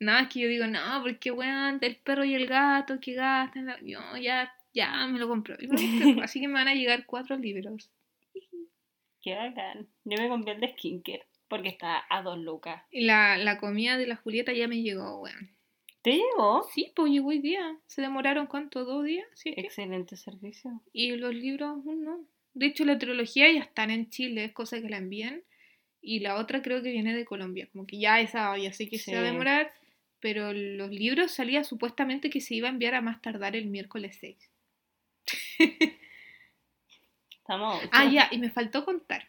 No, 0.00 0.16
es 0.16 0.28
que 0.28 0.38
yo 0.38 0.48
digo, 0.48 0.64
no, 0.68 1.02
porque 1.02 1.32
weón, 1.32 1.78
el 1.82 1.96
perro 1.96 2.24
y 2.24 2.32
el 2.32 2.46
gato 2.46 3.00
que 3.00 3.14
gastan, 3.14 3.66
la- 3.66 3.80
yo 3.80 3.98
ya, 4.22 4.54
ya 4.72 5.08
me 5.08 5.18
lo 5.18 5.26
compro. 5.26 5.56
Así 6.22 6.40
que 6.40 6.46
me 6.46 6.54
van 6.54 6.68
a 6.68 6.74
llegar 6.74 7.04
cuatro 7.04 7.36
libros. 7.36 7.90
Qué 9.20 9.34
bacán. 9.34 9.88
Yo 10.04 10.22
me 10.22 10.28
compré 10.28 10.52
el 10.52 10.60
de 10.60 10.68
Skincare. 10.68 11.26
Porque 11.48 11.70
está 11.70 12.04
a 12.10 12.22
dos 12.22 12.38
lucas. 12.38 12.82
Y 12.92 13.06
la, 13.06 13.36
la 13.38 13.58
comida 13.58 13.96
de 13.98 14.06
la 14.06 14.14
Julieta 14.14 14.52
ya 14.52 14.68
me 14.68 14.82
llegó, 14.82 15.20
weón. 15.22 15.50
Sí, 16.74 16.92
pues 16.94 17.12
llegó 17.12 17.28
hoy 17.28 17.40
día. 17.40 17.76
¿Se 17.86 18.02
demoraron 18.02 18.46
cuánto? 18.46 18.84
¿Dos 18.84 19.04
días? 19.04 19.26
Excelente 19.44 20.16
servicio. 20.16 20.82
Y 20.92 21.12
los 21.16 21.34
libros, 21.34 21.68
aún 21.68 22.04
no. 22.04 22.20
De 22.54 22.66
hecho, 22.66 22.84
la 22.84 22.98
trilogía 22.98 23.50
ya 23.52 23.60
están 23.60 23.90
en 23.90 24.10
Chile, 24.10 24.44
es 24.44 24.52
cosa 24.52 24.80
que 24.80 24.88
la 24.88 24.98
envíen. 24.98 25.44
Y 26.00 26.20
la 26.20 26.36
otra 26.36 26.62
creo 26.62 26.82
que 26.82 26.90
viene 26.90 27.14
de 27.14 27.24
Colombia. 27.24 27.68
Como 27.72 27.86
que 27.86 27.98
ya 27.98 28.20
esa, 28.20 28.56
ya 28.56 28.72
sé 28.72 28.88
que 28.88 28.98
se 28.98 29.14
va 29.14 29.20
a 29.20 29.24
demorar. 29.24 29.72
Pero 30.20 30.52
los 30.52 30.90
libros 30.90 31.32
salía 31.32 31.64
supuestamente 31.64 32.30
que 32.30 32.40
se 32.40 32.54
iba 32.54 32.68
a 32.68 32.72
enviar 32.72 32.94
a 32.94 33.00
más 33.00 33.20
tardar 33.22 33.54
el 33.56 33.66
miércoles 33.66 34.16
6. 34.20 34.36
Estamos. 37.30 37.82
Ah, 37.92 38.10
ya, 38.10 38.28
y 38.30 38.38
me 38.38 38.50
faltó 38.50 38.84
contar. 38.84 39.28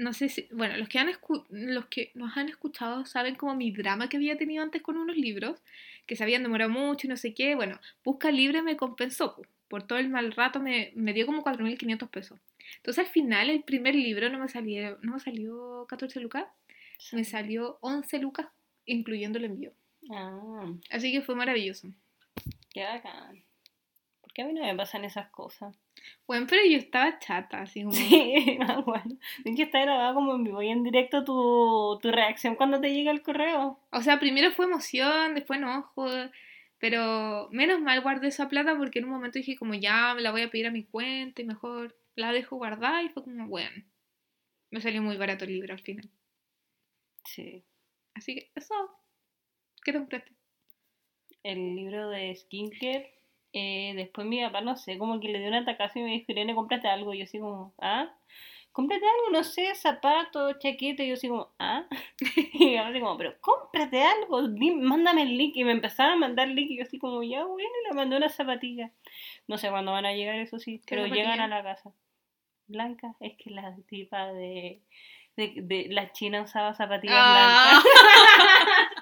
No 0.00 0.12
sé 0.12 0.28
si, 0.28 0.48
bueno, 0.52 0.76
los 0.78 0.88
que, 0.88 0.98
han 0.98 1.08
escu- 1.08 1.44
los 1.50 1.86
que 1.86 2.10
nos 2.14 2.36
han 2.36 2.48
escuchado 2.48 3.04
saben 3.06 3.34
como 3.34 3.54
mi 3.54 3.70
drama 3.70 4.08
que 4.08 4.16
había 4.16 4.36
tenido 4.38 4.62
antes 4.62 4.82
con 4.82 4.96
unos 4.96 5.16
libros, 5.16 5.60
que 6.06 6.16
se 6.16 6.22
habían 6.24 6.42
demorado 6.42 6.70
mucho 6.70 7.06
y 7.06 7.10
no 7.10 7.16
sé 7.16 7.34
qué. 7.34 7.54
Bueno, 7.54 7.78
Busca 8.04 8.30
Libre 8.30 8.62
me 8.62 8.76
compensó, 8.76 9.36
po. 9.36 9.42
por 9.68 9.82
todo 9.86 9.98
el 9.98 10.08
mal 10.08 10.32
rato 10.32 10.58
me, 10.60 10.92
me 10.94 11.12
dio 11.12 11.26
como 11.26 11.42
4.500 11.42 12.08
pesos. 12.08 12.38
Entonces 12.76 13.04
al 13.06 13.12
final 13.12 13.50
el 13.50 13.62
primer 13.62 13.94
libro 13.94 14.28
no 14.30 14.38
me 14.38 14.48
salió, 14.48 14.98
no 15.02 15.14
me 15.14 15.20
salió 15.20 15.86
14 15.88 16.18
lucas, 16.20 16.44
me 17.12 17.24
salió 17.24 17.78
11 17.82 18.18
lucas, 18.18 18.46
incluyendo 18.86 19.38
el 19.38 19.44
envío. 19.46 19.72
Ah, 20.10 20.66
Así 20.90 21.12
que 21.12 21.20
fue 21.22 21.34
maravilloso. 21.34 21.88
qué 22.72 22.84
bacán. 22.84 23.42
¿Por 24.30 24.34
qué 24.34 24.42
a 24.42 24.46
mí 24.46 24.52
no 24.52 24.62
me 24.62 24.76
pasan 24.76 25.04
esas 25.04 25.28
cosas? 25.30 25.76
Bueno, 26.24 26.46
pero 26.48 26.62
yo 26.64 26.78
estaba 26.78 27.18
chata, 27.18 27.62
así 27.62 27.82
como... 27.82 27.90
Sí, 27.96 28.58
bueno. 28.86 29.18
Es 29.44 29.56
que 29.56 29.62
está 29.64 29.80
grabado 29.80 30.14
como 30.14 30.36
en 30.36 30.44
vivo 30.44 30.62
y 30.62 30.68
en 30.68 30.84
directo 30.84 31.24
tu, 31.24 31.98
tu 32.00 32.12
reacción 32.12 32.54
cuando 32.54 32.80
te 32.80 32.94
llega 32.94 33.10
el 33.10 33.22
correo. 33.22 33.80
O 33.90 34.02
sea, 34.02 34.20
primero 34.20 34.52
fue 34.52 34.66
emoción, 34.66 35.34
después 35.34 35.58
enojo, 35.58 36.06
pero 36.78 37.48
menos 37.50 37.80
mal 37.80 38.02
guardé 38.02 38.28
esa 38.28 38.48
plata 38.48 38.76
porque 38.78 39.00
en 39.00 39.06
un 39.06 39.10
momento 39.10 39.40
dije 39.40 39.56
como 39.56 39.74
ya 39.74 40.14
me 40.14 40.22
la 40.22 40.30
voy 40.30 40.42
a 40.42 40.50
pedir 40.50 40.68
a 40.68 40.70
mi 40.70 40.84
cuenta 40.84 41.42
y 41.42 41.44
mejor 41.44 41.98
la 42.14 42.30
dejo 42.30 42.54
guardada 42.54 43.02
y 43.02 43.08
fue 43.08 43.24
como 43.24 43.48
bueno. 43.48 43.84
Me 44.70 44.80
salió 44.80 45.02
muy 45.02 45.16
barato 45.16 45.44
el 45.44 45.54
libro 45.54 45.74
al 45.74 45.80
final. 45.80 46.08
Sí. 47.24 47.64
Así 48.14 48.36
que 48.36 48.52
eso. 48.54 48.74
¿Qué 49.82 49.90
te 49.90 49.98
compraste? 49.98 50.30
El 51.42 51.74
libro 51.74 52.10
de 52.10 52.32
skincare. 52.36 53.19
Eh, 53.52 53.92
después 53.96 54.26
mi 54.26 54.42
papá, 54.42 54.60
no 54.60 54.76
sé, 54.76 54.98
como 54.98 55.20
que 55.20 55.28
le 55.28 55.38
dio 55.38 55.48
un 55.48 55.54
atacazo 55.54 55.98
y 55.98 56.02
me 56.02 56.10
dijo, 56.10 56.26
Irene, 56.32 56.54
cómprate 56.54 56.88
algo. 56.88 57.14
Y 57.14 57.18
yo 57.18 57.24
así 57.24 57.38
como, 57.38 57.74
¿ah? 57.80 58.08
cómprate 58.72 59.04
algo, 59.04 59.30
no 59.32 59.42
sé, 59.42 59.74
zapatos, 59.74 60.56
chaqueta, 60.60 61.02
y 61.02 61.08
yo 61.08 61.14
así 61.14 61.28
como, 61.28 61.48
ah, 61.58 61.84
y 62.54 62.66
mi 62.66 62.76
mamá 62.76 62.90
así 62.90 63.00
como, 63.00 63.16
pero 63.18 63.34
cómprate 63.40 64.00
algo, 64.02 64.42
mándame 64.76 65.22
el 65.22 65.36
link, 65.36 65.56
y 65.56 65.64
me 65.64 65.72
empezaron 65.72 66.12
a 66.12 66.16
mandar 66.16 66.46
link, 66.48 66.70
y 66.70 66.76
yo 66.76 66.84
así 66.84 66.98
como, 67.00 67.20
ya, 67.24 67.44
bueno, 67.44 67.68
y 67.84 67.88
le 67.88 67.94
mandé 67.94 68.16
unas 68.16 68.34
zapatillas, 68.36 68.92
no 69.48 69.58
sé 69.58 69.70
cuándo 69.70 69.90
van 69.90 70.06
a 70.06 70.12
llegar, 70.12 70.36
eso 70.36 70.60
sí, 70.60 70.78
¿Qué 70.86 70.94
pero 70.94 71.02
llegan 71.06 71.38
zapatilla? 71.38 71.44
a 71.44 71.48
la 71.48 71.62
casa. 71.64 71.90
Blanca, 72.68 73.16
es 73.18 73.32
que 73.36 73.50
la 73.50 73.74
tipa 73.88 74.32
de, 74.32 74.80
de, 75.36 75.52
de 75.56 75.86
la 75.90 76.12
china 76.12 76.42
usaba 76.42 76.72
zapatillas 76.72 77.16
Ah. 77.18 77.82
blancas. 77.82 77.84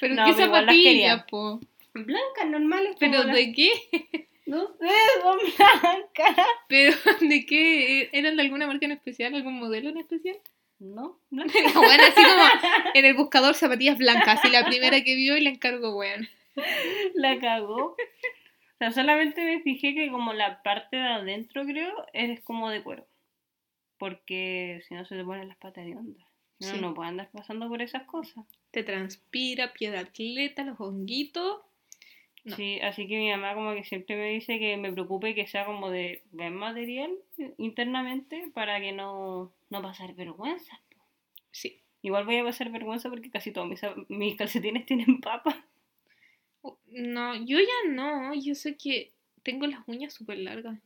Pero 0.00 0.14
No, 0.14 0.24
qué 0.26 0.32
zapatillas, 0.34 1.24
po. 1.28 1.58
Blancas, 1.94 2.46
normales, 2.50 2.96
Pero 2.98 3.22
las- 3.24 3.34
de 3.36 3.52
qué? 3.52 4.28
No 4.46 4.66
sé, 4.78 4.88
son 5.22 5.38
blancas. 5.38 6.46
Pero 6.68 6.94
de 7.20 7.46
qué? 7.46 8.10
¿Eran 8.12 8.36
de 8.36 8.42
alguna 8.42 8.66
marca 8.66 8.84
en 8.84 8.92
especial? 8.92 9.34
¿Algún 9.34 9.54
modelo 9.58 9.88
en 9.90 9.98
especial? 9.98 10.36
No, 10.80 11.18
blancas. 11.30 11.54
bueno, 11.74 12.02
así 12.02 12.22
como 12.22 12.44
en 12.94 13.04
el 13.04 13.14
buscador 13.14 13.54
zapatillas 13.54 13.96
blancas. 13.96 14.44
Y 14.44 14.50
la 14.50 14.66
primera 14.66 15.02
que 15.02 15.14
vio 15.14 15.36
y 15.36 15.40
le 15.40 15.50
encargó, 15.50 15.96
weón. 15.96 16.28
La 17.14 17.38
cagó. 17.40 17.92
O 17.92 17.96
sea, 18.78 18.90
solamente 18.92 19.42
me 19.44 19.60
fijé 19.62 19.94
que 19.94 20.10
como 20.10 20.32
la 20.34 20.62
parte 20.62 20.96
de 20.96 21.02
adentro, 21.08 21.64
creo, 21.64 22.04
es 22.12 22.40
como 22.42 22.68
de 22.70 22.82
cuero. 22.82 23.06
Porque 23.98 24.82
si 24.88 24.94
no 24.94 25.04
se 25.04 25.16
te 25.16 25.24
ponen 25.24 25.48
las 25.48 25.56
patas 25.56 25.84
de 25.86 25.96
onda. 25.96 26.20
No, 26.60 26.66
Sí. 26.68 26.80
no 26.80 26.92
puede 26.94 27.08
andar 27.08 27.30
pasando 27.32 27.68
por 27.68 27.80
esas 27.82 28.02
cosas. 28.04 28.44
Te 28.70 28.82
transpira, 28.82 29.72
pie 29.72 29.90
de 29.90 29.98
atleta, 29.98 30.64
los 30.64 30.78
honguitos. 30.80 31.62
No. 32.44 32.56
Sí, 32.56 32.78
así 32.80 33.08
que 33.08 33.16
mi 33.18 33.30
mamá 33.30 33.54
como 33.54 33.72
que 33.74 33.84
siempre 33.84 34.16
me 34.16 34.28
dice 34.30 34.58
que 34.58 34.76
me 34.76 34.92
preocupe 34.92 35.34
que 35.34 35.46
sea 35.46 35.64
como 35.64 35.90
de 35.90 36.22
buen 36.30 36.54
material 36.54 37.10
internamente 37.58 38.50
para 38.54 38.80
que 38.80 38.92
no, 38.92 39.52
no 39.70 39.82
pasar 39.82 40.14
vergüenza. 40.14 40.80
Sí. 41.50 41.80
Igual 42.02 42.26
voy 42.26 42.36
a 42.36 42.44
pasar 42.44 42.70
vergüenza 42.70 43.08
porque 43.08 43.30
casi 43.30 43.50
todos 43.50 43.66
mis, 43.68 43.80
mis 44.08 44.36
calcetines 44.36 44.84
tienen 44.86 45.20
papas. 45.20 45.56
Oh, 46.62 46.78
No, 46.86 47.34
yo 47.34 47.58
ya 47.58 47.90
no. 47.90 48.34
Yo 48.34 48.54
sé 48.54 48.76
que 48.76 49.12
tengo 49.42 49.66
las 49.66 49.80
uñas 49.86 50.12
súper 50.12 50.38
largas. 50.38 50.78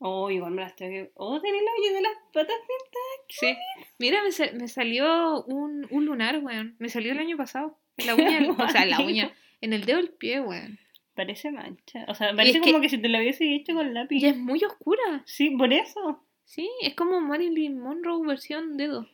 Oh, 0.00 0.30
igual 0.30 0.52
me 0.52 0.62
las 0.62 0.74
tengo 0.74 0.90
que... 0.92 1.10
Oh, 1.14 1.40
tenés 1.40 1.62
la 1.62 1.70
uña 1.80 1.92
de 1.96 2.02
las 2.02 2.12
patas 2.32 2.56
pintadas. 2.60 3.20
Sí. 3.28 3.56
Mira, 3.98 4.22
me, 4.22 4.32
sa- 4.32 4.52
me 4.52 4.68
salió 4.68 5.44
un, 5.44 5.86
un 5.90 6.04
lunar, 6.06 6.38
weón. 6.42 6.76
Me 6.78 6.88
salió 6.88 7.12
el 7.12 7.18
año 7.18 7.36
pasado. 7.36 7.78
En 7.98 8.06
la 8.06 8.14
uña, 8.16 8.50
o 8.58 8.68
sea, 8.68 8.82
en 8.82 8.90
la 8.90 9.00
uña. 9.00 9.32
En 9.60 9.72
el 9.72 9.84
dedo 9.84 9.98
del 9.98 10.10
pie, 10.10 10.40
weón. 10.40 10.78
Parece 11.14 11.50
mancha. 11.52 12.04
O 12.08 12.14
sea, 12.14 12.34
parece 12.34 12.60
que- 12.60 12.70
como 12.72 12.80
que 12.82 12.88
si 12.88 12.98
te 12.98 13.08
la 13.08 13.18
hubiese 13.18 13.54
hecho 13.54 13.74
con 13.74 13.94
lápiz. 13.94 14.16
Y 14.20 14.26
es 14.26 14.36
muy 14.36 14.62
oscura. 14.64 15.22
Sí, 15.26 15.50
por 15.50 15.72
eso. 15.72 16.24
Sí, 16.44 16.68
es 16.82 16.94
como 16.94 17.20
Marilyn 17.20 17.78
Monroe 17.80 18.26
versión 18.26 18.76
dedo. 18.76 19.08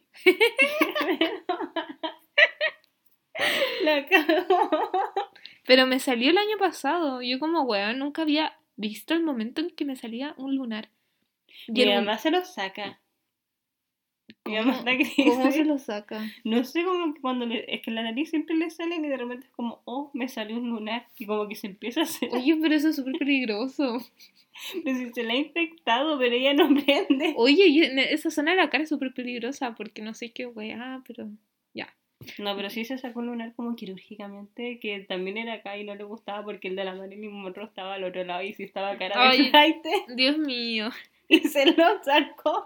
La 3.85 4.07
cago. 4.07 4.91
Pero 5.67 5.87
me 5.87 5.99
salió 6.01 6.31
el 6.31 6.39
año 6.39 6.59
pasado. 6.59 7.23
Yo 7.23 7.39
como 7.39 7.63
weón 7.63 7.99
nunca 7.99 8.23
había 8.23 8.59
visto 8.77 9.15
el 9.15 9.23
momento 9.23 9.61
en 9.61 9.71
que 9.71 9.85
me 9.85 9.97
salía 9.97 10.35
un 10.37 10.57
lunar. 10.57 10.89
Y 11.69 11.73
Mi 11.73 11.83
el- 11.83 11.95
mamá 11.97 12.19
se 12.19 12.31
lo 12.31 12.45
saca. 12.45 13.01
Mi 14.45 14.57
mamá 14.57 14.85
¿Cómo, 14.85 15.33
está 15.33 15.51
se 15.51 15.65
lo 15.65 15.79
saca? 15.79 16.21
No 16.45 16.65
sé 16.65 16.85
cómo 16.85 17.15
cuando 17.21 17.47
le... 17.47 17.65
Es 17.73 17.83
que 17.83 17.91
la 17.91 18.03
nariz 18.03 18.31
siempre 18.31 18.57
le 18.57 18.71
salen 18.71 19.05
y 19.05 19.09
de 19.09 19.17
repente 19.17 19.47
es 19.47 19.53
como, 19.53 19.81
oh, 19.85 20.11
me 20.15 20.29
salió 20.29 20.57
un 20.57 20.69
lunar. 20.69 21.07
Y 21.19 21.27
como 21.27 21.49
que 21.49 21.55
se 21.55 21.67
empieza 21.67 22.01
a 22.01 22.05
hacer. 22.05 22.31
Oye, 22.33 22.57
pero 22.61 22.75
eso 22.75 22.89
es 22.89 22.97
súper 22.97 23.15
peligroso. 23.19 23.99
Pero 24.85 24.99
si 24.99 25.11
se 25.13 25.23
la 25.23 25.33
ha 25.33 25.37
infectado, 25.37 26.19
pero 26.19 26.35
ella 26.35 26.53
no 26.53 26.69
prende. 26.69 27.33
Oye, 27.37 28.13
esa 28.13 28.31
zona 28.31 28.51
de 28.51 28.59
la 28.59 28.69
cara 28.69 28.83
es 28.83 28.91
súper 28.91 29.15
peligrosa 29.15 29.75
porque 29.75 30.03
no 30.03 30.13
sé 30.13 30.33
qué 30.33 30.45
weá, 30.47 31.03
pero 31.07 31.31
ya. 31.73 31.95
No, 32.39 32.55
pero 32.57 32.69
sí 32.69 32.85
se 32.85 32.99
sacó 32.99 33.21
un 33.21 33.27
lunar 33.27 33.55
como 33.55 33.75
quirúrgicamente, 33.75 34.79
que 34.79 35.01
también 35.01 35.39
era 35.39 35.55
acá 35.55 35.79
y 35.79 35.85
no 35.85 35.95
le 35.95 36.05
gustaba 36.05 36.45
porque 36.45 36.69
el 36.69 36.77
de 36.77 36.85
la 36.85 36.95
Marilyn 36.95 37.33
Monroe 37.33 37.65
estaba 37.65 37.95
al 37.95 38.05
otro 38.05 38.23
lado 38.25 38.43
y 38.43 38.53
sí 38.53 38.65
estaba 38.65 38.99
cara 38.99 39.19
de 39.19 39.29
Ay. 39.29 39.49
flight 39.51 39.87
Dios 40.15 40.37
mío. 40.37 40.91
y 41.29 41.39
se 41.41 41.67
lo 41.67 42.03
sacó. 42.03 42.63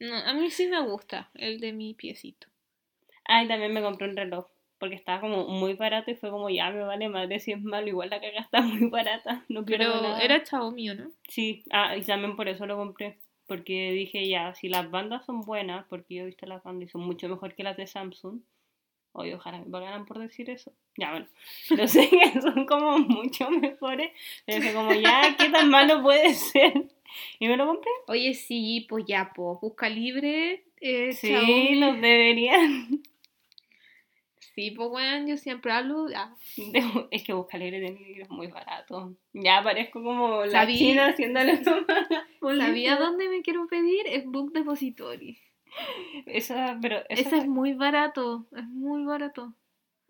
No, 0.00 0.16
a 0.16 0.32
mí 0.32 0.50
sí 0.50 0.66
me 0.66 0.80
gusta 0.80 1.30
el 1.34 1.60
de 1.60 1.72
mi 1.72 1.94
piecito. 1.94 2.48
Ah, 3.26 3.44
y 3.44 3.48
también 3.48 3.72
me 3.72 3.82
compré 3.82 4.08
un 4.08 4.16
reloj, 4.16 4.46
porque 4.78 4.94
estaba 4.94 5.20
como 5.20 5.46
muy 5.46 5.74
barato 5.74 6.10
y 6.10 6.16
fue 6.16 6.30
como, 6.30 6.48
ya 6.48 6.70
me 6.70 6.82
vale 6.82 7.08
madre 7.08 7.38
si 7.38 7.52
es 7.52 7.62
malo, 7.62 7.86
igual 7.86 8.10
la 8.10 8.20
caga 8.20 8.40
está 8.40 8.62
muy 8.62 8.88
barata, 8.88 9.44
no 9.48 9.64
pierdo 9.64 9.92
Pero 9.92 10.02
nada. 10.02 10.20
era 10.20 10.42
chavo 10.42 10.70
mío, 10.72 10.94
¿no? 10.94 11.10
Sí, 11.28 11.62
ah, 11.70 11.96
y 11.96 12.02
también 12.02 12.34
por 12.34 12.48
eso 12.48 12.66
lo 12.66 12.76
compré, 12.76 13.18
porque 13.46 13.92
dije 13.92 14.26
ya, 14.26 14.54
si 14.54 14.68
las 14.68 14.90
bandas 14.90 15.26
son 15.26 15.42
buenas, 15.42 15.84
porque 15.88 16.14
yo 16.14 16.22
he 16.22 16.26
visto 16.26 16.46
las 16.46 16.62
bandas 16.62 16.88
y 16.88 16.90
son 16.90 17.02
mucho 17.02 17.28
mejor 17.28 17.54
que 17.54 17.62
las 17.62 17.76
de 17.76 17.86
Samsung, 17.86 18.40
oye, 19.12 19.34
ojalá 19.34 19.58
me 19.58 19.66
pagaran 19.66 20.06
por 20.06 20.18
decir 20.18 20.48
eso. 20.48 20.72
Ya, 20.96 21.10
bueno, 21.10 21.26
pero 21.68 21.86
sé 21.86 22.08
que 22.08 22.40
son 22.40 22.64
como 22.64 22.98
mucho 22.98 23.50
mejores, 23.50 24.12
pero 24.46 24.72
como, 24.72 24.94
ya, 24.94 25.36
¿qué 25.38 25.50
tan 25.50 25.68
malo 25.68 26.02
puede 26.02 26.32
ser? 26.32 26.88
Y 27.38 27.48
me 27.48 27.56
lo 27.56 27.66
compré. 27.66 27.90
Oye, 28.08 28.34
sí, 28.34 28.86
pues 28.88 29.04
ya, 29.06 29.32
pues, 29.34 29.58
busca 29.60 29.88
libre. 29.88 30.64
Eh, 30.80 31.12
Sí, 31.12 31.28
Xiaomi. 31.28 31.74
los 31.80 31.94
deberían. 32.00 33.02
Sí, 34.54 34.72
pues, 34.72 34.88
weón, 34.90 35.26
yo 35.26 35.36
siempre 35.36 35.72
hablo. 35.72 36.06
ah, 36.14 36.34
es 37.10 37.22
que 37.22 37.32
buscar 37.32 37.60
libre 37.60 37.80
de 37.80 38.22
es 38.22 38.28
muy 38.30 38.48
barato. 38.48 39.14
Ya 39.32 39.62
parezco 39.62 40.02
como 40.02 40.44
la 40.44 40.64
Sabí- 40.66 40.76
china 40.76 41.06
haciéndole 41.08 41.62
¿Sabía 42.58 42.96
dónde 42.96 43.28
me 43.28 43.42
quiero 43.42 43.66
pedir? 43.68 44.06
Es 44.06 44.24
Book 44.26 44.52
Depository. 44.52 45.38
Esa, 46.26 46.78
pero 46.82 46.98
esa, 47.08 47.36
es 47.36 47.46
muy 47.46 47.74
barato, 47.74 48.46
es 48.56 48.64
muy 48.66 49.04
barato. 49.04 49.54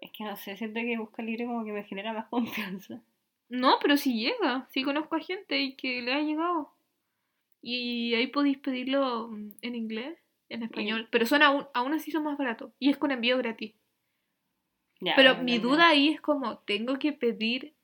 es 0.01 0.11
que 0.11 0.25
no 0.25 0.35
sé, 0.39 0.57
siento 0.57 0.81
que 0.81 0.97
buscar 0.97 1.25
libre 1.27 1.45
como 1.45 1.65
que 1.65 1.73
me 1.73 1.85
genera 1.85 2.15
más 2.15 2.27
confianza. 2.29 3.03
No, 3.51 3.77
pero 3.83 3.97
sí 3.99 4.15
llega. 4.19 4.67
Sí 4.73 4.83
conozco 4.85 5.17
a 5.17 5.21
gente 5.21 5.59
y 5.61 5.75
que 5.75 6.01
le 6.01 6.15
ha 6.15 6.23
llegado. 6.23 6.73
Y 7.63 8.15
ahí 8.15 8.27
podéis 8.29 8.59
pedirlo 8.59 9.29
mm, 9.29 9.51
en 9.63 9.75
inglés, 9.75 10.19
en 10.49 10.63
español. 10.63 11.09
Pero 11.11 11.27
son 11.27 11.43
aún, 11.43 11.67
aún 11.75 11.95
así 11.95 12.11
son 12.11 12.25
más 12.25 12.39
baratos. 12.39 12.73
Y 12.79 12.91
es 12.91 12.97
con 12.97 13.11
envío 13.11 13.39
gratis. 13.39 13.75
Ya, 15.01 15.15
Pero 15.17 15.39
mi 15.39 15.59
duda 15.59 15.89
ahí 15.89 16.09
es 16.11 16.21
como, 16.21 16.59
¿tengo 16.59 16.99
que 16.99 17.13
pedir... 17.13 17.75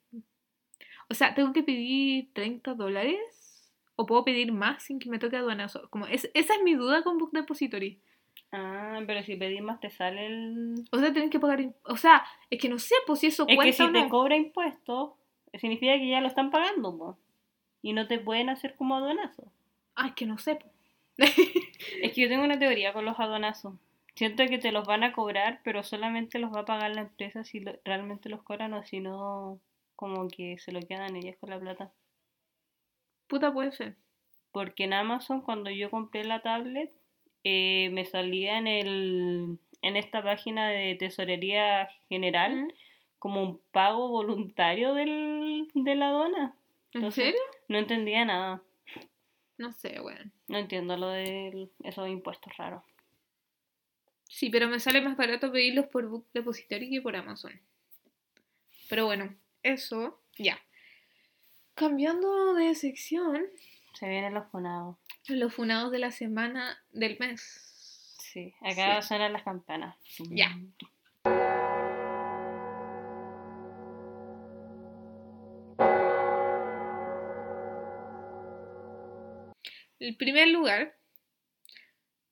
O 1.09 1.14
sea, 1.14 1.35
¿tengo 1.35 1.53
que 1.53 1.62
pedir 1.62 2.29
30 2.33 2.74
dólares? 2.74 3.72
¿O 3.95 4.07
puedo 4.07 4.24
pedir 4.24 4.53
más 4.53 4.83
sin 4.83 4.99
que 4.99 5.09
me 5.09 5.18
toque 5.18 5.37
aduanazo? 5.37 5.89
Como 5.89 6.07
es, 6.07 6.31
esa 6.35 6.55
es 6.55 6.62
mi 6.62 6.74
duda 6.74 7.03
con 7.03 7.16
Book 7.16 7.31
Depository. 7.33 8.01
Ah, 8.53 9.00
pero 9.07 9.22
si 9.22 9.37
pedís 9.37 9.63
más 9.63 9.80
te 9.80 9.88
sale 9.91 10.26
el... 10.26 10.75
O 10.91 10.99
sea, 10.99 11.13
tienen 11.13 11.30
que 11.30 11.41
pagar... 11.41 11.72
O 11.84 11.96
sea, 11.96 12.25
es 12.50 12.61
que 12.61 12.68
no 12.68 12.79
sé, 12.79 12.95
pues 13.07 13.21
si 13.21 13.29
eso 13.29 13.45
Es 13.45 13.49
que 13.49 13.57
cuenta 13.57 13.72
si 13.76 13.83
o 13.83 13.92
te 13.92 14.03
no. 14.03 14.09
cobra 14.09 14.37
impuestos, 14.37 15.13
significa 15.55 15.95
que 15.95 16.09
ya 16.09 16.21
lo 16.21 16.29
están 16.29 16.50
pagando, 16.50 16.96
po. 16.96 17.18
Y 17.83 17.92
no 17.92 18.07
te 18.07 18.18
pueden 18.18 18.49
hacer 18.50 18.75
como 18.75 18.96
aduanazo. 18.96 19.50
Ah, 19.97 20.09
es 20.09 20.14
que 20.14 20.27
no 20.27 20.39
sé. 20.39 20.59
Es 22.03 22.13
que 22.13 22.21
yo 22.23 22.29
tengo 22.29 22.45
una 22.45 22.59
teoría 22.59 22.93
con 22.93 23.05
los 23.05 23.18
aduanazos. 23.18 23.75
Siento 24.14 24.47
que 24.47 24.59
te 24.59 24.73
los 24.73 24.87
van 24.87 25.03
a 25.05 25.13
cobrar, 25.13 25.61
pero 25.64 25.83
solamente 25.83 26.39
los 26.39 26.53
va 26.55 26.61
a 26.61 26.64
pagar 26.64 26.95
la 26.95 27.03
empresa 27.03 27.45
si 27.45 27.61
lo- 27.61 27.79
realmente 27.85 28.29
los 28.29 28.43
cobran 28.43 28.73
o 28.75 28.83
si 28.85 29.01
no, 29.01 29.61
como 29.95 30.29
que 30.29 30.59
se 30.59 30.73
lo 30.73 30.81
quedan 30.81 31.17
ellas 31.17 31.37
con 31.41 31.51
la 31.51 31.59
plata. 31.61 31.93
Puta 33.29 33.53
puede 33.53 33.73
ser. 33.73 33.97
Porque 34.53 34.85
en 34.85 34.93
Amazon, 34.95 35.41
cuando 35.43 35.71
yo 35.71 35.91
compré 35.91 36.25
la 36.25 36.41
tablet, 36.41 36.93
eh, 37.45 37.91
me 37.93 38.05
salía 38.05 38.59
en 38.59 38.67
el 38.67 39.59
en 39.83 39.97
esta 39.97 40.23
página 40.23 40.68
de 40.71 40.95
tesorería 40.97 41.89
general 42.09 42.75
como 43.18 43.43
un 43.43 43.61
pago 43.73 44.09
voluntario 44.09 44.95
del, 44.95 45.68
de 45.75 45.95
la 45.95 46.09
aduana. 46.09 46.57
¿En 46.93 47.01
Entonces- 47.03 47.25
serio? 47.27 47.41
No 47.68 47.79
entendía 47.79 48.25
nada. 48.25 48.63
No 49.58 49.72
sé, 49.72 50.00
weón. 50.00 50.33
No 50.49 50.58
entiendo 50.58 50.96
lo 50.96 51.08
de 51.08 51.68
esos 51.84 52.08
impuestos 52.08 52.57
raros. 52.57 52.83
Sí, 54.28 54.50
pero 54.50 54.68
me 54.68 54.80
sale 54.80 55.00
más 55.00 55.16
barato 55.16 55.50
pedirlos 55.53 55.87
por 55.87 56.07
Book 56.08 56.26
Depository 56.34 56.91
que 56.91 57.00
por 57.00 57.16
Amazon. 57.16 57.58
Pero 58.88 59.07
bueno, 59.07 59.34
eso, 59.62 60.20
ya. 60.37 60.58
Cambiando 61.74 62.54
de 62.54 62.74
sección, 62.74 63.46
Se 63.95 64.08
vienen 64.08 64.34
los 64.34 64.46
funados. 64.50 64.96
los 65.28 65.54
funados 65.54 65.91
de 65.92 65.99
la 66.00 66.11
semana 66.11 66.78
del 66.92 67.18
mes. 67.18 68.16
Sí, 68.20 68.54
acá 68.61 69.00
Sí. 69.00 69.08
suenan 69.08 69.33
las 69.33 69.42
campanas. 69.42 69.96
Ya. 70.30 70.57
El 80.07 80.14
primer 80.14 80.46
lugar, 80.49 80.96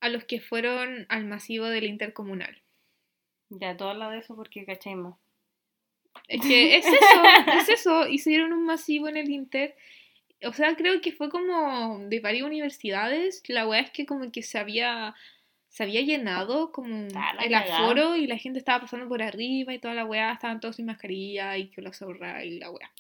a 0.01 0.09
los 0.09 0.25
que 0.25 0.39
fueron 0.39 1.07
al 1.09 1.25
masivo 1.25 1.67
del 1.67 1.85
intercomunal. 1.85 2.63
Ya, 3.49 3.77
todo 3.77 3.89
habla 3.89 4.11
de 4.11 4.19
eso 4.19 4.37
porque 4.37 4.65
cachai 4.65 4.95
más. 4.95 5.17
Es 6.29 6.41
que 6.41 6.77
es 6.77 6.87
eso, 6.87 6.95
es 7.59 7.69
eso. 7.69 8.07
Hicieron 8.07 8.53
un 8.53 8.65
masivo 8.65 9.09
en 9.09 9.17
el 9.17 9.29
Inter 9.29 9.75
O 10.45 10.53
sea, 10.53 10.77
creo 10.77 11.01
que 11.01 11.11
fue 11.11 11.31
como 11.31 11.99
de 12.09 12.21
varias 12.21 12.45
universidades. 12.45 13.43
La 13.49 13.67
weá 13.67 13.81
es 13.81 13.91
que 13.91 14.07
como 14.07 14.31
que 14.31 14.43
se 14.43 14.57
había, 14.57 15.17
se 15.69 15.83
había 15.83 16.03
llenado 16.03 16.71
como 16.71 17.09
Ah, 17.17 17.37
el 17.45 17.55
aforo 17.55 18.15
y 18.15 18.29
la 18.29 18.39
gente 18.39 18.61
estaba 18.61 18.83
pasando 18.83 19.09
por 19.09 19.21
arriba 19.21 19.75
y 19.75 19.81
toda 19.81 19.95
la 19.95 20.05
weá, 20.05 20.33
estaban 20.33 20.61
todos 20.61 20.77
sin 20.77 20.87
mascarilla 20.87 21.59
y 21.59 21.71
que 21.71 21.83
la 21.83 21.93
zorra 21.93 22.45
y 22.45 22.61
la 22.61 22.71
weá. 22.71 22.93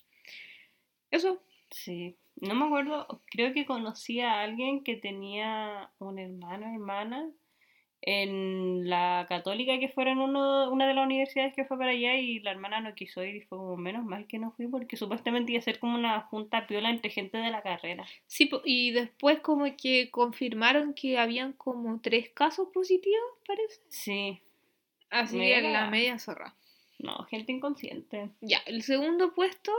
Eso. 1.13 1.41
Sí. 1.71 2.17
No 2.41 2.55
me 2.55 2.67
acuerdo, 2.67 3.23
creo 3.27 3.53
que 3.53 3.67
conocí 3.67 4.21
a 4.21 4.41
alguien 4.41 4.83
que 4.83 4.97
tenía 4.97 5.91
un 5.99 6.19
hermano, 6.19 6.67
hermana, 6.73 7.31
en 8.07 8.89
la 8.91 9.25
católica 9.29 9.79
que 9.79 9.89
fuera 9.89 10.13
en 10.13 10.19
uno, 10.19 10.71
una 10.71 10.87
de 10.87 10.95
las 10.95 11.07
universidades 11.07 11.55
que 11.55 11.65
fue 11.65 11.79
para 11.79 11.93
allá 11.93 12.17
y 12.17 12.41
la 12.41 12.51
hermana 12.51 12.81
no 12.81 12.95
quiso 12.95 13.25
ir 13.25 13.37
y 13.37 13.41
fue 13.41 13.57
como 13.57 13.77
menos 13.79 14.05
mal 14.05 14.27
que 14.27 14.39
no 14.39 14.51
fui 14.53 14.67
porque 14.67 14.97
supuestamente 14.97 15.53
iba 15.53 15.61
a 15.61 15.63
ser 15.63 15.79
como 15.79 15.95
una 15.97 16.21
junta 16.23 16.67
piola 16.67 16.91
entre 16.91 17.11
gente 17.11 17.39
de 17.39 17.51
la 17.51 17.63
carrera. 17.63 18.05
Sí, 18.27 18.51
y 18.65 18.91
después 18.91 19.41
como 19.41 19.65
que 19.77 20.11
confirmaron 20.11 20.93
que 20.93 21.19
habían 21.19 21.55
como 21.55 21.99
tres 22.01 22.29
casos 22.29 22.69
positivos, 22.75 23.23
parece. 23.47 23.81
Sí, 23.89 24.41
Así 25.09 25.39
que 25.39 25.63
la 25.63 25.89
media 25.89 26.19
zorra. 26.19 26.55
no, 26.99 27.25
gente 27.25 27.53
inconsciente. 27.53 28.31
Ya, 28.41 28.59
el 28.67 28.83
segundo 28.83 29.33
puesto, 29.33 29.73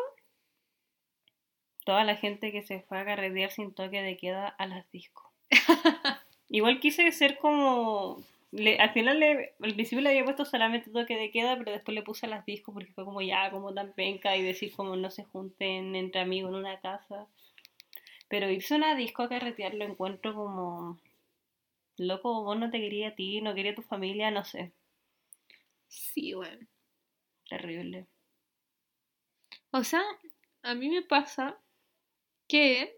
Toda 1.86 2.03
la 2.03 2.18
gente 2.18 2.52
que 2.52 2.64
se 2.64 2.82
fue 2.82 2.99
a 2.99 3.06
carretear 3.06 3.52
sin 3.52 3.74
toque 3.74 4.02
de 4.02 4.18
queda 4.18 4.48
a 4.49 4.68
las 4.68 4.91
discos. 4.91 5.32
Igual 6.49 6.80
quise 6.80 7.12
ser 7.12 7.38
como... 7.38 8.24
le- 8.52 8.78
al 8.80 8.91
final 8.91 9.20
le, 9.20 9.53
al 9.62 9.74
principio 9.76 10.02
le 10.02 10.10
había 10.10 10.24
puesto 10.26 10.45
solamente 10.45 10.91
toque 10.91 11.16
de 11.18 11.32
queda, 11.32 11.57
pero 11.57 11.72
después 11.72 11.95
le 11.95 12.03
puse 12.03 12.26
a 12.26 12.30
las 12.30 12.45
discos 12.45 12.74
porque 12.74 12.94
fue 12.94 13.06
como 13.06 13.22
ya, 13.22 13.52
como 13.52 13.74
tan 13.74 13.94
penca 13.94 14.36
y 14.36 14.44
decir 14.44 14.74
como 14.76 14.95
no 14.95 15.10
se 15.12 15.24
junten 15.26 15.95
entre 15.95 16.22
amigos 16.22 16.52
en 16.52 16.57
una 16.57 16.80
casa. 16.82 17.28
Pero 18.32 18.52
irse 18.52 18.76
a 18.76 18.78
una 18.78 18.94
disco 18.94 19.24
a 19.24 19.30
carretear 19.30 19.74
lo 19.74 19.84
encuentro 19.84 20.36
como... 20.36 20.99
Loco, 21.98 22.44
vos 22.44 22.57
no 22.57 22.72
te 22.72 22.80
quería 22.80 23.10
a 23.10 23.16
ti, 23.16 23.41
no 23.41 23.53
quería 23.56 23.74
a 23.74 23.76
tu 23.76 23.82
familia, 23.82 24.32
no 24.32 24.45
sé. 24.45 24.72
sí, 25.88 26.34
bueno. 26.34 26.68
Terrible. 27.49 28.07
O 29.72 29.84
sea, 29.84 30.02
a 30.64 30.74
mí 30.74 30.90
me 30.90 31.03
pasa 31.03 31.60
que, 32.56 32.98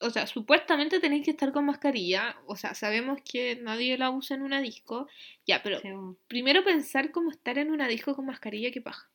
o 0.00 0.10
sea, 0.10 0.26
supuestamente 0.26 0.98
tenéis 0.98 1.24
que 1.24 1.30
estar 1.30 1.52
con 1.52 1.66
mascarilla, 1.66 2.36
o 2.46 2.56
sea, 2.56 2.74
sabemos 2.74 3.20
que 3.22 3.56
nadie 3.56 3.96
la 3.96 4.10
usa 4.10 4.34
en 4.36 4.42
una 4.42 4.60
disco, 4.60 5.06
ya, 5.46 5.62
pero 5.62 5.78
Sí, 5.80 5.88
primero 6.26 6.64
pensar 6.64 7.12
cómo 7.12 7.30
estar 7.30 7.58
en 7.58 7.70
una 7.70 7.86
disco 7.86 8.16
con 8.16 8.26
mascarilla, 8.26 8.72
que 8.72 8.80
paja. 8.80 9.08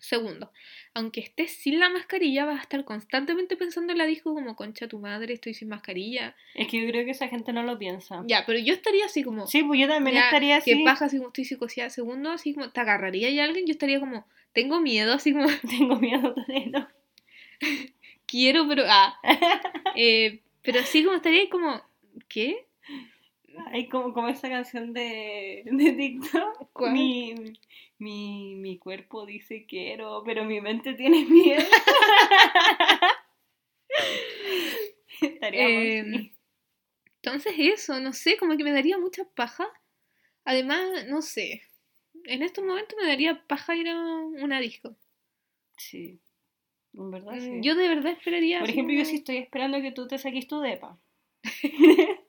Segundo, 0.00 0.52
aunque 0.94 1.20
estés 1.20 1.52
sin 1.52 1.80
la 1.80 1.88
mascarilla, 1.88 2.44
vas 2.44 2.58
a 2.58 2.62
estar 2.62 2.84
constantemente 2.84 3.56
pensando 3.56 3.92
en 3.92 3.98
la 3.98 4.06
disco 4.06 4.32
como, 4.34 4.54
concha 4.54 4.86
tu 4.86 4.98
madre, 5.00 5.34
estoy 5.34 5.54
sin 5.54 5.68
mascarilla. 5.68 6.36
Es 6.54 6.68
que 6.68 6.80
yo 6.80 6.88
creo 6.88 7.04
que 7.04 7.12
esa 7.12 7.28
gente 7.28 7.52
no 7.52 7.62
lo 7.64 7.78
piensa. 7.78 8.22
Ya, 8.26 8.44
pero 8.46 8.58
yo 8.60 8.74
estaría 8.74 9.06
así 9.06 9.24
como, 9.24 9.46
Sí, 9.48 9.62
pues 9.64 9.80
yo 9.80 9.88
también 9.88 10.16
ya, 10.16 10.26
estaría 10.26 10.58
así. 10.58 10.78
que 10.78 10.84
paja 10.84 11.06
así 11.06 11.16
como 11.16 11.28
estoy 11.30 11.46
psicoseada. 11.46 11.90
Segundo, 11.90 12.30
así 12.30 12.54
como, 12.54 12.70
te 12.70 12.80
agarraría 12.80 13.28
y 13.30 13.40
alguien, 13.40 13.66
yo 13.66 13.72
estaría 13.72 13.98
como, 13.98 14.26
tengo 14.52 14.80
miedo, 14.80 15.14
así 15.14 15.32
como, 15.32 15.46
Tengo 15.78 15.96
miedo 15.96 16.34
no. 16.70 16.88
quiero, 18.28 18.66
pero, 18.68 18.84
ah. 18.88 19.18
Eh, 19.94 20.42
pero 20.62 20.80
así 20.80 21.04
como 21.04 21.16
estaría 21.16 21.40
ahí 21.42 21.48
como, 21.48 21.80
¿qué? 22.28 22.66
Hay 23.72 23.88
como, 23.88 24.12
como 24.14 24.28
esa 24.28 24.48
canción 24.48 24.92
de, 24.92 25.62
de 25.64 25.92
TikTok. 25.92 26.70
¿Cuál? 26.72 26.92
Mi, 26.92 27.34
mi, 27.98 28.54
mi 28.56 28.78
cuerpo 28.78 29.26
dice 29.26 29.66
quiero, 29.66 30.22
pero 30.24 30.44
mi 30.44 30.60
mente 30.60 30.94
tiene 30.94 31.24
miedo. 31.24 31.64
Estaríamos 35.20 35.82
Em, 35.82 35.84
así. 35.84 36.32
Entonces 37.22 37.54
eso, 37.58 38.00
no 38.00 38.12
sé, 38.12 38.36
como 38.38 38.56
que 38.56 38.64
me 38.64 38.72
daría 38.72 38.98
mucha 38.98 39.24
paja. 39.24 39.66
Además, 40.44 41.06
no 41.08 41.22
sé, 41.22 41.62
en 42.24 42.42
estos 42.42 42.64
momentos 42.64 42.96
me 43.00 43.06
daría 43.08 43.46
paja 43.48 43.74
ir 43.76 43.88
a 43.88 43.96
una 43.98 44.60
disco. 44.60 44.96
Sí. 45.78 46.20
En 46.98 47.10
verdad, 47.12 47.32
Mm, 47.34 47.40
sí. 47.40 47.60
Yo 47.62 47.76
de 47.76 47.88
verdad 47.88 48.12
esperaría... 48.12 48.60
Por 48.60 48.70
ejemplo, 48.70 48.94
yo 48.94 49.04
sí 49.04 49.16
estoy 49.16 49.36
esperando 49.36 49.80
que 49.80 49.92
tú 49.92 50.08
te 50.08 50.18
saques 50.18 50.48
tu 50.48 50.60
depa. 50.60 50.98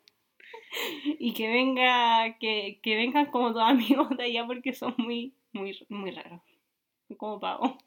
y 1.20 1.34
que 1.34 1.48
venga, 1.48 2.38
que, 2.40 2.80
que 2.82 2.96
vengan 2.96 3.26
como 3.28 3.52
tus 3.52 3.62
amigos 3.62 4.10
de 4.16 4.24
allá 4.24 4.46
porque 4.46 4.74
son 4.74 4.94
muy, 4.98 5.34
muy, 5.54 5.78
muy 5.90 6.12
raros. 6.12 6.42
Como 7.18 7.40
pavo. 7.40 7.80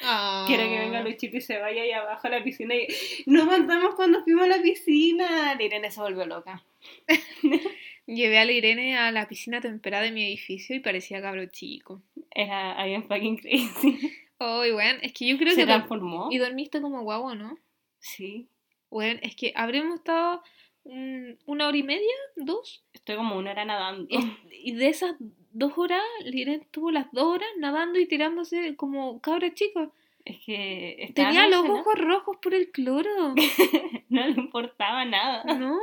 Ah. 0.00 0.44
Quiero 0.46 0.64
que 0.64 0.78
venga 0.78 1.02
Luchito 1.02 1.36
y 1.36 1.42
se 1.42 1.58
vaya 1.58 1.82
ahí 1.82 1.92
abajo 1.92 2.26
a 2.26 2.30
la 2.30 2.42
piscina 2.42 2.74
y 2.74 2.86
nos 3.26 3.44
mandamos 3.44 3.94
cuando 3.94 4.22
fuimos 4.24 4.44
a 4.44 4.48
la 4.48 4.62
piscina. 4.62 5.54
La 5.54 5.62
Irene 5.62 5.90
se 5.90 6.00
volvió 6.00 6.24
loca. 6.24 6.64
Llevé 8.06 8.38
a 8.38 8.46
la 8.46 8.52
Irene 8.52 8.96
a 8.96 9.12
la 9.12 9.28
piscina 9.28 9.60
temperada 9.60 10.04
de 10.04 10.12
mi 10.12 10.24
edificio 10.24 10.74
y 10.74 10.80
parecía 10.80 11.20
cabro 11.20 11.44
chico. 11.46 12.00
Era 12.30 12.82
bien 12.86 13.04
fucking 13.04 13.36
crazy. 13.36 13.98
Oh, 14.44 14.64
y 14.64 14.72
bueno, 14.72 14.98
es 15.02 15.12
que 15.12 15.26
yo 15.26 15.36
creo 15.38 15.50
se 15.50 15.56
que... 15.56 15.62
dor- 15.62 15.76
transformó. 15.76 16.28
Y 16.30 16.38
dormiste 16.38 16.80
como 16.80 17.02
guagua, 17.02 17.34
¿no? 17.34 17.56
Sí. 17.98 18.48
Bueno, 18.90 19.20
es 19.22 19.34
que 19.36 19.52
habremos 19.56 19.96
estado 20.00 20.42
mm, 20.84 21.30
una 21.46 21.68
hora 21.68 21.76
y 21.76 21.82
media, 21.82 22.14
dos, 22.36 22.84
Estoy 22.92 23.16
como 23.16 23.36
una 23.36 23.52
hora 23.52 23.64
nadando. 23.64 24.06
y 24.10 24.18
y 24.64 24.72
de 24.74 24.88
esas 24.88 25.16
dos 25.52 25.72
horas, 25.76 26.02
Liren 26.24 26.60
estuvo 26.62 26.90
las 26.90 27.10
dos 27.12 27.24
horas 27.24 27.48
nadando 27.58 27.98
y 27.98 28.06
tirándose 28.06 28.76
como 28.76 29.20
cabra 29.20 29.52
chica. 29.54 29.90
Es 30.24 30.38
que 30.46 31.10
Tenía 31.14 31.48
los 31.48 31.68
ojos 31.68 31.94
rojos 31.98 32.36
por 32.42 32.54
el 32.54 32.70
cloro. 32.70 33.34
No 34.12 34.26
le 34.26 34.32
importaba 34.32 35.06
nada. 35.06 35.42
No. 35.54 35.78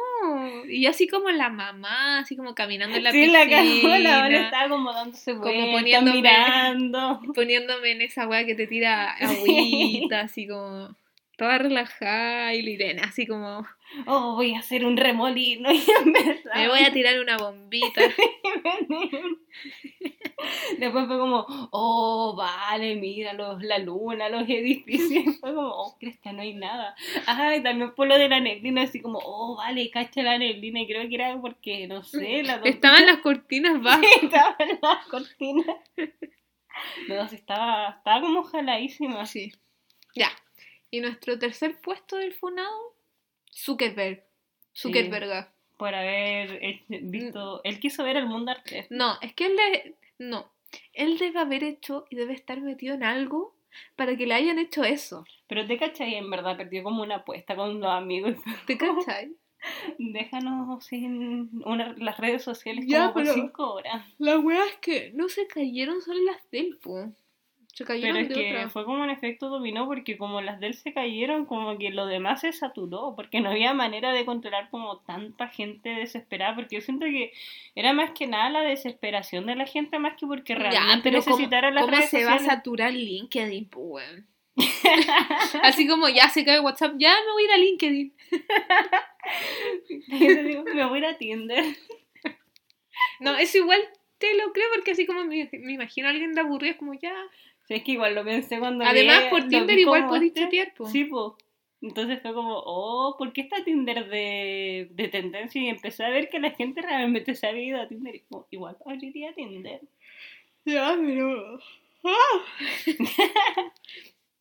Y 0.70 0.86
así 0.86 1.08
como 1.08 1.32
la 1.32 1.50
mamá, 1.50 2.20
así 2.20 2.36
como 2.38 2.54
caminando 2.54 2.96
en 2.96 3.04
la 3.04 3.12
sí, 3.12 3.26
la 3.26 3.40
cagó, 3.50 3.56
la 3.56 3.64
piscina. 3.64 4.24
hora 4.24 4.42
estaba 4.46 4.70
como 4.70 4.94
dándose 4.94 5.34
Como 5.36 5.50
poniéndome- 5.50 6.14
mirando. 6.14 7.20
Poniéndome 7.34 7.92
en 7.94 8.02
esa 8.04 8.28
weá 8.28 8.46
que 8.46 8.54
te 8.54 8.68
tira 8.68 9.12
agüita, 9.20 10.22
así 10.22 10.48
como 10.48 10.96
toda 11.40 11.58
relajada. 11.58 12.54
Y 12.54 12.62
la 12.62 12.70
Irene, 12.70 13.02
así 13.02 13.26
como, 13.26 13.66
Oh, 14.06 14.36
voy 14.36 14.54
a 14.54 14.60
hacer 14.60 14.86
un 14.86 14.98
remolino. 14.98 15.72
Y 15.72 15.84
empezaba. 16.06 16.56
me 16.56 16.68
voy 16.68 16.80
a 16.80 16.94
tirar 16.94 17.20
una 17.20 17.38
bombita. 17.38 18.02
Después 20.78 21.08
fue 21.08 21.18
como, 21.18 21.46
oh, 21.72 22.36
vale, 22.38 22.96
mira 22.96 23.34
los, 23.34 23.62
la 23.64 23.80
luna, 23.80 24.30
los 24.30 24.48
edificios. 24.48 25.26
Y 25.26 25.32
fue 25.40 25.54
como, 25.54 25.70
oh, 25.70 25.98
crees 26.00 26.20
que 26.20 26.32
no 26.32 26.42
hay 26.42 26.54
nada. 26.54 26.96
Ay, 27.26 27.64
también 27.64 27.96
por 27.96 28.08
lo 28.08 28.18
de 28.18 28.30
la 28.30 28.40
neblina, 28.40 28.84
así 28.84 29.02
como, 29.02 29.20
oh, 29.24 29.56
vale, 29.58 29.90
cacha 29.90 30.22
la 30.22 30.38
neblina. 30.38 30.82
Y 30.82 30.88
creo 30.88 31.10
que 31.10 31.16
era 31.16 31.36
porque, 31.42 31.88
no 31.88 32.04
sé, 32.04 32.44
la 32.44 32.62
Estaban 32.64 33.08
las 33.08 33.18
cortinas 33.18 33.82
bajas. 33.82 34.06
estaba 34.22 34.56
en 34.60 34.80
la 34.82 35.02
cortina. 35.10 35.64
No, 37.08 37.28
sí, 37.28 37.36
estaba, 37.36 37.90
estaba 37.98 38.22
como 38.22 38.44
jaladísima. 38.44 39.26
Sí. 39.26 39.52
Ya. 40.16 40.30
Y 40.92 41.02
nuestro 41.02 41.38
tercer 41.38 41.80
puesto 41.82 42.18
del 42.18 42.34
Funado, 42.34 42.96
Zuckerberg. 43.54 44.24
Zuckerberg. 44.76 45.50
Por 45.78 45.96
haber 45.96 46.82
visto. 46.88 47.62
Él 47.64 47.80
quiso 47.80 48.04
ver 48.04 48.18
el 48.18 48.26
mundo 48.26 48.52
arte. 48.52 48.88
No, 48.90 49.18
es 49.22 49.34
que 49.34 49.46
él 49.46 49.56
de... 49.56 49.96
No. 50.18 50.52
Él 50.94 51.18
debe 51.18 51.40
haber 51.40 51.64
hecho 51.64 52.06
y 52.10 52.16
debe 52.16 52.34
estar 52.34 52.60
metido 52.62 52.96
en 52.96 53.04
algo 53.04 53.56
para 53.96 54.16
que 54.18 54.28
le 54.28 54.34
hayan 54.34 54.60
hecho 54.60 54.84
eso. 54.84 55.26
Pero 55.48 55.66
te 55.66 55.78
cachai, 55.78 56.16
en 56.16 56.30
verdad, 56.30 56.58
perdió 56.58 56.84
como 56.84 57.02
una 57.04 57.18
apuesta 57.18 57.56
con 57.56 57.80
los 57.80 57.92
amigos. 57.92 58.36
¿Te 58.68 58.78
cachai? 58.78 59.36
Déjanos 59.98 60.86
sin 60.86 61.62
una, 61.66 61.94
las 61.98 62.18
redes 62.18 62.44
sociales 62.44 62.86
Ya, 62.88 63.12
como 63.12 63.26
por 63.26 63.34
cinco 63.34 63.74
horas. 63.74 64.06
La 64.18 64.40
wea 64.40 64.66
es 64.66 64.78
que 64.78 65.12
no 65.14 65.28
se 65.28 65.48
cayeron 65.48 66.02
solo 66.02 66.20
las 66.24 66.50
del. 66.52 66.80
Se 67.80 67.86
cayeron 67.86 68.18
Pero 68.18 68.24
es 68.24 68.28
de 68.28 68.36
que 68.36 68.58
otra. 68.58 68.70
fue 68.72 68.84
como 68.84 69.04
un 69.04 69.10
efecto 69.10 69.48
dominó 69.48 69.88
porque 69.88 70.18
como 70.18 70.42
las 70.42 70.60
de 70.60 70.68
él 70.68 70.74
se 70.74 70.92
cayeron, 70.92 71.46
como 71.46 71.78
que 71.78 71.92
lo 71.92 72.08
demás 72.08 72.42
se 72.42 72.52
saturó, 72.52 73.14
porque 73.16 73.40
no 73.40 73.52
había 73.52 73.74
manera 73.74 74.12
de 74.12 74.26
controlar 74.26 74.70
como 74.70 74.98
tanta 74.98 75.48
gente 75.48 75.88
desesperada, 75.88 76.56
porque 76.56 76.76
yo 76.76 76.82
siento 76.82 77.06
que 77.06 77.32
era 77.76 77.94
más 77.94 78.12
que 78.12 78.28
nada 78.28 78.50
la 78.50 78.64
desesperación 78.64 79.46
de 79.46 79.56
la 79.56 79.66
gente 79.66 79.98
más 79.98 80.18
que 80.18 80.28
porque 80.28 80.56
Ya, 80.56 80.60
realmente 80.60 81.04
pero 81.10 81.24
¿cómo, 81.24 81.38
necesitara 81.38 81.72
las 81.72 81.86
cómo 81.86 81.96
redes 81.96 82.10
se 82.10 82.26
va 82.26 82.34
a 82.34 82.40
saturar 82.40 82.92
LinkedIn, 82.94 83.70
weón? 83.74 84.28
Así 85.64 85.88
como 85.88 86.10
ya 86.10 86.28
se 86.28 86.44
cae 86.44 86.60
WhatsApp, 86.60 86.96
ya 86.98 87.16
me 87.26 87.32
voy 87.32 87.44
a 87.44 87.46
ir 87.46 87.52
a 87.54 87.58
LinkedIn. 87.60 88.14
Digo, 90.48 90.64
me 90.66 90.86
voy 90.86 90.98
a 90.98 91.00
ir 91.00 91.06
a 91.06 91.18
Tinder. 91.18 91.64
No, 93.22 93.38
eso 93.38 93.58
igual 93.58 93.80
te 94.18 94.36
lo 94.36 94.52
creo 94.52 94.68
porque 94.76 94.92
así 94.92 95.06
como 95.06 95.24
me, 95.24 95.50
me 95.54 95.74
imagino 95.74 96.08
a 96.08 96.12
alguien 96.12 96.34
de 96.34 96.42
aburrido, 96.42 96.74
es 96.74 96.78
como 96.78 96.94
ya. 96.94 97.16
Sí, 97.70 97.74
es 97.76 97.84
que 97.84 97.94
igual 97.94 98.16
lo 98.16 98.26
pensé 98.26 98.60
cuando 98.60 98.84
Además, 98.84 99.26
por 99.30 99.48
Tinder 99.48 99.80
igual 99.80 100.08
podéis 100.08 100.34
chatear, 100.34 100.74
po. 100.74 100.88
Sí, 100.88 101.06
po. 101.06 101.38
Entonces 101.82 102.22
fue 102.22 102.34
como, 102.34 102.62
oh, 102.66 103.16
¿por 103.18 103.32
qué 103.32 103.42
está 103.42 103.64
Tinder 103.64 104.10
de, 104.10 104.90
de 104.92 105.08
tendencia? 105.08 105.62
Y 105.62 105.70
empecé 105.70 106.04
a 106.04 106.10
ver 106.10 106.28
que 106.28 106.40
la 106.40 106.52
gente 106.52 106.82
realmente 106.82 107.36
se 107.36 107.48
había 107.48 107.64
ido 107.64 107.82
a 107.82 107.88
Tinder 107.88 108.16
y 108.16 108.20
como, 108.22 108.48
igual 108.52 108.76
abriría 108.86 109.34
Tinder. 109.34 109.80
Ya, 110.66 110.98
pero. 111.00 111.60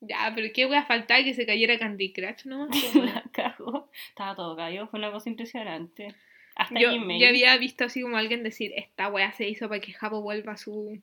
Ya, 0.01 0.33
pero 0.35 0.49
qué 0.55 0.67
wea 0.67 0.85
faltaba 0.85 1.23
que 1.25 1.35
se 1.35 1.47
cayera 1.47 1.79
Candy 1.79 2.13
Crush 2.13 2.45
nomás. 2.45 2.71
La 2.95 3.25
cagó. 3.33 3.91
Estaba 4.09 4.37
todo 4.37 4.57
cayó, 4.57 4.87
fue 4.89 5.01
una 5.01 5.11
cosa 5.11 5.29
impresionante. 5.29 6.15
Hasta 6.55 6.79
Yo 6.79 6.93
Gmail. 6.93 7.21
ya 7.21 7.29
había 7.29 7.57
visto 7.57 7.85
así 7.85 8.03
como 8.03 8.17
alguien 8.17 8.43
decir, 8.43 8.73
esta 8.77 9.09
wea 9.09 9.33
se 9.33 9.49
hizo 9.49 9.69
para 9.69 9.81
que 9.81 9.93
Jabo 9.93 10.23
vuelva 10.23 10.53
a 10.53 10.57
su, 10.57 11.01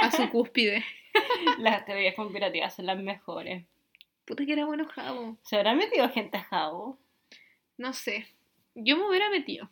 a 0.00 0.10
su 0.10 0.28
cúspide. 0.30 0.84
Las 1.58 1.84
teorías 1.84 2.14
conspirativas 2.14 2.74
son 2.74 2.86
las 2.86 2.98
mejores. 2.98 3.64
Puta 4.24 4.44
que 4.44 4.52
era 4.52 4.66
bueno 4.66 4.86
Jabo. 4.86 5.36
¿Se 5.42 5.56
habrá 5.56 5.74
metido 5.74 6.08
gente 6.10 6.36
a 6.38 6.44
Jabo? 6.44 6.98
No 7.76 7.92
sé. 7.92 8.26
Yo 8.74 8.96
me 8.96 9.08
hubiera 9.08 9.30
metido. 9.30 9.68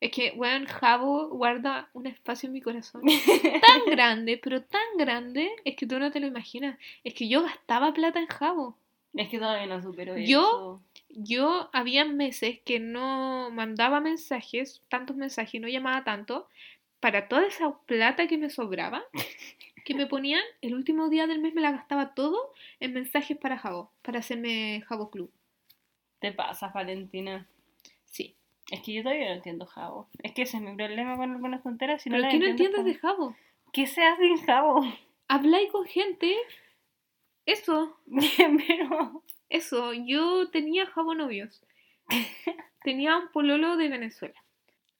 Es 0.00 0.10
que, 0.10 0.32
weón, 0.36 0.66
Jabo 0.66 1.28
guarda 1.28 1.88
un 1.94 2.06
espacio 2.06 2.48
en 2.48 2.52
mi 2.52 2.60
corazón. 2.60 3.02
Tan 3.66 3.80
grande, 3.90 4.38
pero 4.42 4.62
tan 4.62 4.82
grande, 4.98 5.50
es 5.64 5.76
que 5.76 5.86
tú 5.86 5.98
no 5.98 6.10
te 6.10 6.20
lo 6.20 6.26
imaginas. 6.26 6.78
Es 7.04 7.14
que 7.14 7.28
yo 7.28 7.42
gastaba 7.42 7.94
plata 7.94 8.18
en 8.20 8.26
Jabo. 8.26 8.76
Es 9.14 9.28
que 9.28 9.38
todavía 9.38 9.66
no 9.66 9.80
supero 9.80 10.16
Yo- 10.18 10.42
eso. 10.42 10.82
Yo 11.16 11.70
había 11.72 12.04
meses 12.04 12.58
que 12.64 12.80
no 12.80 13.48
mandaba 13.52 14.00
mensajes, 14.00 14.82
tantos 14.88 15.14
mensajes, 15.16 15.60
no 15.60 15.68
llamaba 15.68 16.02
tanto, 16.02 16.48
para 16.98 17.28
toda 17.28 17.46
esa 17.46 17.78
plata 17.86 18.26
que 18.26 18.36
me 18.36 18.50
sobraba, 18.50 19.04
que 19.84 19.94
me 19.94 20.06
ponían, 20.06 20.42
el 20.62 20.74
último 20.74 21.08
día 21.08 21.26
del 21.26 21.40
mes 21.40 21.54
me 21.54 21.60
la 21.60 21.70
gastaba 21.70 22.14
todo 22.14 22.52
en 22.80 22.94
mensajes 22.94 23.36
para 23.36 23.58
Jabo, 23.58 23.92
para 24.02 24.20
hacerme 24.20 24.82
Jabo 24.88 25.10
Club. 25.10 25.30
Te 26.20 26.32
pasas, 26.32 26.72
Valentina. 26.72 27.46
Sí. 28.06 28.34
Es 28.70 28.80
que 28.80 28.94
yo 28.94 29.02
todavía 29.02 29.28
no 29.28 29.34
entiendo 29.34 29.66
Jabo. 29.66 30.08
Es 30.22 30.32
que 30.32 30.42
ese 30.42 30.56
es 30.56 30.62
mi 30.62 30.74
problema 30.74 31.16
con 31.16 31.30
algunas 31.30 31.62
tonteras. 31.62 32.02
Si 32.02 32.08
no 32.08 32.16
¿Pero 32.16 32.30
qué 32.30 32.38
no 32.38 32.46
entiendes 32.46 32.84
de 32.84 32.94
Jabo? 32.94 33.36
¿Qué 33.72 33.86
se 33.86 34.02
hace 34.02 34.24
en 34.24 34.38
Jabo? 34.38 34.82
Habláis 35.28 35.70
con 35.70 35.84
gente. 35.84 36.34
Eso, 37.44 37.98
Pero... 38.66 39.22
eso. 39.50 39.92
Yo 39.92 40.48
tenía 40.50 40.86
Jabo 40.86 41.14
novios. 41.14 41.62
Tenía 42.82 43.18
un 43.18 43.28
pololo 43.28 43.76
de 43.76 43.88
Venezuela. 43.88 44.42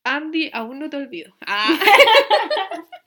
Andy, 0.04 0.50
aún 0.52 0.78
no 0.78 0.90
te 0.90 0.98
olvido. 0.98 1.34
Ah. 1.46 1.78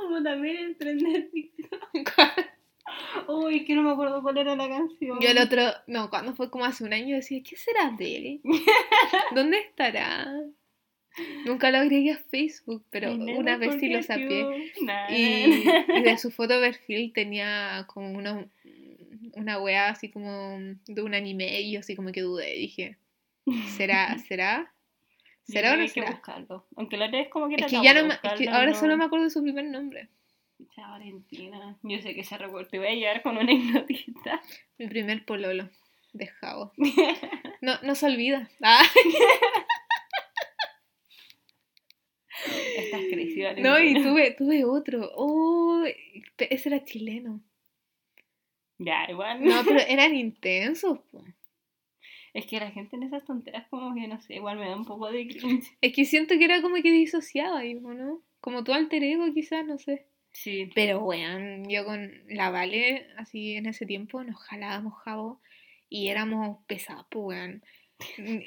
Como 0.00 0.22
también 0.22 0.76
de 0.78 1.22
TikTok. 1.32 1.78
Uy, 3.28 3.64
que 3.64 3.74
no 3.74 3.82
me 3.82 3.90
acuerdo 3.90 4.22
cuál 4.22 4.38
era 4.38 4.56
la 4.56 4.68
canción. 4.68 5.18
Yo 5.20 5.28
el 5.28 5.38
otro, 5.38 5.62
no, 5.86 6.10
cuando 6.10 6.34
fue 6.34 6.50
como 6.50 6.64
hace 6.64 6.84
un 6.84 6.92
año 6.92 7.16
decía, 7.16 7.42
¿qué 7.42 7.56
será 7.56 7.90
de 7.90 8.16
él? 8.16 8.40
¿Dónde 9.34 9.58
estará? 9.58 10.32
Nunca 11.44 11.70
lo 11.70 11.78
agregué 11.78 12.12
a 12.12 12.18
Facebook, 12.18 12.84
pero 12.90 13.12
una 13.12 13.56
vez 13.56 13.76
sí 13.80 13.88
lo 13.88 14.02
sapié. 14.02 14.72
Y, 15.10 16.02
de 16.02 16.16
su 16.18 16.30
foto 16.30 16.54
de 16.54 16.68
perfil 16.68 17.12
tenía 17.12 17.84
como 17.88 18.12
una, 18.12 18.46
una 19.34 19.60
wea 19.60 19.88
así 19.88 20.10
como 20.10 20.58
de 20.86 21.02
un 21.02 21.14
anime 21.14 21.60
y 21.60 21.72
yo 21.72 21.80
así 21.80 21.96
como 21.96 22.12
que 22.12 22.22
dudé. 22.22 22.54
Dije, 22.54 22.98
¿será? 23.76 24.16
¿Será? 24.18 24.72
¿Será 25.48 25.72
o 25.74 25.76
no 25.76 25.88
será? 25.88 26.10
buscarlo. 26.10 26.66
Aunque 26.76 26.96
la 26.96 27.06
otra 27.06 27.20
es 27.20 27.28
como 27.28 27.48
que 27.48 27.54
Es 27.56 27.66
que 27.66 27.80
ya 27.82 27.94
no 27.94 28.06
me, 28.06 28.14
es 28.14 28.20
que 28.20 28.28
buscarlo 28.28 28.52
ahora 28.54 28.70
no- 28.70 28.76
solo 28.76 28.96
me 28.96 29.04
acuerdo 29.04 29.24
de 29.24 29.30
su 29.30 29.42
primer 29.42 29.64
nombre. 29.64 30.08
Pucha, 30.56 30.88
Valentina. 30.88 31.78
Yo 31.82 31.98
sé 32.00 32.14
que 32.14 32.24
se 32.24 32.36
recuerda. 32.36 32.68
Te 32.68 32.78
voy 32.78 32.88
a 32.88 32.94
llevar 32.94 33.22
con 33.22 33.36
una 33.38 33.52
hipnotista. 33.52 34.40
Mi 34.76 34.88
primer 34.88 35.24
pololo 35.24 35.68
de 36.12 36.26
Jabo. 36.26 36.72
No, 37.60 37.72
no 37.82 37.94
se 37.96 38.06
olvida. 38.06 38.48
Ah. 38.62 38.82
Estás 42.76 43.00
crazy, 43.10 43.42
No, 43.60 43.78
y 43.80 43.94
tuve, 44.02 44.30
tuve 44.32 44.64
otro. 44.64 45.10
Oh, 45.16 45.82
ese 46.38 46.68
era 46.68 46.84
chileno. 46.84 47.40
Ya, 48.78 49.06
igual. 49.10 49.42
No, 49.44 49.62
pero 49.64 49.80
eran 49.88 50.14
intensos. 50.14 51.00
po. 51.10 51.24
Es 52.34 52.46
que 52.46 52.60
la 52.60 52.70
gente 52.70 52.96
en 52.96 53.02
esas 53.04 53.24
tonteras 53.24 53.66
como 53.68 53.94
que, 53.94 54.06
no 54.08 54.20
sé, 54.20 54.34
igual 54.36 54.58
me 54.58 54.68
da 54.68 54.76
un 54.76 54.84
poco 54.84 55.10
de 55.10 55.26
cringe. 55.26 55.66
Es 55.80 55.92
que 55.94 56.04
siento 56.04 56.36
que 56.38 56.44
era 56.44 56.60
como 56.62 56.76
que 56.76 56.90
disociaba, 56.92 57.62
¿no? 57.64 58.22
Como 58.40 58.64
tu 58.64 58.72
alter 58.72 59.02
ego, 59.02 59.32
quizás, 59.34 59.64
no 59.66 59.78
sé. 59.78 60.06
Sí. 60.32 60.70
Pero, 60.74 61.02
weón, 61.04 61.68
yo 61.68 61.84
con 61.84 62.12
la 62.28 62.50
Vale, 62.50 63.06
así 63.16 63.54
en 63.54 63.66
ese 63.66 63.86
tiempo, 63.86 64.22
nos 64.22 64.36
jalábamos 64.36 64.94
jabo 65.02 65.40
y 65.88 66.08
éramos 66.08 66.58
pesados, 66.66 67.06
pues, 67.10 67.24
weón. 67.26 67.62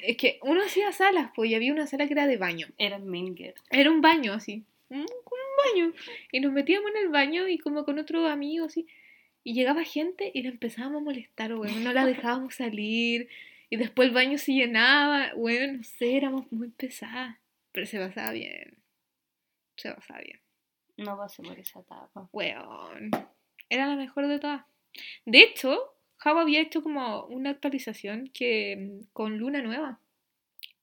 Es 0.02 0.16
que 0.16 0.38
uno 0.42 0.62
hacía 0.64 0.92
salas, 0.92 1.30
pues, 1.34 1.50
y 1.50 1.54
había 1.54 1.72
una 1.74 1.86
sala 1.86 2.06
que 2.06 2.14
era 2.14 2.26
de 2.26 2.38
baño. 2.38 2.68
Era 2.78 2.98
Minger. 2.98 3.54
Era 3.70 3.90
un 3.90 4.00
baño, 4.00 4.32
así. 4.32 4.64
un- 4.88 5.04
Como 5.24 5.42
un 5.42 5.72
baño. 5.90 5.92
Y 6.30 6.40
nos 6.40 6.52
metíamos 6.52 6.90
en 6.92 7.02
el 7.02 7.08
baño 7.08 7.48
y 7.48 7.58
como 7.58 7.84
con 7.84 7.98
otros 7.98 8.30
amigos, 8.30 8.68
así. 8.68 8.86
Y 9.44 9.52
llegaba 9.54 9.82
gente 9.84 10.30
y 10.32 10.42
la 10.42 10.50
empezábamos 10.50 11.02
a 11.02 11.04
molestar, 11.04 11.52
weón. 11.54 11.82
No 11.84 11.92
la 11.92 12.06
dejábamos 12.06 12.54
salir. 12.54 13.28
Y 13.72 13.76
después 13.76 14.08
el 14.08 14.14
baño 14.14 14.36
se 14.36 14.52
llenaba. 14.52 15.32
Weón, 15.34 15.78
no 15.78 15.82
sé, 15.82 16.18
éramos 16.18 16.52
muy 16.52 16.68
pesadas. 16.68 17.38
Pero 17.72 17.86
se 17.86 17.98
pasaba 17.98 18.30
bien. 18.32 18.76
Se 19.76 19.90
pasaba 19.94 20.20
bien. 20.20 20.40
No 20.98 21.16
pasé 21.16 21.42
por 21.42 21.58
esa 21.58 21.80
etapa. 21.80 22.28
Weón. 22.32 23.10
Era 23.70 23.86
la 23.86 23.96
mejor 23.96 24.28
de 24.28 24.38
todas. 24.38 24.66
De 25.24 25.38
hecho, 25.38 25.94
Java 26.18 26.42
había 26.42 26.60
hecho 26.60 26.82
como 26.82 27.24
una 27.28 27.48
actualización 27.48 28.28
que 28.34 28.76
mm, 28.76 29.06
con 29.14 29.38
luna 29.38 29.62
nueva. 29.62 29.98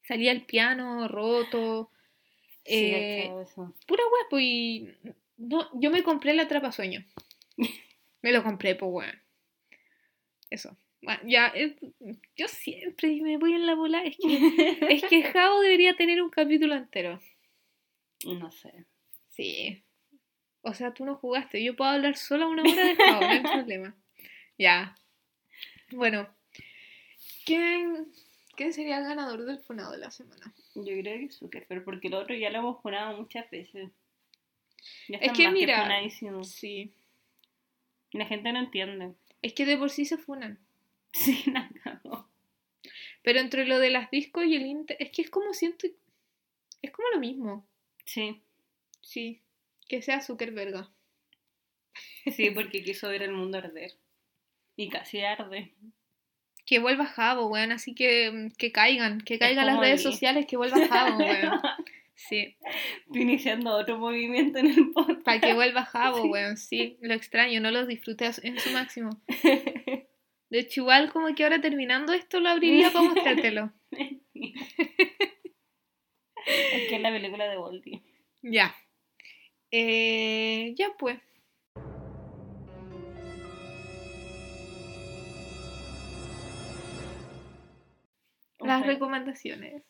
Salía 0.02 0.32
el 0.32 0.44
piano 0.48 1.08
roto. 1.08 1.92
Sí, 2.66 2.74
eh, 2.74 3.32
eso. 3.40 3.72
pura 3.86 4.02
wea, 4.02 4.26
pues 4.32 4.44
y 4.44 4.90
no, 5.38 5.70
yo 5.80 5.92
me 5.92 6.02
compré 6.02 6.32
el 6.32 6.40
atrapasueño. 6.40 7.06
me 8.24 8.32
lo 8.32 8.44
compré, 8.44 8.74
pues 8.74 8.92
weón. 8.92 9.22
Eso. 10.50 10.76
Bueno, 11.02 11.22
ya, 11.26 11.52
eh, 11.56 11.76
yo 12.36 12.48
siempre 12.48 13.22
me 13.22 13.38
voy 13.38 13.54
en 13.54 13.66
la 13.66 13.76
bola. 13.76 14.04
Es 14.04 14.18
que, 14.18 14.28
es 14.96 15.04
que 15.06 15.24
Javo 15.24 15.62
debería 15.62 15.96
tener 15.96 16.22
un 16.22 16.30
capítulo 16.30 16.76
entero. 16.76 17.20
No 18.26 18.52
sé. 18.52 18.86
Sí. 19.30 19.82
O 20.62 20.74
sea, 20.74 20.94
tú 20.94 21.06
no 21.06 21.16
jugaste. 21.16 21.64
Yo 21.64 21.76
puedo 21.76 21.92
hablar 21.92 22.18
solo 22.18 22.50
una 22.50 22.64
hora 22.64 22.84
de 22.84 22.96
Javo, 22.96 23.22
no 23.22 23.28
hay 23.28 23.42
problema. 23.42 23.96
Ya. 24.58 24.96
Bueno. 25.92 26.28
¿Quién, 27.46 28.12
¿Quién 28.56 28.74
sería 28.74 28.98
el 28.98 29.06
ganador 29.06 29.46
del 29.46 29.60
funado 29.60 29.94
de 29.94 30.00
la 30.00 30.12
semana? 30.12 30.54
Yo 30.76 30.84
creo 30.84 31.20
que 31.20 31.32
Zuckerberg, 31.32 31.84
porque 31.86 32.10
el 32.10 32.14
otro 32.14 32.36
ya 32.36 32.50
lo 32.50 32.60
hemos 32.60 32.82
funado 32.82 33.18
muchas 33.18 33.50
veces. 33.50 33.90
Ya 35.08 35.18
Es 35.20 35.32
que 35.32 35.50
mira-. 35.50 35.88
Sí. 36.44 36.92
La 38.12 38.26
gente 38.26 38.52
no 38.52 38.60
entiende. 38.60 39.14
Es 39.42 39.54
que 39.54 39.66
de 39.66 39.78
por 39.78 39.90
sí 39.90 40.06
se 40.06 40.18
funan. 40.18 40.60
Sí, 41.14 41.44
la 41.52 41.70
cagó. 41.84 42.30
Pero 43.24 43.40
entre 43.40 43.66
lo 43.66 43.80
de 43.80 43.90
las 43.90 44.12
discos 44.12 44.46
y 44.46 44.56
el 44.56 44.66
Inter, 44.66 44.96
es 45.00 45.12
que 45.12 45.24
es 45.24 45.30
como 45.30 45.54
siento. 45.54 45.88
Es 46.82 46.92
como 46.92 47.08
lo 47.14 47.20
mismo. 47.20 47.68
Sí, 48.06 48.42
Sí. 49.02 49.42
Que 49.88 50.02
sea 50.02 50.22
Zuckerberg. 50.22 50.88
sí, 52.36 52.52
porque 52.52 52.84
quiso 52.84 53.10
ver 53.10 53.24
el 53.24 53.32
mundo 53.32 53.58
arder. 53.58 53.94
Y 54.76 54.90
casi 54.90 55.22
arde. 55.22 55.74
Que 56.66 56.80
vuelva 56.80 57.06
Javo, 57.06 57.48
weón. 57.48 57.72
Así 57.72 57.96
que, 57.96 58.32
mm, 58.32 58.52
que 58.52 58.72
caigan. 58.72 59.22
Que 59.22 59.40
caigan 59.40 59.66
las 59.66 59.80
redes 59.80 60.04
sociales. 60.04 60.46
Que 60.46 60.58
vuelva 60.58 60.88
Javo, 60.88 61.18
weón. 61.20 61.60
Sí. 62.16 62.56
Estoy 63.08 63.22
iniciando 63.22 63.76
otro 63.76 63.98
movimiento 63.98 64.60
en 64.60 64.68
el 64.68 64.92
podcast. 64.92 65.24
Para 65.24 65.40
que 65.42 65.54
vuelva 65.54 65.86
Javo, 65.86 66.24
weón. 66.26 66.58
Sí. 66.58 66.98
Lo 67.02 67.14
extraño. 67.14 67.60
No 67.62 67.72
lo 67.72 67.86
disfruté 67.88 68.30
en 68.44 68.60
su 68.60 68.70
máximo. 68.72 69.20
De 70.50 70.60
hecho, 70.60 70.82
igual 70.82 71.12
como 71.12 71.34
que 71.36 71.44
ahora 71.44 71.62
terminando 71.62 72.14
esto 72.14 72.40
lo 72.40 72.50
abriría 72.50 72.92
para 72.92 73.06
mostrártelo. 73.06 73.72
es 73.92 74.20
que 76.90 76.96
es 76.96 77.02
la 77.02 77.12
película 77.12 77.46
de 77.46 77.58
Voldy. 77.58 78.02
Ya. 78.42 78.76
Eh, 79.72 80.74
ya 80.76 80.92
pues. 80.98 81.20
Las 88.60 88.86
recomendaciones. 88.86 89.84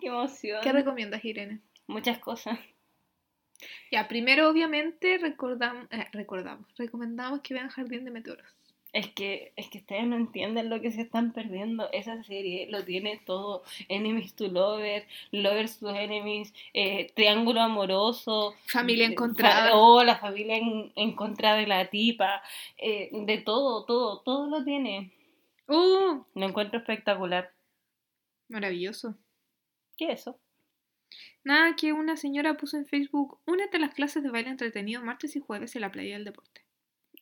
Qué 0.00 0.08
emoción. 0.08 0.60
¿Qué 0.62 0.72
recomiendas, 0.72 1.24
Irene? 1.24 1.60
Muchas 1.86 2.18
cosas. 2.18 2.58
Ya, 3.90 4.08
primero 4.08 4.50
obviamente 4.50 5.18
recordamos, 5.18 5.86
eh, 5.90 6.06
recordamos, 6.12 6.66
recomendamos 6.76 7.40
que 7.40 7.54
vean 7.54 7.68
Jardín 7.68 8.04
de 8.04 8.10
Meteoros. 8.10 8.56
Es 8.92 9.08
que, 9.12 9.52
es 9.56 9.68
que 9.68 9.78
ustedes 9.78 10.06
no 10.06 10.16
entienden 10.16 10.70
lo 10.70 10.80
que 10.80 10.90
se 10.90 11.02
están 11.02 11.32
perdiendo. 11.32 11.90
Esa 11.92 12.22
serie 12.24 12.66
lo 12.70 12.82
tiene 12.84 13.20
todo. 13.26 13.62
Enemies 13.88 14.34
to 14.34 14.48
Lover, 14.48 15.06
Lovers 15.32 15.78
to 15.80 15.90
Enemies, 15.94 16.54
eh, 16.72 17.12
Triángulo 17.14 17.60
Amoroso. 17.60 18.54
Familia 18.66 19.06
eh, 19.08 19.10
encontrada. 19.12 19.70
fa- 19.70 19.76
Oh, 19.76 20.02
la 20.02 20.16
familia 20.16 20.56
en, 20.56 20.92
en 20.96 21.12
contra 21.14 21.56
de 21.56 21.66
la 21.66 21.90
tipa. 21.90 22.42
eh, 22.78 23.10
de 23.12 23.38
todo, 23.38 23.84
todo, 23.84 24.20
todo 24.22 24.46
lo 24.48 24.64
tiene. 24.64 25.12
¡Oh! 25.66 26.24
Lo 26.34 26.46
encuentro 26.46 26.78
espectacular. 26.78 27.52
Maravilloso. 28.48 29.14
¿Qué 29.98 30.12
es 30.12 30.20
eso? 30.20 30.38
Nada, 31.44 31.76
que 31.76 31.92
una 31.92 32.16
señora 32.16 32.56
puso 32.56 32.76
en 32.76 32.86
Facebook, 32.86 33.38
únete 33.46 33.76
a 33.76 33.80
las 33.80 33.94
clases 33.94 34.22
de 34.22 34.30
baile 34.30 34.50
entretenido 34.50 35.02
martes 35.02 35.36
y 35.36 35.40
jueves 35.40 35.74
en 35.76 35.82
la 35.82 35.92
playa 35.92 36.14
del 36.14 36.24
deporte. 36.24 36.62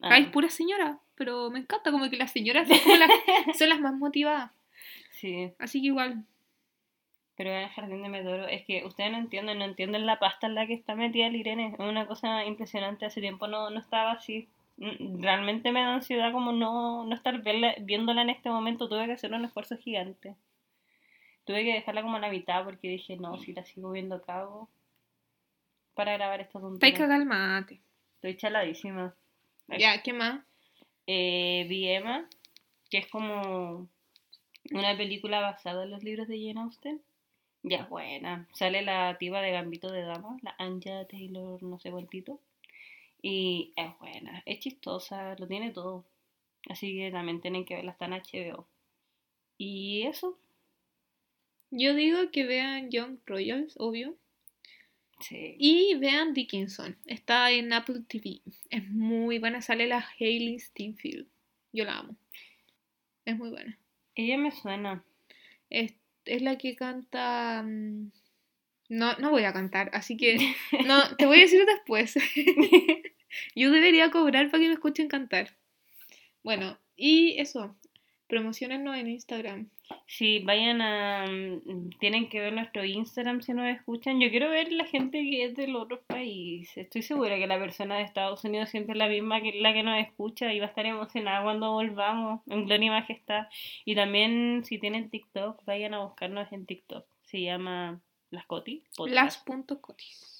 Ah, 0.00 0.14
Hay 0.14 0.26
pura 0.26 0.48
señora, 0.50 0.98
pero 1.14 1.50
me 1.50 1.58
encanta, 1.60 1.90
como 1.90 2.08
que 2.10 2.16
las 2.16 2.32
señoras 2.32 2.68
son, 2.68 2.78
como 2.80 2.96
las, 2.96 3.10
son 3.58 3.68
las 3.68 3.80
más 3.80 3.94
motivadas. 3.94 4.50
sí. 5.12 5.52
Así 5.58 5.80
que 5.80 5.86
igual. 5.88 6.24
Pero 7.36 7.50
en 7.50 7.62
el 7.62 7.68
jardín 7.70 8.02
de 8.02 8.08
Medoro, 8.08 8.46
es 8.46 8.64
que 8.64 8.84
ustedes 8.84 9.10
no 9.10 9.18
entienden, 9.18 9.58
no 9.58 9.64
entienden 9.64 10.06
la 10.06 10.18
pasta 10.20 10.46
en 10.46 10.54
la 10.54 10.66
que 10.68 10.74
está 10.74 10.94
metida 10.94 11.26
el 11.26 11.34
Irene. 11.36 11.72
Es 11.74 11.80
una 11.80 12.06
cosa 12.06 12.44
impresionante, 12.44 13.06
hace 13.06 13.20
tiempo 13.20 13.48
no, 13.48 13.70
no 13.70 13.80
estaba 13.80 14.12
así. 14.12 14.48
Mm, 14.76 15.20
Realmente 15.20 15.72
me 15.72 15.80
da 15.80 15.94
ansiedad 15.94 16.30
como 16.32 16.52
no, 16.52 17.04
no 17.04 17.14
estar 17.14 17.42
verla- 17.42 17.74
viéndola 17.80 18.22
en 18.22 18.30
este 18.30 18.50
momento. 18.50 18.88
Tuve 18.88 19.06
que 19.06 19.12
hacer 19.12 19.32
un 19.32 19.44
esfuerzo 19.44 19.76
gigante. 19.76 20.36
Tuve 21.44 21.64
que 21.64 21.74
dejarla 21.74 22.02
como 22.02 22.16
a 22.16 22.20
la 22.20 22.30
mitad 22.30 22.62
porque 22.64 22.88
dije, 22.88 23.16
no, 23.16 23.36
si 23.38 23.52
la 23.52 23.64
sigo 23.64 23.90
viendo 23.90 24.22
cago 24.22 24.68
para 25.94 26.12
grabar 26.14 26.40
esta 26.40 26.58
Está 26.58 26.60
tontería. 26.60 26.98
calmate. 27.08 27.80
Estoy 28.16 28.36
chaladísima. 28.36 29.12
Ya, 29.69 30.03
¿qué 30.03 30.12
más? 30.12 30.45
Eh, 31.07 31.66
vi 31.69 31.89
Emma, 31.89 32.28
que 32.91 32.99
es 32.99 33.09
como 33.09 33.89
una 34.73 34.97
película 34.97 35.41
basada 35.41 35.85
en 35.85 35.91
los 35.91 36.03
libros 36.05 36.28
de 36.28 36.39
Jane 36.39 36.61
Austen. 36.61 37.03
Ya 37.62 37.78
es 37.78 37.89
buena. 37.89 38.49
Sale 38.55 38.82
la 38.82 39.16
tipa 39.19 39.41
de 39.43 39.53
Gambito 39.53 39.91
de 39.91 40.03
Dama, 40.03 40.36
la 40.43 40.55
Anja 40.59 41.07
Taylor, 41.07 41.62
no 41.62 41.78
sé 41.78 41.91
cuántito. 41.91 42.41
Y 43.23 43.73
es 43.77 43.99
buena, 43.99 44.43
es 44.47 44.61
chistosa, 44.61 45.35
lo 45.39 45.47
tiene 45.49 45.73
todo. 45.73 46.05
Así 46.69 46.95
que 46.97 47.11
también 47.11 47.41
tienen 47.41 47.65
que 47.65 47.77
verla, 47.77 47.93
está 47.93 48.07
en 48.07 48.15
HBO. 48.15 48.69
Y 49.59 50.05
eso, 50.07 50.39
Yo 51.70 51.95
digo 51.95 52.31
que 52.31 52.45
vean 52.47 52.91
Young 52.91 53.19
Royals, 53.27 53.74
obvio. 53.78 54.16
Sí. 55.20 55.57
Y 55.59 55.95
vean 55.97 56.35
Dickinson. 56.35 56.97
Está 57.07 57.51
en 57.51 57.73
Apple 57.73 58.03
TV. 58.09 58.41
Es 58.70 58.89
muy 58.91 59.39
buena. 59.39 59.62
Sale 59.62 59.86
la 59.86 60.07
Hailey 60.19 60.59
Steinfeld. 60.59 61.27
Yo 61.73 61.85
la 61.85 61.99
amo. 61.99 62.16
Es 63.24 63.36
muy 63.36 63.51
buena. 63.51 63.78
Ella 64.15 64.39
me 64.39 64.51
suena. 64.53 65.05
Es, 65.70 65.95
es 66.24 66.43
la 66.43 66.57
que 66.59 66.77
canta. 66.77 67.62
mm, 67.65 68.11
No, 68.91 69.16
no 69.19 69.31
voy 69.31 69.45
a 69.45 69.53
cantar, 69.53 69.91
así 69.95 70.16
que. 70.16 70.36
No, 70.86 71.16
te 71.16 71.27
voy 71.27 71.39
a 71.39 71.43
decir 71.43 71.65
después. 71.66 72.15
Yo 73.57 73.70
debería 73.70 74.11
cobrar 74.11 74.51
para 74.51 74.62
que 74.62 74.69
me 74.69 74.74
escuchen 74.74 75.09
cantar. 75.09 75.57
Bueno, 76.43 76.78
y 76.97 77.39
eso. 77.41 77.77
Promocionennos 78.28 78.97
en 78.97 79.09
Instagram. 79.09 79.69
Sí, 80.06 80.40
vayan 80.40 80.81
a... 80.81 81.27
mm, 81.27 81.90
Tienen 81.98 82.28
que 82.28 82.40
ver 82.40 82.52
nuestro 82.52 82.85
Instagram 82.85 83.43
si 83.43 83.52
nos 83.52 83.66
escuchan. 83.66 84.20
Yo 84.20 84.31
quiero 84.31 84.48
ver 84.51 84.73
la 84.73 84.85
gente 84.85 85.19
que 85.23 85.44
es 85.44 85.55
del 85.55 85.77
otro 85.77 86.01
país. 86.02 86.77
Estoy 86.77 87.02
segura 87.02 87.36
que 87.39 87.47
la 87.47 87.59
persona 87.59 87.97
de 87.97 88.02
Estados 88.05 88.44
Unidos 88.44 88.70
siempre 88.70 88.93
es 88.93 88.98
la 88.98 89.09
misma 89.09 89.40
que 89.40 89.52
la 89.61 89.73
que 89.73 89.82
nos 89.82 89.98
escucha 89.98 90.52
y 90.52 90.59
va 90.61 90.66
a 90.66 90.69
estar 90.69 90.86
emocionada 90.86 91.43
cuando 91.43 91.73
volvamos 91.73 92.40
en 92.48 92.66
Gloria 92.66 92.86
y 92.86 92.90
Majestad. 92.90 93.47
Y 93.85 93.94
también 93.94 94.62
si 94.65 94.78
tienen 94.78 95.11
TikTok, 95.11 95.65
vayan 95.65 95.94
a 95.94 96.01
buscarnos 96.05 96.51
en 96.52 96.65
TikTok. 96.66 97.05
Se 97.24 97.40
llama 97.43 98.01
Las 98.31 98.47
Cotis 98.47 98.82
Podcast. 98.97 99.15
Las 99.15 99.36
puntos 99.39 99.78
cotis. 99.81 100.31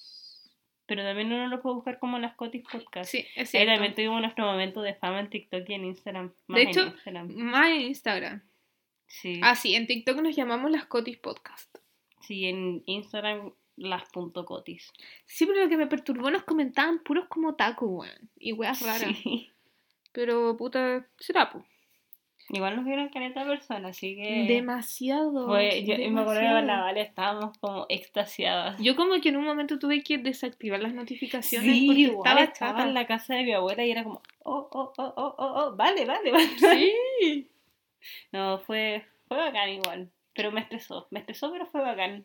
Pero 0.87 1.03
también 1.03 1.33
uno 1.33 1.49
lo 1.49 1.63
puede 1.63 1.77
buscar 1.77 1.99
como 1.99 2.19
Las 2.19 2.35
Cotis 2.35 2.63
Podcast. 2.71 3.11
Sí, 3.11 3.25
es 3.37 3.55
Ahí 3.55 3.65
también 3.67 3.95
tuvimos 3.95 4.21
nuestro 4.21 4.45
momento 4.45 4.83
de 4.83 4.95
fama 4.95 5.21
en 5.21 5.31
TikTok 5.31 5.69
y 5.69 5.75
en 5.75 5.85
Instagram. 5.87 6.33
Más 6.47 6.57
De 6.57 6.63
en 6.63 6.69
hecho, 6.69 6.87
Instagram. 6.87 7.29
más 7.35 7.71
en 7.71 7.81
Instagram. 7.83 8.43
Sí. 9.07 9.41
Ah, 9.43 9.55
sí, 9.55 9.75
en 9.75 9.87
TikTok 9.87 10.21
nos 10.21 10.35
llamamos 10.37 10.71
las 10.71 10.87
Cotis 10.87 11.19
Podcast. 11.19 11.75
Sí, 12.21 12.47
en 12.47 12.83
Instagram 12.87 13.53
las 13.77 14.09
punto 14.11 14.45
cotis. 14.45 14.93
Sí, 15.27 15.47
pero 15.47 15.63
lo 15.65 15.69
que 15.69 15.77
me 15.77 15.87
perturbó 15.87 16.31
nos 16.31 16.45
comentaban 16.45 17.01
puros 17.01 17.27
como 17.29 17.55
taco, 17.55 17.87
weón. 17.87 18.31
Y 18.39 18.53
weas 18.53 18.81
raras. 18.83 19.17
Sí. 19.23 19.51
Pero 20.13 20.57
puta, 20.57 21.07
será 21.19 21.51
pu. 21.51 21.65
Igual 22.51 22.77
nos 22.77 22.85
vieron 22.85 23.09
caleta 23.09 23.45
personas, 23.45 23.97
así 23.97 24.17
que. 24.17 24.45
Demasiado. 24.47 25.47
fue- 25.49 25.83
yo 25.85 25.97
me 26.11 26.21
acuerdo 26.21 26.41
que 26.43 26.47
con 26.47 26.67
la. 26.67 26.81
Vale 26.83 27.01
estábamos 27.01 27.59
como 27.59 27.87
extasiadas. 27.89 28.79
Yo 28.81 28.97
como 28.97 29.19
que 29.21 29.31
en 29.31 29.37
un 29.39 29.45
momento 29.45 29.79
tuve 29.79 30.03
que 30.03 30.19
desactivar 30.19 30.81
las 30.81 30.93
notificaciones 30.95 31.73
Sí, 31.73 31.87
porque 31.87 32.01
igual 32.03 32.39
estaba 32.39 32.45
estaba 32.45 32.83
en 32.85 32.95
la 32.95 33.07
casa 33.07 33.35
de 33.35 33.45
mi 33.45 33.53
abuela 33.53 33.85
y 33.85 33.91
era 33.91 34.05
como, 34.05 34.23
oh, 34.45 34.69
oh, 34.71 34.93
oh, 34.99 35.15
oh, 35.17 35.35
oh, 35.39 35.53
oh, 35.65 35.77
vale, 35.77 36.05
vale, 36.05 36.31
vale. 36.33 36.49
Sí. 36.59 37.49
No, 38.33 38.59
fue, 38.61 39.05
fue 39.29 39.37
bacán 39.37 39.69
igual. 39.71 40.11
Pero 40.35 40.51
me 40.53 40.61
estresó, 40.61 41.07
me 41.11 41.21
estresó, 41.21 41.51
pero 41.53 41.67
fue 41.67 41.81
bacán. 41.81 42.25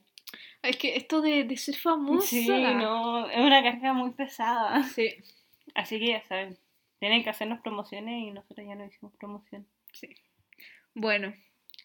Es 0.62 0.78
que 0.78 0.96
esto 0.96 1.22
de, 1.22 1.44
de 1.44 1.58
ser 1.58 1.76
famosa. 1.76 2.26
Sí, 2.28 2.48
no, 2.48 3.30
es 3.30 3.38
una 3.38 3.64
carga 3.64 3.94
muy 3.94 4.12
pesada. 4.12 4.84
Sí, 4.84 5.10
Así 5.76 6.00
que 6.00 6.08
ya 6.08 6.24
saben, 6.28 6.58
tienen 7.00 7.24
que 7.24 7.30
hacernos 7.30 7.62
promociones 7.62 8.24
y 8.24 8.32
nosotros 8.32 8.66
ya 8.68 8.76
no 8.76 8.86
hicimos 8.86 9.14
promoción. 9.18 9.68
sí. 9.94 10.10
Bueno, 10.96 11.34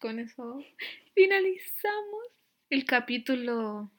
con 0.01 0.19
eso 0.19 0.59
finalizamos 1.13 2.25
el 2.69 2.85
capítulo. 2.85 3.91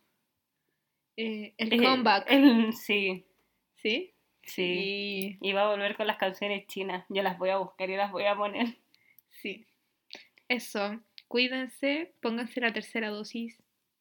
eh, 1.16 1.54
el 1.56 1.72
Eh, 1.72 1.76
comeback. 1.82 2.26
el- 2.30 2.72
sí, 2.74 3.24
¿Sí? 3.76 4.12
sí. 4.42 5.38
Y 5.40 5.48
Y 5.48 5.52
va 5.52 5.62
a 5.66 5.70
volver 5.70 5.96
con 5.96 6.06
las 6.06 6.18
canciones 6.18 6.66
chinas. 6.66 7.06
Yo 7.08 7.22
las 7.22 7.38
voy 7.38 7.50
a 7.50 7.56
buscar 7.58 7.88
y 7.88 7.96
las 7.96 8.10
voy 8.12 8.24
a 8.26 8.36
poner. 8.36 8.66
sí. 9.30 9.64
Eso. 10.48 11.00
Cuídense, 11.28 12.12
pónganse 12.20 12.60
la 12.60 12.72
tercera 12.72 13.08
dosis. 13.10 13.56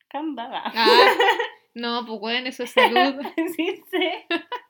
Cambaba. 0.09 0.63
Ah, 0.65 1.07
no, 1.73 2.05
pues 2.05 2.19
bueno, 2.19 2.49
eso 2.49 2.63
es 2.63 2.72
salud. 2.72 3.15
sí 3.55 3.84
sé. 3.89 4.26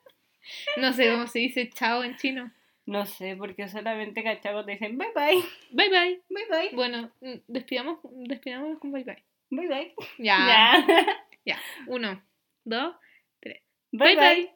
No 0.76 0.92
sé 0.92 1.10
cómo 1.10 1.26
se 1.26 1.40
dice 1.40 1.68
chao 1.70 2.04
en 2.04 2.16
chino. 2.16 2.52
No 2.86 3.04
sé, 3.04 3.34
porque 3.36 3.66
solamente 3.66 4.22
cachagos 4.22 4.64
te 4.64 4.72
dicen 4.72 4.96
bye 4.96 5.08
bye, 5.12 5.42
Bye 5.72 5.88
bye. 5.90 6.22
bye 6.28 6.46
bye, 6.48 6.70
Bueno, 6.72 7.10
mm, 7.20 7.32
despidamos, 7.48 7.98
despidámonos 8.04 8.78
con 8.78 8.92
bye 8.92 9.02
bye. 9.02 9.24
bye 9.50 9.66
bye. 9.66 9.94
Ya. 10.18 10.84
Ya. 10.86 11.16
Ya. 11.44 11.58
Uno, 11.88 12.22
dos, 12.64 12.94
Bye 13.42 13.60
bye. 13.90 14.14
bye. 14.14 14.34
bye. 14.34 14.50